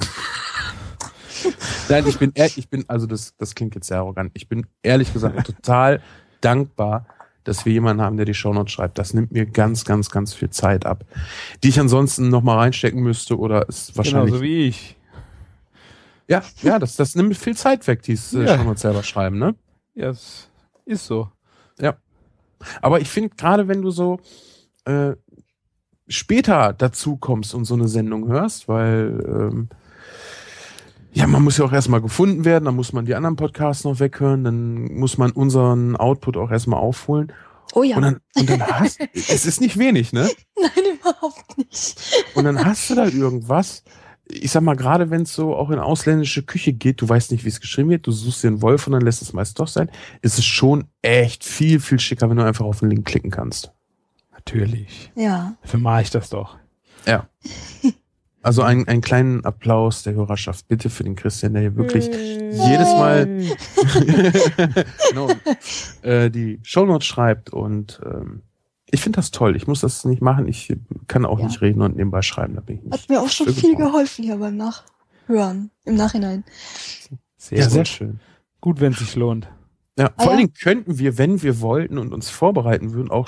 Nein, 1.89 2.05
ich 2.07 2.17
bin, 2.17 2.31
ehr- 2.35 2.51
ich 2.57 2.69
bin, 2.69 2.85
also 2.87 3.05
das, 3.05 3.35
das 3.37 3.53
klingt 3.53 3.75
jetzt 3.75 3.87
sehr 3.87 3.97
arrogant. 3.97 4.31
Ich 4.33 4.47
bin 4.47 4.65
ehrlich 4.83 5.11
gesagt 5.11 5.45
total 5.45 6.01
dankbar, 6.39 7.05
dass 7.43 7.65
wir 7.65 7.73
jemanden 7.73 8.01
haben, 8.01 8.15
der 8.15 8.25
die 8.25 8.33
Shownotes 8.33 8.71
schreibt. 8.71 8.97
Das 8.97 9.13
nimmt 9.13 9.33
mir 9.33 9.45
ganz, 9.45 9.83
ganz, 9.83 10.09
ganz 10.09 10.33
viel 10.33 10.51
Zeit 10.51 10.85
ab, 10.85 11.03
die 11.65 11.67
ich 11.69 11.79
ansonsten 11.81 12.29
nochmal 12.29 12.59
reinstecken 12.59 13.01
müsste 13.03 13.37
oder 13.37 13.67
ist 13.67 13.97
wahrscheinlich 13.97 14.27
Genauso 14.27 14.41
wie 14.43 14.67
ich. 14.67 14.95
Ja, 16.31 16.41
ja, 16.63 16.79
das, 16.79 16.95
das 16.95 17.15
nimmt 17.15 17.37
viel 17.37 17.55
Zeit 17.55 17.85
weg, 17.87 18.01
dieses 18.03 18.33
äh, 18.33 18.45
Ja. 18.45 18.57
schon 18.57 18.67
uns 18.67 18.81
selber 18.81 19.03
schreiben, 19.03 19.37
ne? 19.37 19.55
Ja, 19.93 20.09
es 20.09 20.49
ist 20.85 21.05
so. 21.05 21.29
Aber 22.81 23.01
ich 23.01 23.09
finde, 23.09 23.35
gerade 23.35 23.67
wenn 23.67 23.81
du 23.81 23.89
so 23.89 24.19
äh, 24.85 25.13
später 26.07 26.73
dazu 26.73 27.17
kommst 27.17 27.55
und 27.55 27.65
so 27.65 27.73
eine 27.73 27.87
Sendung 27.87 28.27
hörst, 28.27 28.67
weil 28.67 29.23
ähm, 29.27 29.69
Ja, 31.13 31.25
man 31.25 31.43
muss 31.43 31.57
ja 31.57 31.65
auch 31.65 31.73
erstmal 31.73 32.01
gefunden 32.01 32.45
werden, 32.45 32.65
dann 32.65 32.75
muss 32.75 32.93
man 32.93 33.05
die 33.05 33.15
anderen 33.15 33.35
Podcasts 33.35 33.83
noch 33.83 33.99
weghören, 33.99 34.43
dann 34.43 34.93
muss 34.93 35.17
man 35.17 35.31
unseren 35.31 35.95
Output 35.95 36.37
auch 36.37 36.51
erstmal 36.51 36.79
aufholen. 36.79 37.33
Oh 37.73 37.81
ja. 37.83 37.95
Und 37.95 38.03
dann, 38.03 38.19
und 38.37 38.49
dann 38.49 38.61
hast 38.67 38.99
es 39.13 39.45
ist 39.47 39.59
nicht 39.59 39.79
wenig, 39.79 40.13
ne? 40.13 40.29
Nein, 40.55 40.99
überhaupt 40.99 41.57
nicht. 41.57 41.99
Und 42.35 42.43
dann 42.43 42.63
hast 42.63 42.89
du 42.91 42.95
da 42.95 43.05
irgendwas. 43.05 43.83
Ich 44.33 44.51
sag 44.51 44.63
mal, 44.63 44.75
gerade 44.75 45.09
wenn 45.09 45.23
es 45.23 45.33
so 45.33 45.55
auch 45.55 45.69
in 45.69 45.79
ausländische 45.79 46.43
Küche 46.43 46.73
geht, 46.73 47.01
du 47.01 47.09
weißt 47.09 47.31
nicht, 47.31 47.43
wie 47.43 47.49
es 47.49 47.61
geschrieben 47.61 47.89
wird, 47.89 48.07
du 48.07 48.11
suchst 48.11 48.43
dir 48.43 48.47
einen 48.47 48.61
Wolf 48.61 48.87
und 48.87 48.93
dann 48.93 49.01
lässt 49.01 49.21
es 49.21 49.33
meist 49.33 49.59
doch 49.59 49.67
sein, 49.67 49.89
ist 50.21 50.39
es 50.39 50.45
schon 50.45 50.85
echt 51.01 51.43
viel, 51.43 51.79
viel 51.79 51.99
schicker, 51.99 52.29
wenn 52.29 52.37
du 52.37 52.45
einfach 52.45 52.65
auf 52.65 52.79
den 52.79 52.89
Link 52.89 53.05
klicken 53.05 53.31
kannst. 53.31 53.71
Natürlich. 54.31 55.11
Ja. 55.15 55.55
Dafür 55.61 55.79
mache 55.79 56.01
ich 56.03 56.09
das 56.09 56.29
doch. 56.29 56.57
Ja. 57.05 57.27
Also 58.43 58.63
einen, 58.63 58.87
einen 58.87 59.01
kleinen 59.01 59.45
Applaus 59.45 60.01
der 60.01 60.13
Hörerschaft 60.13 60.67
bitte 60.67 60.89
für 60.89 61.03
den 61.03 61.15
Christian, 61.15 61.53
der 61.53 61.61
hier 61.61 61.75
wirklich 61.75 62.07
jedes 62.07 62.91
Mal 62.95 63.27
genau, 65.09 65.29
äh, 66.01 66.31
die 66.31 66.59
Shownotes 66.63 67.05
schreibt 67.05 67.51
und 67.51 68.01
ähm, 68.03 68.41
ich 68.91 69.01
finde 69.01 69.17
das 69.17 69.31
toll. 69.31 69.55
Ich 69.55 69.67
muss 69.67 69.81
das 69.81 70.05
nicht 70.05 70.21
machen. 70.21 70.47
Ich 70.47 70.75
kann 71.07 71.25
auch 71.25 71.39
Ja. 71.39 71.45
nicht 71.45 71.61
reden 71.61 71.81
und 71.81 71.95
nebenbei 71.95 72.21
schreiben. 72.21 72.55
Da 72.55 72.61
bin 72.61 72.79
ich. 72.85 72.91
Hat 72.91 73.09
mir 73.09 73.21
auch 73.21 73.29
schon 73.29 73.47
viel 73.53 73.75
geholfen 73.75 74.23
hier 74.23 74.37
beim 74.37 74.57
Nachhören. 74.57 75.71
Im 75.85 75.95
Nachhinein. 75.95 76.43
Sehr, 77.37 77.59
Ja, 77.59 77.69
sehr 77.69 77.85
schön. 77.85 78.19
Gut, 78.59 78.79
wenn 78.79 78.91
es 78.93 78.99
sich 78.99 79.15
lohnt. 79.15 79.47
Ja, 79.97 80.07
Ah, 80.07 80.11
vor 80.15 80.31
allen 80.31 80.39
ja. 80.39 80.45
Dingen 80.45 80.53
könnten 80.53 80.99
wir, 80.99 81.17
wenn 81.17 81.41
wir 81.41 81.59
wollten 81.61 81.97
und 81.97 82.13
uns 82.13 82.29
vorbereiten 82.29 82.93
würden, 82.93 83.11
auch 83.11 83.27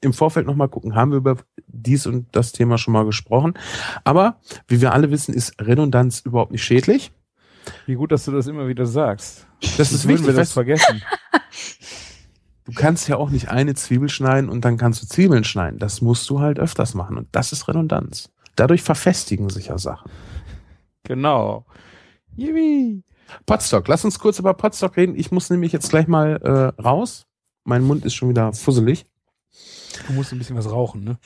im 0.00 0.12
Vorfeld 0.12 0.46
nochmal 0.46 0.68
gucken, 0.68 0.94
haben 0.94 1.10
wir 1.10 1.18
über 1.18 1.36
dies 1.66 2.06
und 2.06 2.26
das 2.32 2.52
Thema 2.52 2.78
schon 2.78 2.92
mal 2.92 3.04
gesprochen. 3.04 3.54
Aber 4.04 4.40
wie 4.68 4.80
wir 4.80 4.92
alle 4.92 5.10
wissen, 5.10 5.34
ist 5.34 5.60
Redundanz 5.60 6.20
überhaupt 6.20 6.52
nicht 6.52 6.62
schädlich. 6.64 7.10
Wie 7.86 7.94
gut, 7.96 8.12
dass 8.12 8.24
du 8.24 8.30
das 8.32 8.46
immer 8.46 8.68
wieder 8.68 8.86
sagst. 8.86 9.46
Das 9.76 9.92
ist 9.92 10.06
wichtig. 10.08 10.26
wir 10.28 10.34
das 10.34 10.52
vergessen. 10.52 11.02
du 12.68 12.74
kannst 12.74 13.08
ja 13.08 13.16
auch 13.16 13.30
nicht 13.30 13.48
eine 13.48 13.74
Zwiebel 13.74 14.10
schneiden 14.10 14.50
und 14.50 14.64
dann 14.64 14.76
kannst 14.76 15.02
du 15.02 15.06
Zwiebeln 15.06 15.44
schneiden. 15.44 15.78
Das 15.78 16.02
musst 16.02 16.28
du 16.28 16.40
halt 16.40 16.58
öfters 16.58 16.94
machen 16.94 17.16
und 17.16 17.28
das 17.32 17.50
ist 17.52 17.66
Redundanz. 17.66 18.30
Dadurch 18.56 18.82
verfestigen 18.82 19.48
sich 19.48 19.68
ja 19.68 19.78
Sachen. 19.78 20.10
genau. 21.02 21.64
Yippie. 22.36 23.02
Potstock, 23.46 23.88
lass 23.88 24.04
uns 24.04 24.18
kurz 24.18 24.38
über 24.38 24.52
Potstock 24.54 24.96
reden. 24.96 25.16
Ich 25.16 25.32
muss 25.32 25.50
nämlich 25.50 25.72
jetzt 25.72 25.88
gleich 25.90 26.08
mal 26.08 26.36
äh, 26.76 26.82
raus. 26.82 27.26
Mein 27.64 27.82
Mund 27.82 28.04
ist 28.04 28.14
schon 28.14 28.28
wieder 28.28 28.52
fusselig. 28.52 29.06
Du 30.06 30.12
musst 30.12 30.32
ein 30.32 30.38
bisschen 30.38 30.56
was 30.56 30.70
rauchen, 30.70 31.04
ne? 31.04 31.18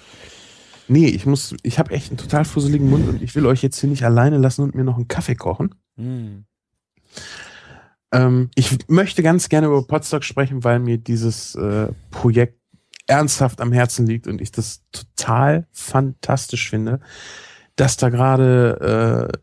Nee, 0.89 1.07
ich 1.07 1.27
muss, 1.27 1.55
ich 1.63 1.79
habe 1.79 1.93
echt 1.93 2.11
einen 2.11 2.19
total 2.19 2.45
fusseligen 2.45 2.89
Mund 2.89 3.09
und 3.09 3.23
ich 3.23 3.35
will 3.35 3.47
euch 3.47 3.63
jetzt 3.63 3.81
hier 3.81 3.91
nicht 3.91 4.05
alleine 4.05 4.39
lassen 4.39 4.63
und 4.63 4.75
mir 4.75 4.85
noch 4.85 4.97
einen 4.97 5.09
Kaffee 5.09 5.37
kochen. 5.37 5.75
Mm. 5.97 6.45
Ähm, 8.13 8.51
ich 8.55 8.89
möchte 8.89 9.23
ganz 9.23 9.49
gerne 9.49 9.69
über 9.69 9.87
Potstock 9.87 10.25
sprechen, 10.25 10.65
weil 10.65 10.79
mir 10.79 10.99
dieses 10.99 11.55
äh, 11.55 11.89
Projekt 12.11 12.59
ernsthaft 13.07 13.61
am 13.61 13.73
Herzen 13.73 14.07
liegt 14.07 14.27
und 14.27 14.41
ich 14.41 14.53
das 14.53 14.83
total 14.93 15.67
fantastisch 15.73 16.71
finde, 16.71 17.01
dass 17.75 17.97
da 17.97 18.11
gerade 18.11 19.33
äh, 19.33 19.39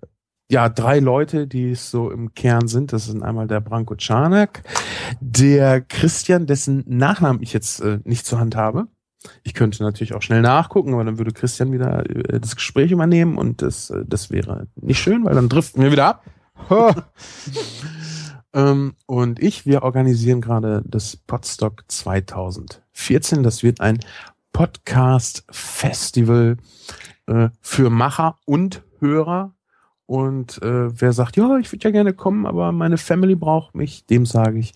ja 0.51 0.69
drei 0.69 0.99
Leute, 0.99 1.47
die 1.47 1.71
es 1.71 1.91
so 1.91 2.11
im 2.11 2.33
Kern 2.33 2.67
sind, 2.67 2.93
das 2.93 3.05
sind 3.05 3.23
einmal 3.23 3.47
der 3.47 3.59
Branko 3.59 3.95
Czarnek, 3.95 4.63
der 5.19 5.81
Christian, 5.81 6.45
dessen 6.45 6.83
Nachnamen 6.87 7.41
ich 7.41 7.53
jetzt 7.53 7.81
äh, 7.81 7.99
nicht 8.03 8.25
zur 8.25 8.39
Hand 8.39 8.55
habe. 8.55 8.87
Ich 9.43 9.53
könnte 9.53 9.83
natürlich 9.83 10.13
auch 10.13 10.21
schnell 10.21 10.41
nachgucken, 10.41 10.93
aber 10.93 11.03
dann 11.03 11.17
würde 11.17 11.33
Christian 11.33 11.73
wieder 11.73 12.09
äh, 12.09 12.39
das 12.39 12.55
Gespräch 12.55 12.91
übernehmen 12.91 13.37
und 13.37 13.61
das, 13.61 13.89
äh, 13.89 14.05
das 14.07 14.31
wäre 14.31 14.67
nicht 14.75 14.99
schön, 14.99 15.25
weil 15.25 15.35
dann 15.35 15.49
driften 15.49 15.83
wir 15.83 15.91
wieder 15.91 16.05
ab. 16.05 16.23
Ähm, 18.53 18.93
und 19.05 19.39
ich, 19.39 19.65
wir 19.65 19.83
organisieren 19.83 20.41
gerade 20.41 20.83
das 20.85 21.15
Podstock 21.17 21.83
2014. 21.87 23.43
Das 23.43 23.63
wird 23.63 23.81
ein 23.81 23.99
Podcast-Festival 24.53 26.57
äh, 27.27 27.49
für 27.61 27.89
Macher 27.89 28.37
und 28.45 28.83
Hörer. 28.99 29.53
Und 30.05 30.61
äh, 30.63 30.99
wer 30.99 31.13
sagt, 31.13 31.37
ja, 31.37 31.57
ich 31.57 31.71
würde 31.71 31.83
ja 31.83 31.91
gerne 31.91 32.13
kommen, 32.13 32.47
aber 32.47 32.71
meine 32.71 32.97
Family 32.97 33.35
braucht 33.35 33.75
mich, 33.75 34.07
dem 34.07 34.25
sage 34.25 34.57
ich, 34.57 34.73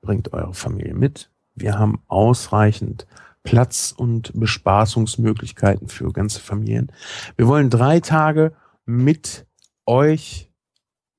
bringt 0.00 0.32
eure 0.32 0.54
Familie 0.54 0.94
mit. 0.94 1.30
Wir 1.56 1.76
haben 1.78 2.00
ausreichend 2.06 3.06
Platz 3.42 3.92
und 3.96 4.32
Bespaßungsmöglichkeiten 4.38 5.88
für 5.88 6.12
ganze 6.12 6.40
Familien. 6.40 6.92
Wir 7.36 7.48
wollen 7.48 7.70
drei 7.70 8.00
Tage 8.00 8.52
mit 8.86 9.46
euch 9.86 10.49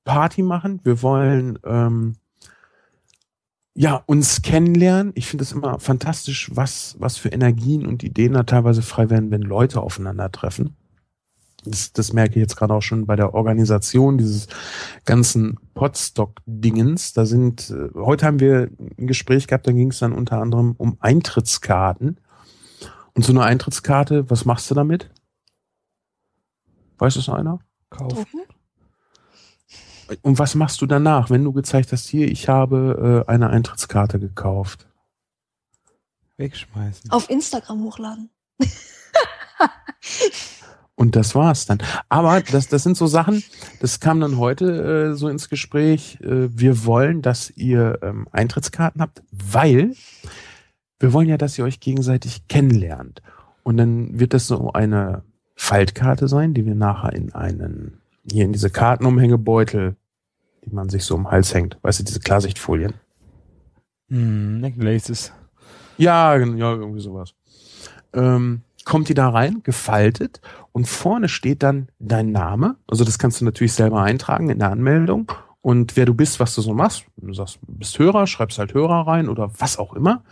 Party 0.03 0.43
machen. 0.43 0.79
Wir 0.83 1.01
wollen 1.01 1.59
ähm, 1.63 2.15
ja 3.73 4.01
uns 4.05 4.41
kennenlernen. 4.41 5.11
Ich 5.15 5.27
finde 5.27 5.43
es 5.43 5.51
immer 5.51 5.79
fantastisch, 5.79 6.51
was 6.53 6.95
was 6.99 7.17
für 7.17 7.29
Energien 7.29 7.85
und 7.85 8.03
Ideen 8.03 8.33
da 8.33 8.43
teilweise 8.43 8.81
frei 8.81 9.09
werden, 9.09 9.31
wenn 9.31 9.41
Leute 9.41 9.81
aufeinandertreffen. 9.81 10.75
Das, 11.63 11.93
das 11.93 12.11
merke 12.11 12.31
ich 12.35 12.41
jetzt 12.41 12.55
gerade 12.55 12.73
auch 12.73 12.81
schon 12.81 13.05
bei 13.05 13.15
der 13.15 13.35
Organisation 13.35 14.17
dieses 14.17 14.47
ganzen 15.05 15.59
Podstock-Dingens. 15.75 17.13
Da 17.13 17.25
sind 17.25 17.69
äh, 17.69 17.89
heute 17.93 18.25
haben 18.25 18.39
wir 18.39 18.69
ein 18.97 19.07
Gespräch 19.07 19.47
gehabt, 19.47 19.67
da 19.67 19.71
ging 19.71 19.91
es 19.91 19.99
dann 19.99 20.13
unter 20.13 20.41
anderem 20.41 20.73
um 20.77 20.97
Eintrittskarten. 20.99 22.19
Und 23.13 23.25
so 23.25 23.33
eine 23.33 23.43
Eintrittskarte, 23.43 24.29
was 24.29 24.45
machst 24.45 24.71
du 24.71 24.75
damit? 24.75 25.11
Weiß 26.97 27.15
das 27.15 27.29
einer? 27.29 27.59
Kauf. 27.89 28.25
Und 30.21 30.39
was 30.39 30.55
machst 30.55 30.81
du 30.81 30.85
danach, 30.85 31.29
wenn 31.29 31.43
du 31.43 31.53
gezeigt 31.53 31.91
hast, 31.91 32.07
hier, 32.07 32.29
ich 32.29 32.49
habe 32.49 33.25
äh, 33.27 33.31
eine 33.31 33.49
Eintrittskarte 33.49 34.19
gekauft? 34.19 34.87
Wegschmeißen. 36.37 37.11
Auf 37.11 37.29
Instagram 37.29 37.83
hochladen. 37.83 38.29
Und 40.95 41.15
das 41.15 41.33
war's 41.33 41.65
dann. 41.65 41.79
Aber 42.09 42.41
das, 42.41 42.67
das 42.67 42.83
sind 42.83 42.95
so 42.95 43.07
Sachen, 43.07 43.43
das 43.79 43.99
kam 43.99 44.19
dann 44.19 44.37
heute 44.37 45.11
äh, 45.11 45.15
so 45.15 45.29
ins 45.29 45.49
Gespräch. 45.49 46.19
Äh, 46.21 46.55
wir 46.55 46.85
wollen, 46.85 47.21
dass 47.21 47.49
ihr 47.49 47.99
ähm, 48.03 48.27
Eintrittskarten 48.31 49.01
habt, 49.01 49.23
weil 49.31 49.95
wir 50.99 51.13
wollen 51.13 51.27
ja, 51.27 51.37
dass 51.37 51.57
ihr 51.57 51.65
euch 51.65 51.79
gegenseitig 51.79 52.47
kennenlernt. 52.47 53.23
Und 53.63 53.77
dann 53.77 54.19
wird 54.19 54.33
das 54.33 54.45
so 54.47 54.73
eine 54.73 55.23
Faltkarte 55.55 56.27
sein, 56.27 56.53
die 56.53 56.65
wir 56.65 56.75
nachher 56.75 57.13
in 57.13 57.33
einen, 57.33 58.01
hier 58.29 58.45
in 58.45 58.53
diese 58.53 58.69
Kartenumhängebeutel, 58.69 59.95
die 60.65 60.73
man 60.73 60.89
sich 60.89 61.03
so 61.03 61.15
um 61.15 61.23
den 61.23 61.31
Hals 61.31 61.53
hängt. 61.53 61.77
Weißt 61.81 61.99
du, 61.99 62.03
diese 62.03 62.19
Klarsichtfolien. 62.19 62.93
Mm, 64.09 64.59
Necklaces. 64.59 65.31
Ja, 65.97 66.35
ja, 66.37 66.73
irgendwie 66.73 67.01
sowas. 67.01 67.33
Ähm, 68.13 68.61
kommt 68.85 69.09
die 69.09 69.13
da 69.13 69.29
rein, 69.29 69.61
gefaltet 69.63 70.41
und 70.71 70.87
vorne 70.87 71.29
steht 71.29 71.63
dann 71.63 71.89
dein 71.99 72.31
Name. 72.31 72.75
Also 72.87 73.03
das 73.03 73.19
kannst 73.19 73.41
du 73.41 73.45
natürlich 73.45 73.73
selber 73.73 74.01
eintragen 74.01 74.49
in 74.49 74.59
der 74.59 74.71
Anmeldung 74.71 75.31
und 75.61 75.95
wer 75.95 76.05
du 76.05 76.13
bist, 76.13 76.39
was 76.39 76.55
du 76.55 76.61
so 76.61 76.73
machst. 76.73 77.05
Du 77.17 77.33
sagst, 77.33 77.59
du 77.65 77.73
bist 77.73 77.97
Hörer, 77.99 78.25
schreibst 78.27 78.57
halt 78.57 78.73
Hörer 78.73 79.07
rein 79.07 79.29
oder 79.29 79.51
was 79.59 79.77
auch 79.77 79.93
immer. 79.93 80.23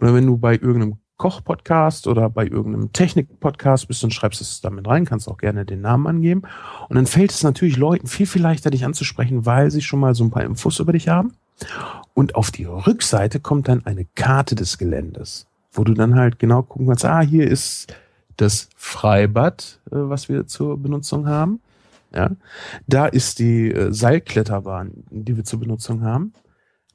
Oder 0.00 0.14
wenn 0.14 0.26
du 0.26 0.38
bei 0.38 0.52
irgendeinem 0.52 0.98
Koch-Podcast 1.18 2.06
oder 2.06 2.30
bei 2.30 2.46
irgendeinem 2.46 2.92
Technik-Podcast 2.92 3.88
bist, 3.88 4.02
dann 4.02 4.10
schreibst 4.10 4.40
du 4.40 4.44
es 4.44 4.60
damit 4.60 4.86
rein, 4.86 5.04
kannst 5.04 5.28
auch 5.28 5.36
gerne 5.36 5.66
den 5.66 5.82
Namen 5.82 6.06
angeben. 6.06 6.42
Und 6.88 6.96
dann 6.96 7.06
fällt 7.06 7.32
es 7.32 7.42
natürlich 7.42 7.76
Leuten 7.76 8.06
viel, 8.06 8.26
viel 8.26 8.40
leichter, 8.40 8.70
dich 8.70 8.84
anzusprechen, 8.84 9.44
weil 9.44 9.70
sie 9.70 9.82
schon 9.82 10.00
mal 10.00 10.14
so 10.14 10.24
ein 10.24 10.30
paar 10.30 10.44
Infos 10.44 10.78
über 10.78 10.92
dich 10.92 11.08
haben. 11.08 11.34
Und 12.14 12.36
auf 12.36 12.50
die 12.50 12.64
Rückseite 12.64 13.40
kommt 13.40 13.68
dann 13.68 13.84
eine 13.84 14.06
Karte 14.14 14.54
des 14.54 14.78
Geländes, 14.78 15.46
wo 15.72 15.84
du 15.84 15.92
dann 15.92 16.14
halt 16.14 16.38
genau 16.38 16.62
gucken 16.62 16.86
kannst, 16.86 17.04
ah, 17.04 17.20
hier 17.20 17.46
ist 17.46 17.92
das 18.36 18.68
Freibad, 18.76 19.80
äh, 19.86 19.96
was 19.96 20.28
wir 20.28 20.46
zur 20.46 20.80
Benutzung 20.80 21.26
haben. 21.26 21.60
Ja, 22.14 22.30
da 22.86 23.06
ist 23.06 23.38
die 23.38 23.70
äh, 23.70 23.92
Seilkletterbahn, 23.92 24.92
die 25.10 25.36
wir 25.36 25.44
zur 25.44 25.60
Benutzung 25.60 26.02
haben. 26.02 26.32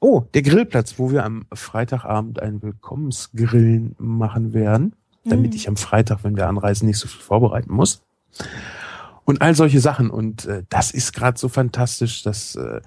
Oh, 0.06 0.24
der 0.34 0.42
Grillplatz, 0.42 0.98
wo 0.98 1.10
wir 1.10 1.24
am 1.24 1.46
Freitagabend 1.54 2.38
ein 2.42 2.60
Willkommensgrillen 2.62 3.94
machen 3.98 4.52
werden, 4.52 4.94
damit 5.24 5.52
Mhm. 5.52 5.56
ich 5.56 5.66
am 5.66 5.76
Freitag, 5.78 6.18
wenn 6.24 6.36
wir 6.36 6.46
anreisen, 6.46 6.86
nicht 6.86 6.98
so 6.98 7.08
viel 7.08 7.22
vorbereiten 7.22 7.72
muss. 7.72 8.02
Und 9.24 9.40
all 9.40 9.54
solche 9.54 9.80
Sachen. 9.80 10.10
Und 10.10 10.44
äh, 10.44 10.64
das 10.68 10.90
ist 10.90 11.14
gerade 11.14 11.38
so 11.38 11.48
fantastisch, 11.48 12.22
dass 12.22 12.54
äh, 12.56 12.82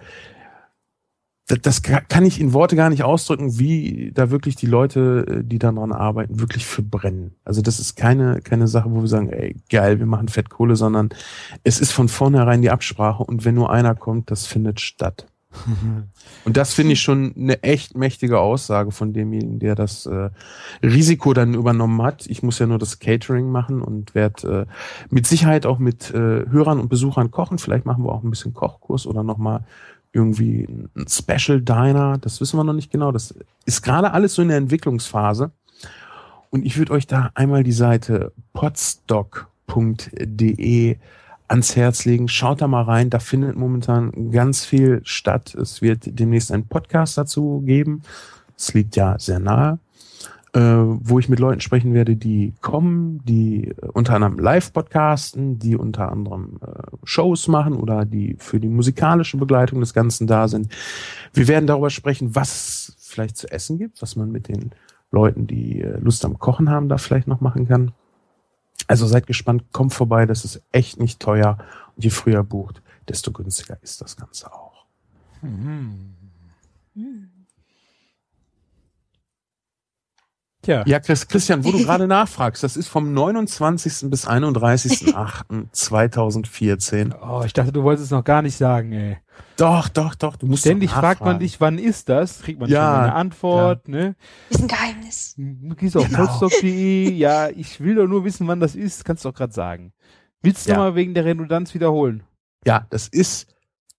das, 1.47 1.59
das 1.61 1.81
ka- 1.81 2.01
kann 2.01 2.23
ich 2.23 2.39
in 2.39 2.53
Worte 2.53 2.75
gar 2.75 2.91
nicht 2.91 3.03
ausdrücken, 3.03 3.57
wie 3.57 4.11
da 4.13 4.29
wirklich 4.29 4.55
die 4.55 4.67
Leute, 4.67 5.25
äh, 5.27 5.43
die 5.43 5.57
daran 5.57 5.91
arbeiten, 5.93 6.39
wirklich 6.39 6.67
für 6.67 6.83
brennen. 6.83 7.33
Also 7.45 7.63
das 7.63 7.79
ist 7.79 7.95
keine, 7.95 8.41
keine 8.41 8.67
Sache, 8.67 8.91
wo 8.91 9.01
wir 9.01 9.07
sagen, 9.07 9.29
ey, 9.29 9.55
geil, 9.71 9.97
wir 9.97 10.05
machen 10.05 10.27
Fettkohle, 10.27 10.75
sondern 10.75 11.09
es 11.63 11.79
ist 11.79 11.93
von 11.93 12.09
vornherein 12.09 12.61
die 12.61 12.69
Absprache 12.69 13.23
und 13.23 13.43
wenn 13.43 13.55
nur 13.55 13.71
einer 13.71 13.95
kommt, 13.95 14.29
das 14.29 14.45
findet 14.45 14.79
statt. 14.81 15.25
Und 16.45 16.57
das 16.57 16.73
finde 16.73 16.93
ich 16.93 17.01
schon 17.01 17.33
eine 17.35 17.63
echt 17.63 17.95
mächtige 17.95 18.39
Aussage 18.39 18.91
von 18.91 19.13
demjenigen, 19.13 19.59
der 19.59 19.75
das 19.75 20.05
äh, 20.05 20.29
Risiko 20.83 21.33
dann 21.33 21.53
übernommen 21.53 22.01
hat. 22.01 22.27
Ich 22.27 22.43
muss 22.43 22.59
ja 22.59 22.67
nur 22.67 22.79
das 22.79 22.99
Catering 22.99 23.49
machen 23.49 23.81
und 23.81 24.13
werde 24.13 24.67
äh, 24.67 24.73
mit 25.09 25.25
Sicherheit 25.25 25.65
auch 25.65 25.79
mit 25.79 26.11
äh, 26.11 26.45
Hörern 26.49 26.79
und 26.79 26.89
Besuchern 26.89 27.31
kochen. 27.31 27.57
Vielleicht 27.57 27.85
machen 27.85 28.03
wir 28.03 28.11
auch 28.11 28.23
ein 28.23 28.29
bisschen 28.29 28.53
Kochkurs 28.53 29.07
oder 29.07 29.23
nochmal 29.23 29.63
irgendwie 30.11 30.67
ein 30.95 31.07
Special 31.07 31.61
Diner. 31.61 32.17
Das 32.17 32.41
wissen 32.41 32.57
wir 32.57 32.63
noch 32.63 32.73
nicht 32.73 32.91
genau. 32.91 33.11
Das 33.11 33.33
ist 33.65 33.81
gerade 33.81 34.11
alles 34.11 34.35
so 34.35 34.41
in 34.41 34.49
der 34.49 34.57
Entwicklungsphase. 34.57 35.51
Und 36.49 36.65
ich 36.65 36.77
würde 36.77 36.93
euch 36.93 37.07
da 37.07 37.31
einmal 37.35 37.63
die 37.63 37.71
Seite 37.71 38.31
podstock.de 38.53 39.47
ans 41.47 41.75
Herz 41.75 42.05
legen. 42.05 42.27
Schaut 42.27 42.61
da 42.61 42.67
mal 42.67 42.83
rein. 42.83 43.09
Da 43.09 43.19
findet 43.19 43.55
momentan 43.55 44.31
ganz 44.31 44.65
viel 44.65 45.01
statt. 45.03 45.55
Es 45.55 45.81
wird 45.81 46.19
demnächst 46.19 46.51
einen 46.51 46.67
Podcast 46.67 47.17
dazu 47.17 47.61
geben. 47.65 48.01
Es 48.57 48.73
liegt 48.73 48.95
ja 48.95 49.17
sehr 49.19 49.39
nahe, 49.39 49.79
äh, 50.53 50.59
wo 50.59 51.19
ich 51.19 51.29
mit 51.29 51.39
Leuten 51.39 51.61
sprechen 51.61 51.93
werde, 51.93 52.15
die 52.15 52.53
kommen, 52.61 53.21
die 53.23 53.73
unter 53.93 54.15
anderem 54.15 54.39
live 54.39 54.73
podcasten, 54.73 55.59
die 55.59 55.75
unter 55.75 56.11
anderem 56.11 56.59
äh, 56.61 56.97
Shows 57.03 57.47
machen 57.47 57.75
oder 57.75 58.05
die 58.05 58.35
für 58.39 58.59
die 58.59 58.69
musikalische 58.69 59.37
Begleitung 59.37 59.79
des 59.79 59.93
Ganzen 59.93 60.25
da 60.25 60.47
sind. 60.47 60.73
Wir 61.33 61.47
werden 61.47 61.67
darüber 61.67 61.91
sprechen, 61.91 62.35
was 62.35 62.49
es 62.49 62.95
vielleicht 62.99 63.37
zu 63.37 63.51
essen 63.51 63.77
gibt, 63.77 64.01
was 64.01 64.15
man 64.15 64.31
mit 64.31 64.47
den 64.47 64.71
Leuten, 65.11 65.47
die 65.47 65.81
äh, 65.81 65.99
Lust 65.99 66.25
am 66.25 66.39
Kochen 66.39 66.69
haben, 66.69 66.89
da 66.89 66.97
vielleicht 66.97 67.27
noch 67.27 67.41
machen 67.41 67.67
kann. 67.67 67.91
Also 68.87 69.05
seid 69.05 69.27
gespannt, 69.27 69.65
kommt 69.71 69.93
vorbei, 69.93 70.25
das 70.25 70.45
ist 70.45 70.61
echt 70.71 70.99
nicht 70.99 71.19
teuer. 71.19 71.57
Und 71.95 72.03
je 72.03 72.09
früher 72.09 72.43
bucht, 72.43 72.81
desto 73.07 73.31
günstiger 73.31 73.77
ist 73.81 74.01
das 74.01 74.15
Ganze 74.15 74.51
auch. 74.51 74.85
Mhm. 75.41 76.13
Hm. 76.95 77.29
Tja, 80.61 80.83
Ja, 80.85 80.99
Chris, 80.99 81.27
Christian, 81.27 81.63
wo 81.63 81.71
du 81.71 81.77
gerade 81.83 82.07
nachfragst, 82.07 82.63
das 82.63 82.75
ist 82.75 82.87
vom 82.87 83.13
29. 83.13 84.09
bis 84.09 84.27
31.08.2014. 84.27 87.13
oh, 87.21 87.43
ich 87.45 87.53
dachte, 87.53 87.71
du 87.71 87.83
wolltest 87.83 88.05
es 88.05 88.11
noch 88.11 88.23
gar 88.23 88.41
nicht 88.41 88.57
sagen, 88.57 88.91
ey. 88.93 89.19
Doch, 89.57 89.89
doch, 89.89 90.13
doch, 90.15 90.35
du 90.35 90.45
musst 90.45 90.61
Ständig 90.61 90.91
doch 90.91 90.99
fragt 90.99 91.21
man 91.21 91.39
dich, 91.39 91.59
wann 91.59 91.79
ist 91.79 92.09
das? 92.09 92.41
Kriegt 92.43 92.59
man 92.59 92.69
Ja, 92.69 92.93
schon 92.93 93.03
eine 93.03 93.13
Antwort, 93.15 93.87
ne? 93.87 94.15
Ist 94.49 94.61
ein 94.61 94.67
Geheimnis. 94.67 95.33
Du 95.37 95.75
gehst 95.75 95.97
auf 95.97 96.07
Genau. 96.07 96.25
podstock.de, 96.27 97.09
ja, 97.11 97.49
ich 97.49 97.79
will 97.79 97.95
doch 97.95 98.05
nur 98.07 98.23
wissen, 98.23 98.47
wann 98.47 98.59
das 98.59 98.75
ist, 98.75 99.03
kannst 99.03 99.25
du 99.25 99.29
doch 99.29 99.35
gerade 99.35 99.53
sagen. 99.53 99.93
Willst 100.43 100.67
du 100.67 100.71
Ja. 100.73 100.77
mal 100.77 100.95
wegen 100.95 101.15
der 101.15 101.25
Redundanz 101.25 101.73
wiederholen? 101.73 102.21
Ja, 102.65 102.85
das 102.91 103.07
ist 103.07 103.47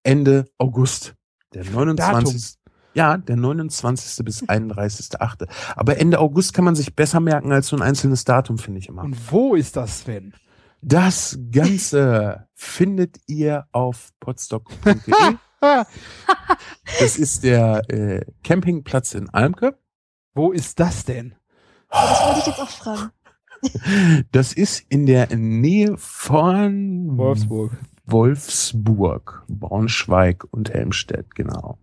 Ende 0.05 0.45
August. 0.59 1.15
Der 1.55 1.65
29. 1.65 2.55
Ja, 2.95 3.17
der 3.17 3.37
29. 3.37 4.25
bis 4.25 4.43
31.8. 4.49 5.49
Aber 5.77 5.99
Ende 5.99 6.19
August 6.21 6.55
kann 6.55 6.65
man 6.65 6.75
sich 6.77 6.95
besser 6.95 7.21
merken 7.21 7.53
als 7.53 7.69
so 7.69 7.77
ein 7.77 7.83
einzelnes 7.83 8.25
Datum, 8.25 8.59
finde 8.59 8.79
ich 8.81 8.89
immer. 8.89 9.03
Und 9.03 9.17
wo 9.33 9.55
ist 9.55 9.77
das, 9.77 10.01
Sven? 10.01 10.35
Das 10.81 11.39
Ganze 11.51 12.49
findet 12.55 13.19
ihr 13.27 13.67
auf 13.73 14.11
podstock.de. 14.21 15.37
Das 17.01 17.17
ist 17.17 17.43
der 17.43 17.83
äh, 17.91 18.25
Campingplatz 18.45 19.15
in 19.15 19.29
Almke. 19.31 19.77
Wo 20.33 20.53
ist 20.53 20.79
das 20.79 21.05
denn? 21.05 21.35
Das 21.91 22.25
wollte 22.25 22.39
ich 22.39 22.47
jetzt 22.47 22.61
auch 22.61 22.71
fragen. 22.71 23.11
Das 24.31 24.53
ist 24.53 24.85
in 24.89 25.07
der 25.07 25.35
Nähe 25.35 25.97
von 25.97 27.19
Wolfsburg. 27.19 27.73
Wolfsburg, 28.07 29.43
Braunschweig 29.49 30.47
und 30.53 30.71
Helmstedt, 30.71 31.35
genau. 31.35 31.79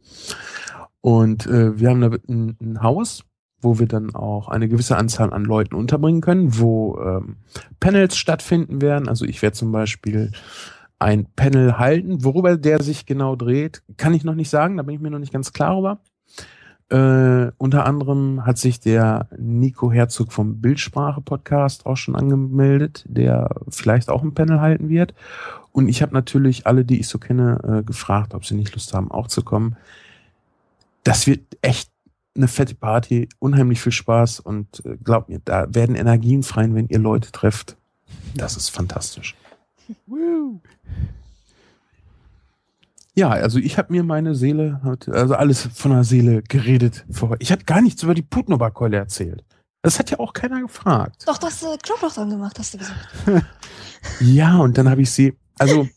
Und 1.02 1.46
äh, 1.48 1.78
wir 1.78 1.90
haben 1.90 2.02
da 2.02 2.12
ein, 2.30 2.58
ein 2.62 2.82
Haus, 2.82 3.26
wo 3.62 3.80
wir 3.80 3.88
dann 3.88 4.16
auch 4.16 4.48
eine 4.48 4.68
gewisse 4.68 4.98
Anzahl 4.98 5.34
an 5.34 5.44
Leuten 5.44 5.76
unterbringen 5.76 6.22
können, 6.22 6.60
wo 6.60 7.00
ähm, 7.00 7.38
Panels 7.80 8.18
stattfinden 8.18 8.82
werden. 8.82 9.10
Also 9.10 9.26
ich 9.26 9.42
werde 9.42 9.56
zum 9.56 9.72
Beispiel 9.72 10.32
ein 11.00 11.28
Panel 11.36 11.78
halten. 11.78 12.24
Worüber 12.24 12.58
der 12.58 12.82
sich 12.82 13.06
genau 13.06 13.36
dreht, 13.36 13.82
kann 13.98 14.14
ich 14.14 14.24
noch 14.24 14.36
nicht 14.36 14.50
sagen, 14.50 14.78
da 14.78 14.84
bin 14.84 14.96
ich 14.96 15.02
mir 15.02 15.12
noch 15.12 15.20
nicht 15.20 15.34
ganz 15.34 15.54
klar 15.54 15.78
über. 15.78 16.00
Äh, 16.90 17.52
unter 17.58 17.86
anderem 17.88 18.46
hat 18.46 18.60
sich 18.60 18.80
der 18.80 19.28
Nico 19.40 19.92
Herzog 19.92 20.32
vom 20.32 20.62
Bildsprache 20.62 21.22
Podcast 21.22 21.88
auch 21.88 21.98
schon 21.98 22.16
angemeldet, 22.16 23.06
der 23.08 23.50
vielleicht 23.70 24.10
auch 24.10 24.22
ein 24.22 24.36
Panel 24.36 24.62
halten 24.62 24.90
wird. 24.90 25.16
Und 25.72 25.90
ich 25.90 26.02
habe 26.04 26.14
natürlich 26.14 26.68
alle, 26.68 26.86
die 26.86 27.00
ich 27.00 27.08
so 27.08 27.18
kenne, 27.18 27.80
äh, 27.80 27.84
gefragt, 27.84 28.36
ob 28.36 28.46
sie 28.46 28.56
nicht 28.56 28.74
Lust 28.76 28.94
haben, 28.94 29.10
auch 29.10 29.28
zu 29.28 29.42
kommen. 29.42 29.78
Das 31.04 31.26
wird 31.26 31.58
echt 31.62 31.90
eine 32.36 32.48
fette 32.48 32.76
Party, 32.76 33.30
unheimlich 33.40 33.82
viel 33.82 33.92
Spaß 33.92 34.42
und 34.42 34.86
äh, 34.86 34.98
glaubt 35.04 35.30
mir, 35.30 35.40
da 35.44 35.74
werden 35.74 35.96
Energien 35.96 36.44
freien, 36.44 36.76
wenn 36.76 36.88
ihr 36.88 37.00
Leute 37.00 37.32
trefft. 37.32 37.78
Das 38.36 38.58
ist 38.58 38.70
fantastisch. 38.70 39.36
Woo. 40.06 40.60
Ja, 43.18 43.30
also 43.30 43.60
ich 43.60 43.78
habe 43.78 43.94
mir 43.94 44.04
meine 44.04 44.36
Seele, 44.36 44.82
also 45.08 45.36
alles 45.36 45.70
von 45.74 45.92
der 45.92 46.04
Seele 46.04 46.44
geredet. 46.44 47.06
vorher. 47.10 47.38
Ich 47.40 47.52
habe 47.52 47.64
gar 47.64 47.82
nichts 47.82 48.04
über 48.04 48.14
die 48.14 48.22
Putnoberkeule 48.22 48.98
erzählt. 48.98 49.46
Das 49.82 50.00
hat 50.00 50.12
ja 50.12 50.20
auch 50.20 50.34
keiner 50.34 50.62
gefragt. 50.62 51.24
Doch, 51.28 51.38
du 51.38 51.46
hast 51.46 51.64
äh, 51.64 51.78
Knoblauch 51.82 52.14
dran 52.14 52.30
gemacht, 52.30 52.60
hast 52.60 52.74
du 52.74 52.78
gesagt. 52.80 53.08
Ja, 54.20 54.58
und 54.58 54.78
dann 54.78 54.88
habe 54.88 55.02
ich 55.02 55.10
sie, 55.10 55.34
also 55.58 55.88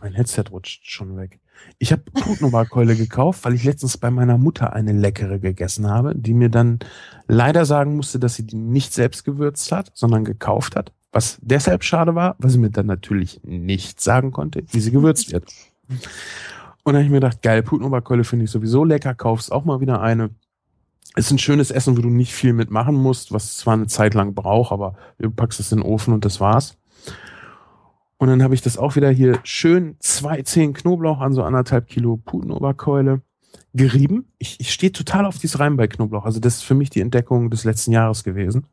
mein 0.00 0.12
Headset 0.12 0.44
rutscht 0.52 0.86
schon 0.86 1.16
weg. 1.16 1.40
Ich 1.78 1.92
habe 1.92 2.02
Putnoberkeule 2.02 2.96
gekauft, 2.96 3.44
weil 3.44 3.54
ich 3.54 3.64
letztens 3.64 3.98
bei 3.98 4.10
meiner 4.10 4.38
Mutter 4.38 4.72
eine 4.72 4.92
leckere 4.92 5.38
gegessen 5.38 5.88
habe, 5.88 6.14
die 6.14 6.34
mir 6.34 6.48
dann 6.48 6.78
leider 7.26 7.64
sagen 7.64 7.96
musste, 7.96 8.18
dass 8.18 8.34
sie 8.34 8.46
die 8.46 8.56
nicht 8.56 8.92
selbst 8.92 9.24
gewürzt 9.24 9.72
hat, 9.72 9.90
sondern 9.94 10.24
gekauft 10.24 10.76
hat. 10.76 10.92
Was 11.12 11.38
deshalb 11.42 11.84
schade 11.84 12.14
war, 12.14 12.36
weil 12.38 12.50
sie 12.50 12.58
mir 12.58 12.70
dann 12.70 12.86
natürlich 12.86 13.40
nicht 13.44 14.00
sagen 14.00 14.32
konnte, 14.32 14.64
wie 14.70 14.80
sie 14.80 14.90
gewürzt 14.90 15.32
wird. 15.32 15.52
Und 15.88 16.92
dann 16.92 16.96
habe 16.96 17.04
ich 17.04 17.10
mir 17.10 17.20
gedacht, 17.20 17.42
geil, 17.42 17.62
Putenoberkeule 17.62 18.24
finde 18.24 18.44
ich 18.44 18.50
sowieso 18.50 18.84
lecker, 18.84 19.14
kaufst 19.14 19.52
auch 19.52 19.64
mal 19.64 19.80
wieder 19.80 20.00
eine. 20.00 20.30
Ist 21.16 21.30
ein 21.30 21.38
schönes 21.38 21.70
Essen, 21.70 21.96
wo 21.96 22.02
du 22.02 22.10
nicht 22.10 22.34
viel 22.34 22.52
mitmachen 22.52 22.96
musst, 22.96 23.32
was 23.32 23.56
zwar 23.56 23.74
eine 23.74 23.86
Zeit 23.86 24.14
lang 24.14 24.34
braucht, 24.34 24.72
aber 24.72 24.96
du 25.18 25.30
packst 25.30 25.60
es 25.60 25.70
in 25.70 25.78
den 25.78 25.86
Ofen 25.86 26.12
und 26.12 26.24
das 26.24 26.40
war's. 26.40 26.76
Und 28.24 28.30
dann 28.30 28.42
habe 28.42 28.54
ich 28.54 28.62
das 28.62 28.78
auch 28.78 28.96
wieder 28.96 29.10
hier 29.10 29.38
schön 29.42 29.96
zwei 29.98 30.40
Zehen 30.40 30.72
Knoblauch 30.72 31.20
an 31.20 31.34
so 31.34 31.42
anderthalb 31.42 31.88
Kilo 31.88 32.16
Putenoberkeule 32.16 33.20
gerieben. 33.74 34.32
Ich, 34.38 34.58
ich 34.60 34.72
stehe 34.72 34.92
total 34.92 35.26
auf 35.26 35.36
dieses 35.36 35.60
Reim 35.60 35.76
bei 35.76 35.88
Knoblauch. 35.88 36.24
Also 36.24 36.40
das 36.40 36.54
ist 36.54 36.62
für 36.62 36.72
mich 36.72 36.88
die 36.88 37.02
Entdeckung 37.02 37.50
des 37.50 37.64
letzten 37.64 37.92
Jahres 37.92 38.24
gewesen. 38.24 38.66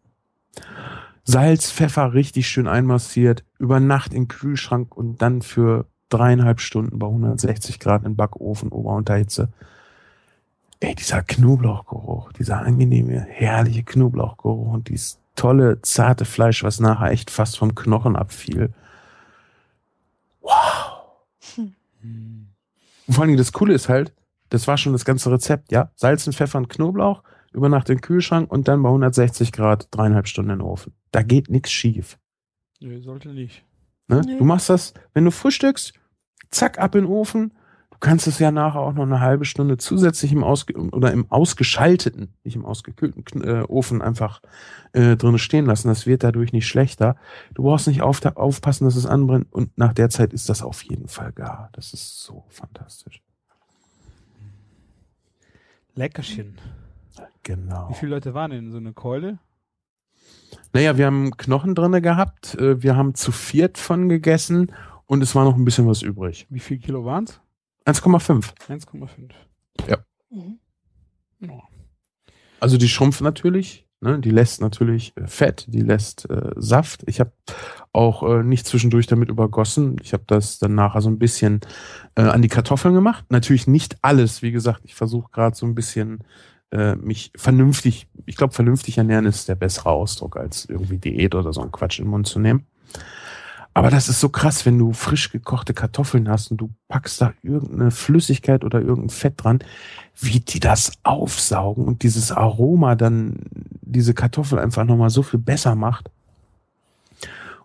Salz, 1.25 1.69
Pfeffer 1.69 2.13
richtig 2.13 2.47
schön 2.47 2.65
einmassiert, 2.65 3.43
über 3.59 3.81
Nacht 3.81 4.13
im 4.13 4.29
Kühlschrank 4.29 4.95
und 4.95 5.21
dann 5.21 5.41
für 5.41 5.85
dreieinhalb 6.07 6.61
Stunden 6.61 6.97
bei 6.97 7.07
160 7.07 7.77
Grad 7.81 8.05
im 8.05 8.15
Backofen, 8.15 8.69
Oberunterhitze. 8.69 9.49
Ey, 10.79 10.95
dieser 10.95 11.23
Knoblauchgeruch, 11.23 12.31
dieser 12.31 12.61
angenehme, 12.61 13.25
herrliche 13.27 13.83
Knoblauchgeruch 13.83 14.71
und 14.71 14.87
dieses 14.87 15.19
tolle, 15.35 15.81
zarte 15.81 16.23
Fleisch, 16.23 16.63
was 16.63 16.79
nachher 16.79 17.11
echt 17.11 17.29
fast 17.29 17.57
vom 17.57 17.75
Knochen 17.75 18.15
abfiel. 18.15 18.73
Hm. 21.55 22.47
Und 23.07 23.13
vor 23.13 23.23
allem 23.23 23.37
das 23.37 23.51
Coole 23.51 23.73
ist 23.73 23.89
halt, 23.89 24.13
das 24.49 24.67
war 24.67 24.77
schon 24.77 24.93
das 24.93 25.05
ganze 25.05 25.31
Rezept, 25.31 25.71
ja. 25.71 25.91
Salz 25.95 26.25
und 26.27 26.33
Pfeffer 26.33 26.57
und 26.57 26.69
Knoblauch, 26.69 27.23
über 27.53 27.69
Nacht 27.69 27.89
im 27.89 28.01
Kühlschrank 28.01 28.51
und 28.51 28.67
dann 28.67 28.81
bei 28.81 28.89
160 28.89 29.51
Grad 29.51 29.87
dreieinhalb 29.91 30.27
Stunden 30.27 30.51
in 30.51 30.59
den 30.59 30.65
Ofen. 30.65 30.93
Da 31.11 31.21
geht 31.21 31.49
nichts 31.49 31.71
schief. 31.71 32.17
Nee, 32.79 32.99
sollte 32.99 33.29
nicht. 33.29 33.65
Ne? 34.07 34.21
Nö. 34.25 34.37
Du 34.37 34.43
machst 34.43 34.69
das, 34.69 34.93
wenn 35.13 35.25
du 35.25 35.31
frühstückst, 35.31 35.93
zack, 36.49 36.79
ab 36.79 36.95
in 36.95 37.03
den 37.03 37.11
Ofen. 37.11 37.53
Du 38.01 38.07
kannst 38.07 38.25
es 38.25 38.39
ja 38.39 38.49
nachher 38.49 38.79
auch 38.79 38.93
noch 38.93 39.03
eine 39.03 39.19
halbe 39.19 39.45
Stunde 39.45 39.77
zusätzlich 39.77 40.31
im 40.31 40.43
Ausge 40.43 40.73
oder 40.75 41.11
im 41.11 41.29
ausgeschalteten, 41.31 42.33
nicht 42.43 42.55
im 42.55 42.65
ausgekühlten 42.65 43.43
äh, 43.43 43.63
Ofen 43.67 44.01
einfach 44.01 44.41
äh, 44.93 45.15
drin 45.15 45.37
stehen 45.37 45.67
lassen. 45.67 45.87
Das 45.87 46.07
wird 46.07 46.23
dadurch 46.23 46.51
nicht 46.51 46.67
schlechter. 46.67 47.15
Du 47.53 47.61
brauchst 47.61 47.87
nicht 47.87 48.01
auf, 48.01 48.25
aufpassen, 48.25 48.85
dass 48.85 48.95
es 48.95 49.05
anbrennt 49.05 49.53
und 49.53 49.77
nach 49.77 49.93
der 49.93 50.09
Zeit 50.09 50.33
ist 50.33 50.49
das 50.49 50.63
auf 50.63 50.81
jeden 50.81 51.09
Fall 51.09 51.31
gar. 51.31 51.69
Das 51.73 51.93
ist 51.93 52.21
so 52.21 52.43
fantastisch. 52.49 53.21
Leckerchen. 55.93 56.57
Genau. 57.43 57.87
Wie 57.91 57.93
viele 57.93 58.15
Leute 58.15 58.33
waren 58.33 58.49
denn 58.49 58.65
in 58.65 58.71
so 58.71 58.77
eine 58.77 58.93
Keule? 58.93 59.37
Naja, 60.73 60.97
wir 60.97 61.05
haben 61.05 61.37
Knochen 61.37 61.75
drinne 61.75 62.01
gehabt. 62.01 62.55
äh, 62.55 62.81
Wir 62.81 62.95
haben 62.95 63.13
zu 63.13 63.31
viert 63.31 63.77
von 63.77 64.09
gegessen 64.09 64.71
und 65.05 65.21
es 65.21 65.35
war 65.35 65.45
noch 65.45 65.55
ein 65.55 65.65
bisschen 65.65 65.85
was 65.85 66.01
übrig. 66.01 66.47
Wie 66.49 66.59
viel 66.59 66.79
Kilo 66.79 67.05
waren's? 67.05 67.39
1,5. 67.85 68.53
1,5. 68.67 69.31
Mhm. 70.29 70.59
Also 72.59 72.77
die 72.77 72.89
schrumpft 72.89 73.21
natürlich 73.21 73.87
Ne? 74.03 74.19
Die 74.19 74.31
lässt 74.31 74.61
natürlich 74.61 75.13
äh, 75.15 75.27
Fett, 75.27 75.65
die 75.67 75.81
lässt 75.81 76.27
äh, 76.29 76.51
Saft. 76.55 77.03
Ich 77.05 77.19
habe 77.19 77.31
auch 77.93 78.23
äh, 78.23 78.43
nicht 78.43 78.65
zwischendurch 78.65 79.05
damit 79.05 79.29
übergossen. 79.29 79.97
Ich 80.01 80.13
habe 80.13 80.23
das 80.25 80.57
dann 80.57 80.73
nachher 80.73 81.01
so 81.01 81.09
ein 81.09 81.19
bisschen 81.19 81.61
äh, 82.15 82.23
an 82.23 82.41
die 82.41 82.47
Kartoffeln 82.47 82.95
gemacht. 82.95 83.25
Natürlich 83.29 83.67
nicht 83.67 83.97
alles. 84.01 84.41
Wie 84.41 84.51
gesagt, 84.51 84.81
ich 84.85 84.95
versuche 84.95 85.29
gerade 85.31 85.55
so 85.55 85.67
ein 85.67 85.75
bisschen 85.75 86.23
äh, 86.71 86.95
mich 86.95 87.31
vernünftig, 87.35 88.07
ich 88.25 88.37
glaube, 88.37 88.53
vernünftig 88.53 88.97
ernähren 88.97 89.27
ist 89.27 89.47
der 89.47 89.55
bessere 89.55 89.91
Ausdruck, 89.91 90.35
als 90.35 90.65
irgendwie 90.65 90.97
Diät 90.97 91.35
oder 91.35 91.53
so 91.53 91.61
ein 91.61 91.71
Quatsch 91.71 91.99
in 91.99 92.05
den 92.05 92.11
Mund 92.11 92.27
zu 92.27 92.39
nehmen. 92.39 92.65
Aber 93.73 93.89
das 93.89 94.09
ist 94.09 94.19
so 94.19 94.27
krass, 94.29 94.65
wenn 94.65 94.77
du 94.77 94.91
frisch 94.91 95.31
gekochte 95.31 95.73
Kartoffeln 95.73 96.27
hast 96.27 96.51
und 96.51 96.57
du 96.57 96.69
packst 96.89 97.21
da 97.21 97.33
irgendeine 97.41 97.91
Flüssigkeit 97.91 98.65
oder 98.65 98.81
irgendein 98.81 99.09
Fett 99.09 99.35
dran, 99.37 99.59
wie 100.19 100.41
die 100.41 100.59
das 100.59 100.91
aufsaugen 101.03 101.85
und 101.85 102.03
dieses 102.03 102.31
Aroma 102.33 102.95
dann 102.95 103.37
diese 103.81 104.13
Kartoffel 104.13 104.59
einfach 104.59 104.83
nochmal 104.83 105.09
so 105.09 105.23
viel 105.23 105.39
besser 105.39 105.75
macht. 105.75 106.09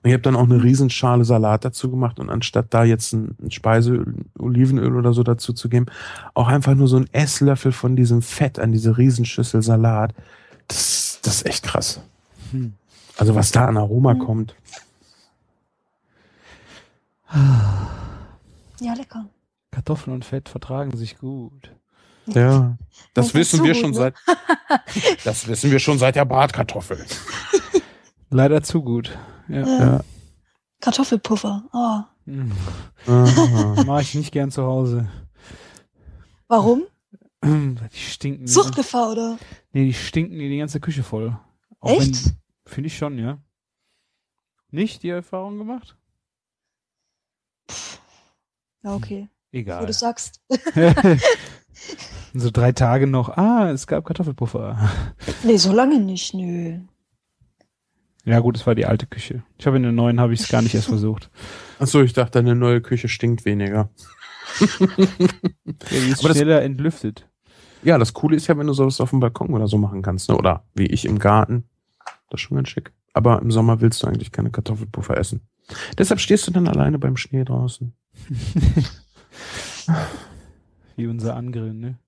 Und 0.03 0.11
ich 0.11 0.13
habe 0.13 0.23
dann 0.23 0.37
auch 0.37 0.45
eine 0.45 0.63
Riesenschale 0.63 1.25
Salat 1.25 1.65
dazu 1.65 1.91
gemacht 1.91 2.21
und 2.21 2.31
anstatt 2.31 2.67
da 2.71 2.85
jetzt 2.85 3.13
ein, 3.13 3.35
ein 3.43 3.51
Speiseöl, 3.51 4.15
Olivenöl 4.39 4.95
oder 4.95 5.13
so 5.13 5.25
dazu 5.25 5.53
zu 5.53 5.69
geben, 5.69 5.87
auch 6.35 6.47
einfach 6.47 6.77
nur 6.77 6.87
so 6.87 6.99
ein 6.99 7.09
Esslöffel 7.13 7.73
von 7.73 7.97
diesem 7.97 8.23
Fett 8.23 8.61
an 8.61 8.71
diese 8.71 8.97
Riesenschüssel 8.97 9.61
Salat. 9.63 10.15
Das, 10.69 11.19
das 11.23 11.39
ist 11.39 11.47
echt 11.47 11.65
krass. 11.65 12.01
Hm. 12.53 12.75
Also 13.17 13.35
was 13.35 13.51
da 13.51 13.67
an 13.67 13.77
Aroma 13.77 14.15
Mhm. 14.15 14.19
kommt. 14.21 14.55
Ja, 18.81 18.93
lecker. 18.93 19.27
Kartoffeln 19.71 20.15
und 20.15 20.25
Fett 20.25 20.49
vertragen 20.51 20.95
sich 20.97 21.17
gut. 21.19 21.75
Ja, 22.27 22.77
das 23.15 23.27
Das 23.27 23.35
wissen 23.35 23.65
wir 23.65 23.73
gut, 23.73 23.81
schon 23.81 23.91
ne? 23.93 23.97
seit 23.97 24.15
das 25.25 25.47
wissen 25.49 25.71
wir 25.71 25.79
schon 25.79 25.99
seit 25.99 26.17
der 26.17 26.25
Bratkartoffel. 26.25 27.05
Leider 28.31 28.63
zu 28.63 28.83
gut. 28.83 29.17
Ja. 29.49 29.61
Ja. 29.61 29.79
Ja. 29.79 30.01
Kartoffelpuffer. 30.81 31.65
Oh. 31.73 32.01
Hm. 32.27 32.51
Aha. 33.07 33.85
Mache 33.85 34.03
ich 34.03 34.15
nicht 34.17 34.33
gern 34.33 34.51
zu 34.51 34.65
Hause. 34.65 35.09
Warum? 36.49 36.83
Die 37.45 37.79
stinken. 37.97 38.49
Suchtgefahr, 38.49 39.13
oder? 39.13 39.39
Nee, 39.73 39.85
die 39.87 39.95
stinken 39.95 40.37
dir 40.37 40.49
die 40.49 40.59
ganze 40.59 40.81
Küche 40.81 41.05
voll. 41.05 41.39
Auch 41.79 42.01
Echt? 42.01 42.35
Finde 42.65 42.89
ich 42.89 42.97
schon, 42.99 43.17
ja. 43.21 43.39
Nicht 44.73 45.05
die 45.05 45.11
Erfahrung 45.11 45.57
gemacht? 45.57 45.97
Ja, 48.83 48.95
okay. 48.95 49.29
Wo 49.53 49.59
Egal. 49.59 49.87
du 49.87 49.93
sagst. 49.93 50.41
so 52.35 52.51
drei 52.51 52.73
Tage 52.73 53.07
noch. 53.07 53.31
Ah, 53.37 53.71
es 53.71 53.87
gab 53.87 54.05
Kartoffelpuffer. 54.05 54.91
Nee, 55.45 55.57
so 55.57 55.73
lange 55.73 55.99
nicht, 56.01 56.35
nö. 56.35 56.79
Ja 58.25 58.41
gut, 58.41 58.57
es 58.57 58.67
war 58.67 58.75
die 58.75 58.87
alte 58.87 59.07
Küche. 59.07 59.45
Ich 59.57 59.67
habe 59.67 59.77
in 59.77 59.85
der 59.85 59.93
neuen 59.93 60.21
habe 60.21 60.35
ich 60.35 60.41
es 60.41 60.49
gar 60.49 60.61
nicht 60.63 60.75
erst 60.75 60.89
versucht. 60.89 61.31
Achso, 61.79 62.03
ich 62.03 62.13
dachte, 62.13 62.33
deine 62.43 62.55
neue 62.57 62.81
Küche 62.81 63.09
stinkt 63.09 63.45
weniger. 63.45 63.91
Ja, 64.61 64.67
die 65.91 66.09
ist 66.11 66.21
Aber 66.21 66.29
das- 66.29 66.37
schneller 66.37 66.63
entlüftet. 66.63 67.29
Ja, 67.83 67.99
das 67.99 68.15
Coole 68.15 68.37
ist 68.37 68.47
ja, 68.49 68.59
wenn 68.59 68.67
du 68.67 68.73
sowas 68.73 69.01
auf 69.01 69.11
dem 69.11 69.21
Balkon 69.21 69.55
oder 69.55 69.69
so 69.69 69.79
machen 69.79 70.03
kannst, 70.03 70.29
ne? 70.29 70.37
Oder 70.37 70.65
wie 70.75 70.87
ich 70.87 71.05
im 71.05 71.19
Garten. 71.21 71.69
Das 72.31 72.41
ist 72.41 72.41
schon 72.41 72.57
ganz 72.57 72.69
schick. 72.69 72.93
Aber 73.13 73.41
im 73.41 73.51
Sommer 73.53 73.81
willst 73.81 74.03
du 74.03 74.09
eigentlich 74.09 74.33
keine 74.33 74.51
Kartoffelpuffer 74.51 75.17
essen. 75.17 75.47
Deshalb 75.99 76.21
stehst 76.21 76.47
du 76.47 76.53
dann 76.53 76.69
alleine 76.69 76.99
beim 76.99 77.17
Schnee 77.17 77.45
draußen. 77.45 77.93
Wie 80.97 81.07
unser 81.07 81.37
Angrillen, 81.37 81.81
ne? 81.81 81.99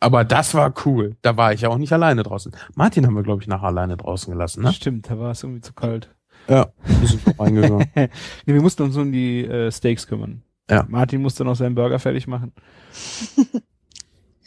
Aber 0.00 0.24
das 0.24 0.54
war 0.54 0.72
cool. 0.86 1.16
Da 1.20 1.36
war 1.36 1.52
ich 1.52 1.60
ja 1.60 1.68
auch 1.68 1.76
nicht 1.76 1.92
alleine 1.92 2.22
draußen. 2.22 2.52
Martin 2.74 3.06
haben 3.06 3.14
wir, 3.14 3.22
glaube 3.22 3.42
ich, 3.42 3.48
nachher 3.48 3.66
alleine 3.66 3.96
draußen 3.98 4.32
gelassen, 4.32 4.62
ne? 4.62 4.72
Stimmt, 4.72 5.10
da 5.10 5.18
war 5.18 5.32
es 5.32 5.42
irgendwie 5.42 5.60
zu 5.60 5.74
kalt. 5.74 6.08
Ja, 6.48 6.72
wir 6.84 7.06
sind 7.08 7.26
noch 7.26 7.38
reingegangen. 7.38 7.86
nee, 7.94 8.08
wir 8.46 8.62
mussten 8.62 8.82
uns 8.84 8.96
um 8.96 9.12
die 9.12 9.44
äh, 9.44 9.70
Steaks 9.70 10.06
kümmern. 10.06 10.42
Ja. 10.70 10.86
Martin 10.88 11.20
musste 11.20 11.44
noch 11.44 11.54
seinen 11.54 11.74
Burger 11.74 11.98
fertig 11.98 12.26
machen. 12.26 12.52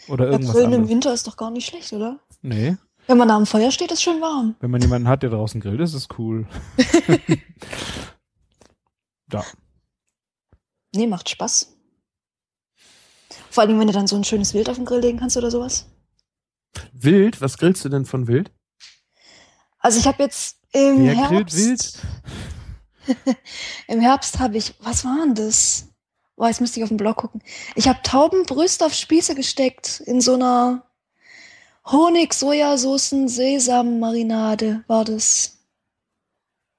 Oder 0.07 0.27
irgendwas 0.31 0.55
Grillen 0.55 0.73
im. 0.73 0.89
Winter 0.89 1.13
ist 1.13 1.27
doch 1.27 1.37
gar 1.37 1.51
nicht 1.51 1.67
schlecht, 1.67 1.93
oder? 1.93 2.19
Nee, 2.41 2.77
Wenn 3.07 3.17
man 3.17 3.27
da 3.27 3.35
am 3.37 3.45
Feuer 3.45 3.71
steht, 3.71 3.91
ist 3.91 4.01
schön 4.01 4.19
warm. 4.21 4.55
wenn 4.59 4.71
man 4.71 4.81
jemanden 4.81 5.07
hat, 5.07 5.21
der 5.23 5.29
draußen 5.29 5.61
grillt, 5.61 5.81
ist 5.81 5.93
es 5.93 6.07
cool. 6.17 6.47
ja. 9.33 9.45
Nee, 10.95 11.07
macht 11.07 11.29
Spaß. 11.29 11.75
Vor 13.49 13.63
allem, 13.63 13.79
wenn 13.79 13.87
du 13.87 13.93
dann 13.93 14.07
so 14.07 14.15
ein 14.15 14.23
schönes 14.23 14.53
Wild 14.53 14.69
auf 14.69 14.77
den 14.77 14.85
Grill 14.85 15.01
legen 15.01 15.19
kannst 15.19 15.37
oder 15.37 15.51
sowas. 15.51 15.85
Wild? 16.91 17.41
Was 17.41 17.57
grillst 17.57 17.83
du 17.85 17.89
denn 17.89 18.05
von 18.05 18.27
Wild? 18.27 18.51
Also 19.79 19.99
ich 19.99 20.07
habe 20.07 20.23
jetzt 20.23 20.57
im 20.71 21.05
Wer 21.05 21.29
Herbst, 21.29 21.57
wild? 21.57 21.99
im 23.87 23.99
Herbst 23.99 24.39
habe 24.39 24.57
ich, 24.57 24.73
was 24.79 25.03
war 25.03 25.19
denn 25.23 25.35
das? 25.35 25.89
Boah, 26.35 26.47
jetzt 26.47 26.61
müsste 26.61 26.79
ich 26.79 26.83
auf 26.83 26.89
den 26.89 26.97
Blog 26.97 27.17
gucken. 27.17 27.43
Ich 27.75 27.87
habe 27.87 28.01
Taubenbrüste 28.01 28.85
auf 28.85 28.93
Spieße 28.93 29.35
gesteckt 29.35 29.99
in 30.05 30.21
so 30.21 30.35
einer 30.35 30.89
Honig, 31.85 32.33
Sojasoßen, 32.33 33.27
Sesam-Marinade 33.27 34.83
war 34.87 35.05
das. 35.05 35.59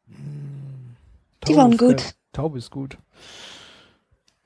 Die 0.08 1.52
Taube 1.52 1.56
waren 1.56 1.76
gut. 1.76 2.14
Taube 2.34 2.58
ist 2.58 2.70
gut. 2.70 2.98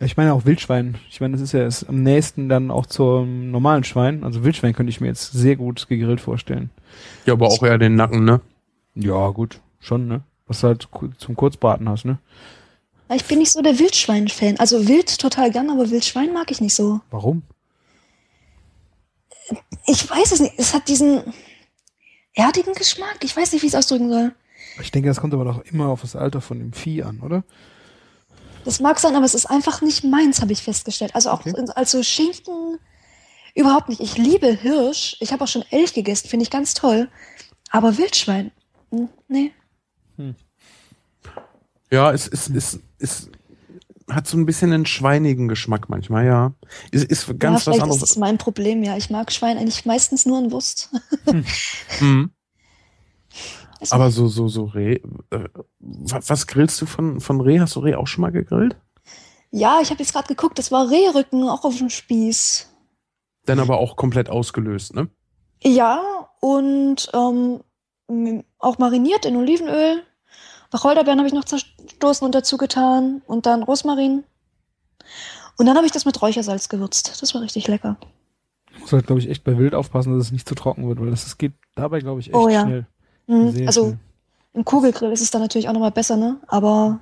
Ich 0.01 0.16
meine 0.16 0.32
auch 0.32 0.44
Wildschwein. 0.44 0.97
Ich 1.10 1.20
meine, 1.20 1.32
das 1.32 1.40
ist 1.40 1.52
ja 1.52 1.65
das 1.65 1.82
am 1.82 2.05
nächsten 2.05 2.48
dann 2.48 2.70
auch 2.70 2.86
zum 2.86 3.51
normalen 3.51 3.82
Schwein. 3.82 4.23
Also 4.23 4.44
Wildschwein 4.44 4.73
könnte 4.73 4.90
ich 4.90 5.01
mir 5.01 5.09
jetzt 5.09 5.32
sehr 5.32 5.56
gut 5.56 5.89
gegrillt 5.89 6.20
vorstellen. 6.20 6.70
Ja, 7.27 7.32
aber 7.32 7.48
auch 7.48 7.62
eher 7.65 7.78
den 7.78 7.97
Nacken, 7.97 8.24
ne? 8.24 8.40
Ja, 8.94 9.28
gut. 9.31 9.60
Schon, 9.81 10.06
ne? 10.06 10.23
Was 10.47 10.60
du 10.60 10.69
halt 10.69 10.89
zum 11.19 11.35
Kurzbraten 11.35 11.89
hast, 11.89 12.05
ne? 12.05 12.19
Ich 13.12 13.24
bin 13.24 13.39
nicht 13.39 13.52
so 13.52 13.60
der 13.60 13.78
Wildschwein-Fan. 13.78 14.59
Also 14.59 14.86
Wild 14.86 15.19
total 15.19 15.51
gern, 15.51 15.70
aber 15.70 15.90
Wildschwein 15.90 16.32
mag 16.32 16.51
ich 16.51 16.60
nicht 16.60 16.74
so. 16.74 17.01
Warum? 17.10 17.43
Ich 19.86 20.09
weiß 20.09 20.32
es 20.32 20.40
nicht. 20.40 20.55
Es 20.59 20.74
hat 20.74 20.89
diesen 20.89 21.23
erdigen 22.35 22.74
Geschmack. 22.74 23.19
Ich 23.23 23.36
weiß 23.36 23.52
nicht, 23.52 23.62
wie 23.62 23.66
ich 23.66 23.73
es 23.73 23.78
ausdrücken 23.78 24.10
soll. 24.10 24.32
Ich 24.81 24.93
denke, 24.93 25.09
das 25.09 25.20
kommt 25.20 25.35
aber 25.35 25.44
doch 25.44 25.65
immer 25.65 25.89
auf 25.89 26.02
das 26.02 26.15
Alter 26.15 26.40
von 26.40 26.59
dem 26.60 26.73
Vieh 26.73 27.02
an, 27.02 27.20
oder? 27.20 27.43
Das 28.64 28.80
mag 28.80 28.98
sein, 28.98 29.14
aber 29.16 29.24
es 29.24 29.35
ist 29.35 29.47
einfach 29.47 29.80
nicht 29.82 30.05
meins, 30.05 30.40
habe 30.40 30.52
ich 30.52 30.62
festgestellt. 30.62 31.14
Also 31.14 31.30
auch 31.30 31.40
Okay. 31.47 31.55
also 31.74 32.02
Schinken 32.02 32.78
überhaupt 33.55 33.89
nicht. 33.89 34.01
Ich 34.01 34.16
liebe 34.18 34.48
Hirsch. 34.52 35.16
Ich 35.20 35.32
habe 35.32 35.44
auch 35.44 35.48
schon 35.48 35.64
Elch 35.70 35.94
gegessen, 35.94 36.28
finde 36.28 36.43
ich 36.44 36.51
ganz 36.51 36.74
toll. 36.74 37.09
Aber 37.70 37.97
Wildschwein, 37.98 38.51
hm, 38.90 39.09
nee. 39.28 39.52
Ja, 41.90 42.12
es 42.12 42.26
ist, 42.26 42.51
es, 42.51 42.80
es 42.98 43.30
hat 44.10 44.26
so 44.26 44.36
ein 44.36 44.47
bisschen 44.47 44.72
einen 44.72 44.86
schweinigen 44.86 45.48
Geschmack 45.48 45.89
manchmal, 45.89 46.26
ja. 46.26 46.55
Ist, 46.90 47.05
ist 47.05 47.28
ja, 47.28 47.35
ganz 47.35 47.55
was 47.56 47.64
vielleicht 47.64 47.78
ist 47.78 47.82
anderes. 47.82 48.01
das 48.01 48.16
mein 48.16 48.39
Problem, 48.39 48.82
ja. 48.82 48.97
Ich 48.97 49.10
mag 49.10 49.32
Schwein 49.32 49.59
eigentlich 49.59 49.86
meistens 49.86 50.26
nur 50.26 50.39
in 50.39 50.51
Wurst. 50.51 50.90
Mhm. 52.01 52.30
Also, 53.81 53.95
Aber 53.95 54.11
so, 54.11 54.27
so, 54.29 54.49
so 54.49 54.65
Reh. 54.65 54.95
Äh, 55.31 55.49
wa- 55.81 56.21
was 56.27 56.47
grillst 56.47 56.81
du 56.81 56.87
von, 56.87 57.21
von 57.21 57.41
Reh? 57.41 57.61
Hast 57.61 57.77
du 57.77 57.81
Reh 57.81 57.95
auch 57.95 58.07
schon 58.07 58.23
mal 58.23 58.31
gegrillt? 58.33 58.77
ja, 59.51 59.79
ich 59.81 59.91
habe 59.91 60.01
jetzt 60.01 60.13
gerade 60.13 60.29
geguckt, 60.29 60.59
das 60.59 60.71
war 60.71 60.91
Rehrücken 60.91 61.49
auch 61.49 61.65
auf 61.65 61.79
dem 61.79 61.89
Spieß. 61.89 62.69
Dann 63.47 63.61
aber 63.61 63.79
auch 63.79 63.97
komplett 63.97 64.29
ausgelöst, 64.29 64.95
ne? 64.95 65.09
Ja, 65.63 66.29
und 66.41 67.09
ähm, 67.15 67.61
auch 68.59 68.79
mariniert 68.79 69.25
in 69.25 69.37
Olivenöl. 69.37 70.03
Wacholderbeeren 70.71 71.19
habe 71.19 71.29
ich 71.29 71.33
noch 71.35 71.47
zerstoßen 71.47 72.27
und 72.27 72.35
dazu 72.35 72.59
getan. 72.59 73.23
Und 73.27 73.47
dann 73.47 73.63
Rosmarin. 73.63 74.25
Und 75.57 75.67
dann 75.67 75.77
habe 75.77 75.87
ich 75.87 75.93
das 75.93 76.05
mit 76.05 76.21
Räuchersalz 76.21 76.69
gewürzt. 76.69 77.23
Das 77.23 77.35
war 77.35 77.41
richtig 77.41 77.67
lecker. 77.69 77.97
Muss 78.79 78.93
halt, 78.93 79.07
glaube 79.07 79.21
ich, 79.21 79.31
echt 79.31 79.45
bei 79.45 79.57
Wild 79.57 79.75
aufpassen, 79.75 80.13
dass 80.17 80.27
es 80.27 80.33
nicht 80.33 80.47
zu 80.49 80.55
trocken 80.55 80.87
wird, 80.89 81.01
weil 81.01 81.11
das, 81.11 81.25
das 81.25 81.39
geht 81.39 81.55
dabei, 81.75 82.01
glaube 82.01 82.21
ich, 82.21 82.29
echt 82.29 82.37
Oh 82.37 82.49
ja. 82.49 82.63
schnell. 82.65 82.87
Mhm. 83.29 83.65
Also 83.67 83.97
im 84.55 84.65
Kugelgrill 84.65 85.13
ist 85.13 85.21
es 85.21 85.31
dann 85.31 85.43
natürlich 85.43 85.69
auch 85.69 85.73
nochmal 85.73 85.93
besser, 85.93 86.17
ne? 86.17 86.39
Aber 86.49 86.99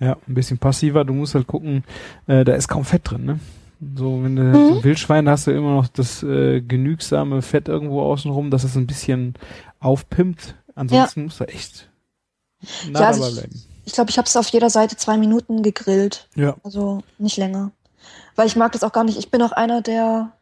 Ja, 0.00 0.16
ein 0.26 0.34
bisschen 0.34 0.58
passiver. 0.58 1.04
Du 1.04 1.12
musst 1.12 1.34
halt 1.36 1.46
gucken, 1.46 1.84
äh, 2.26 2.44
da 2.44 2.54
ist 2.54 2.66
kaum 2.66 2.84
Fett 2.84 3.02
drin, 3.08 3.24
ne? 3.24 3.38
So, 3.96 4.22
wenn 4.22 4.34
du 4.36 4.42
Mhm. 4.42 4.54
so 4.54 4.74
ein 4.78 4.84
Wildschwein, 4.84 5.28
hast 5.28 5.46
du 5.46 5.52
immer 5.52 5.74
noch 5.74 5.86
das 5.88 6.22
äh, 6.24 6.60
genügsame 6.60 7.40
Fett 7.42 7.68
irgendwo 7.68 8.02
außenrum, 8.02 8.50
dass 8.50 8.64
es 8.64 8.74
ein 8.76 8.86
bisschen 8.88 9.34
aufpimpt. 9.78 10.56
Ansonsten 10.74 11.24
musst 11.24 11.38
du 11.40 11.44
echt 11.44 11.88
nah 12.90 13.00
Ja, 13.00 13.06
also 13.08 13.20
dabei 13.20 13.30
ich- 13.32 13.38
bleiben. 13.38 13.62
ich 13.84 13.92
glaube, 13.92 14.10
ich 14.10 14.18
habe 14.18 14.26
es 14.26 14.36
auf 14.36 14.48
jeder 14.48 14.70
Seite 14.70 14.96
zwei 14.96 15.16
Minuten 15.18 15.62
gegrillt. 15.62 16.28
Ja. 16.34 16.56
Also 16.64 17.02
nicht 17.18 17.36
länger. 17.36 17.70
Weil 18.34 18.46
ich 18.46 18.56
mag 18.56 18.72
das 18.72 18.82
auch 18.84 18.92
gar 18.92 19.04
nicht. 19.04 19.18
Ich 19.18 19.30
bin 19.30 19.42
auch 19.42 19.52
einer, 19.52 19.82
der 19.82 20.32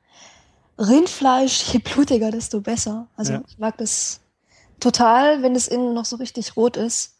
Rindfleisch, 0.78 1.72
je 1.72 1.78
blutiger, 1.80 2.30
desto 2.30 2.60
besser. 2.60 3.06
Also 3.16 3.34
Ja. 3.34 3.42
ich 3.46 3.58
mag 3.58 3.76
das 3.78 4.20
total, 4.80 5.42
wenn 5.42 5.54
es 5.54 5.68
innen 5.68 5.94
noch 5.94 6.04
so 6.04 6.16
richtig 6.16 6.56
rot 6.56 6.76
ist. 6.76 7.16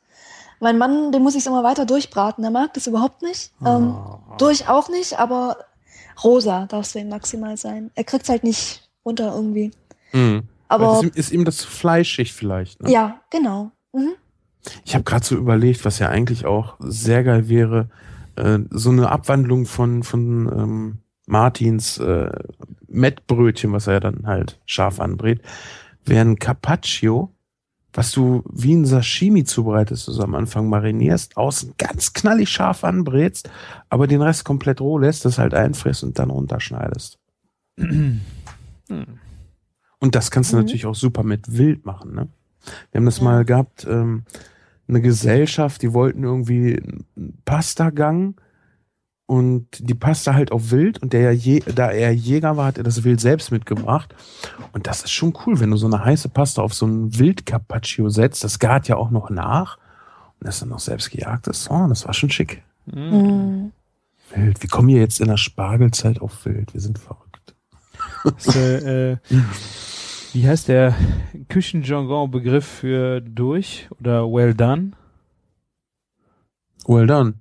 Mein 0.61 0.77
Mann, 0.78 1.11
den 1.12 1.23
muss 1.23 1.35
ich 1.37 1.47
immer 1.47 1.62
weiter 1.65 1.87
durchbraten. 1.87 2.43
Der 2.43 2.51
mag 2.51 2.74
das 2.74 2.87
überhaupt 2.87 3.23
nicht. 3.23 3.53
Ähm, 3.65 3.95
Ah. 3.95 4.20
durch 4.39 4.69
auch 4.69 4.89
nicht, 4.91 5.19
aber 5.19 5.57
rosa 6.23 6.66
darf 6.66 6.85
es 6.87 6.93
für 6.93 6.99
ihn 6.99 7.09
maximal 7.09 7.57
sein. 7.57 7.91
Er 7.95 8.05
kriegt 8.05 8.28
halt 8.28 8.45
nicht 8.45 8.89
runter 9.05 9.32
irgendwie. 9.35 9.70
Mhm. 10.12 10.43
Aber 10.69 10.95
ist, 10.99 11.03
ihm- 11.03 11.12
ist 11.15 11.32
ihm 11.32 11.45
das 11.45 11.57
zu 11.59 11.66
fleischig 11.69 12.32
vielleicht. 12.32 12.82
Ne? 12.82 12.91
ja, 12.91 13.20
genau. 13.31 13.70
Mhm. 13.93 14.12
Ich 14.85 14.95
habe 14.95 15.05
gerade 15.05 15.24
so 15.24 15.35
überlegt, 15.37 15.85
was 15.87 15.99
ja 15.99 16.11
eigentlich 16.11 16.45
auch 16.45 16.74
sehr 16.81 17.24
geil 17.24 17.49
wäre, 17.49 17.89
äh, 18.37 18.59
so 18.70 18.91
eine 18.91 19.11
Abwandlung 19.11 19.65
von, 19.65 20.03
von 20.03 20.47
ähm, 20.53 20.99
Martins 21.27 21.97
äh, 21.99 22.31
Mettbrötchen, 22.89 23.73
was 23.73 23.87
er 23.87 23.95
ja 23.95 24.01
dann 24.01 24.27
halt 24.27 24.59
scharf 24.66 25.01
anbrät, 25.01 25.41
wäre 26.05 26.20
ein 26.23 26.39
Carpaccio, 26.39 27.31
was 27.93 28.12
du 28.12 28.43
wie 28.53 28.75
ein 28.75 28.85
Sashimi 28.85 29.45
zubereitest, 29.45 30.09
also 30.09 30.23
am 30.23 30.35
Anfang 30.35 30.69
marinierst, 30.69 31.37
außen 31.37 31.75
ganz 31.79 32.12
knallig 32.12 32.49
scharf 32.49 32.85
anbrätst, 32.85 33.51
aber 33.89 34.07
den 34.07 34.23
Rest 34.23 34.45
komplett 34.45 34.81
roh 34.81 34.99
lässt, 34.99 35.25
das 35.25 35.39
halt 35.39 35.55
einfrisst 35.55 36.05
und 36.05 36.19
dann 36.19 36.31
runterschneidest. 36.31 37.19
Und 39.99 40.15
das 40.15 40.31
kannst 40.31 40.53
du 40.53 40.57
Mhm. 40.57 40.62
natürlich 40.62 40.87
auch 40.87 40.95
super 40.95 41.23
mit 41.23 41.57
Wild 41.57 41.85
machen, 41.85 42.15
ne? 42.15 42.29
Wir 42.93 42.99
haben 42.99 43.07
das 43.07 43.19
Ja. 43.19 43.25
mal 43.25 43.45
gehabt, 43.45 43.87
ähm, 43.89 44.25
eine 44.89 45.01
Gesellschaft, 45.01 45.83
die 45.83 45.93
wollten 45.93 46.25
irgendwie 46.25 46.77
einen 47.17 47.39
Pastagang 47.45 48.35
und 49.31 49.69
die 49.78 49.94
Pasta 49.94 50.35
halt 50.35 50.51
auf 50.51 50.73
Wild 50.73 51.01
und 51.01 51.12
der 51.12 51.20
ja 51.20 51.31
je, 51.31 51.61
da 51.61 51.93
er 51.93 52.11
Jäger 52.11 52.57
war, 52.57 52.66
hat 52.66 52.78
er 52.78 52.82
das 52.82 53.05
Wild 53.05 53.20
selbst 53.20 53.52
mitgebracht. 53.52 54.12
Und 54.73 54.89
das 54.89 55.05
ist 55.05 55.12
schon 55.12 55.35
cool, 55.47 55.61
wenn 55.61 55.70
du 55.70 55.77
so 55.77 55.86
eine 55.86 56.05
heiße 56.05 56.31
Pasta 56.31 56.62
auf 56.62 56.74
so 56.74 56.85
ein 56.85 57.16
Wild 57.16 57.47
Carpaccio 57.47 58.09
setzt, 58.09 58.43
das 58.43 58.59
gart 58.59 58.89
ja 58.89 58.97
auch 58.97 59.12
noch 59.12 59.31
nach 59.31 59.78
und 60.40 60.48
das 60.48 60.59
dann 60.59 60.70
noch 60.70 60.81
selbst 60.81 61.12
gejagt 61.12 61.47
ist. 61.47 61.70
Oh, 61.70 61.86
das 61.86 62.07
war 62.07 62.12
schon 62.12 62.31
schick. 62.31 62.65
Hm. 62.93 63.11
Mhm. 63.11 63.73
Wild. 64.35 64.62
Wir 64.62 64.69
kommen 64.69 64.89
hier 64.89 64.98
jetzt 64.98 65.20
in 65.20 65.28
der 65.28 65.36
Spargelzeit 65.36 66.20
auf 66.20 66.44
Wild. 66.44 66.74
Wir 66.74 66.81
sind 66.81 66.98
verrückt. 66.98 67.55
Das, 68.24 68.57
äh, 68.57 69.12
äh, 69.12 69.16
wie 70.32 70.48
heißt 70.48 70.66
der 70.66 70.97
Küchenjargon-Begriff 71.48 72.66
für 72.66 73.20
durch 73.20 73.89
oder 74.01 74.24
well 74.24 74.55
done? 74.55 74.90
Well 76.85 77.07
done. 77.07 77.35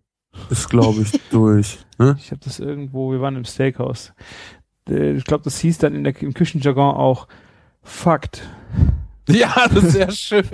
Ist, 0.50 0.70
glaube 0.70 1.02
ich, 1.02 1.12
durch. 1.32 1.80
Ne? 1.98 2.16
Ich 2.20 2.32
habe 2.32 2.42
das 2.44 2.60
irgendwo, 2.60 3.12
wir 3.12 3.22
waren 3.22 3.36
im 3.36 3.46
Steakhouse. 3.46 4.14
Ich 4.90 5.24
glaube, 5.26 5.44
das 5.44 5.60
hieß 5.60 5.78
dann 5.80 5.94
in 5.96 6.04
der, 6.04 6.20
im 6.22 6.34
Küchenjargon 6.34 6.96
auch 6.96 7.28
Fakt. 7.84 8.48
Ja, 9.28 9.68
das 9.68 9.84
ist 9.84 9.92
sehr 9.94 10.12
schön. 10.12 10.44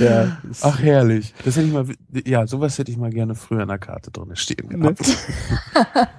Ja, 0.00 0.38
Ach, 0.62 0.78
herrlich. 0.80 1.34
Das 1.44 1.56
hätte 1.56 1.66
ich 1.66 1.72
mal, 1.72 1.86
ja, 2.26 2.46
sowas 2.46 2.78
hätte 2.78 2.90
ich 2.90 2.96
mal 2.96 3.10
gerne 3.10 3.34
früher 3.34 3.62
in 3.62 3.68
der 3.68 3.78
Karte 3.78 4.10
drin 4.10 4.34
stehen 4.36 4.68
Ne? 4.68 4.78
gehabt. 4.78 5.00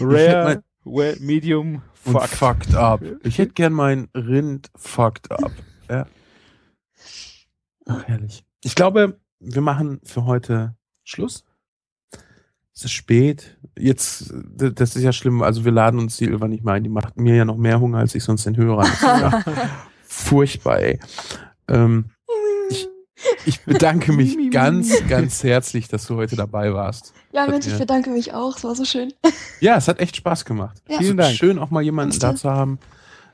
Rare, 0.00 0.62
well, 0.84 1.16
medium, 1.20 1.82
Und 2.04 2.12
Fakt. 2.12 2.28
fucked 2.34 2.74
up. 2.74 3.00
Ich 3.24 3.38
hätte 3.38 3.52
gern 3.52 3.72
mein 3.72 4.08
Rind 4.14 4.70
fucked 4.76 5.30
up. 5.30 5.52
Ja. 5.90 6.06
Ach, 7.86 8.04
herrlich. 8.04 8.44
Ich 8.62 8.74
glaube, 8.74 9.20
wir 9.40 9.62
machen 9.62 10.00
für 10.04 10.24
heute 10.24 10.74
Schluss. 11.04 11.44
Es 12.74 12.84
ist 12.84 12.92
spät. 12.92 13.58
Jetzt, 13.78 14.32
das 14.32 14.96
ist 14.96 15.02
ja 15.02 15.12
schlimm. 15.12 15.42
Also 15.42 15.64
wir 15.64 15.72
laden 15.72 16.00
uns 16.00 16.16
die 16.16 16.24
Ilva 16.24 16.48
nicht 16.48 16.64
mehr 16.64 16.74
ein. 16.74 16.84
Die 16.84 16.88
macht 16.90 17.16
mir 17.16 17.36
ja 17.36 17.44
noch 17.44 17.56
mehr 17.56 17.80
Hunger, 17.80 17.98
als 17.98 18.14
ich 18.14 18.24
sonst 18.24 18.46
den 18.46 18.56
Hörern. 18.56 18.90
Ja 19.02 19.44
furchtbar, 20.12 20.78
ey. 20.80 21.00
Ähm, 21.68 22.06
ich, 22.68 22.88
ich 23.46 23.60
bedanke 23.62 24.12
mich 24.12 24.36
ganz, 24.50 24.94
ganz 25.08 25.42
herzlich, 25.42 25.88
dass 25.88 26.06
du 26.06 26.16
heute 26.16 26.36
dabei 26.36 26.72
warst. 26.74 27.12
Ja, 27.32 27.46
Mensch, 27.46 27.66
ich 27.66 27.78
bedanke 27.78 28.10
mich 28.10 28.32
auch. 28.34 28.56
Es 28.56 28.64
war 28.64 28.74
so 28.74 28.84
schön. 28.84 29.12
Ja, 29.60 29.76
es 29.76 29.88
hat 29.88 30.00
echt 30.00 30.16
Spaß 30.16 30.44
gemacht. 30.44 30.82
Ja. 30.88 30.98
Vielen 30.98 31.16
Dank. 31.16 31.34
Schön 31.34 31.58
auch 31.58 31.70
mal 31.70 31.82
jemanden 31.82 32.18
da 32.18 32.34
zu 32.36 32.50
haben, 32.50 32.78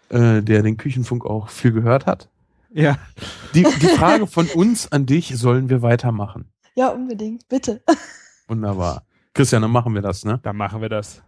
äh, 0.09 0.41
der 0.43 0.63
den 0.63 0.77
Küchenfunk 0.77 1.27
auch 1.27 1.49
viel 1.49 1.73
gehört 1.73 2.07
hat. 2.07 2.29
Ja, 2.71 2.99
Die, 3.55 3.63
die 3.63 3.89
Frage 3.89 4.27
von 4.27 4.47
uns 4.49 4.93
an 4.93 5.07
dich, 5.07 5.37
sollen 5.37 5.71
wir 5.71 5.83
weitermachen? 5.83 6.53
Ja, 6.75 6.89
unbedingt. 6.89 7.49
Bitte. 7.49 7.83
Wunderbar. 8.47 9.05
Christian, 9.33 9.63
dann 9.63 9.71
machen 9.71 9.95
wir 9.95 10.03
das, 10.03 10.25
ne? 10.25 10.39
dann 10.43 10.57
machen 10.57 10.81
wir 10.81 10.89
das. 10.89 11.23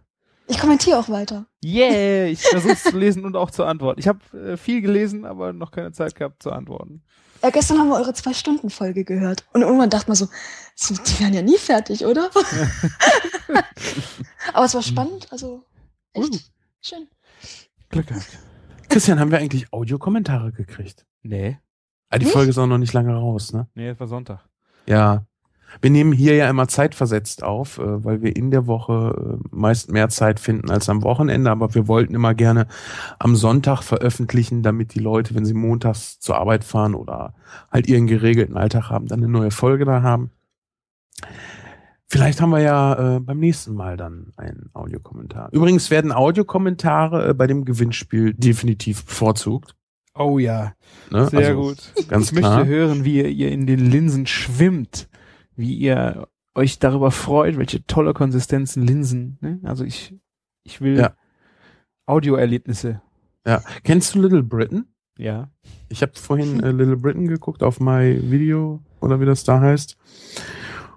Ich 0.47 0.59
kommentiere 0.59 0.97
auch 0.97 1.09
weiter. 1.09 1.45
Yeah, 1.63 2.25
ich 2.25 2.41
versuche 2.41 2.75
zu 2.75 2.97
lesen 2.97 3.25
und 3.25 3.35
auch 3.37 3.51
zu 3.51 3.63
antworten. 3.63 3.99
Ich 3.99 4.07
habe 4.07 4.19
äh, 4.37 4.57
viel 4.57 4.81
gelesen, 4.81 5.25
aber 5.25 5.53
noch 5.53 5.71
keine 5.71 5.91
Zeit 5.93 6.15
gehabt 6.15 6.43
zu 6.43 6.51
antworten. 6.51 7.03
Ja, 7.41 7.49
gestern 7.49 7.79
haben 7.79 7.89
wir 7.89 7.95
eure 7.95 8.13
Zwei-Stunden-Folge 8.13 9.03
gehört. 9.03 9.45
Und 9.53 9.61
irgendwann 9.61 9.89
dachte 9.89 10.09
man 10.09 10.15
so, 10.15 10.27
so, 10.75 10.93
die 10.93 11.19
werden 11.19 11.33
ja 11.33 11.41
nie 11.41 11.57
fertig, 11.57 12.05
oder? 12.05 12.29
Aber 14.53 14.65
es 14.65 14.75
war 14.75 14.81
spannend, 14.81 15.27
also 15.31 15.63
echt 16.13 16.51
schön. 16.81 17.07
Glück 17.89 18.07
gehabt. 18.07 18.39
Christian, 18.89 19.19
haben 19.19 19.31
wir 19.31 19.39
eigentlich 19.39 19.71
Audiokommentare 19.71 20.51
gekriegt? 20.51 21.05
Nee, 21.23 21.57
Ah, 22.11 22.17
die 22.17 22.25
Nicht? 22.25 22.33
Folge 22.33 22.49
ist 22.49 22.57
auch 22.57 22.67
noch 22.67 22.77
nicht 22.77 22.91
lange 22.91 23.15
raus, 23.15 23.53
ne? 23.53 23.67
nee, 23.73 23.87
es 23.87 23.99
war 23.99 24.07
Sonntag. 24.07 24.41
Ja. 24.85 25.25
Wir 25.79 25.89
nehmen 25.89 26.11
hier 26.11 26.35
ja 26.35 26.49
immer 26.49 26.67
zeitversetzt 26.67 27.41
auf, 27.43 27.77
äh, 27.77 28.03
weil 28.03 28.21
wir 28.21 28.35
in 28.35 28.51
der 28.51 28.67
Woche 28.67 29.39
äh, 29.39 29.47
meist 29.51 29.89
mehr 29.89 30.09
Zeit 30.09 30.41
finden 30.41 30.69
als 30.69 30.89
am 30.89 31.03
Wochenende, 31.03 31.49
aber 31.49 31.73
wir 31.73 31.87
wollten 31.87 32.13
immer 32.13 32.33
gerne 32.33 32.67
am 33.19 33.37
Sonntag 33.37 33.81
veröffentlichen, 33.81 34.63
damit 34.63 34.93
die 34.93 34.99
Leute, 34.99 35.33
wenn 35.33 35.45
sie 35.45 35.53
montags 35.53 36.19
zur 36.19 36.35
Arbeit 36.37 36.65
fahren 36.65 36.93
oder 36.93 37.33
halt 37.71 37.87
ihren 37.87 38.07
geregelten 38.07 38.57
Alltag 38.57 38.89
haben, 38.89 39.07
dann 39.07 39.21
eine 39.21 39.31
neue 39.31 39.51
Folge 39.51 39.85
da 39.85 40.01
haben. 40.01 40.31
Vielleicht 42.07 42.41
haben 42.41 42.49
wir 42.49 42.59
ja 42.59 43.15
äh, 43.15 43.19
beim 43.21 43.39
nächsten 43.39 43.73
Mal 43.73 43.95
dann 43.95 44.33
einen 44.35 44.69
Audiokommentar. 44.73 45.47
Übrigens 45.53 45.89
werden 45.89 46.11
Audiokommentare 46.11 47.29
äh, 47.29 47.33
bei 47.33 47.47
dem 47.47 47.63
Gewinnspiel 47.63 48.33
definitiv 48.33 49.05
bevorzugt. 49.05 49.77
Oh 50.13 50.39
ja, 50.39 50.73
Ne? 51.09 51.27
sehr 51.27 51.39
Also, 51.39 51.61
gut. 51.61 52.07
Ganz 52.09 52.27
ich 52.27 52.31
möchte 52.33 52.39
klar. 52.49 52.65
hören, 52.65 53.05
wie 53.05 53.17
ihr, 53.17 53.29
ihr 53.29 53.51
in 53.51 53.65
den 53.65 53.79
Linsen 53.79 54.27
schwimmt, 54.27 55.07
wie 55.55 55.73
ihr 55.75 56.27
euch 56.53 56.79
darüber 56.79 57.11
freut, 57.11 57.57
welche 57.57 57.85
tolle 57.85 58.13
Konsistenzen 58.13 58.85
Linsen. 58.85 59.37
Ne? 59.41 59.59
Also 59.63 59.85
ich, 59.85 60.13
ich 60.63 60.81
will 60.81 60.97
Ja. 60.99 61.13
Audioerlebnisse. 62.05 63.01
Ja. 63.47 63.63
Kennst 63.83 64.13
du 64.15 64.21
Little 64.21 64.43
Britain? 64.43 64.85
Ja. 65.17 65.49
Ich 65.89 66.01
habe 66.01 66.11
vorhin 66.15 66.61
äh, 66.61 66.71
Little 66.71 66.97
Britain 66.97 67.27
geguckt 67.27 67.63
auf 67.63 67.79
My 67.79 68.19
Video 68.29 68.81
oder 68.99 69.19
wie 69.21 69.25
das 69.25 69.43
da 69.43 69.61
heißt. 69.61 69.97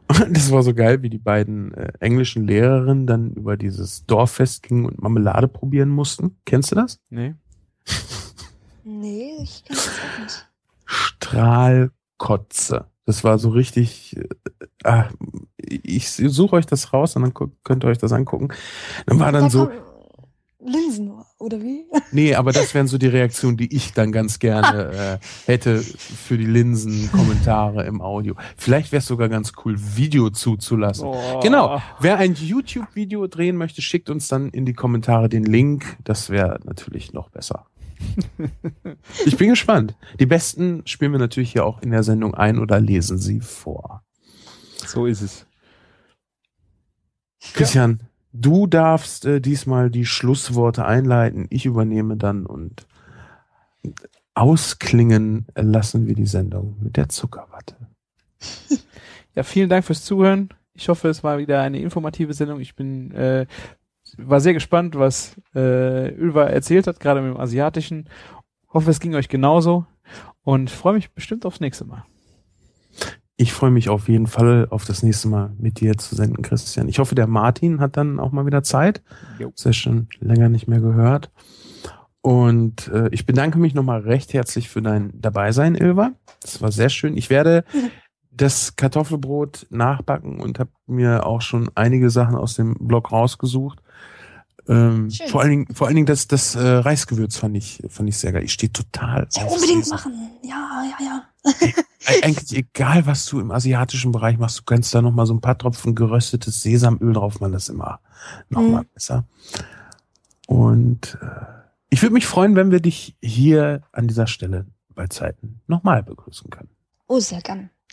Und 0.08 0.36
das 0.36 0.50
war 0.50 0.62
so 0.62 0.74
geil, 0.74 1.02
wie 1.02 1.08
die 1.10 1.18
beiden 1.18 1.72
äh, 1.74 1.92
englischen 2.00 2.46
Lehrerinnen 2.46 3.06
dann 3.06 3.32
über 3.32 3.56
dieses 3.56 4.04
Dorffest 4.06 4.62
gingen 4.64 4.86
und 4.86 5.00
Marmelade 5.00 5.48
probieren 5.48 5.88
mussten. 5.88 6.36
Kennst 6.44 6.72
du 6.72 6.74
das? 6.76 6.98
Nee. 7.10 7.34
Nee, 8.84 9.32
ich 9.42 9.64
kann 9.64 9.76
das 9.76 9.88
auch 9.88 10.22
nicht. 10.22 10.46
Strahlkotze. 10.84 12.86
Das 13.06 13.24
war 13.24 13.38
so 13.38 13.50
richtig. 13.50 14.16
Äh, 14.16 14.28
ah, 14.84 15.08
ich 15.56 16.10
suche 16.10 16.56
euch 16.56 16.66
das 16.66 16.92
raus 16.92 17.16
und 17.16 17.22
dann 17.22 17.34
könnt 17.64 17.84
ihr 17.84 17.88
euch 17.88 17.98
das 17.98 18.12
angucken. 18.12 18.48
Dann 19.06 19.18
war 19.18 19.32
dann 19.32 19.44
Da 19.44 19.50
so. 19.50 19.70
Linsen, 20.66 21.12
oder 21.38 21.60
wie? 21.60 21.84
Nee, 22.12 22.34
aber 22.34 22.52
das 22.52 22.74
wären 22.74 22.86
so 22.86 22.96
die 22.96 23.08
Reaktionen, 23.08 23.56
die 23.56 23.74
ich 23.74 23.92
dann 23.92 24.12
ganz 24.12 24.38
gerne 24.38 25.18
äh, 25.20 25.46
hätte 25.46 25.82
für 25.82 26.38
die 26.38 26.46
Linsen-Kommentare 26.46 27.84
im 27.84 28.00
Audio. 28.00 28.34
Vielleicht 28.56 28.92
wäre 28.92 29.00
es 29.00 29.06
sogar 29.06 29.28
ganz 29.28 29.52
cool, 29.64 29.76
Video 29.78 30.30
zuzulassen. 30.30 31.08
Oh. 31.08 31.40
Genau. 31.42 31.82
Wer 32.00 32.16
ein 32.16 32.34
YouTube-Video 32.34 33.26
drehen 33.26 33.56
möchte, 33.56 33.82
schickt 33.82 34.08
uns 34.08 34.28
dann 34.28 34.48
in 34.48 34.64
die 34.64 34.74
Kommentare 34.74 35.28
den 35.28 35.44
Link. 35.44 35.98
Das 36.04 36.30
wäre 36.30 36.60
natürlich 36.64 37.12
noch 37.12 37.28
besser. 37.28 37.66
ich 39.26 39.36
bin 39.36 39.50
gespannt. 39.50 39.94
Die 40.18 40.26
besten 40.26 40.82
spielen 40.86 41.12
wir 41.12 41.18
natürlich 41.18 41.52
hier 41.52 41.64
auch 41.64 41.82
in 41.82 41.90
der 41.90 42.02
Sendung 42.02 42.34
ein 42.34 42.58
oder 42.58 42.80
lesen 42.80 43.18
sie 43.18 43.40
vor. 43.40 44.02
So 44.86 45.06
ist 45.06 45.22
es. 45.22 45.46
Christian, 47.52 48.00
du 48.32 48.66
darfst 48.66 49.26
äh, 49.26 49.40
diesmal 49.40 49.90
die 49.90 50.06
Schlussworte 50.06 50.84
einleiten. 50.84 51.46
Ich 51.50 51.66
übernehme 51.66 52.16
dann 52.16 52.46
und 52.46 52.86
ausklingen 54.34 55.46
lassen 55.54 56.06
wir 56.06 56.14
die 56.14 56.26
Sendung 56.26 56.76
mit 56.80 56.96
der 56.96 57.08
Zuckerwatte. 57.08 57.76
Ja, 59.34 59.42
vielen 59.42 59.68
Dank 59.68 59.84
fürs 59.84 60.04
Zuhören. 60.04 60.50
Ich 60.74 60.88
hoffe, 60.88 61.08
es 61.08 61.22
war 61.22 61.38
wieder 61.38 61.60
eine 61.60 61.80
informative 61.80 62.34
Sendung. 62.34 62.60
Ich 62.60 62.74
bin 62.74 63.12
äh, 63.12 63.46
war 64.18 64.40
sehr 64.40 64.54
gespannt, 64.54 64.96
was 64.98 65.40
äh, 65.54 66.14
Ülva 66.14 66.44
erzählt 66.44 66.86
hat, 66.86 67.00
gerade 67.00 67.20
mit 67.20 67.34
dem 67.34 67.40
Asiatischen. 67.40 68.08
Hoffe, 68.72 68.90
es 68.90 69.00
ging 69.00 69.14
euch 69.14 69.28
genauso 69.28 69.86
und 70.42 70.70
freue 70.70 70.94
mich 70.94 71.12
bestimmt 71.12 71.46
aufs 71.46 71.60
nächste 71.60 71.84
Mal. 71.84 72.04
Ich 73.36 73.52
freue 73.52 73.72
mich 73.72 73.88
auf 73.88 74.08
jeden 74.08 74.28
Fall 74.28 74.68
auf 74.70 74.84
das 74.84 75.02
nächste 75.02 75.28
Mal 75.28 75.52
mit 75.58 75.80
dir 75.80 75.96
zu 75.98 76.14
senden, 76.14 76.42
Christian. 76.42 76.88
Ich 76.88 77.00
hoffe, 77.00 77.16
der 77.16 77.26
Martin 77.26 77.80
hat 77.80 77.96
dann 77.96 78.20
auch 78.20 78.30
mal 78.30 78.46
wieder 78.46 78.62
Zeit. 78.62 79.02
Jo. 79.40 79.52
Ja 79.56 79.72
schon 79.72 80.08
länger 80.20 80.48
nicht 80.48 80.68
mehr 80.68 80.80
gehört. 80.80 81.32
Und 82.20 82.88
äh, 82.88 83.08
ich 83.10 83.26
bedanke 83.26 83.58
mich 83.58 83.74
nochmal 83.74 84.00
recht 84.00 84.32
herzlich 84.32 84.68
für 84.68 84.80
dein 84.80 85.12
Dabeisein, 85.20 85.74
Ilva. 85.74 86.12
Das 86.40 86.62
war 86.62 86.70
sehr 86.70 86.88
schön. 86.88 87.16
Ich 87.16 87.28
werde 87.28 87.64
das 88.30 88.76
Kartoffelbrot 88.76 89.66
nachbacken 89.70 90.40
und 90.40 90.58
habe 90.58 90.70
mir 90.86 91.26
auch 91.26 91.42
schon 91.42 91.70
einige 91.74 92.10
Sachen 92.10 92.36
aus 92.36 92.54
dem 92.54 92.74
Blog 92.80 93.12
rausgesucht. 93.12 93.82
Ähm, 94.66 95.10
Schön. 95.10 95.28
vor 95.28 95.40
allen 95.42 95.50
Dingen, 95.50 95.74
vor 95.74 95.86
allen 95.86 95.96
Dingen 95.96 96.06
das, 96.06 96.26
das 96.26 96.54
äh, 96.54 96.60
Reisgewürz 96.66 97.36
fand 97.36 97.56
ich, 97.56 97.82
fand 97.88 98.08
ich 98.08 98.16
sehr 98.16 98.32
geil. 98.32 98.44
Ich 98.44 98.52
stehe 98.52 98.72
total 98.72 99.28
Ja, 99.34 99.44
auf 99.44 99.52
unbedingt 99.54 99.84
Sesam. 99.84 99.96
machen. 99.98 100.30
Ja, 100.42 100.84
ja, 100.98 101.04
ja. 101.04 101.24
Eig- 102.06 102.24
Eigentlich 102.24 102.56
egal, 102.56 103.04
was 103.06 103.26
du 103.26 103.40
im 103.40 103.50
asiatischen 103.50 104.12
Bereich 104.12 104.38
machst, 104.38 104.58
du 104.60 104.62
kannst 104.64 104.94
da 104.94 105.02
noch 105.02 105.12
mal 105.12 105.26
so 105.26 105.34
ein 105.34 105.40
paar 105.42 105.58
Tropfen 105.58 105.94
geröstetes 105.94 106.62
Sesamöl 106.62 107.12
drauf 107.12 107.40
machen, 107.40 107.52
das 107.52 107.64
ist 107.64 107.68
immer 107.70 108.00
noch 108.48 108.62
Mhm. 108.62 108.70
mal 108.72 108.84
besser. 108.94 109.24
Und 110.46 111.18
äh, 111.22 111.26
ich 111.90 112.02
würde 112.02 112.12
mich 112.14 112.26
freuen, 112.26 112.56
wenn 112.56 112.70
wir 112.70 112.80
dich 112.80 113.16
hier 113.22 113.82
an 113.92 114.08
dieser 114.08 114.26
Stelle 114.26 114.66
bei 114.94 115.06
Zeiten 115.08 115.60
nochmal 115.66 116.02
begrüßen 116.02 116.50
können. 116.50 116.70
Oh, 117.06 117.20
sehr 117.20 117.40
gern. 117.40 117.70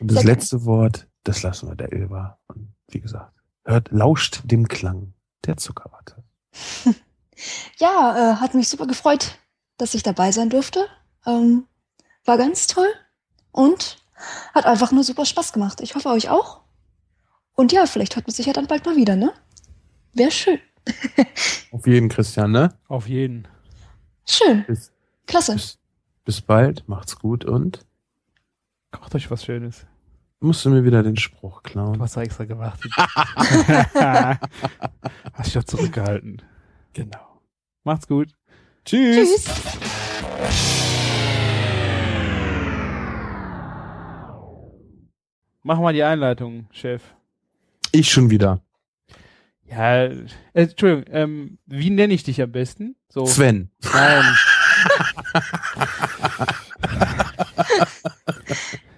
Und 0.00 0.10
das 0.10 0.18
Sehr 0.20 0.24
letzte 0.26 0.64
Wort, 0.64 1.08
das 1.24 1.42
lassen 1.42 1.68
wir 1.68 1.74
der 1.76 1.92
Ilva. 1.92 2.38
Und 2.48 2.68
wie 2.90 3.00
gesagt, 3.00 3.32
hört, 3.64 3.90
lauscht 3.90 4.42
dem 4.44 4.68
Klang 4.68 5.12
der 5.44 5.56
Zuckerwatte. 5.56 6.24
Ja, 7.76 8.32
äh, 8.32 8.36
hat 8.38 8.54
mich 8.54 8.68
super 8.68 8.88
gefreut, 8.88 9.38
dass 9.76 9.94
ich 9.94 10.02
dabei 10.02 10.32
sein 10.32 10.50
durfte. 10.50 10.88
Ähm, 11.24 11.66
war 12.24 12.36
ganz 12.36 12.66
toll 12.66 12.88
und 13.52 13.98
hat 14.54 14.66
einfach 14.66 14.90
nur 14.90 15.04
super 15.04 15.24
Spaß 15.24 15.52
gemacht. 15.52 15.80
Ich 15.80 15.94
hoffe 15.94 16.08
euch 16.08 16.30
auch. 16.30 16.62
Und 17.54 17.70
ja, 17.70 17.86
vielleicht 17.86 18.16
hört 18.16 18.26
man 18.26 18.34
sich 18.34 18.46
ja 18.46 18.52
dann 18.52 18.66
bald 18.66 18.84
mal 18.86 18.96
wieder, 18.96 19.14
ne? 19.14 19.32
Wäre 20.14 20.32
schön. 20.32 20.58
Auf 21.70 21.86
jeden, 21.86 22.08
Christian, 22.08 22.50
ne? 22.50 22.74
Auf 22.88 23.08
jeden. 23.08 23.46
Schön. 24.26 24.64
Bis, 24.66 24.90
Klasse. 25.26 25.52
bis, 25.52 25.78
bis 26.24 26.40
bald, 26.40 26.88
macht's 26.88 27.18
gut 27.18 27.44
und 27.44 27.86
Kocht 28.90 29.14
euch 29.14 29.30
was 29.30 29.44
Schönes. 29.44 29.86
Musst 30.40 30.64
du 30.64 30.70
mir 30.70 30.84
wieder 30.84 31.02
den 31.02 31.16
Spruch 31.16 31.62
Du 31.62 31.70
klauen. 31.70 32.00
hast 32.00 32.16
extra 32.16 32.44
gemacht. 32.44 32.80
hast 35.34 35.46
dich 35.46 35.54
doch 35.54 35.64
zurückgehalten. 35.64 36.42
Genau. 36.92 37.40
Macht's 37.84 38.06
gut. 38.06 38.28
Tschüss. 38.84 39.44
Tschüss. 39.44 39.78
Mach 45.62 45.78
mal 45.80 45.92
die 45.92 46.02
Einleitung, 46.02 46.66
Chef. 46.70 47.02
Ich 47.92 48.10
schon 48.10 48.30
wieder. 48.30 48.62
Ja, 49.66 50.04
äh, 50.04 50.26
Entschuldigung, 50.54 51.04
ähm, 51.12 51.58
wie 51.66 51.90
nenne 51.90 52.14
ich 52.14 52.22
dich 52.22 52.40
am 52.40 52.52
besten? 52.52 52.96
So. 53.08 53.26
Sven. 53.26 53.70
Nein. 53.92 54.24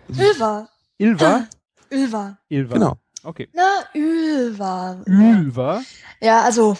Ülva. 0.17 0.69
Ilva? 1.01 1.47
Ülva. 1.91 2.37
Ilva. 2.51 2.75
Genau. 2.75 2.99
Okay. 3.25 3.49
Na, 3.55 3.85
Ülva. 3.95 5.03
Ylva? 5.07 5.81
Ja, 6.21 6.43
also 6.43 6.77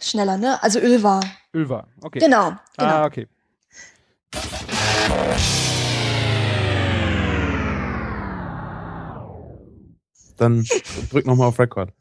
schneller, 0.00 0.38
ne? 0.38 0.62
Also 0.62 0.80
Ülva. 0.80 1.20
Ylva. 1.52 1.86
Okay. 2.00 2.20
Genau. 2.20 2.52
genau. 2.78 2.90
Ah, 2.90 3.04
okay. 3.04 3.28
Dann 10.38 10.64
drück 11.10 11.26
nochmal 11.26 11.48
auf 11.48 11.58
Record. 11.58 11.92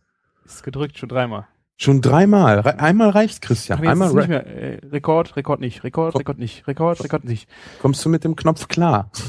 Ist 0.45 0.63
gedrückt 0.63 0.97
schon 0.97 1.09
dreimal. 1.09 1.45
Schon 1.75 1.99
dreimal. 1.99 2.61
Re 2.61 2.79
einmal 2.79 3.09
reicht, 3.09 3.41
Christian. 3.41 3.85
Einmal 3.85 4.13
nicht 4.13 4.29
mehr. 4.29 4.47
Äh, 4.47 4.79
Rekord, 4.87 5.35
Rekord 5.35 5.59
nicht. 5.59 5.83
Rekord, 5.83 6.15
Rekord 6.15 6.37
nicht. 6.37 6.65
Rekord, 6.69 7.03
Rekord 7.03 7.25
nicht. 7.25 7.49
kommst 7.81 8.05
du 8.05 8.07
mit 8.07 8.23
dem 8.23 8.37
Knopf 8.37 8.69
klar. 8.69 9.11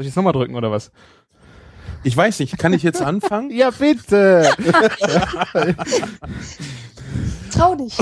Soll 0.00 0.04
ich 0.04 0.12
jetzt 0.12 0.16
nochmal 0.16 0.32
drücken 0.32 0.54
oder 0.54 0.70
was? 0.70 0.92
Ich 2.04 2.16
weiß 2.16 2.38
nicht, 2.40 2.56
kann 2.56 2.72
ich 2.72 2.82
jetzt 2.82 3.02
anfangen? 3.02 3.50
Ja, 3.54 3.68
bitte! 3.68 4.50
Trau 7.52 7.74
dich. 7.74 7.98